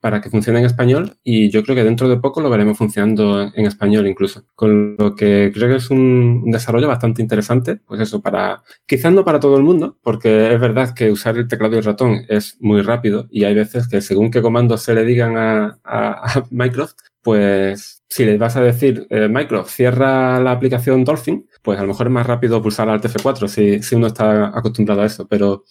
para 0.00 0.20
que 0.20 0.30
funcione 0.30 0.60
en 0.60 0.66
español 0.66 1.16
y 1.24 1.50
yo 1.50 1.62
creo 1.62 1.74
que 1.74 1.84
dentro 1.84 2.08
de 2.08 2.18
poco 2.18 2.40
lo 2.40 2.50
veremos 2.50 2.78
funcionando 2.78 3.50
en 3.54 3.66
español 3.66 4.06
incluso. 4.06 4.44
Con 4.54 4.96
lo 4.98 5.14
que 5.14 5.50
creo 5.52 5.68
que 5.68 5.76
es 5.76 5.90
un 5.90 6.50
desarrollo 6.50 6.88
bastante 6.88 7.22
interesante, 7.22 7.76
pues 7.76 8.00
eso, 8.00 8.20
para, 8.22 8.62
quizás 8.86 9.12
no 9.12 9.24
para 9.24 9.40
todo 9.40 9.56
el 9.56 9.64
mundo, 9.64 9.98
porque 10.02 10.52
es 10.52 10.60
verdad 10.60 10.94
que 10.94 11.10
usar 11.10 11.36
el 11.36 11.48
teclado 11.48 11.74
y 11.74 11.78
el 11.78 11.84
ratón 11.84 12.24
es 12.28 12.56
muy 12.60 12.82
rápido 12.82 13.26
y 13.30 13.44
hay 13.44 13.54
veces 13.54 13.88
que 13.88 14.00
según 14.00 14.30
qué 14.30 14.42
comandos 14.42 14.82
se 14.82 14.94
le 14.94 15.04
digan 15.04 15.36
a, 15.36 15.78
a, 15.84 16.44
Microsoft, 16.50 16.94
pues 17.22 18.02
si 18.08 18.24
le 18.24 18.38
vas 18.38 18.56
a 18.56 18.62
decir, 18.62 19.06
eh, 19.10 19.28
cierra 19.66 20.40
la 20.40 20.52
aplicación 20.52 21.04
Dolphin, 21.04 21.46
pues 21.62 21.78
a 21.78 21.82
lo 21.82 21.88
mejor 21.88 22.06
es 22.06 22.12
más 22.12 22.26
rápido 22.26 22.62
pulsar 22.62 22.88
Alt 22.88 23.04
F4 23.04 23.48
si, 23.48 23.82
si 23.82 23.96
uno 23.96 24.06
está 24.06 24.48
acostumbrado 24.56 25.02
a 25.02 25.06
eso, 25.06 25.26
pero 25.28 25.64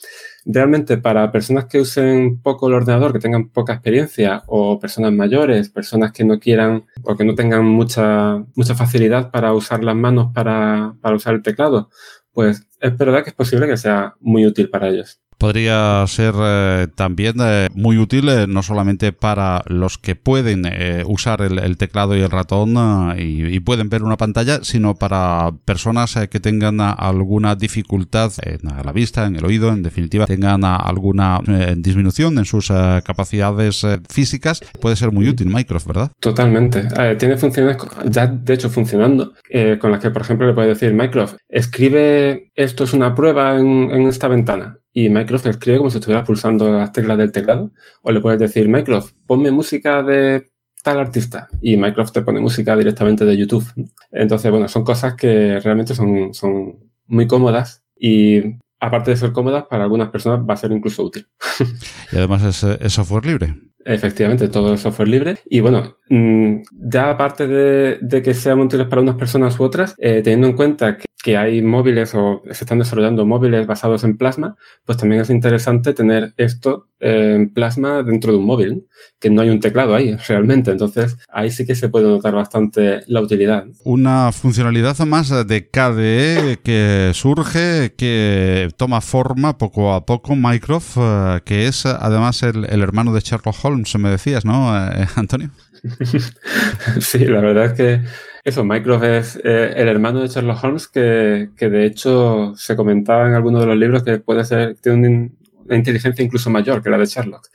realmente 0.48 0.98
para 0.98 1.32
personas 1.32 1.66
que 1.66 1.80
usen 1.80 2.42
poco 2.42 2.68
el 2.68 2.76
ordenador, 2.76 3.14
que 3.14 3.20
tengan 3.20 3.50
poca 3.50 3.74
experiencia, 3.74 4.44
o 4.48 4.80
personas 4.80 5.12
mayores, 5.12 5.70
personas 5.70 6.12
que 6.12 6.24
no 6.24 6.40
quieran 6.40 6.86
o 7.04 7.16
que 7.16 7.26
no 7.26 7.36
tengan 7.36 7.66
mucha, 7.66 8.44
mucha 8.56 8.76
facilidad 8.76 9.30
para 9.30 9.54
usar 9.54 9.84
las 9.84 9.96
manos 9.96 10.32
para, 10.34 10.96
para 11.02 11.16
usar 11.16 11.36
el 11.36 11.44
teclado, 11.44 11.90
pues 12.32 12.68
es 12.80 12.98
verdad 12.98 13.24
que 13.24 13.32
es 13.32 13.36
posible 13.36 13.68
que 13.68 13.78
sea 13.78 14.16
muy 14.20 14.46
útil 14.46 14.70
para 14.70 14.90
ellos 14.90 15.20
podría 15.38 16.04
ser 16.08 16.34
eh, 16.38 16.88
también 16.96 17.36
eh, 17.40 17.68
muy 17.74 17.98
útil 17.98 18.30
eh, 18.30 18.46
no 18.48 18.64
solamente 18.64 19.12
para 19.12 19.62
los 19.68 19.98
que 19.98 20.16
pueden 20.16 20.64
usar 21.06 21.42
el, 21.42 21.78
teclado 21.78 22.16
y 22.16 22.22
el 22.22 22.32
ratón 22.32 22.76
y, 23.18 23.60
pueden 23.60 23.90
ver 23.90 24.04
una 24.04 24.18
pantalla, 24.18 24.60
sino 24.64 24.96
para 24.96 25.52
personas 25.66 26.18
que 26.30 26.40
tengan 26.40 26.80
alguna 26.80 27.56
dificultad 27.56 28.32
en 28.42 28.60
la 28.84 28.92
vista, 28.92 29.26
en 29.26 29.36
el 29.36 29.46
oído, 29.46 29.70
en 29.70 29.84
definitiva, 29.84 30.26
tengan 30.26 30.64
alguna 30.64 31.40
disminución 31.76 32.38
en 32.38 32.46
sus 32.46 32.68
capacidades 33.04 33.86
físicas. 34.10 34.62
Puede 34.80 34.96
ser 34.96 35.12
muy 35.12 35.28
útil 35.28 35.48
Microsoft, 35.48 35.88
¿verdad? 35.88 36.12
Totalmente. 36.20 36.88
tiene 37.18 37.38
funciones 37.38 37.78
ya 38.06 38.28
de 38.28 38.54
hecho 38.54 38.70
funcionando 38.70 39.34
con 39.80 39.92
las 39.92 40.00
que, 40.00 40.12
por 40.12 40.22
ejemplo, 40.22 40.48
le 40.48 40.54
puede 40.54 40.70
decir 40.70 40.94
Microsoft, 40.94 41.38
escribe 41.50 42.52
esto 42.56 42.86
es 42.86 42.94
una 42.94 43.16
prueba 43.16 43.58
en 43.58 44.08
esta 44.08 44.28
ventana 44.28 44.78
y 44.94 45.10
Microsoft 45.10 45.48
escribe 45.48 45.78
como 45.78 45.90
si 45.90 45.98
estuviera 45.98 46.24
pulsando 46.24 46.72
las 46.72 46.92
teclas 46.92 47.18
del 47.18 47.32
teclado. 47.32 47.72
O 48.02 48.12
le 48.12 48.20
puedes 48.20 48.40
decir, 48.40 48.68
Microsoft, 48.68 49.14
ponme 49.26 49.52
música 49.52 50.02
de 50.04 50.50
tal 50.84 51.00
artista. 51.00 51.48
Y 51.62 51.78
Microsoft 51.78 52.14
te 52.14 52.22
pone 52.22 52.40
música 52.40 52.76
directamente 52.76 53.26
de 53.26 53.38
YouTube. 53.38 53.66
Entonces, 54.12 54.50
bueno, 54.50 54.68
son 54.68 54.84
cosas 54.84 55.16
que 55.16 55.60
realmente 55.60 55.94
son, 55.94 56.34
son 56.34 56.80
muy 57.06 57.28
cómodas 57.28 57.84
y 58.00 58.58
aparte 58.80 59.12
de 59.12 59.18
ser 59.18 59.32
cómodas, 59.32 59.66
para 59.66 59.84
algunas 59.84 60.10
personas 60.10 60.48
va 60.48 60.54
a 60.54 60.58
ser 60.58 60.72
incluso 60.72 61.04
útil. 61.04 61.28
y 62.12 62.18
además 62.18 62.44
es, 62.64 62.94
software 62.94 63.26
libre. 63.26 63.56
Efectivamente, 63.86 64.50
todo 64.50 64.74
es 64.74 64.82
software 64.82 65.08
libre. 65.08 65.38
Y 65.46 65.62
bueno, 65.62 65.98
mm, 66.10 66.58
ya 66.72 67.12
aparte 67.12 67.48
de, 67.48 68.22
que 68.22 68.34
sean 68.34 68.60
útiles 68.60 68.88
para 68.88 69.02
unas 69.02 69.16
personas 69.16 69.60
u 69.60 69.64
otras, 69.64 69.96
eh, 69.98 70.22
teniendo 70.24 70.48
en 70.48 70.56
cuenta 70.56 70.98
que 70.98 71.06
que 71.28 71.36
hay 71.36 71.62
móviles 71.62 72.16
o 72.16 72.42
se 72.46 72.64
están 72.64 72.80
desarrollando 72.80 73.26
móviles 73.26 73.68
basados 73.68 74.06
en 74.06 74.16
plasma, 74.16 74.56
pues 74.86 74.98
también 74.98 75.20
es 75.20 75.30
interesante 75.30 75.92
tener 75.94 76.34
esto 76.38 76.88
en 77.02 77.54
plasma 77.54 78.02
dentro 78.02 78.32
de 78.32 78.38
un 78.38 78.46
móvil, 78.46 78.88
que 79.20 79.30
no 79.30 79.42
hay 79.42 79.50
un 79.50 79.60
teclado 79.60 79.94
ahí 79.94 80.16
realmente. 80.26 80.72
Entonces 80.72 81.18
ahí 81.28 81.52
sí 81.52 81.66
que 81.66 81.76
se 81.76 81.90
puede 81.90 82.08
notar 82.08 82.34
bastante 82.34 83.02
la 83.08 83.20
utilidad. 83.20 83.66
Una 83.84 84.32
funcionalidad 84.32 84.98
más 85.00 85.46
de 85.46 85.70
KDE 85.70 86.60
que 86.64 87.12
surge, 87.14 87.94
que 87.98 88.70
toma 88.78 89.02
forma 89.02 89.58
poco 89.58 89.92
a 89.92 90.06
poco, 90.06 90.34
Mycroft, 90.34 90.96
eh, 90.96 91.42
que 91.44 91.68
es 91.68 91.86
además 91.86 92.42
el, 92.44 92.64
hermano 92.82 93.12
de 93.12 93.20
Sherlock 93.20 93.66
Holmes, 93.66 93.94
me 94.00 94.12
decías, 94.12 94.46
¿no, 94.46 94.74
eh, 94.78 95.06
Antonio? 95.16 95.50
sí, 97.02 97.20
la 97.26 97.42
verdad 97.42 97.66
es 97.66 97.74
que 97.74 98.02
eso, 98.48 98.64
Mycroft 98.64 99.04
es 99.04 99.36
eh, 99.44 99.74
el 99.76 99.90
hermano 99.90 100.22
de 100.22 100.30
Sherlock 100.30 100.64
Holmes 100.64 100.88
que, 100.88 101.50
que, 101.58 101.70
de 101.70 101.86
hecho 101.86 102.54
se 102.56 102.78
comentaba 102.78 103.28
en 103.28 103.34
algunos 103.34 103.60
de 103.60 103.68
los 103.68 103.76
libros 103.76 104.04
que 104.04 104.20
puede 104.20 104.46
ser, 104.46 104.76
tiene 104.76 105.06
un, 105.06 105.38
una 105.66 105.76
inteligencia 105.76 106.24
incluso 106.24 106.50
mayor 106.50 106.82
que 106.82 106.90
la 106.90 106.98
de 106.98 107.06
Sherlock. 107.06 107.46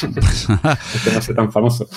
que 0.00 1.10
no 1.12 1.34
tan 1.34 1.50
famoso. 1.50 1.88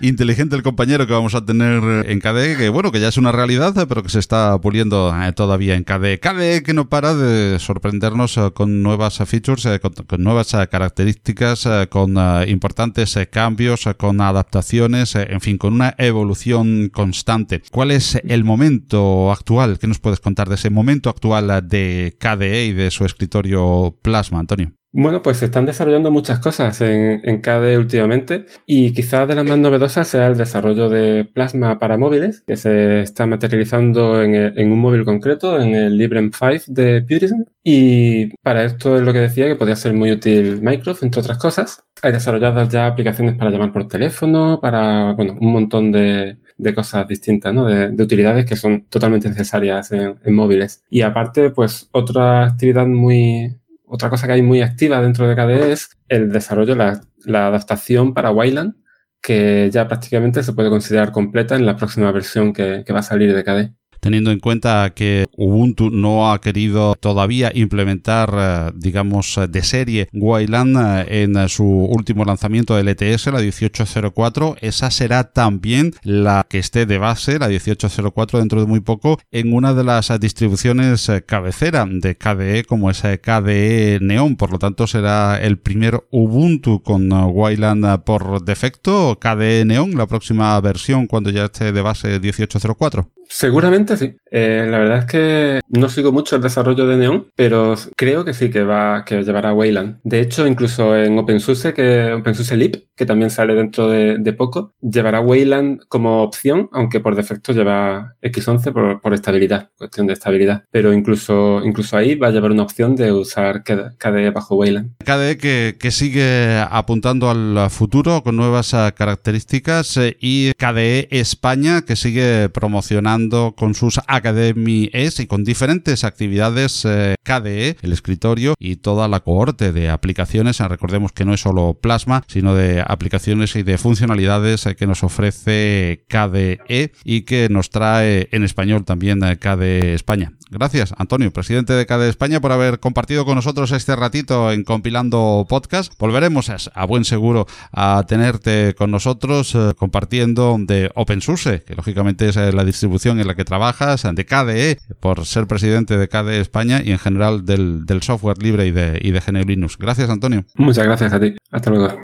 Inteligente 0.00 0.54
el 0.56 0.62
compañero 0.62 1.06
que 1.06 1.14
vamos 1.14 1.34
a 1.34 1.46
tener 1.46 2.06
en 2.06 2.20
KDE, 2.20 2.58
que 2.58 2.68
bueno, 2.68 2.92
que 2.92 3.00
ya 3.00 3.08
es 3.08 3.16
una 3.16 3.32
realidad, 3.32 3.86
pero 3.88 4.02
que 4.02 4.10
se 4.10 4.18
está 4.18 4.58
puliendo 4.60 5.14
eh, 5.16 5.32
todavía 5.32 5.74
en 5.74 5.84
KDE. 5.84 6.20
KDE 6.20 6.62
que 6.62 6.74
no 6.74 6.90
para 6.90 7.14
de 7.14 7.58
sorprendernos 7.58 8.36
eh, 8.36 8.50
con 8.52 8.82
nuevas 8.82 9.16
features, 9.24 9.64
eh, 9.64 9.80
con, 9.80 10.22
nuevas 10.22 10.54
características, 10.70 11.66
con 11.88 12.16
importantes 12.46 13.18
cambios, 13.30 13.88
con 13.96 14.20
adaptaciones, 14.20 15.14
en 15.14 15.40
fin, 15.40 15.56
con 15.56 15.72
una 15.72 15.94
evolución 15.96 16.90
constante. 16.90 17.62
¿Cuál 17.70 17.90
es 17.90 18.20
el 18.22 18.44
momento 18.44 19.32
actual? 19.32 19.78
¿Qué 19.78 19.86
nos 19.86 19.98
puedes 19.98 20.20
contar 20.20 20.48
de 20.48 20.56
ese 20.56 20.68
momento 20.68 21.08
actual 21.08 21.66
de 21.68 22.16
KDE 22.18 22.66
y 22.66 22.72
de 22.72 22.90
su 22.90 23.04
escritorio 23.06 23.96
Plasma, 24.02 24.40
Antonio? 24.40 24.72
Bueno, 24.98 25.20
pues 25.22 25.36
se 25.36 25.44
están 25.44 25.66
desarrollando 25.66 26.10
muchas 26.10 26.38
cosas 26.38 26.80
en, 26.80 27.20
en 27.22 27.42
KDE 27.42 27.76
últimamente 27.76 28.46
y 28.64 28.94
quizás 28.94 29.28
de 29.28 29.34
las 29.34 29.44
más 29.44 29.58
novedosas 29.58 29.85
sea 29.88 30.26
el 30.26 30.36
desarrollo 30.36 30.88
de 30.88 31.24
plasma 31.24 31.78
para 31.78 31.98
móviles 31.98 32.42
que 32.46 32.56
se 32.56 33.00
está 33.00 33.26
materializando 33.26 34.22
en, 34.22 34.72
un 34.72 34.78
móvil 34.78 35.04
concreto, 35.04 35.60
en 35.60 35.74
el 35.74 35.98
Librem 35.98 36.30
5 36.32 36.64
de 36.68 37.02
Purism. 37.02 37.44
Y 37.62 38.28
para 38.42 38.64
esto 38.64 38.96
es 38.96 39.02
lo 39.02 39.12
que 39.12 39.20
decía 39.20 39.46
que 39.46 39.56
podría 39.56 39.76
ser 39.76 39.92
muy 39.92 40.12
útil 40.12 40.60
Microsoft, 40.62 41.02
entre 41.02 41.20
otras 41.20 41.38
cosas. 41.38 41.84
Hay 42.02 42.12
desarrolladas 42.12 42.68
ya 42.68 42.86
aplicaciones 42.86 43.36
para 43.36 43.50
llamar 43.50 43.72
por 43.72 43.88
teléfono, 43.88 44.60
para 44.60 45.12
bueno, 45.12 45.36
un 45.40 45.52
montón 45.52 45.92
de, 45.92 46.38
cosas 46.74 47.08
distintas, 47.08 47.52
¿no? 47.52 47.66
De, 47.66 48.02
utilidades 48.02 48.44
que 48.44 48.56
son 48.56 48.86
totalmente 48.88 49.28
necesarias 49.28 49.92
en, 49.92 50.16
en 50.24 50.34
móviles. 50.34 50.84
Y 50.90 51.02
aparte, 51.02 51.50
pues 51.50 51.88
otra 51.92 52.44
actividad 52.44 52.86
muy, 52.86 53.56
otra 53.86 54.10
cosa 54.10 54.26
que 54.26 54.34
hay 54.34 54.42
muy 54.42 54.62
activa 54.62 55.00
dentro 55.00 55.26
de 55.28 55.34
KDE 55.34 55.72
es 55.72 55.90
el 56.08 56.32
desarrollo, 56.32 56.74
la, 56.74 57.00
la 57.24 57.48
adaptación 57.48 58.14
para 58.14 58.30
Wayland, 58.30 58.74
que 59.22 59.70
ya 59.72 59.88
prácticamente 59.88 60.42
se 60.42 60.52
puede 60.52 60.70
considerar 60.70 61.12
completa 61.12 61.56
en 61.56 61.66
la 61.66 61.76
próxima 61.76 62.10
versión 62.12 62.52
que, 62.52 62.84
va 62.92 63.00
a 63.00 63.02
salir 63.02 63.34
de 63.34 63.44
KDE 63.44 63.74
teniendo 64.00 64.30
en 64.30 64.38
cuenta 64.38 64.92
que 64.94 65.25
Ubuntu 65.36 65.90
no 65.90 66.32
ha 66.32 66.40
querido 66.40 66.94
todavía 66.94 67.52
implementar, 67.54 68.30
eh, 68.36 68.72
digamos, 68.74 69.38
de 69.48 69.62
serie 69.62 70.08
Wayland 70.12 71.06
eh, 71.08 71.22
en 71.22 71.48
su 71.48 71.64
último 71.64 72.24
lanzamiento 72.24 72.74
del 72.74 72.88
ETS, 72.88 73.26
la 73.26 73.38
1804. 73.38 74.56
Esa 74.60 74.90
será 74.90 75.24
también 75.24 75.92
la 76.02 76.46
que 76.48 76.58
esté 76.58 76.86
de 76.86 76.98
base, 76.98 77.38
la 77.38 77.48
1804, 77.48 78.38
dentro 78.38 78.60
de 78.60 78.66
muy 78.66 78.80
poco, 78.80 79.18
en 79.30 79.52
una 79.52 79.74
de 79.74 79.84
las 79.84 80.12
distribuciones 80.20 81.08
eh, 81.08 81.22
cabecera 81.24 81.86
de 81.88 82.16
KDE, 82.16 82.64
como 82.64 82.90
es 82.90 83.02
KDE 83.02 83.98
Neon. 84.00 84.36
Por 84.36 84.52
lo 84.52 84.58
tanto, 84.58 84.86
será 84.86 85.38
el 85.40 85.58
primer 85.58 86.04
Ubuntu 86.10 86.82
con 86.82 87.12
Wayland 87.12 88.04
por 88.04 88.42
defecto, 88.42 89.18
KDE 89.20 89.64
Neon, 89.64 89.96
la 89.96 90.06
próxima 90.06 90.58
versión 90.60 91.06
cuando 91.06 91.30
ya 91.30 91.46
esté 91.46 91.72
de 91.72 91.82
base 91.82 92.18
1804. 92.18 93.10
Seguramente 93.28 93.96
sí. 93.96 94.14
Eh, 94.30 94.66
la 94.68 94.78
verdad 94.78 94.98
es 94.98 95.04
que 95.06 95.25
no 95.68 95.88
sigo 95.88 96.12
mucho 96.12 96.36
el 96.36 96.42
desarrollo 96.42 96.86
de 96.86 96.96
Neon, 96.96 97.26
pero 97.34 97.74
creo 97.96 98.24
que 98.24 98.34
sí 98.34 98.50
que 98.50 98.64
va 98.64 99.04
que 99.04 99.22
llevará 99.22 99.52
Wayland. 99.52 99.98
De 100.04 100.20
hecho, 100.20 100.46
incluso 100.46 100.96
en 100.96 101.18
OpenSUSE, 101.18 101.74
que 101.74 102.12
OpenSUSE 102.12 102.56
Leap, 102.56 102.74
que 102.96 103.06
también 103.06 103.30
sale 103.30 103.54
dentro 103.54 103.88
de, 103.88 104.32
poco, 104.32 104.74
llevará 104.80 105.20
Wayland 105.20 105.80
como 105.88 106.22
opción, 106.22 106.68
aunque 106.72 107.00
por 107.00 107.14
defecto 107.14 107.52
lleva 107.52 108.14
X11 108.22 109.00
por, 109.00 109.14
estabilidad, 109.14 109.70
cuestión 109.76 110.06
de 110.06 110.12
estabilidad. 110.12 110.64
Pero 110.70 110.92
incluso, 110.92 111.62
incluso 111.64 111.96
ahí 111.96 112.14
va 112.14 112.28
a 112.28 112.30
llevar 112.30 112.50
una 112.50 112.62
opción 112.62 112.96
de 112.96 113.12
usar 113.12 113.62
KDE 113.64 114.30
bajo 114.30 114.56
Wayland. 114.56 114.96
KDE 115.04 115.38
que, 115.38 115.76
que 115.78 115.90
sigue 115.90 116.58
apuntando 116.70 117.30
al 117.30 117.70
futuro 117.70 118.22
con 118.22 118.36
nuevas 118.36 118.74
eh, 118.74 118.92
características 118.96 119.96
eh, 119.96 120.16
y 120.20 120.52
KDE 120.52 121.08
España 121.10 121.82
que 121.82 121.96
sigue 121.96 122.48
promocionando 122.48 123.54
con 123.56 123.74
sus 123.74 124.00
Academy 124.06 124.90
S 124.92 125.15
y 125.20 125.26
con 125.26 125.44
diferentes 125.44 126.04
actividades 126.04 126.84
eh, 126.84 127.14
KDE, 127.22 127.76
el 127.82 127.92
escritorio 127.92 128.54
y 128.58 128.76
toda 128.76 129.08
la 129.08 129.20
cohorte 129.20 129.72
de 129.72 129.88
aplicaciones. 129.90 130.60
Recordemos 130.60 131.12
que 131.12 131.24
no 131.24 131.34
es 131.34 131.40
solo 131.40 131.74
Plasma, 131.74 132.24
sino 132.26 132.54
de 132.54 132.82
aplicaciones 132.86 133.56
y 133.56 133.62
de 133.62 133.78
funcionalidades 133.78 134.66
eh, 134.66 134.76
que 134.76 134.86
nos 134.86 135.02
ofrece 135.02 136.04
KDE 136.08 136.92
y 137.04 137.22
que 137.22 137.48
nos 137.48 137.70
trae 137.70 138.28
en 138.32 138.44
español 138.44 138.84
también 138.84 139.22
eh, 139.24 139.38
KDE 139.38 139.94
España. 139.94 140.32
Gracias, 140.50 140.94
Antonio, 140.96 141.32
presidente 141.32 141.72
de 141.72 141.86
KDE 141.86 142.08
España, 142.08 142.40
por 142.40 142.52
haber 142.52 142.78
compartido 142.78 143.24
con 143.24 143.34
nosotros 143.34 143.72
este 143.72 143.96
ratito 143.96 144.52
en 144.52 144.62
compilando 144.62 145.44
podcast. 145.48 145.92
Volveremos 145.98 146.50
a, 146.50 146.86
buen 146.86 147.04
seguro 147.04 147.46
a 147.72 148.04
tenerte 148.06 148.74
con 148.76 148.92
nosotros 148.92 149.56
compartiendo 149.76 150.56
de 150.60 150.90
OpenSUSE, 150.94 151.62
que 151.64 151.74
lógicamente 151.74 152.28
es 152.28 152.36
la 152.36 152.64
distribución 152.64 153.18
en 153.18 153.26
la 153.26 153.34
que 153.34 153.44
trabajas, 153.44 154.06
de 154.14 154.24
KDE, 154.24 154.78
por 155.06 155.24
ser 155.24 155.46
presidente 155.46 155.96
de 155.96 156.08
KDE 156.08 156.40
España 156.40 156.82
y 156.84 156.90
en 156.90 156.98
general 156.98 157.44
del, 157.46 157.86
software 158.02 158.42
libre 158.42 158.66
y 158.66 158.72
de, 158.72 158.98
y 159.00 159.12
de 159.12 159.20
GNU 159.20 159.44
Linux. 159.44 159.78
Gracias, 159.78 160.10
Antonio. 160.10 160.44
Muchas 160.56 160.84
gracias 160.84 161.12
a 161.12 161.20
ti. 161.20 161.36
Hasta 161.52 161.70
luego. 161.70 162.02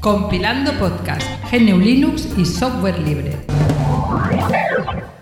Compilando 0.00 0.72
podcast, 0.78 1.20
GNU 1.52 1.78
Linux 1.78 2.30
y 2.38 2.46
software 2.46 2.98
libre. 2.98 3.36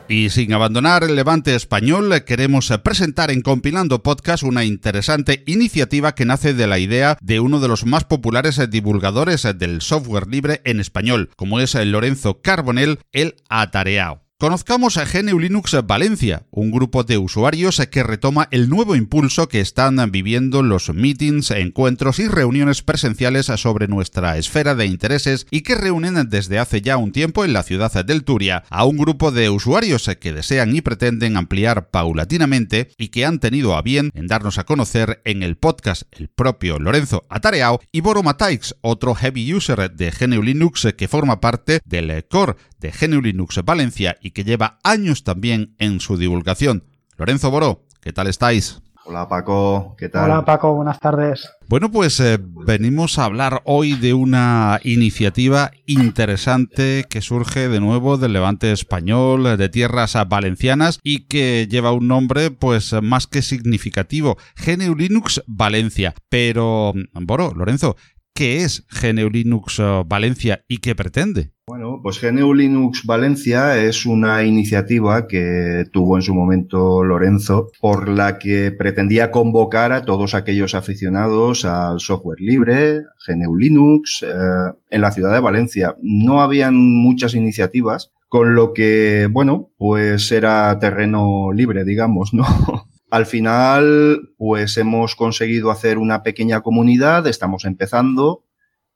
Y 0.06 0.30
sin 0.30 0.52
abandonar 0.52 1.02
el 1.02 1.16
levante 1.16 1.56
español, 1.56 2.22
queremos 2.24 2.72
presentar 2.84 3.32
en 3.32 3.42
Compilando 3.42 4.04
Podcast 4.04 4.44
una 4.44 4.64
interesante 4.64 5.42
iniciativa 5.48 6.14
que 6.14 6.24
nace 6.24 6.54
de 6.54 6.68
la 6.68 6.78
idea 6.78 7.18
de 7.20 7.40
uno 7.40 7.58
de 7.58 7.66
los 7.66 7.84
más 7.84 8.04
populares 8.04 8.60
divulgadores 8.70 9.42
del 9.58 9.80
software 9.80 10.28
libre 10.28 10.60
en 10.64 10.78
español, 10.78 11.30
como 11.34 11.58
es 11.58 11.74
Lorenzo 11.74 12.42
Carbonell, 12.42 13.00
el 13.10 13.34
Atareao. 13.48 14.21
Conozcamos 14.42 14.96
a 14.96 15.04
GNU 15.04 15.38
Linux 15.38 15.76
Valencia, 15.86 16.46
un 16.50 16.72
grupo 16.72 17.04
de 17.04 17.16
usuarios 17.16 17.80
que 17.92 18.02
retoma 18.02 18.48
el 18.50 18.68
nuevo 18.68 18.96
impulso 18.96 19.46
que 19.46 19.60
están 19.60 20.10
viviendo 20.10 20.64
los 20.64 20.92
meetings, 20.92 21.52
encuentros 21.52 22.18
y 22.18 22.26
reuniones 22.26 22.82
presenciales 22.82 23.46
sobre 23.46 23.86
nuestra 23.86 24.36
esfera 24.38 24.74
de 24.74 24.86
intereses 24.86 25.46
y 25.52 25.60
que 25.60 25.76
reúnen 25.76 26.28
desde 26.28 26.58
hace 26.58 26.80
ya 26.80 26.96
un 26.96 27.12
tiempo 27.12 27.44
en 27.44 27.52
la 27.52 27.62
ciudad 27.62 28.04
del 28.04 28.24
Turia 28.24 28.64
a 28.68 28.84
un 28.84 28.96
grupo 28.96 29.30
de 29.30 29.48
usuarios 29.48 30.10
que 30.20 30.32
desean 30.32 30.74
y 30.74 30.80
pretenden 30.80 31.36
ampliar 31.36 31.90
paulatinamente 31.90 32.90
y 32.98 33.10
que 33.10 33.24
han 33.24 33.38
tenido 33.38 33.76
a 33.76 33.82
bien 33.82 34.10
en 34.12 34.26
darnos 34.26 34.58
a 34.58 34.64
conocer 34.64 35.22
en 35.24 35.44
el 35.44 35.56
podcast 35.56 36.02
el 36.10 36.26
propio 36.26 36.80
Lorenzo 36.80 37.26
Atareao 37.28 37.78
y 37.92 38.00
Boro 38.00 38.24
Mataix, 38.24 38.74
otro 38.80 39.14
heavy 39.14 39.54
user 39.54 39.92
de 39.92 40.10
GNU 40.10 40.42
Linux 40.42 40.88
que 40.98 41.06
forma 41.06 41.40
parte 41.40 41.78
del 41.84 42.26
core 42.26 42.56
de 42.82 42.90
GNU 42.90 43.22
Linux 43.22 43.60
Valencia 43.64 44.18
y 44.20 44.32
que 44.32 44.44
lleva 44.44 44.78
años 44.82 45.24
también 45.24 45.74
en 45.78 46.00
su 46.00 46.18
divulgación. 46.18 46.84
Lorenzo 47.16 47.50
Boro, 47.50 47.86
¿qué 48.00 48.12
tal 48.12 48.26
estáis? 48.26 48.82
Hola 49.04 49.28
Paco, 49.28 49.96
¿qué 49.98 50.08
tal? 50.08 50.30
Hola 50.30 50.44
Paco, 50.44 50.74
buenas 50.74 51.00
tardes. 51.00 51.50
Bueno, 51.68 51.90
pues 51.90 52.20
eh, 52.20 52.38
venimos 52.40 53.18
a 53.18 53.24
hablar 53.24 53.60
hoy 53.64 53.94
de 53.94 54.14
una 54.14 54.78
iniciativa 54.84 55.72
interesante 55.86 57.04
que 57.10 57.20
surge 57.20 57.68
de 57.68 57.80
nuevo 57.80 58.16
del 58.16 58.32
levante 58.32 58.70
español, 58.70 59.56
de 59.58 59.68
tierras 59.68 60.16
valencianas 60.28 61.00
y 61.02 61.26
que 61.26 61.66
lleva 61.68 61.90
un 61.90 62.06
nombre 62.06 62.52
pues 62.52 62.94
más 63.02 63.26
que 63.26 63.42
significativo, 63.42 64.38
GNU 64.64 64.94
Linux 64.94 65.42
Valencia. 65.48 66.14
Pero, 66.28 66.92
Boro, 67.12 67.52
Lorenzo, 67.56 67.96
¿qué 68.34 68.64
es 68.64 68.86
GNU 68.88 69.30
Linux 69.30 69.78
eh, 69.78 70.02
Valencia 70.06 70.64
y 70.68 70.78
qué 70.78 70.94
pretende? 70.94 71.50
Bueno, 71.66 72.00
pues 72.02 72.20
GNU 72.20 72.54
Linux 72.54 73.04
Valencia 73.06 73.78
es 73.78 74.04
una 74.04 74.42
iniciativa 74.42 75.26
que 75.28 75.84
tuvo 75.92 76.16
en 76.16 76.22
su 76.22 76.34
momento 76.34 77.04
Lorenzo, 77.04 77.70
por 77.80 78.08
la 78.08 78.38
que 78.38 78.72
pretendía 78.72 79.30
convocar 79.30 79.92
a 79.92 80.04
todos 80.04 80.34
aquellos 80.34 80.74
aficionados 80.74 81.64
al 81.64 82.00
software 82.00 82.40
libre, 82.40 83.02
GNU 83.26 83.56
Linux, 83.56 84.22
eh, 84.22 84.72
en 84.90 85.00
la 85.00 85.12
ciudad 85.12 85.32
de 85.32 85.40
Valencia. 85.40 85.96
No 86.02 86.40
habían 86.42 86.74
muchas 86.76 87.34
iniciativas 87.34 88.12
con 88.28 88.54
lo 88.54 88.72
que, 88.72 89.28
bueno, 89.30 89.70
pues 89.78 90.32
era 90.32 90.78
terreno 90.78 91.52
libre, 91.52 91.84
digamos, 91.84 92.34
¿no? 92.34 92.44
Al 93.12 93.26
final, 93.26 94.30
pues 94.38 94.78
hemos 94.78 95.16
conseguido 95.16 95.70
hacer 95.70 95.98
una 95.98 96.22
pequeña 96.22 96.62
comunidad, 96.62 97.26
estamos 97.26 97.66
empezando 97.66 98.46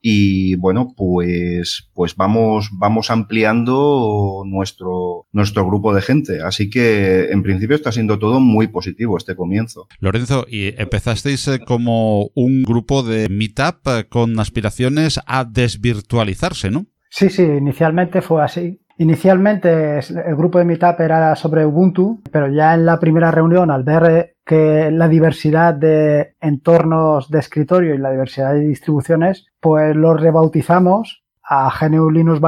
y 0.00 0.54
bueno, 0.54 0.94
pues, 0.96 1.90
pues 1.92 2.16
vamos, 2.16 2.70
vamos 2.72 3.10
ampliando 3.10 4.42
nuestro, 4.46 5.26
nuestro 5.32 5.66
grupo 5.66 5.92
de 5.94 6.00
gente. 6.00 6.40
Así 6.40 6.70
que 6.70 7.28
en 7.30 7.42
principio 7.42 7.76
está 7.76 7.92
siendo 7.92 8.18
todo 8.18 8.40
muy 8.40 8.68
positivo 8.68 9.18
este 9.18 9.36
comienzo. 9.36 9.86
Lorenzo, 10.00 10.46
y 10.48 10.68
empezasteis 10.80 11.46
eh, 11.48 11.58
como 11.58 12.30
un 12.34 12.62
grupo 12.62 13.02
de 13.02 13.28
meetup 13.28 13.86
eh, 13.86 14.06
con 14.08 14.40
aspiraciones 14.40 15.20
a 15.26 15.44
desvirtualizarse, 15.44 16.70
¿no? 16.70 16.86
Sí, 17.10 17.28
sí, 17.28 17.42
inicialmente 17.42 18.22
fue 18.22 18.42
así. 18.42 18.80
Inicialmente 18.98 19.98
el 19.98 20.36
grupo 20.36 20.58
de 20.58 20.64
Meetup 20.64 21.00
era 21.00 21.36
sobre 21.36 21.66
Ubuntu, 21.66 22.22
pero 22.30 22.48
ya 22.48 22.74
en 22.74 22.86
la 22.86 22.98
primera 22.98 23.30
reunión, 23.30 23.70
al 23.70 23.82
ver 23.82 24.36
que 24.44 24.90
la 24.90 25.08
diversidad 25.08 25.74
de 25.74 26.34
entornos 26.40 27.30
de 27.30 27.40
escritorio 27.40 27.94
y 27.94 27.98
la 27.98 28.10
diversidad 28.10 28.54
de 28.54 28.60
distribuciones, 28.60 29.46
pues 29.60 29.94
lo 29.94 30.14
rebautizamos 30.14 31.24
a 31.42 31.70
GNU 31.78 32.10
Linux, 32.10 32.40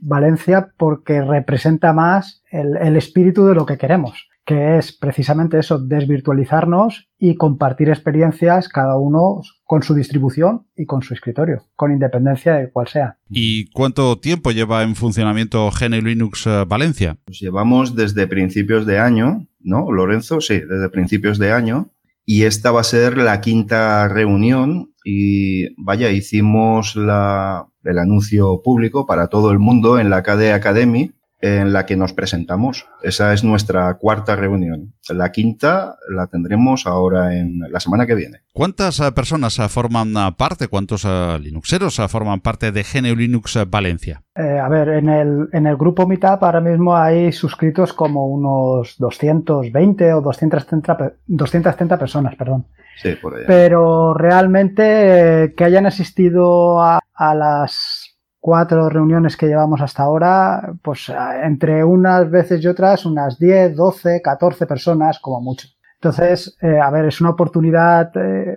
Valencia 0.00 0.68
porque 0.76 1.22
representa 1.22 1.92
más 1.92 2.42
el 2.50 2.96
espíritu 2.96 3.46
de 3.46 3.54
lo 3.54 3.64
que 3.64 3.78
queremos 3.78 4.31
que 4.44 4.78
es 4.78 4.92
precisamente 4.92 5.58
eso, 5.58 5.78
desvirtualizarnos 5.78 7.08
y 7.18 7.36
compartir 7.36 7.88
experiencias 7.88 8.68
cada 8.68 8.98
uno 8.98 9.40
con 9.64 9.82
su 9.82 9.94
distribución 9.94 10.66
y 10.76 10.86
con 10.86 11.02
su 11.02 11.14
escritorio, 11.14 11.62
con 11.76 11.92
independencia 11.92 12.54
de 12.54 12.70
cuál 12.70 12.88
sea. 12.88 13.18
¿Y 13.30 13.70
cuánto 13.70 14.18
tiempo 14.18 14.50
lleva 14.50 14.82
en 14.82 14.96
funcionamiento 14.96 15.70
GNU 15.70 16.00
Linux 16.00 16.46
eh, 16.46 16.64
Valencia? 16.66 17.18
Pues 17.24 17.38
llevamos 17.38 17.94
desde 17.94 18.26
principios 18.26 18.84
de 18.84 18.98
año, 18.98 19.46
¿no, 19.60 19.92
Lorenzo? 19.92 20.40
Sí, 20.40 20.54
desde 20.54 20.90
principios 20.90 21.38
de 21.38 21.52
año. 21.52 21.90
Y 22.24 22.44
esta 22.44 22.70
va 22.70 22.80
a 22.80 22.84
ser 22.84 23.18
la 23.18 23.40
quinta 23.40 24.08
reunión 24.08 24.92
y 25.04 25.74
vaya, 25.82 26.10
hicimos 26.10 26.94
la, 26.94 27.66
el 27.84 27.98
anuncio 27.98 28.62
público 28.62 29.06
para 29.06 29.28
todo 29.28 29.50
el 29.50 29.58
mundo 29.58 29.98
en 29.98 30.10
la 30.10 30.22
KDE 30.22 30.52
Academy 30.52 31.12
en 31.42 31.72
la 31.72 31.84
que 31.84 31.96
nos 31.96 32.12
presentamos. 32.12 32.86
Esa 33.02 33.32
es 33.32 33.42
nuestra 33.42 33.94
cuarta 33.94 34.36
reunión. 34.36 34.94
La 35.10 35.32
quinta 35.32 35.96
la 36.08 36.28
tendremos 36.28 36.86
ahora 36.86 37.36
en 37.36 37.58
la 37.68 37.80
semana 37.80 38.06
que 38.06 38.14
viene. 38.14 38.42
¿Cuántas 38.52 39.00
eh, 39.00 39.10
personas 39.10 39.58
eh, 39.58 39.68
forman 39.68 40.16
eh, 40.16 40.30
parte, 40.38 40.68
cuántos 40.68 41.04
Linuxeros 41.04 42.00
forman 42.08 42.40
parte 42.40 42.70
de 42.70 42.84
GNU 42.84 43.16
Linux 43.16 43.58
Valencia? 43.68 44.22
a 44.34 44.68
ver, 44.70 44.88
en 44.88 45.10
el, 45.10 45.48
en 45.52 45.66
el 45.66 45.76
grupo 45.76 46.06
Meetup 46.06 46.42
ahora 46.42 46.60
mismo 46.60 46.96
hay 46.96 47.32
suscritos 47.32 47.92
como 47.92 48.28
unos 48.28 48.96
220 48.98 50.14
o 50.14 50.20
230, 50.22 51.12
230 51.26 51.98
personas, 51.98 52.34
perdón. 52.36 52.66
Sí, 53.02 53.10
por 53.20 53.34
allá. 53.34 53.44
Pero 53.46 54.14
realmente 54.14 55.52
que 55.54 55.64
hayan 55.64 55.84
asistido 55.84 56.80
a, 56.80 57.00
a 57.14 57.34
las 57.34 58.11
cuatro 58.42 58.88
reuniones 58.88 59.36
que 59.36 59.46
llevamos 59.46 59.80
hasta 59.80 60.02
ahora, 60.02 60.74
pues 60.82 61.10
entre 61.44 61.84
unas 61.84 62.28
veces 62.28 62.62
y 62.62 62.66
otras, 62.66 63.06
unas 63.06 63.38
10, 63.38 63.76
12, 63.76 64.20
14 64.20 64.66
personas 64.66 65.20
como 65.20 65.40
mucho. 65.40 65.68
Entonces, 65.94 66.58
eh, 66.60 66.80
a 66.80 66.90
ver, 66.90 67.04
es 67.04 67.20
una 67.20 67.30
oportunidad, 67.30 68.10
eh, 68.16 68.56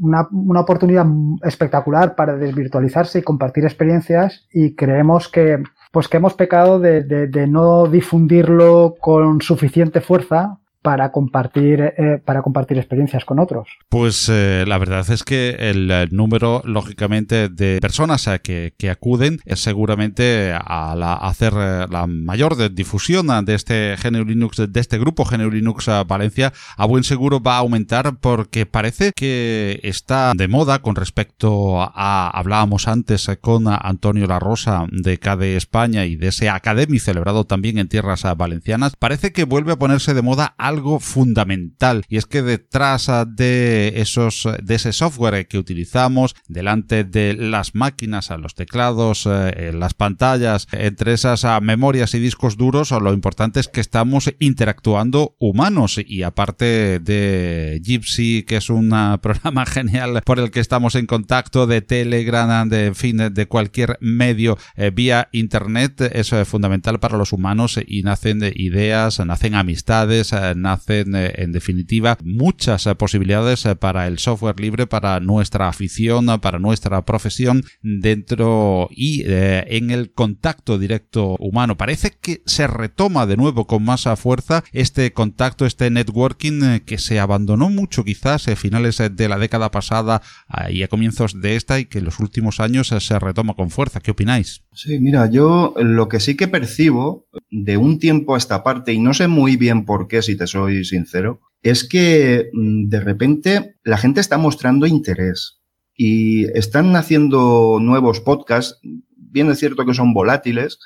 una, 0.00 0.26
una, 0.32 0.60
oportunidad 0.60 1.04
espectacular 1.42 2.14
para 2.14 2.36
desvirtualizarse 2.36 3.18
y 3.18 3.22
compartir 3.22 3.64
experiencias 3.64 4.48
y 4.50 4.74
creemos 4.74 5.28
que, 5.28 5.62
pues 5.92 6.08
que 6.08 6.16
hemos 6.16 6.32
pecado 6.32 6.80
de, 6.80 7.02
de 7.02 7.46
no 7.46 7.86
difundirlo 7.86 8.94
con 8.98 9.42
suficiente 9.42 10.00
fuerza 10.00 10.58
para 10.88 11.12
compartir, 11.12 11.82
eh, 11.82 12.18
para 12.24 12.40
compartir 12.40 12.78
experiencias 12.78 13.26
con 13.26 13.38
otros. 13.38 13.68
Pues 13.90 14.30
eh, 14.30 14.64
la 14.66 14.78
verdad 14.78 15.04
es 15.10 15.22
que 15.22 15.50
el, 15.50 16.08
número, 16.12 16.62
lógicamente, 16.64 17.50
de 17.50 17.78
personas 17.78 18.26
a 18.26 18.38
que, 18.38 18.72
acuden 18.90 19.38
es 19.44 19.60
seguramente 19.60 20.54
a 20.54 21.18
hacer 21.28 21.52
eh, 21.58 21.86
la 21.90 22.06
mayor 22.06 22.72
difusión 22.72 23.26
de 23.44 23.54
este 23.54 23.96
GNU 24.02 24.24
Linux, 24.24 24.56
de 24.66 24.80
este 24.80 24.98
grupo 24.98 25.26
GNU 25.26 25.50
Linux 25.50 25.90
Valencia, 26.06 26.54
a 26.78 26.86
buen 26.86 27.04
seguro 27.04 27.42
va 27.42 27.56
a 27.56 27.58
aumentar 27.58 28.16
porque 28.18 28.64
parece 28.64 29.12
que 29.14 29.80
está 29.82 30.32
de 30.34 30.48
moda 30.48 30.78
con 30.78 30.96
respecto 30.96 31.82
a, 31.82 32.30
hablábamos 32.30 32.88
antes 32.88 33.30
con 33.42 33.66
Antonio 33.68 34.26
La 34.26 34.38
Rosa 34.38 34.86
de 34.90 35.18
KDE 35.18 35.58
España 35.58 36.06
y 36.06 36.16
de 36.16 36.28
ese 36.28 36.48
Academy 36.48 36.98
celebrado 36.98 37.44
también 37.44 37.76
en 37.76 37.88
tierras 37.88 38.24
valencianas, 38.38 38.96
parece 38.96 39.32
que 39.32 39.44
vuelve 39.44 39.72
a 39.72 39.78
ponerse 39.78 40.14
de 40.14 40.22
moda 40.22 40.54
algo 40.56 40.77
fundamental 41.00 42.04
y 42.08 42.16
es 42.16 42.26
que 42.26 42.42
detrás 42.42 43.10
de 43.28 43.92
esos 43.96 44.48
de 44.62 44.74
ese 44.74 44.92
software 44.92 45.46
que 45.46 45.58
utilizamos 45.58 46.34
delante 46.46 47.04
de 47.04 47.34
las 47.34 47.74
máquinas, 47.74 48.30
a 48.30 48.38
los 48.38 48.54
teclados, 48.54 49.26
eh, 49.26 49.72
las 49.74 49.94
pantallas, 49.94 50.66
entre 50.72 51.12
esas 51.12 51.46
memorias 51.62 52.14
y 52.14 52.18
discos 52.18 52.56
duros, 52.56 52.90
lo 52.90 53.12
importante 53.12 53.60
es 53.60 53.68
que 53.68 53.80
estamos 53.80 54.32
interactuando 54.38 55.36
humanos. 55.38 56.00
Y 56.04 56.22
aparte 56.22 57.00
de 57.00 57.80
Gypsy, 57.82 58.44
que 58.44 58.56
es 58.56 58.70
un 58.70 58.90
programa 59.22 59.66
genial 59.66 60.22
por 60.24 60.38
el 60.38 60.50
que 60.50 60.60
estamos 60.60 60.94
en 60.94 61.06
contacto, 61.06 61.66
de 61.66 61.82
Telegram, 61.82 62.68
de 62.68 62.86
en 62.86 62.94
fin, 62.94 63.16
de 63.16 63.46
cualquier 63.46 63.98
medio 64.00 64.58
eh, 64.76 64.90
vía 64.90 65.28
internet, 65.32 66.00
eso 66.12 66.40
es 66.40 66.48
fundamental 66.48 67.00
para 67.00 67.18
los 67.18 67.32
humanos 67.32 67.78
y 67.86 68.02
nacen 68.02 68.40
ideas, 68.54 69.18
nacen 69.24 69.54
amistades, 69.54 70.32
eh, 70.32 70.54
nacen 70.62 71.14
eh, 71.14 71.32
en 71.36 71.52
definitiva 71.52 72.18
muchas 72.22 72.86
eh, 72.86 72.94
posibilidades 72.94 73.66
eh, 73.66 73.76
para 73.76 74.06
el 74.06 74.18
software 74.18 74.60
libre, 74.60 74.86
para 74.86 75.20
nuestra 75.20 75.68
afición, 75.68 76.26
para 76.40 76.58
nuestra 76.58 77.04
profesión 77.04 77.64
dentro 77.82 78.88
y 78.90 79.22
en 79.24 79.90
el 79.90 80.12
contacto 80.12 80.78
directo 80.78 81.36
humano. 81.38 81.76
Parece 81.76 82.12
que 82.20 82.42
se 82.46 82.66
retoma 82.66 83.26
de 83.26 83.36
nuevo 83.36 83.66
con 83.66 83.84
más 83.84 84.08
fuerza 84.16 84.64
este 84.72 85.12
contacto, 85.12 85.66
este 85.66 85.90
networking 85.90 86.80
que 86.80 86.98
se 86.98 87.20
abandonó 87.20 87.70
mucho 87.70 88.04
quizás 88.04 88.48
a 88.48 88.56
finales 88.56 89.02
de 89.10 89.28
la 89.28 89.38
década 89.38 89.70
pasada 89.70 90.22
y 90.70 90.82
a 90.82 90.88
comienzos 90.88 91.40
de 91.40 91.56
esta 91.56 91.78
y 91.78 91.86
que 91.86 91.98
en 91.98 92.04
los 92.04 92.20
últimos 92.20 92.60
años 92.60 92.88
se 92.88 93.18
retoma 93.18 93.54
con 93.54 93.70
fuerza. 93.70 94.00
¿Qué 94.00 94.10
opináis? 94.10 94.62
Sí, 94.72 94.98
mira, 95.00 95.30
yo 95.30 95.74
lo 95.76 96.08
que 96.08 96.20
sí 96.20 96.36
que 96.36 96.48
percibo 96.48 97.26
de 97.50 97.76
un 97.76 97.98
tiempo 97.98 98.34
a 98.34 98.38
esta 98.38 98.62
parte, 98.62 98.92
y 98.92 98.98
no 99.00 99.14
sé 99.14 99.28
muy 99.28 99.56
bien 99.56 99.84
por 99.84 100.08
qué, 100.08 100.22
si 100.22 100.36
te 100.36 100.46
soy 100.48 100.84
sincero, 100.84 101.40
es 101.62 101.88
que 101.88 102.50
mm, 102.52 102.88
de 102.88 103.00
repente 103.00 103.76
la 103.84 103.98
gente 103.98 104.20
está 104.20 104.38
mostrando 104.38 104.86
interés 104.86 105.60
y 105.96 106.44
están 106.56 106.94
haciendo 106.96 107.78
nuevos 107.80 108.20
podcasts. 108.20 108.80
Bien 109.16 109.50
es 109.50 109.58
cierto 109.58 109.84
que 109.84 109.94
son 109.94 110.14
volátiles. 110.14 110.78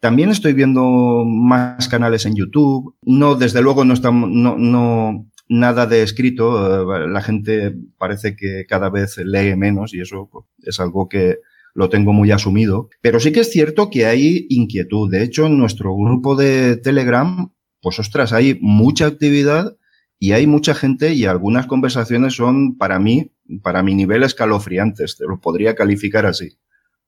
También 0.00 0.30
estoy 0.30 0.52
viendo 0.52 1.24
más 1.24 1.88
canales 1.88 2.26
en 2.26 2.36
YouTube. 2.36 2.94
No, 3.02 3.34
desde 3.34 3.62
luego 3.62 3.84
no 3.84 3.94
estamos, 3.94 4.30
no, 4.30 4.56
no, 4.58 5.26
nada 5.48 5.86
de 5.86 6.02
escrito. 6.02 7.04
Eh, 7.04 7.08
la 7.08 7.22
gente 7.22 7.74
parece 7.98 8.36
que 8.36 8.66
cada 8.68 8.90
vez 8.90 9.16
lee 9.18 9.56
menos 9.56 9.94
y 9.94 10.00
eso 10.00 10.28
pues, 10.30 10.44
es 10.62 10.80
algo 10.80 11.08
que, 11.08 11.38
lo 11.76 11.90
tengo 11.90 12.12
muy 12.12 12.32
asumido. 12.32 12.88
Pero 13.02 13.20
sí 13.20 13.32
que 13.32 13.40
es 13.40 13.50
cierto 13.50 13.90
que 13.90 14.06
hay 14.06 14.46
inquietud. 14.48 15.10
De 15.10 15.22
hecho, 15.22 15.46
en 15.46 15.58
nuestro 15.58 15.94
grupo 15.94 16.34
de 16.34 16.76
Telegram, 16.78 17.52
pues 17.80 17.98
ostras, 17.98 18.32
hay 18.32 18.58
mucha 18.60 19.06
actividad 19.06 19.76
y 20.18 20.32
hay 20.32 20.46
mucha 20.46 20.74
gente 20.74 21.14
y 21.14 21.26
algunas 21.26 21.66
conversaciones 21.66 22.34
son 22.34 22.76
para 22.78 22.98
mí, 22.98 23.32
para 23.62 23.82
mi 23.82 23.94
nivel 23.94 24.22
escalofriantes, 24.22 25.16
te 25.16 25.24
lo 25.26 25.40
podría 25.40 25.74
calificar 25.74 26.26
así. 26.26 26.58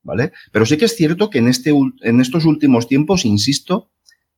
¿Vale? 0.03 0.33
Pero 0.53 0.65
sí 0.65 0.79
que 0.79 0.85
es 0.85 0.97
cierto 0.97 1.29
que 1.29 1.39
en, 1.39 1.49
este, 1.49 1.71
en 1.71 2.21
estos 2.21 2.45
últimos 2.45 2.87
tiempos, 2.87 3.25
insisto, 3.25 3.91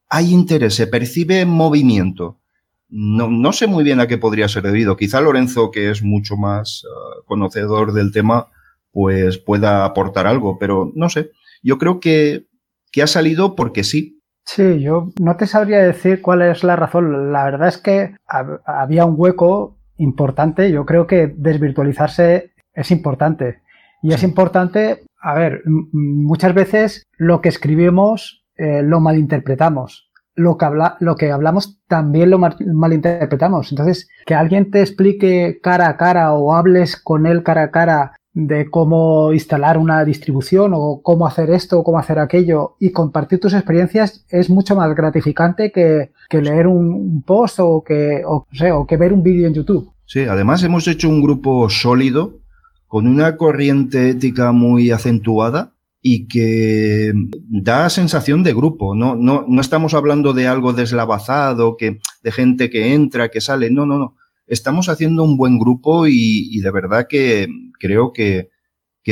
hay 0.09 0.33
interés, 0.33 0.75
se 0.75 0.87
percibe 0.87 1.45
movimiento. 1.45 2.41
No, 2.89 3.29
no 3.31 3.53
sé 3.53 3.69
muy 3.69 3.85
bien 3.85 4.01
a 4.01 4.09
qué 4.09 4.19
podría 4.19 4.49
ser 4.49 4.65
debido. 4.65 4.97
Quizá 4.97 5.21
Lorenzo, 5.21 5.71
que 5.71 5.91
es 5.91 6.03
mucho 6.03 6.37
más 6.37 6.83
uh, 6.85 7.25
conocedor 7.25 7.93
del 7.93 8.11
tema, 8.11 8.49
pues 8.91 9.39
pueda 9.39 9.85
aportar 9.85 10.27
algo, 10.27 10.59
pero 10.59 10.91
no 10.97 11.09
sé, 11.09 11.31
yo 11.63 11.79
creo 11.79 12.01
que, 12.01 12.47
que 12.91 13.03
ha 13.03 13.07
salido 13.07 13.55
porque 13.55 13.85
sí, 13.85 14.20
Sí, 14.45 14.81
yo 14.81 15.13
no 15.21 15.37
te 15.37 15.47
sabría 15.47 15.79
decir 15.81 16.23
cuál 16.23 16.43
es 16.43 16.65
la 16.65 16.77
razón. 16.77 17.33
La 17.33 17.45
verdad 17.45 17.69
es 17.69 17.79
que 17.79 18.17
había 18.65 19.05
un 19.05 19.15
hueco 19.17 19.79
importante. 19.97 20.71
Yo 20.71 20.85
creo 20.87 21.07
que 21.07 21.33
desvirtualizarse 21.37 22.53
es 22.73 22.91
importante. 22.91 23.63
Y 24.03 24.13
es 24.13 24.23
importante, 24.23 25.05
a 25.21 25.35
ver, 25.35 25.63
muchas 25.67 26.55
veces 26.55 27.05
lo 27.17 27.41
que 27.41 27.51
escribimos 27.51 28.45
eh, 28.57 28.83
lo 28.83 29.01
malinterpretamos. 29.01 30.11
Lo 30.35 30.57
que, 30.57 30.65
habla, 30.65 30.97
lo 31.01 31.17
que 31.17 31.31
hablamos 31.33 31.81
también 31.87 32.31
lo 32.31 32.39
malinterpretamos. 32.39 33.73
Entonces, 33.73 34.09
que 34.25 34.35
alguien 34.35 34.71
te 34.71 34.81
explique 34.81 35.61
cara 35.63 35.89
a 35.89 35.97
cara 35.97 36.33
o 36.33 36.55
hables 36.55 36.97
con 36.97 37.27
él 37.27 37.43
cara 37.43 37.65
a 37.65 37.71
cara 37.71 38.13
de 38.33 38.71
cómo 38.71 39.33
instalar 39.33 39.77
una 39.77 40.05
distribución 40.05 40.73
o 40.75 41.01
cómo 41.03 41.27
hacer 41.27 41.51
esto 41.51 41.81
o 41.81 41.85
cómo 41.85 41.99
hacer 41.99 42.19
aquello 42.19 42.77
y 42.79 42.93
compartir 42.93 43.41
tus 43.41 43.55
experiencias 43.55 44.25
es 44.29 44.49
mucho 44.49 44.77
más 44.77 44.95
gratificante 44.95 45.73
que, 45.73 46.11
leer 46.31 46.69
un, 46.69 47.23
post 47.23 47.59
o 47.61 47.83
que, 47.85 48.23
o 48.25 48.47
que 48.87 48.97
ver 48.97 49.13
un 49.13 49.23
vídeo 49.23 49.49
en 49.49 49.55
YouTube. 49.55 49.91
Sí, 50.07 50.21
además 50.21 50.63
hemos 50.63 50.87
hecho 50.87 51.09
un 51.09 51.23
grupo 51.23 51.69
sólido 51.71 52.41
con 52.87 53.07
una 53.07 53.37
corriente 53.37 54.11
ética 54.11 54.53
muy 54.53 54.91
acentuada 54.91 55.75
y 56.03 56.27
que 56.27 57.13
da 57.49 57.91
sensación 57.91 58.43
de 58.43 58.55
grupo. 58.55 58.95
No, 58.95 59.15
no, 59.17 59.45
no 59.47 59.61
estamos 59.61 59.95
hablando 59.95 60.33
de 60.33 60.47
algo 60.47 60.73
deslavazado, 60.73 61.77
que, 61.77 61.99
de 62.23 62.33
gente 62.33 62.71
que 62.71 62.95
entra, 62.95 63.29
que 63.29 63.41
sale. 63.41 63.71
No, 63.71 63.87
no, 63.87 63.99
no 63.99 64.17
estamos 64.51 64.89
haciendo 64.89 65.23
un 65.23 65.37
buen 65.37 65.59
grupo 65.59 66.07
y, 66.07 66.61
de 66.61 66.71
verdad 66.71 67.07
que 67.09 67.49
creo 67.79 68.13
que, 68.13 68.51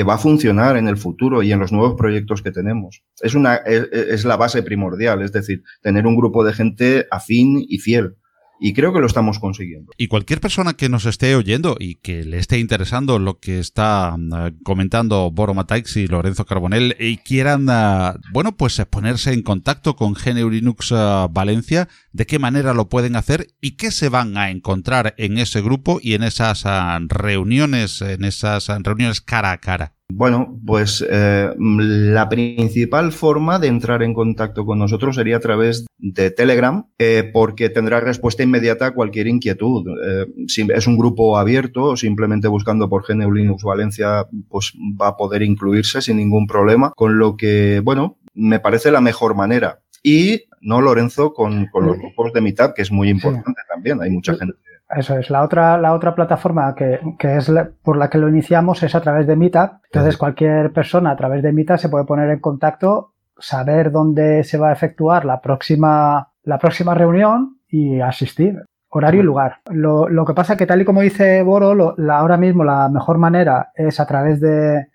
va 0.07 0.15
a 0.15 0.19
funcionar 0.19 0.77
en 0.77 0.87
el 0.87 0.97
futuro 0.97 1.43
y 1.43 1.51
en 1.51 1.59
los 1.59 1.73
nuevos 1.73 1.97
proyectos 1.97 2.41
que 2.41 2.53
tenemos. 2.53 3.03
Es 3.21 3.35
una, 3.35 3.57
es 3.57 4.25
la 4.25 4.37
base 4.37 4.63
primordial, 4.63 5.23
es 5.23 5.33
decir, 5.33 5.65
tener 5.83 6.07
un 6.07 6.15
grupo 6.15 6.45
de 6.45 6.53
gente 6.53 7.07
afín 7.11 7.65
y 7.69 7.79
fiel. 7.79 8.15
Y 8.61 8.75
creo 8.75 8.93
que 8.93 9.01
lo 9.01 9.07
estamos 9.07 9.39
consiguiendo. 9.39 9.93
Y 9.97 10.09
cualquier 10.09 10.41
persona 10.41 10.75
que 10.75 10.89
nos 10.89 11.07
esté 11.07 11.35
oyendo 11.35 11.77
y 11.79 11.97
que 11.97 12.25
le 12.25 12.39
esté 12.39 12.59
interesando 12.59 13.19
lo 13.19 13.39
que 13.39 13.59
está 13.59 14.17
mm, 14.17 14.63
comentando 14.65 15.31
Boro 15.31 15.55
Mataix 15.55 15.97
y 15.97 16.07
Lorenzo 16.07 16.45
Carbonell 16.45 16.97
y 16.99 17.19
quieran, 17.19 17.67
ah, 17.69 18.17
bueno, 18.33 18.57
pues 18.57 18.83
ponerse 18.91 19.33
en 19.33 19.43
contacto 19.43 19.97
con 19.97 20.15
GNU 20.15 20.51
Linux 20.51 20.93
ah, 20.93 21.29
Valencia, 21.31 21.89
¿de 22.13 22.27
qué 22.27 22.39
manera 22.39 22.75
lo 22.75 22.89
pueden 22.89 23.17
hacer 23.17 23.49
y 23.61 23.73
qué 23.73 23.91
se 23.91 24.09
van 24.09 24.37
a 24.37 24.51
encontrar 24.51 25.15
en 25.19 25.39
ese 25.39 25.61
grupo 25.61 26.01
y 26.03 26.15
en 26.15 26.23
esas 26.23 26.65
reuniones, 27.09 28.03
en 28.03 28.25
esas 28.25 28.69
reuniones 28.69 29.21
cara 29.21 29.53
a 29.53 29.59
cara? 29.59 29.98
Bueno, 30.11 30.59
pues 30.67 31.05
eh, 31.09 31.51
la 31.59 32.29
principal 32.31 33.13
forma 33.13 33.59
de 33.59 33.69
entrar 33.69 34.03
en 34.03 34.15
contacto 34.15 34.65
con 34.65 34.79
nosotros 34.79 35.17
sería 35.17 35.37
a 35.37 35.41
través 35.41 35.87
de 35.99 36.31
Telegram, 36.31 36.87
eh, 36.99 37.31
porque 37.31 37.69
tendrá 37.69 38.01
respuesta 38.01 38.43
inmediata 38.43 38.87
a 38.87 38.95
cualquier 38.95 39.27
inquietud. 39.27 39.87
Eh, 40.03 40.27
si 40.47 40.67
es 40.75 40.87
un 40.87 40.97
grupo 40.97 41.37
abierto, 41.37 41.95
simplemente 41.95 42.49
buscando 42.49 42.89
por 42.89 43.05
GNU 43.07 43.31
Linux 43.31 43.63
Valencia, 43.63 44.27
pues 44.49 44.73
va 45.01 45.09
a 45.09 45.17
poder 45.17 45.43
incluirse 45.43 46.01
sin 46.01 46.17
ningún 46.17 46.47
problema, 46.47 46.93
con 46.97 47.19
lo 47.19 47.37
que, 47.37 47.81
bueno, 47.85 48.17
me 48.33 48.61
parece 48.61 48.91
la 48.91 49.03
mejor 49.03 49.35
manera. 49.35 49.81
Y 50.03 50.45
no, 50.63 50.81
Lorenzo, 50.81 51.35
con, 51.35 51.67
con 51.67 51.87
los 51.87 51.99
grupos 51.99 52.33
de 52.33 52.41
Meetup, 52.41 52.73
que 52.75 52.83
es 52.83 52.91
muy 52.91 53.11
importante 53.11 53.61
también. 53.69 54.01
Hay 54.01 54.11
mucha 54.11 54.35
gente 54.37 54.57
eso 54.97 55.19
es, 55.19 55.31
la 55.31 55.43
otra, 55.43 55.77
la 55.79 55.93
otra 55.93 56.15
plataforma 56.15 56.75
que, 56.75 57.01
que 57.19 57.37
es 57.37 57.53
por 57.83 57.97
la 57.97 58.09
que 58.09 58.19
lo 58.19 58.29
iniciamos 58.29 58.83
es 58.83 58.95
a 58.95 59.01
través 59.01 59.27
de 59.27 59.37
Meetup. 59.37 59.73
Entonces 59.85 60.17
cualquier 60.17 60.73
persona 60.73 61.11
a 61.11 61.17
través 61.17 61.43
de 61.43 61.53
Meetup 61.53 61.79
se 61.79 61.89
puede 61.89 62.05
poner 62.05 62.31
en 62.31 62.41
contacto, 62.41 63.13
saber 63.39 63.91
dónde 63.91 64.45
se 64.45 64.59
va 64.59 64.71
a 64.71 64.73
efectuar 64.73 65.25
la 65.25 65.41
próxima, 65.41 66.33
la 66.43 66.59
próxima 66.59 66.95
reunión 66.95 67.59
y 67.69 68.01
asistir. 68.01 68.57
Horario 68.91 69.21
y 69.21 69.25
lugar. 69.25 69.57
Lo, 69.71 70.09
lo 70.09 70.25
que 70.25 70.33
pasa 70.33 70.57
que 70.57 70.65
tal 70.65 70.81
y 70.81 70.85
como 70.87 71.03
dice 71.03 71.43
Boro, 71.43 71.95
la, 71.99 72.19
ahora 72.19 72.39
mismo 72.39 72.65
la 72.65 72.89
mejor 72.89 73.19
manera 73.19 73.71
es 73.75 74.01
a 74.01 74.07
través 74.07 74.41
de, 74.41 74.89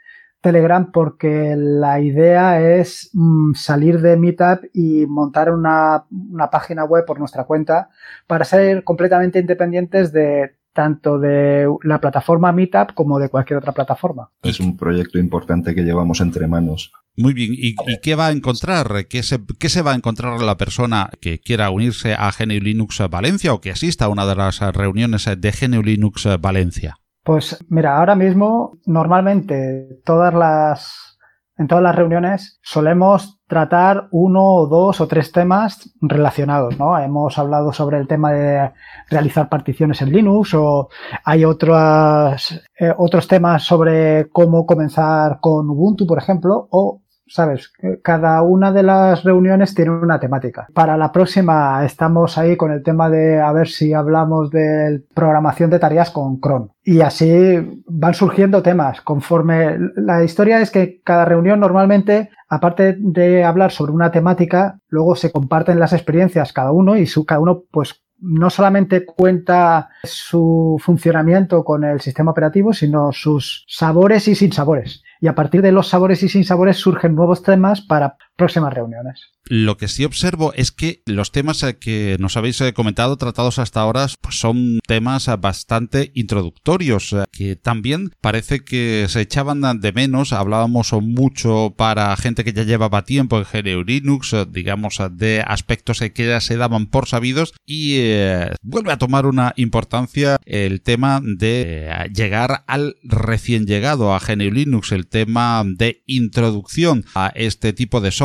Telegram 0.44 0.92
porque 0.92 1.56
la 1.58 2.02
idea 2.02 2.78
es 2.78 3.10
mm, 3.14 3.54
salir 3.54 4.02
de 4.02 4.18
Meetup 4.18 4.66
y 4.74 5.06
montar 5.08 5.50
una, 5.50 6.04
página 6.52 6.84
web 6.84 7.06
por 7.06 7.18
nuestra 7.18 7.46
cuenta 7.46 7.90
para 8.28 8.44
ser 8.44 8.84
completamente 8.84 9.40
independientes 9.40 10.12
de 10.12 10.58
tanto 10.74 11.18
de 11.18 11.68
la 11.84 12.02
plataforma 12.02 12.52
Meetup 12.52 12.94
como 12.94 13.20
de 13.20 13.30
cualquier 13.30 13.60
otra 13.60 13.72
plataforma. 13.72 14.32
Es 14.42 14.60
un 14.60 14.76
proyecto 14.76 15.18
importante 15.18 15.74
que 15.74 15.84
llevamos 15.84 16.20
entre 16.20 16.46
manos. 16.46 16.92
Muy 17.16 17.34
bien, 17.34 17.52
¿y, 17.54 17.76
qué 18.02 18.16
va 18.16 18.28
a 18.28 18.32
encontrar? 18.32 19.06
¿Qué 19.08 19.24
se, 19.24 19.40
¿Qué 19.60 19.70
se, 19.70 19.82
va 19.82 19.94
a 19.94 19.96
encontrar 19.96 20.42
la 20.42 20.58
persona 20.58 21.10
que 21.22 21.40
quiera 21.40 21.70
unirse 21.70 22.16
a 22.16 22.32
GNU 22.38 22.60
Linux 22.60 23.02
Valencia 23.10 23.54
o 23.54 23.62
que 23.62 23.72
asista 23.72 24.06
a 24.06 24.10
una 24.10 24.26
de 24.26 24.36
las 24.36 24.60
reuniones 24.60 25.30
de 25.38 25.52
GNU 25.52 25.84
Linux 25.84 26.28
Valencia? 26.42 26.98
Pues 27.24 27.64
mira, 27.70 27.98
ahora 27.98 28.16
mismo 28.16 28.78
normalmente 28.86 30.02
todas 30.04 30.34
las 30.34 31.14
en 31.56 31.68
todas 31.68 31.84
las 31.84 31.96
reuniones 31.96 32.60
solemos 32.64 33.40
tratar 33.48 34.08
uno 34.12 34.44
o 34.44 34.68
dos 34.68 35.00
o 35.00 35.08
tres 35.08 35.32
temas 35.32 35.94
relacionados, 36.02 36.80
¿no? 36.80 36.98
Hemos 36.98 37.38
hablado 37.38 37.72
sobre 37.72 38.00
el 38.00 38.08
tema 38.08 38.32
de 38.32 38.72
realizar 39.10 39.50
particiones 39.50 40.02
en 40.02 40.12
Linux 40.12 40.56
o 40.56 40.90
hay 41.24 41.46
otros, 41.46 42.60
eh, 42.80 42.92
otros 42.98 43.28
temas 43.28 43.64
sobre 43.64 44.30
cómo 44.32 44.66
comenzar 44.66 45.38
con 45.40 45.70
Ubuntu, 45.70 46.08
por 46.08 46.18
ejemplo, 46.18 46.68
o 46.72 47.03
¿sabes? 47.28 47.72
Cada 48.02 48.42
una 48.42 48.72
de 48.72 48.84
las 48.84 49.24
reuniones 49.24 49.74
tiene 49.74 49.92
una 49.92 50.20
temática. 50.20 50.68
Para 50.74 50.98
la 50.98 51.12
próxima 51.12 51.84
estamos 51.86 52.38
ahí 52.38 52.56
con 52.58 52.72
el 52.72 52.84
tema 52.84 53.10
de 53.10 53.40
a 53.40 53.52
ver 53.52 53.68
si 53.68 53.94
hablamos 53.94 54.50
de 54.52 55.04
programación 55.14 55.70
de 55.70 55.80
tareas 55.80 56.12
con 56.12 56.40
cron. 56.40 56.72
Y 56.84 57.02
así 57.02 57.84
van 57.88 58.14
surgiendo 58.14 58.62
temas 58.62 59.02
conforme 59.02 59.78
la 59.96 60.24
historia 60.24 60.60
es 60.62 60.70
que 60.70 61.02
cada 61.04 61.26
reunión 61.26 61.60
normalmente, 61.60 62.30
aparte 62.50 62.96
de 63.00 63.44
hablar 63.44 63.72
sobre 63.72 63.94
una 63.94 64.12
temática, 64.12 64.80
luego 64.90 65.16
se 65.16 65.32
comparten 65.32 65.80
las 65.80 65.94
experiencias 65.94 66.54
cada 66.54 66.72
uno 66.72 66.96
y 66.98 67.06
su, 67.06 67.26
cada 67.26 67.40
uno 67.40 67.64
pues 67.72 68.04
no 68.20 68.50
solamente 68.50 69.06
cuenta 69.06 69.90
su 70.04 70.78
funcionamiento 70.82 71.64
con 71.66 71.84
el 71.84 72.00
sistema 72.00 72.32
operativo, 72.32 72.72
sino 72.72 73.12
sus 73.12 73.66
sabores 73.68 74.30
y 74.30 74.36
sinsabores 74.36 75.04
y 75.24 75.28
a 75.28 75.36
partir 75.36 75.62
de 75.62 75.72
los 75.72 75.88
sabores 75.88 76.22
y 76.24 76.28
sin 76.28 76.44
sabores 76.44 76.76
surgen 76.76 77.16
nuevos 77.16 77.44
temas 77.44 77.80
para 77.80 78.18
próximas 78.36 78.74
reuniones. 78.74 79.34
Lo 79.46 79.76
que 79.76 79.90
sí 79.90 80.06
observo 80.06 80.54
es 80.56 80.72
que 80.72 81.02
los 81.06 81.32
temas 81.32 81.64
eh, 81.64 81.78
que 81.78 82.16
nos 82.20 82.38
habéis 82.38 82.62
eh, 82.62 82.74
comentado, 82.74 83.18
tratados 83.18 83.60
hasta 83.60 83.82
ahora, 83.82 84.08
pues 84.22 84.40
son 84.40 84.80
temas 84.88 85.28
eh, 85.28 85.36
bastante 85.36 86.12
introductorios, 86.16 87.16
que 87.32 87.58
también 87.58 88.12
parece 88.22 88.64
que 88.64 89.06
se 89.10 89.22
echaban 89.22 89.82
de 89.82 89.92
menos. 89.92 90.32
Hablábamos 90.32 90.94
mucho 90.94 91.74
para 91.78 92.16
gente 92.16 92.44
que 92.44 92.54
ya 92.54 92.64
llevaba 92.64 93.04
tiempo 93.04 93.38
en 93.38 93.46
GNU 93.52 93.84
Linux, 93.84 94.34
digamos, 94.50 95.00
de 95.12 95.44
aspectos 95.46 96.00
que 96.00 96.28
ya 96.28 96.40
se 96.40 96.58
daban 96.58 96.88
por 96.88 97.08
sabidos, 97.08 97.54
y 97.66 97.98
vuelve 98.62 98.94
a 98.94 98.98
tomar 98.98 99.26
una 99.26 99.54
importancia 99.58 100.38
el 100.46 100.82
tema 100.82 101.22
de 101.22 102.10
llegar 102.14 102.64
al 102.68 102.96
recién 103.04 103.66
llegado 103.66 104.14
a 104.14 104.20
GNU 104.20 104.52
Linux, 104.52 104.92
el 104.92 105.08
tema 105.08 105.64
de 105.66 106.04
introducción 106.08 107.06
a 107.14 107.32
este 107.36 107.74
tipo 107.74 108.00
de 108.00 108.12
software 108.12 108.23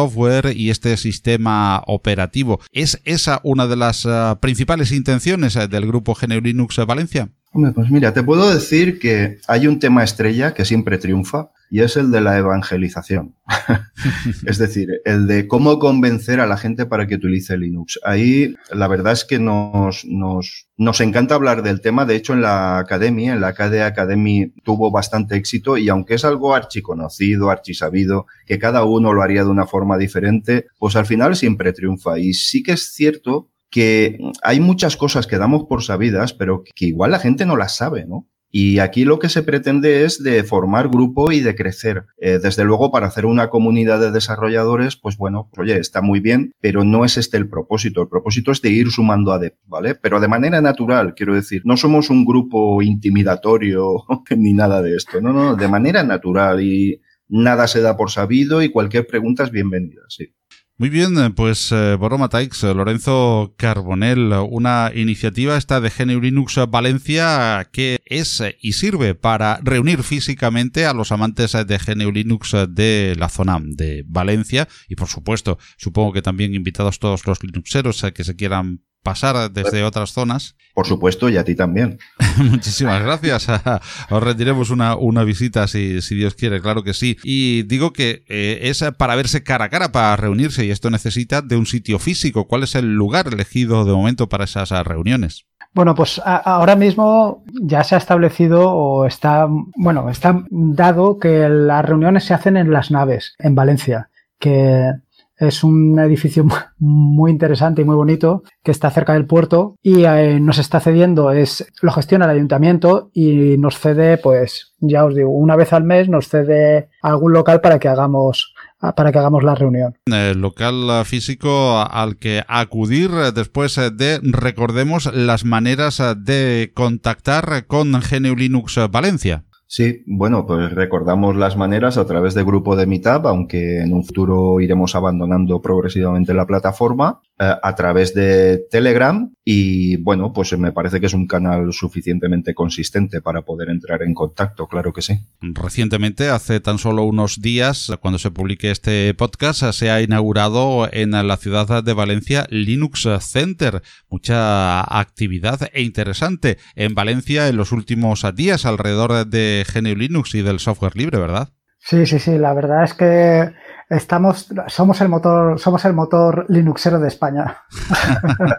y 0.54 0.70
este 0.70 0.96
sistema 0.96 1.82
operativo. 1.86 2.60
¿Es 2.72 3.00
esa 3.04 3.40
una 3.42 3.66
de 3.66 3.76
las 3.76 4.04
eh, 4.04 4.36
principales 4.40 4.92
intenciones 4.92 5.56
eh, 5.56 5.66
del 5.66 5.86
grupo 5.86 6.14
GNU 6.14 6.40
Linux 6.40 6.76
Valencia? 6.86 7.30
pues 7.74 7.90
mira, 7.90 8.12
te 8.12 8.22
puedo 8.22 8.52
decir 8.52 8.98
que 8.98 9.38
hay 9.48 9.66
un 9.66 9.78
tema 9.78 10.04
estrella 10.04 10.54
que 10.54 10.64
siempre 10.64 10.98
triunfa 10.98 11.50
y 11.70 11.80
es 11.80 11.96
el 11.96 12.10
de 12.10 12.20
la 12.20 12.38
evangelización. 12.38 13.34
es 14.46 14.58
decir, 14.58 14.88
el 15.04 15.26
de 15.26 15.46
cómo 15.46 15.78
convencer 15.78 16.40
a 16.40 16.46
la 16.46 16.56
gente 16.56 16.86
para 16.86 17.06
que 17.06 17.16
utilice 17.16 17.56
Linux. 17.56 17.98
Ahí 18.04 18.54
la 18.72 18.88
verdad 18.88 19.12
es 19.12 19.24
que 19.24 19.38
nos, 19.38 20.04
nos, 20.04 20.68
nos 20.76 21.00
encanta 21.00 21.34
hablar 21.34 21.62
del 21.62 21.80
tema. 21.80 22.04
De 22.04 22.16
hecho, 22.16 22.32
en 22.32 22.42
la 22.42 22.78
academia, 22.78 23.32
en 23.32 23.40
la 23.40 23.54
KDE 23.54 23.82
Academy 23.82 24.52
tuvo 24.64 24.90
bastante 24.90 25.36
éxito 25.36 25.76
y 25.76 25.88
aunque 25.88 26.14
es 26.14 26.24
algo 26.24 26.54
archiconocido, 26.54 27.50
archisabido, 27.50 28.26
que 28.46 28.58
cada 28.58 28.84
uno 28.84 29.12
lo 29.12 29.22
haría 29.22 29.44
de 29.44 29.50
una 29.50 29.66
forma 29.66 29.98
diferente, 29.98 30.66
pues 30.78 30.96
al 30.96 31.06
final 31.06 31.36
siempre 31.36 31.72
triunfa. 31.72 32.18
Y 32.18 32.34
sí 32.34 32.62
que 32.62 32.72
es 32.72 32.92
cierto 32.92 33.50
que 33.70 34.18
hay 34.42 34.60
muchas 34.60 34.96
cosas 34.96 35.26
que 35.26 35.38
damos 35.38 35.64
por 35.64 35.82
sabidas, 35.82 36.32
pero 36.32 36.62
que 36.74 36.86
igual 36.86 37.10
la 37.10 37.18
gente 37.18 37.44
no 37.44 37.56
las 37.56 37.76
sabe, 37.76 38.06
¿no? 38.06 38.26
Y 38.50 38.78
aquí 38.78 39.04
lo 39.04 39.18
que 39.18 39.28
se 39.28 39.42
pretende 39.42 40.04
es 40.04 40.22
de 40.22 40.42
formar 40.42 40.88
grupo 40.88 41.32
y 41.32 41.40
de 41.40 41.54
crecer. 41.54 42.06
Eh, 42.16 42.38
desde 42.42 42.64
luego, 42.64 42.90
para 42.90 43.06
hacer 43.06 43.26
una 43.26 43.50
comunidad 43.50 44.00
de 44.00 44.10
desarrolladores, 44.10 44.96
pues 44.96 45.18
bueno, 45.18 45.50
oye, 45.58 45.78
está 45.78 46.00
muy 46.00 46.20
bien, 46.20 46.52
pero 46.60 46.84
no 46.84 47.04
es 47.04 47.18
este 47.18 47.36
el 47.36 47.48
propósito. 47.48 48.02
El 48.02 48.08
propósito 48.08 48.50
es 48.50 48.62
de 48.62 48.70
ir 48.70 48.90
sumando 48.90 49.32
adeptos, 49.32 49.68
¿vale? 49.68 49.94
Pero 49.94 50.18
de 50.20 50.28
manera 50.28 50.60
natural, 50.60 51.14
quiero 51.14 51.34
decir, 51.34 51.62
no 51.64 51.76
somos 51.76 52.08
un 52.10 52.24
grupo 52.24 52.80
intimidatorio 52.82 54.04
ni 54.36 54.54
nada 54.54 54.80
de 54.80 54.96
esto, 54.96 55.20
no, 55.20 55.32
no, 55.32 55.54
de 55.54 55.68
manera 55.68 56.02
natural 56.02 56.62
y 56.62 57.00
nada 57.28 57.66
se 57.66 57.82
da 57.82 57.96
por 57.96 58.10
sabido 58.10 58.62
y 58.62 58.70
cualquier 58.70 59.06
pregunta 59.06 59.44
es 59.44 59.50
bienvenida, 59.50 60.02
sí. 60.08 60.34
Muy 60.80 60.90
bien, 60.90 61.18
eh, 61.18 61.30
pues 61.30 61.72
eh, 61.72 61.96
Boroma 61.96 62.30
eh, 62.32 62.48
Lorenzo 62.72 63.52
Carbonell, 63.58 64.32
una 64.48 64.92
iniciativa 64.94 65.56
esta 65.56 65.80
de 65.80 65.90
GNU 65.90 66.20
Linux 66.20 66.54
Valencia 66.68 67.68
que 67.72 67.98
es 68.04 68.44
y 68.60 68.74
sirve 68.74 69.16
para 69.16 69.58
reunir 69.64 70.04
físicamente 70.04 70.86
a 70.86 70.94
los 70.94 71.10
amantes 71.10 71.54
de 71.66 71.78
GNU 71.78 72.12
Linux 72.12 72.54
de 72.68 73.16
la 73.18 73.28
zona 73.28 73.58
de 73.60 74.04
Valencia 74.06 74.68
y 74.88 74.94
por 74.94 75.08
supuesto 75.08 75.58
supongo 75.78 76.12
que 76.12 76.22
también 76.22 76.54
invitados 76.54 77.00
todos 77.00 77.26
los 77.26 77.42
Linuxeros 77.42 78.06
que 78.14 78.22
se 78.22 78.36
quieran 78.36 78.84
pasar 79.02 79.50
desde 79.50 79.84
otras 79.84 80.12
zonas. 80.12 80.56
Por 80.74 80.86
supuesto, 80.86 81.28
y 81.28 81.36
a 81.36 81.44
ti 81.44 81.54
también. 81.54 81.98
Muchísimas 82.36 83.02
gracias. 83.02 83.48
Os 84.10 84.22
rendiremos 84.22 84.70
una, 84.70 84.96
una 84.96 85.24
visita 85.24 85.66
si, 85.66 86.00
si, 86.02 86.14
Dios 86.14 86.34
quiere, 86.34 86.60
claro 86.60 86.84
que 86.84 86.94
sí. 86.94 87.16
Y 87.24 87.62
digo 87.64 87.92
que 87.92 88.24
eh, 88.28 88.60
es 88.62 88.84
para 88.96 89.16
verse 89.16 89.42
cara 89.42 89.66
a 89.66 89.68
cara, 89.70 89.90
para 89.90 90.16
reunirse, 90.16 90.64
y 90.64 90.70
esto 90.70 90.90
necesita 90.90 91.42
de 91.42 91.56
un 91.56 91.66
sitio 91.66 91.98
físico. 91.98 92.46
¿Cuál 92.46 92.62
es 92.62 92.74
el 92.74 92.94
lugar 92.94 93.28
elegido 93.28 93.84
de 93.84 93.92
momento 93.92 94.28
para 94.28 94.44
esas 94.44 94.70
reuniones? 94.86 95.46
Bueno, 95.74 95.94
pues 95.94 96.20
ahora 96.24 96.76
mismo 96.76 97.44
ya 97.62 97.84
se 97.84 97.94
ha 97.94 97.98
establecido 97.98 98.70
o 98.70 99.04
está, 99.04 99.46
bueno, 99.76 100.08
está 100.08 100.42
dado 100.50 101.18
que 101.18 101.48
las 101.48 101.84
reuniones 101.84 102.24
se 102.24 102.34
hacen 102.34 102.56
en 102.56 102.72
las 102.72 102.90
naves, 102.90 103.34
en 103.38 103.54
Valencia, 103.54 104.10
que 104.40 104.92
es 105.38 105.64
un 105.64 105.98
edificio 105.98 106.44
muy 106.78 107.30
interesante 107.30 107.82
y 107.82 107.84
muy 107.84 107.96
bonito 107.96 108.42
que 108.62 108.70
está 108.70 108.90
cerca 108.90 109.14
del 109.14 109.26
puerto 109.26 109.76
y 109.82 110.04
eh, 110.04 110.40
nos 110.40 110.58
está 110.58 110.80
cediendo, 110.80 111.30
es, 111.30 111.66
lo 111.80 111.92
gestiona 111.92 112.24
el 112.26 112.32
ayuntamiento 112.32 113.10
y 113.12 113.56
nos 113.58 113.78
cede, 113.78 114.18
pues, 114.18 114.74
ya 114.80 115.04
os 115.04 115.14
digo, 115.14 115.30
una 115.30 115.56
vez 115.56 115.72
al 115.72 115.84
mes 115.84 116.08
nos 116.08 116.28
cede 116.28 116.88
algún 117.02 117.32
local 117.32 117.60
para 117.60 117.78
que 117.78 117.88
hagamos 117.88 118.54
para 118.94 119.10
que 119.10 119.18
hagamos 119.18 119.42
la 119.42 119.56
reunión. 119.56 119.96
El 120.06 120.40
local 120.40 121.04
físico 121.04 121.80
al 121.80 122.16
que 122.16 122.44
acudir 122.46 123.10
después 123.34 123.74
de, 123.74 124.20
recordemos, 124.22 125.12
las 125.12 125.44
maneras 125.44 126.00
de 126.18 126.70
contactar 126.74 127.66
con 127.66 127.90
GNU 127.90 128.36
Linux 128.36 128.78
Valencia. 128.90 129.47
Sí, 129.70 130.02
bueno, 130.06 130.46
pues 130.46 130.72
recordamos 130.72 131.36
las 131.36 131.58
maneras 131.58 131.98
a 131.98 132.06
través 132.06 132.32
de 132.32 132.42
grupo 132.42 132.74
de 132.74 132.86
Meetup, 132.86 133.26
aunque 133.26 133.82
en 133.82 133.92
un 133.92 134.02
futuro 134.02 134.60
iremos 134.60 134.94
abandonando 134.94 135.60
progresivamente 135.60 136.32
la 136.32 136.46
plataforma, 136.46 137.20
a 137.38 137.74
través 137.76 138.14
de 138.14 138.66
Telegram 138.70 139.32
y 139.44 139.96
bueno, 139.96 140.32
pues 140.32 140.56
me 140.58 140.72
parece 140.72 141.00
que 141.00 141.06
es 141.06 141.14
un 141.14 141.26
canal 141.26 141.72
suficientemente 141.72 142.52
consistente 142.52 143.22
para 143.22 143.42
poder 143.42 143.70
entrar 143.70 144.02
en 144.02 144.12
contacto, 144.12 144.66
claro 144.66 144.92
que 144.92 145.02
sí. 145.02 145.20
Recientemente, 145.40 146.28
hace 146.28 146.60
tan 146.60 146.78
solo 146.78 147.04
unos 147.04 147.40
días, 147.40 147.92
cuando 148.00 148.18
se 148.18 148.30
publique 148.30 148.70
este 148.70 149.14
podcast, 149.14 149.62
se 149.72 149.90
ha 149.90 150.02
inaugurado 150.02 150.88
en 150.92 151.12
la 151.12 151.36
ciudad 151.36 151.82
de 151.82 151.92
Valencia 151.92 152.46
Linux 152.50 153.08
Center. 153.20 153.82
Mucha 154.10 154.80
actividad 154.98 155.70
e 155.72 155.82
interesante 155.82 156.58
en 156.74 156.94
Valencia 156.94 157.48
en 157.48 157.56
los 157.56 157.72
últimos 157.72 158.26
días 158.34 158.66
alrededor 158.66 159.26
de 159.26 159.64
GNU 159.72 159.94
Linux 159.94 160.34
y 160.34 160.42
del 160.42 160.58
software 160.58 160.96
libre, 160.96 161.18
¿verdad? 161.18 161.52
Sí, 161.78 162.06
sí, 162.06 162.18
sí. 162.18 162.38
La 162.38 162.54
verdad 162.54 162.84
es 162.84 162.94
que 162.94 163.52
estamos, 163.88 164.48
somos 164.66 165.00
el 165.00 165.08
motor, 165.08 165.58
somos 165.58 165.84
el 165.84 165.92
motor 165.94 166.46
Linuxero 166.48 166.98
de 166.98 167.08
España. 167.08 167.58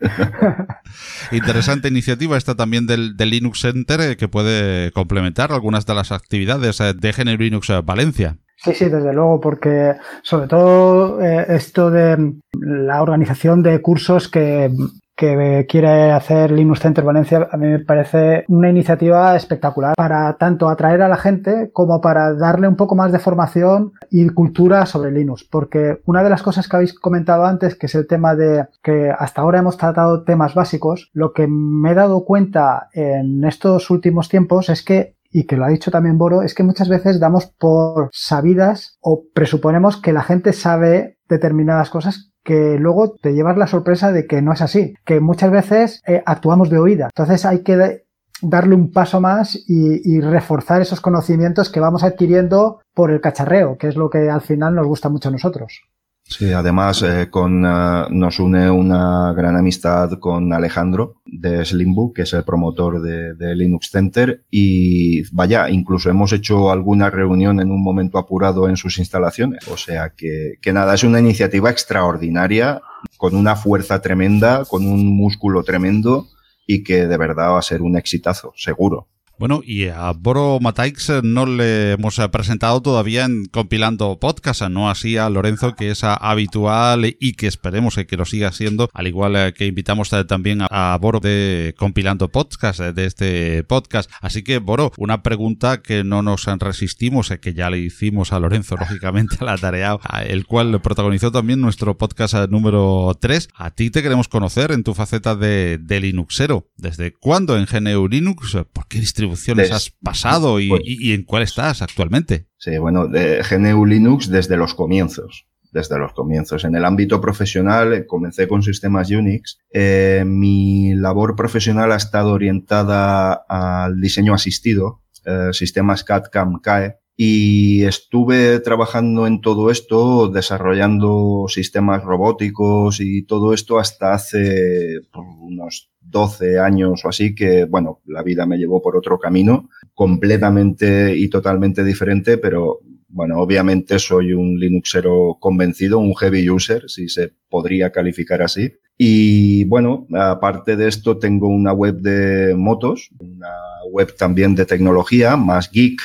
Interesante 1.32 1.88
iniciativa 1.88 2.36
esta 2.36 2.54
también 2.54 2.86
del, 2.86 3.16
Linux 3.16 3.60
Center 3.60 4.00
eh, 4.00 4.16
que 4.16 4.28
puede 4.28 4.92
complementar 4.92 5.52
algunas 5.52 5.86
de 5.86 5.94
las 5.94 6.12
actividades 6.12 6.80
eh, 6.80 6.94
de 6.94 7.12
GNU 7.12 7.36
Linux 7.36 7.70
eh, 7.70 7.80
Valencia. 7.84 8.38
Sí, 8.56 8.72
sí, 8.72 8.86
desde 8.86 9.12
luego, 9.12 9.38
porque 9.38 9.96
sobre 10.22 10.48
todo 10.48 11.20
esto 11.20 11.90
de 11.90 12.32
la 12.52 13.02
organización 13.02 13.62
de 13.62 13.82
cursos 13.82 14.28
que 14.28 14.70
que 15.16 15.66
quiere 15.68 16.12
hacer 16.12 16.50
Linux 16.50 16.80
Center 16.80 17.02
Valencia, 17.02 17.48
a 17.50 17.56
mí 17.56 17.66
me 17.66 17.78
parece 17.78 18.44
una 18.48 18.68
iniciativa 18.68 19.34
espectacular 19.34 19.94
para 19.96 20.36
tanto 20.36 20.68
atraer 20.68 21.00
a 21.00 21.08
la 21.08 21.16
gente 21.16 21.70
como 21.72 22.00
para 22.00 22.34
darle 22.34 22.68
un 22.68 22.76
poco 22.76 22.94
más 22.94 23.12
de 23.12 23.18
formación 23.18 23.92
y 24.10 24.28
cultura 24.28 24.84
sobre 24.84 25.10
Linux. 25.10 25.44
Porque 25.44 26.00
una 26.04 26.22
de 26.22 26.30
las 26.30 26.42
cosas 26.42 26.68
que 26.68 26.76
habéis 26.76 26.92
comentado 26.92 27.46
antes, 27.46 27.76
que 27.76 27.86
es 27.86 27.94
el 27.94 28.06
tema 28.06 28.34
de 28.34 28.66
que 28.82 29.10
hasta 29.10 29.40
ahora 29.40 29.60
hemos 29.60 29.78
tratado 29.78 30.22
temas 30.24 30.54
básicos, 30.54 31.10
lo 31.14 31.32
que 31.32 31.46
me 31.48 31.92
he 31.92 31.94
dado 31.94 32.24
cuenta 32.24 32.88
en 32.92 33.42
estos 33.44 33.90
últimos 33.90 34.28
tiempos 34.28 34.68
es 34.68 34.84
que 34.84 35.16
y 35.32 35.44
que 35.44 35.56
lo 35.56 35.64
ha 35.64 35.68
dicho 35.68 35.90
también 35.90 36.16
Boro, 36.16 36.42
es 36.42 36.54
que 36.54 36.62
muchas 36.62 36.88
veces 36.88 37.20
damos 37.20 37.46
por 37.46 38.08
sabidas 38.12 38.96
o 39.00 39.24
presuponemos 39.34 40.00
que 40.00 40.14
la 40.14 40.22
gente 40.22 40.54
sabe 40.54 41.18
determinadas 41.28 41.90
cosas 41.90 42.32
que 42.46 42.78
luego 42.78 43.16
te 43.20 43.34
llevas 43.34 43.58
la 43.58 43.66
sorpresa 43.66 44.12
de 44.12 44.26
que 44.26 44.40
no 44.40 44.52
es 44.52 44.62
así, 44.62 44.94
que 45.04 45.18
muchas 45.18 45.50
veces 45.50 46.00
eh, 46.06 46.22
actuamos 46.24 46.70
de 46.70 46.78
oída. 46.78 47.06
Entonces 47.06 47.44
hay 47.44 47.64
que 47.64 48.04
darle 48.40 48.76
un 48.76 48.92
paso 48.92 49.20
más 49.20 49.58
y, 49.66 50.20
reforzar 50.20 50.80
esos 50.80 51.00
conocimientos 51.00 51.70
que 51.70 51.80
vamos 51.80 52.04
adquiriendo 52.04 52.80
por 52.94 53.10
el 53.10 53.20
cacharreo, 53.20 53.76
que 53.76 53.88
es 53.88 53.96
lo 53.96 54.08
que 54.08 54.30
al 54.30 54.42
final 54.42 54.76
nos 54.76 54.86
gusta 54.86 55.08
mucho 55.08 55.28
a 55.28 55.32
nosotros. 55.32 55.82
Sí, 56.28 56.52
además 56.52 57.02
eh, 57.02 57.28
con, 57.30 57.64
eh, 57.64 58.06
nos 58.10 58.40
une 58.40 58.68
una 58.68 59.32
gran 59.32 59.56
amistad 59.56 60.10
con 60.18 60.52
Alejandro 60.52 61.22
de 61.24 61.64
Slimbook, 61.64 62.16
que 62.16 62.22
es 62.22 62.32
el 62.32 62.42
promotor 62.42 63.00
de, 63.00 63.54
Linux 63.54 63.90
Center. 63.90 64.44
Y 64.50 65.22
vaya, 65.32 65.70
incluso 65.70 66.10
hemos 66.10 66.32
hecho 66.32 66.72
alguna 66.72 67.10
reunión 67.10 67.60
en 67.60 67.70
un 67.70 67.82
momento 67.82 68.18
apurado 68.18 68.68
en 68.68 68.76
sus 68.76 68.98
instalaciones. 68.98 69.68
O 69.68 69.76
sea 69.76 70.14
que, 70.16 70.54
que 70.60 70.72
nada, 70.72 70.94
es 70.94 71.04
una 71.04 71.20
iniciativa 71.20 71.70
extraordinaria, 71.70 72.82
con 73.16 73.36
una 73.36 73.54
fuerza 73.54 74.02
tremenda, 74.02 74.64
con 74.64 74.84
un 74.84 75.16
músculo 75.16 75.62
tremendo 75.62 76.26
y 76.66 76.82
que 76.82 77.06
de 77.06 77.16
verdad 77.16 77.50
va 77.52 77.60
a 77.60 77.62
ser 77.62 77.82
un 77.82 77.96
exitazo, 77.96 78.52
seguro. 78.56 79.06
Bueno, 79.38 79.60
y 79.62 79.88
a 79.88 80.12
Boro 80.12 80.58
Mataix 80.62 81.12
no 81.22 81.44
le 81.44 81.92
hemos 81.92 82.18
presentado 82.32 82.80
todavía 82.80 83.26
en 83.26 83.44
compilando 83.44 84.18
podcast, 84.18 84.62
no 84.62 84.88
así 84.88 85.18
a 85.18 85.28
Lorenzo, 85.28 85.74
que 85.74 85.90
es 85.90 86.04
habitual 86.04 87.14
y 87.20 87.34
que 87.34 87.46
esperemos 87.46 87.96
que 87.96 88.16
lo 88.16 88.24
siga 88.24 88.50
siendo, 88.52 88.88
al 88.94 89.06
igual 89.06 89.52
que 89.52 89.66
invitamos 89.66 90.08
también 90.26 90.60
a 90.62 90.96
Boro 90.98 91.20
de 91.20 91.74
compilando 91.76 92.30
podcast, 92.30 92.80
de 92.80 93.04
este 93.04 93.62
podcast. 93.64 94.10
Así 94.22 94.42
que, 94.42 94.56
Boro, 94.56 94.92
una 94.96 95.22
pregunta 95.22 95.82
que 95.82 96.02
no 96.02 96.22
nos 96.22 96.46
resistimos, 96.46 97.28
que 97.28 97.52
ya 97.52 97.68
le 97.68 97.78
hicimos 97.78 98.32
a 98.32 98.40
Lorenzo, 98.40 98.76
lógicamente, 98.80 99.36
a 99.40 99.44
la 99.44 99.58
tarea, 99.58 99.98
el 100.24 100.46
cual 100.46 100.80
protagonizó 100.80 101.30
también 101.30 101.60
nuestro 101.60 101.98
podcast 101.98 102.34
número 102.48 103.14
3. 103.20 103.50
A 103.54 103.70
ti 103.70 103.90
te 103.90 104.02
queremos 104.02 104.28
conocer 104.28 104.72
en 104.72 104.82
tu 104.82 104.94
faceta 104.94 105.36
de, 105.36 105.76
de 105.76 106.00
Linuxero. 106.00 106.70
¿Desde 106.78 107.12
cuándo 107.12 107.58
en 107.58 107.66
GNU 107.66 108.08
Linux? 108.08 108.56
¿Por 108.72 108.88
qué 108.88 108.98
distribución? 108.98 109.25
Distribuciones 109.30 109.72
has 109.72 109.90
pasado 110.02 110.54
pues 110.54 110.82
y, 110.84 111.12
en 111.12 111.24
cuál 111.24 111.42
estás 111.42 111.82
actualmente? 111.82 112.46
Sí, 112.58 112.78
bueno, 112.78 113.08
de 113.08 113.42
GNU 113.42 113.84
Linux 113.84 114.28
desde 114.28 114.56
los 114.56 114.74
comienzos. 114.74 115.46
Desde 115.72 115.98
los 115.98 116.12
comienzos. 116.12 116.64
En 116.64 116.74
el 116.74 116.84
ámbito 116.84 117.20
profesional 117.20 117.92
eh, 117.92 118.06
comencé 118.06 118.48
con 118.48 118.62
sistemas 118.62 119.10
Unix. 119.10 119.58
Eh, 119.72 120.24
mi 120.26 120.94
labor 120.94 121.36
profesional 121.36 121.92
ha 121.92 121.96
estado 121.96 122.32
orientada 122.32 123.32
al 123.32 124.00
diseño 124.00 124.32
asistido, 124.32 125.02
eh, 125.24 125.48
sistemas 125.52 126.02
CAD-CAM 126.04 126.60
CAE, 126.60 126.96
y 127.16 127.84
estuve 127.84 128.60
trabajando 128.60 129.26
en 129.26 129.40
todo 129.40 129.70
esto, 129.70 130.28
desarrollando 130.28 131.46
sistemas 131.48 132.04
robóticos 132.04 133.00
y 133.00 133.24
todo 133.24 133.54
esto 133.54 133.78
hasta 133.78 134.12
hace 134.12 135.00
pues, 135.12 135.26
unos 135.40 135.90
12 136.08 136.58
años 136.58 137.04
o 137.04 137.08
así 137.08 137.34
que, 137.34 137.64
bueno, 137.64 138.00
la 138.06 138.22
vida 138.22 138.46
me 138.46 138.58
llevó 138.58 138.80
por 138.80 138.96
otro 138.96 139.18
camino 139.18 139.68
completamente 139.94 141.16
y 141.16 141.28
totalmente 141.28 141.84
diferente, 141.84 142.38
pero 142.38 142.80
bueno, 143.08 143.38
obviamente 143.38 143.98
soy 143.98 144.32
un 144.32 144.58
Linuxero 144.58 145.38
convencido, 145.40 145.98
un 145.98 146.14
heavy 146.14 146.50
user, 146.50 146.88
si 146.88 147.08
se 147.08 147.32
podría 147.48 147.90
calificar 147.90 148.42
así. 148.42 148.72
Y 148.98 149.64
bueno, 149.64 150.06
aparte 150.14 150.76
de 150.76 150.88
esto 150.88 151.18
tengo 151.18 151.48
una 151.48 151.72
web 151.72 151.96
de 151.96 152.54
motos, 152.54 153.10
una 153.18 153.54
web 153.90 154.14
también 154.16 154.54
de 154.54 154.66
tecnología, 154.66 155.36
más 155.36 155.70
geek, 155.70 156.00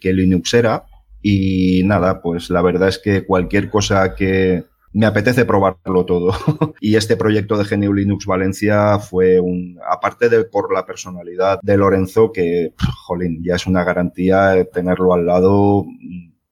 que, 0.00 0.12
Linux 0.12 0.54
era 0.54 0.84
Y 1.20 1.82
nada, 1.84 2.20
pues 2.20 2.50
la 2.50 2.62
verdad 2.62 2.88
es 2.88 2.98
que 2.98 3.24
cualquier 3.24 3.70
cosa 3.70 4.14
que, 4.16 4.64
me 4.92 5.06
apetece 5.06 5.44
probarlo 5.44 6.04
todo. 6.04 6.32
y 6.80 6.96
este 6.96 7.16
proyecto 7.16 7.56
de 7.56 7.64
GNU 7.64 7.92
Linux 7.92 8.26
Valencia 8.26 8.98
fue 8.98 9.40
un, 9.40 9.78
aparte 9.88 10.28
de 10.28 10.44
por 10.44 10.72
la 10.72 10.84
personalidad 10.84 11.60
de 11.62 11.76
Lorenzo, 11.76 12.32
que, 12.32 12.74
jolín, 13.06 13.42
ya 13.42 13.56
es 13.56 13.66
una 13.66 13.84
garantía 13.84 14.64
tenerlo 14.72 15.14
al 15.14 15.26
lado. 15.26 15.84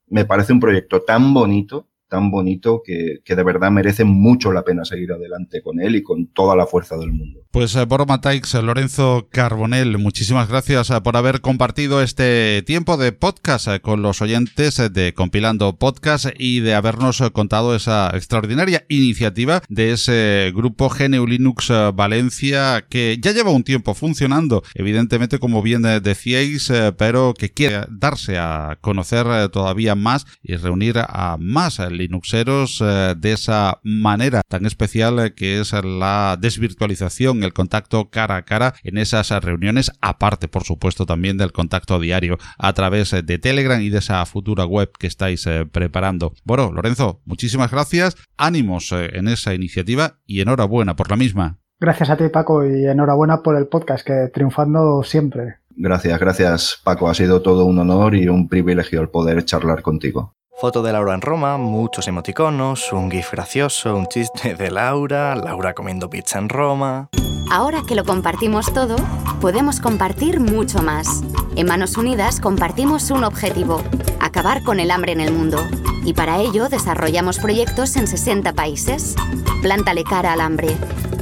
Me 0.08 0.24
parece 0.24 0.52
un 0.52 0.60
proyecto 0.60 1.02
tan 1.02 1.32
bonito 1.34 1.89
tan 2.10 2.30
bonito 2.30 2.82
que, 2.84 3.20
que, 3.24 3.36
de 3.36 3.44
verdad 3.44 3.70
merece 3.70 4.04
mucho 4.04 4.52
la 4.52 4.64
pena 4.64 4.84
seguir 4.84 5.12
adelante 5.12 5.62
con 5.62 5.80
él 5.80 5.96
y 5.96 6.02
con 6.02 6.26
toda 6.26 6.56
la 6.56 6.66
fuerza 6.66 6.98
del 6.98 7.12
mundo. 7.12 7.40
Pues 7.52 7.74
eh, 7.76 7.84
Boroma 7.84 8.20
Taix, 8.20 8.54
Lorenzo 8.54 9.28
Carbonel, 9.30 9.96
muchísimas 9.98 10.48
gracias 10.48 10.90
eh, 10.90 11.00
por 11.00 11.16
haber 11.16 11.40
compartido 11.40 12.02
este 12.02 12.62
tiempo 12.66 12.96
de 12.96 13.12
podcast 13.12 13.68
eh, 13.68 13.80
con 13.80 14.02
los 14.02 14.20
oyentes 14.20 14.82
de 14.92 15.14
Compilando 15.14 15.76
Podcast 15.78 16.26
y 16.36 16.60
de 16.60 16.74
habernos 16.74 17.22
contado 17.32 17.74
esa 17.74 18.10
extraordinaria 18.14 18.84
iniciativa 18.88 19.62
de 19.68 19.92
ese 19.92 20.52
grupo 20.54 20.90
GNU 20.90 21.26
Linux 21.26 21.72
Valencia 21.94 22.84
que 22.88 23.18
ya 23.22 23.32
lleva 23.32 23.50
un 23.50 23.62
tiempo 23.62 23.94
funcionando, 23.94 24.64
evidentemente 24.74 25.38
como 25.38 25.62
bien 25.62 25.82
decíais, 26.02 26.72
pero 26.98 27.34
que 27.34 27.50
quiere 27.50 27.84
darse 27.88 28.38
a 28.38 28.78
conocer 28.80 29.48
todavía 29.50 29.94
más 29.94 30.26
y 30.42 30.56
reunir 30.56 30.98
a 30.98 31.36
más 31.38 31.78
Linuxeros 32.00 32.82
eh, 32.84 33.14
de 33.16 33.32
esa 33.32 33.80
manera 33.82 34.42
tan 34.48 34.66
especial 34.66 35.34
que 35.34 35.60
es 35.60 35.72
la 35.72 36.36
desvirtualización, 36.40 37.44
el 37.44 37.52
contacto 37.52 38.10
cara 38.10 38.36
a 38.36 38.42
cara 38.42 38.74
en 38.82 38.98
esas 38.98 39.30
reuniones, 39.42 39.92
aparte 40.00 40.48
por 40.48 40.64
supuesto 40.64 41.06
también 41.06 41.38
del 41.38 41.52
contacto 41.52 42.00
diario 42.00 42.38
a 42.58 42.72
través 42.72 43.10
de 43.10 43.38
Telegram 43.38 43.80
y 43.80 43.90
de 43.90 43.98
esa 43.98 44.24
futura 44.26 44.64
web 44.64 44.90
que 44.98 45.06
estáis 45.06 45.48
preparando. 45.72 46.32
Bueno, 46.44 46.72
Lorenzo, 46.72 47.20
muchísimas 47.24 47.70
gracias, 47.70 48.16
ánimos 48.36 48.92
en 48.92 49.28
esa 49.28 49.54
iniciativa 49.54 50.18
y 50.26 50.40
enhorabuena 50.40 50.96
por 50.96 51.10
la 51.10 51.16
misma. 51.16 51.58
Gracias 51.80 52.10
a 52.10 52.16
ti, 52.16 52.28
Paco, 52.28 52.66
y 52.66 52.86
enhorabuena 52.86 53.42
por 53.42 53.56
el 53.56 53.66
podcast, 53.66 54.06
que 54.06 54.28
triunfando 54.32 55.02
siempre. 55.02 55.56
Gracias, 55.76 56.20
gracias, 56.20 56.80
Paco. 56.84 57.08
Ha 57.08 57.14
sido 57.14 57.40
todo 57.40 57.64
un 57.64 57.78
honor 57.78 58.14
y 58.14 58.28
un 58.28 58.48
privilegio 58.48 59.00
el 59.00 59.08
poder 59.08 59.44
charlar 59.46 59.80
contigo. 59.80 60.34
Foto 60.60 60.82
de 60.82 60.92
Laura 60.92 61.14
en 61.14 61.22
Roma, 61.22 61.56
muchos 61.56 62.06
emoticonos, 62.06 62.92
un 62.92 63.10
gif 63.10 63.32
gracioso, 63.32 63.96
un 63.96 64.06
chiste 64.08 64.54
de 64.54 64.70
Laura, 64.70 65.34
Laura 65.34 65.72
comiendo 65.72 66.10
pizza 66.10 66.38
en 66.38 66.50
Roma. 66.50 67.08
Ahora 67.50 67.80
que 67.88 67.94
lo 67.94 68.04
compartimos 68.04 68.70
todo, 68.70 68.96
podemos 69.40 69.80
compartir 69.80 70.38
mucho 70.38 70.82
más. 70.82 71.22
En 71.56 71.66
Manos 71.66 71.96
Unidas 71.96 72.40
compartimos 72.40 73.10
un 73.10 73.24
objetivo, 73.24 73.82
acabar 74.20 74.62
con 74.62 74.80
el 74.80 74.90
hambre 74.90 75.12
en 75.12 75.22
el 75.22 75.32
mundo. 75.32 75.66
Y 76.04 76.12
para 76.12 76.40
ello 76.40 76.68
desarrollamos 76.68 77.38
proyectos 77.38 77.96
en 77.96 78.06
60 78.06 78.52
países. 78.52 79.14
Plántale 79.62 80.04
cara 80.04 80.34
al 80.34 80.42
hambre. 80.42 80.76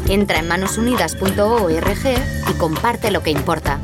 Entra 0.09 0.41
en 0.41 0.49
manosunidas.org 0.49 2.07
y 2.51 2.59
comparte 2.59 3.13
lo 3.13 3.23
que 3.23 3.31
importa. 3.31 3.79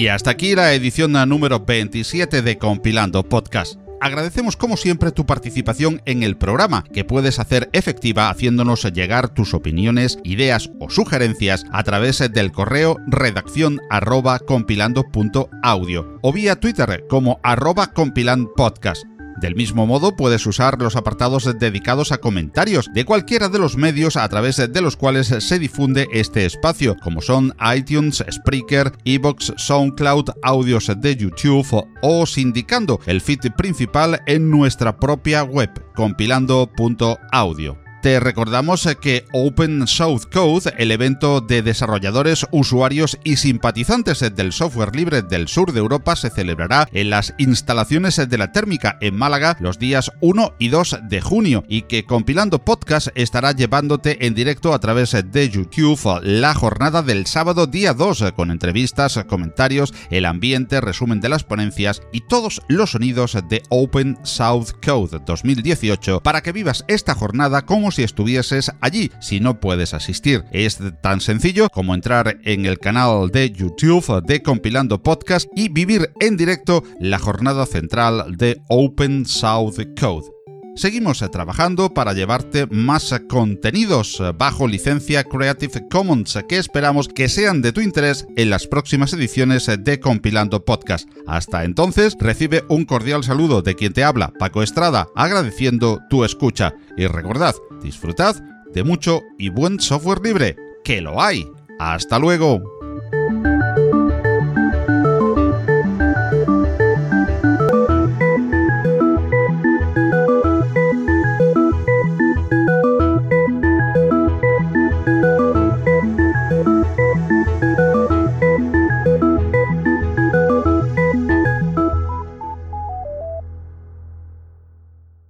Y 0.00 0.08
hasta 0.08 0.30
aquí 0.30 0.54
la 0.54 0.72
edición 0.72 1.12
número 1.28 1.60
27 1.60 2.40
de 2.40 2.56
Compilando 2.56 3.22
Podcast. 3.22 3.78
Agradecemos 4.00 4.56
como 4.56 4.78
siempre 4.78 5.12
tu 5.12 5.26
participación 5.26 6.00
en 6.06 6.22
el 6.22 6.38
programa, 6.38 6.84
que 6.84 7.04
puedes 7.04 7.38
hacer 7.38 7.68
efectiva 7.74 8.30
haciéndonos 8.30 8.82
llegar 8.94 9.28
tus 9.28 9.52
opiniones, 9.52 10.18
ideas 10.24 10.70
o 10.80 10.88
sugerencias 10.88 11.66
a 11.70 11.82
través 11.84 12.18
del 12.32 12.50
correo 12.50 12.96
redacción 13.08 13.78
arroba 13.90 14.38
compilando.audio 14.38 16.18
o 16.22 16.32
vía 16.32 16.56
Twitter 16.56 17.04
como 17.06 17.38
arroba 17.42 17.88
compilandpodcast. 17.88 19.04
Del 19.40 19.56
mismo 19.56 19.86
modo, 19.86 20.16
puedes 20.16 20.44
usar 20.46 20.80
los 20.80 20.96
apartados 20.96 21.58
dedicados 21.58 22.12
a 22.12 22.18
comentarios 22.18 22.90
de 22.92 23.06
cualquiera 23.06 23.48
de 23.48 23.58
los 23.58 23.76
medios 23.76 24.16
a 24.16 24.28
través 24.28 24.56
de 24.56 24.80
los 24.82 24.96
cuales 24.96 25.28
se 25.28 25.58
difunde 25.58 26.08
este 26.12 26.44
espacio, 26.44 26.96
como 27.02 27.22
son 27.22 27.54
iTunes, 27.74 28.22
Spreaker, 28.30 28.92
Evox, 29.04 29.54
SoundCloud, 29.56 30.30
audios 30.42 30.92
de 30.94 31.16
YouTube 31.16 31.86
o 32.02 32.26
sindicando 32.26 33.00
el 33.06 33.22
feed 33.22 33.52
principal 33.56 34.20
en 34.26 34.50
nuestra 34.50 34.98
propia 34.98 35.42
web, 35.42 35.70
compilando.audio. 35.94 37.89
Te 38.02 38.18
recordamos 38.18 38.88
que 39.02 39.26
Open 39.32 39.86
South 39.86 40.22
Code, 40.32 40.72
el 40.78 40.90
evento 40.90 41.42
de 41.42 41.60
desarrolladores, 41.60 42.46
usuarios 42.50 43.18
y 43.24 43.36
simpatizantes 43.36 44.20
del 44.34 44.52
software 44.54 44.96
libre 44.96 45.20
del 45.20 45.48
sur 45.48 45.74
de 45.74 45.80
Europa, 45.80 46.16
se 46.16 46.30
celebrará 46.30 46.88
en 46.92 47.10
las 47.10 47.34
instalaciones 47.36 48.16
de 48.16 48.38
la 48.38 48.52
térmica 48.52 48.96
en 49.02 49.16
Málaga 49.16 49.58
los 49.60 49.78
días 49.78 50.10
1 50.22 50.54
y 50.58 50.68
2 50.68 51.00
de 51.10 51.20
junio 51.20 51.64
y 51.68 51.82
que 51.82 52.06
Compilando 52.06 52.64
Podcast 52.64 53.08
estará 53.16 53.52
llevándote 53.52 54.24
en 54.26 54.34
directo 54.34 54.72
a 54.72 54.78
través 54.78 55.14
de 55.30 55.50
YouTube 55.50 56.20
la 56.22 56.54
jornada 56.54 57.02
del 57.02 57.26
sábado 57.26 57.66
día 57.66 57.92
2 57.92 58.32
con 58.34 58.50
entrevistas, 58.50 59.22
comentarios, 59.28 59.92
el 60.10 60.24
ambiente, 60.24 60.80
resumen 60.80 61.20
de 61.20 61.28
las 61.28 61.44
ponencias 61.44 62.00
y 62.12 62.22
todos 62.22 62.62
los 62.66 62.92
sonidos 62.92 63.36
de 63.50 63.62
Open 63.68 64.18
South 64.22 64.68
Code 64.82 65.20
2018 65.26 66.22
para 66.22 66.40
que 66.40 66.52
vivas 66.52 66.82
esta 66.88 67.14
jornada 67.14 67.66
si 67.90 68.02
estuvieses 68.02 68.70
allí 68.80 69.10
si 69.20 69.40
no 69.40 69.60
puedes 69.60 69.94
asistir. 69.94 70.44
Es 70.52 70.78
tan 71.02 71.20
sencillo 71.20 71.68
como 71.68 71.94
entrar 71.94 72.38
en 72.44 72.66
el 72.66 72.78
canal 72.78 73.30
de 73.30 73.50
YouTube 73.50 74.22
de 74.24 74.42
Compilando 74.42 75.02
Podcast 75.02 75.48
y 75.54 75.68
vivir 75.68 76.10
en 76.20 76.36
directo 76.36 76.82
la 76.98 77.18
jornada 77.18 77.66
central 77.66 78.36
de 78.36 78.60
Open 78.68 79.26
South 79.26 79.76
Code. 79.98 80.39
Seguimos 80.80 81.22
trabajando 81.30 81.92
para 81.92 82.14
llevarte 82.14 82.66
más 82.70 83.14
contenidos 83.28 84.22
bajo 84.38 84.66
licencia 84.66 85.24
Creative 85.24 85.86
Commons 85.90 86.38
que 86.48 86.56
esperamos 86.56 87.06
que 87.06 87.28
sean 87.28 87.60
de 87.60 87.72
tu 87.72 87.82
interés 87.82 88.26
en 88.34 88.48
las 88.48 88.66
próximas 88.66 89.12
ediciones 89.12 89.70
de 89.78 90.00
Compilando 90.00 90.64
Podcast. 90.64 91.06
Hasta 91.26 91.64
entonces, 91.64 92.16
recibe 92.18 92.64
un 92.70 92.86
cordial 92.86 93.22
saludo 93.24 93.60
de 93.60 93.74
quien 93.74 93.92
te 93.92 94.04
habla, 94.04 94.32
Paco 94.38 94.62
Estrada, 94.62 95.08
agradeciendo 95.14 96.00
tu 96.08 96.24
escucha. 96.24 96.72
Y 96.96 97.06
recordad, 97.08 97.54
disfrutad 97.82 98.36
de 98.72 98.82
mucho 98.82 99.20
y 99.38 99.50
buen 99.50 99.80
software 99.80 100.22
libre, 100.22 100.56
que 100.82 101.02
lo 101.02 101.20
hay. 101.20 101.46
Hasta 101.78 102.18
luego. 102.18 102.79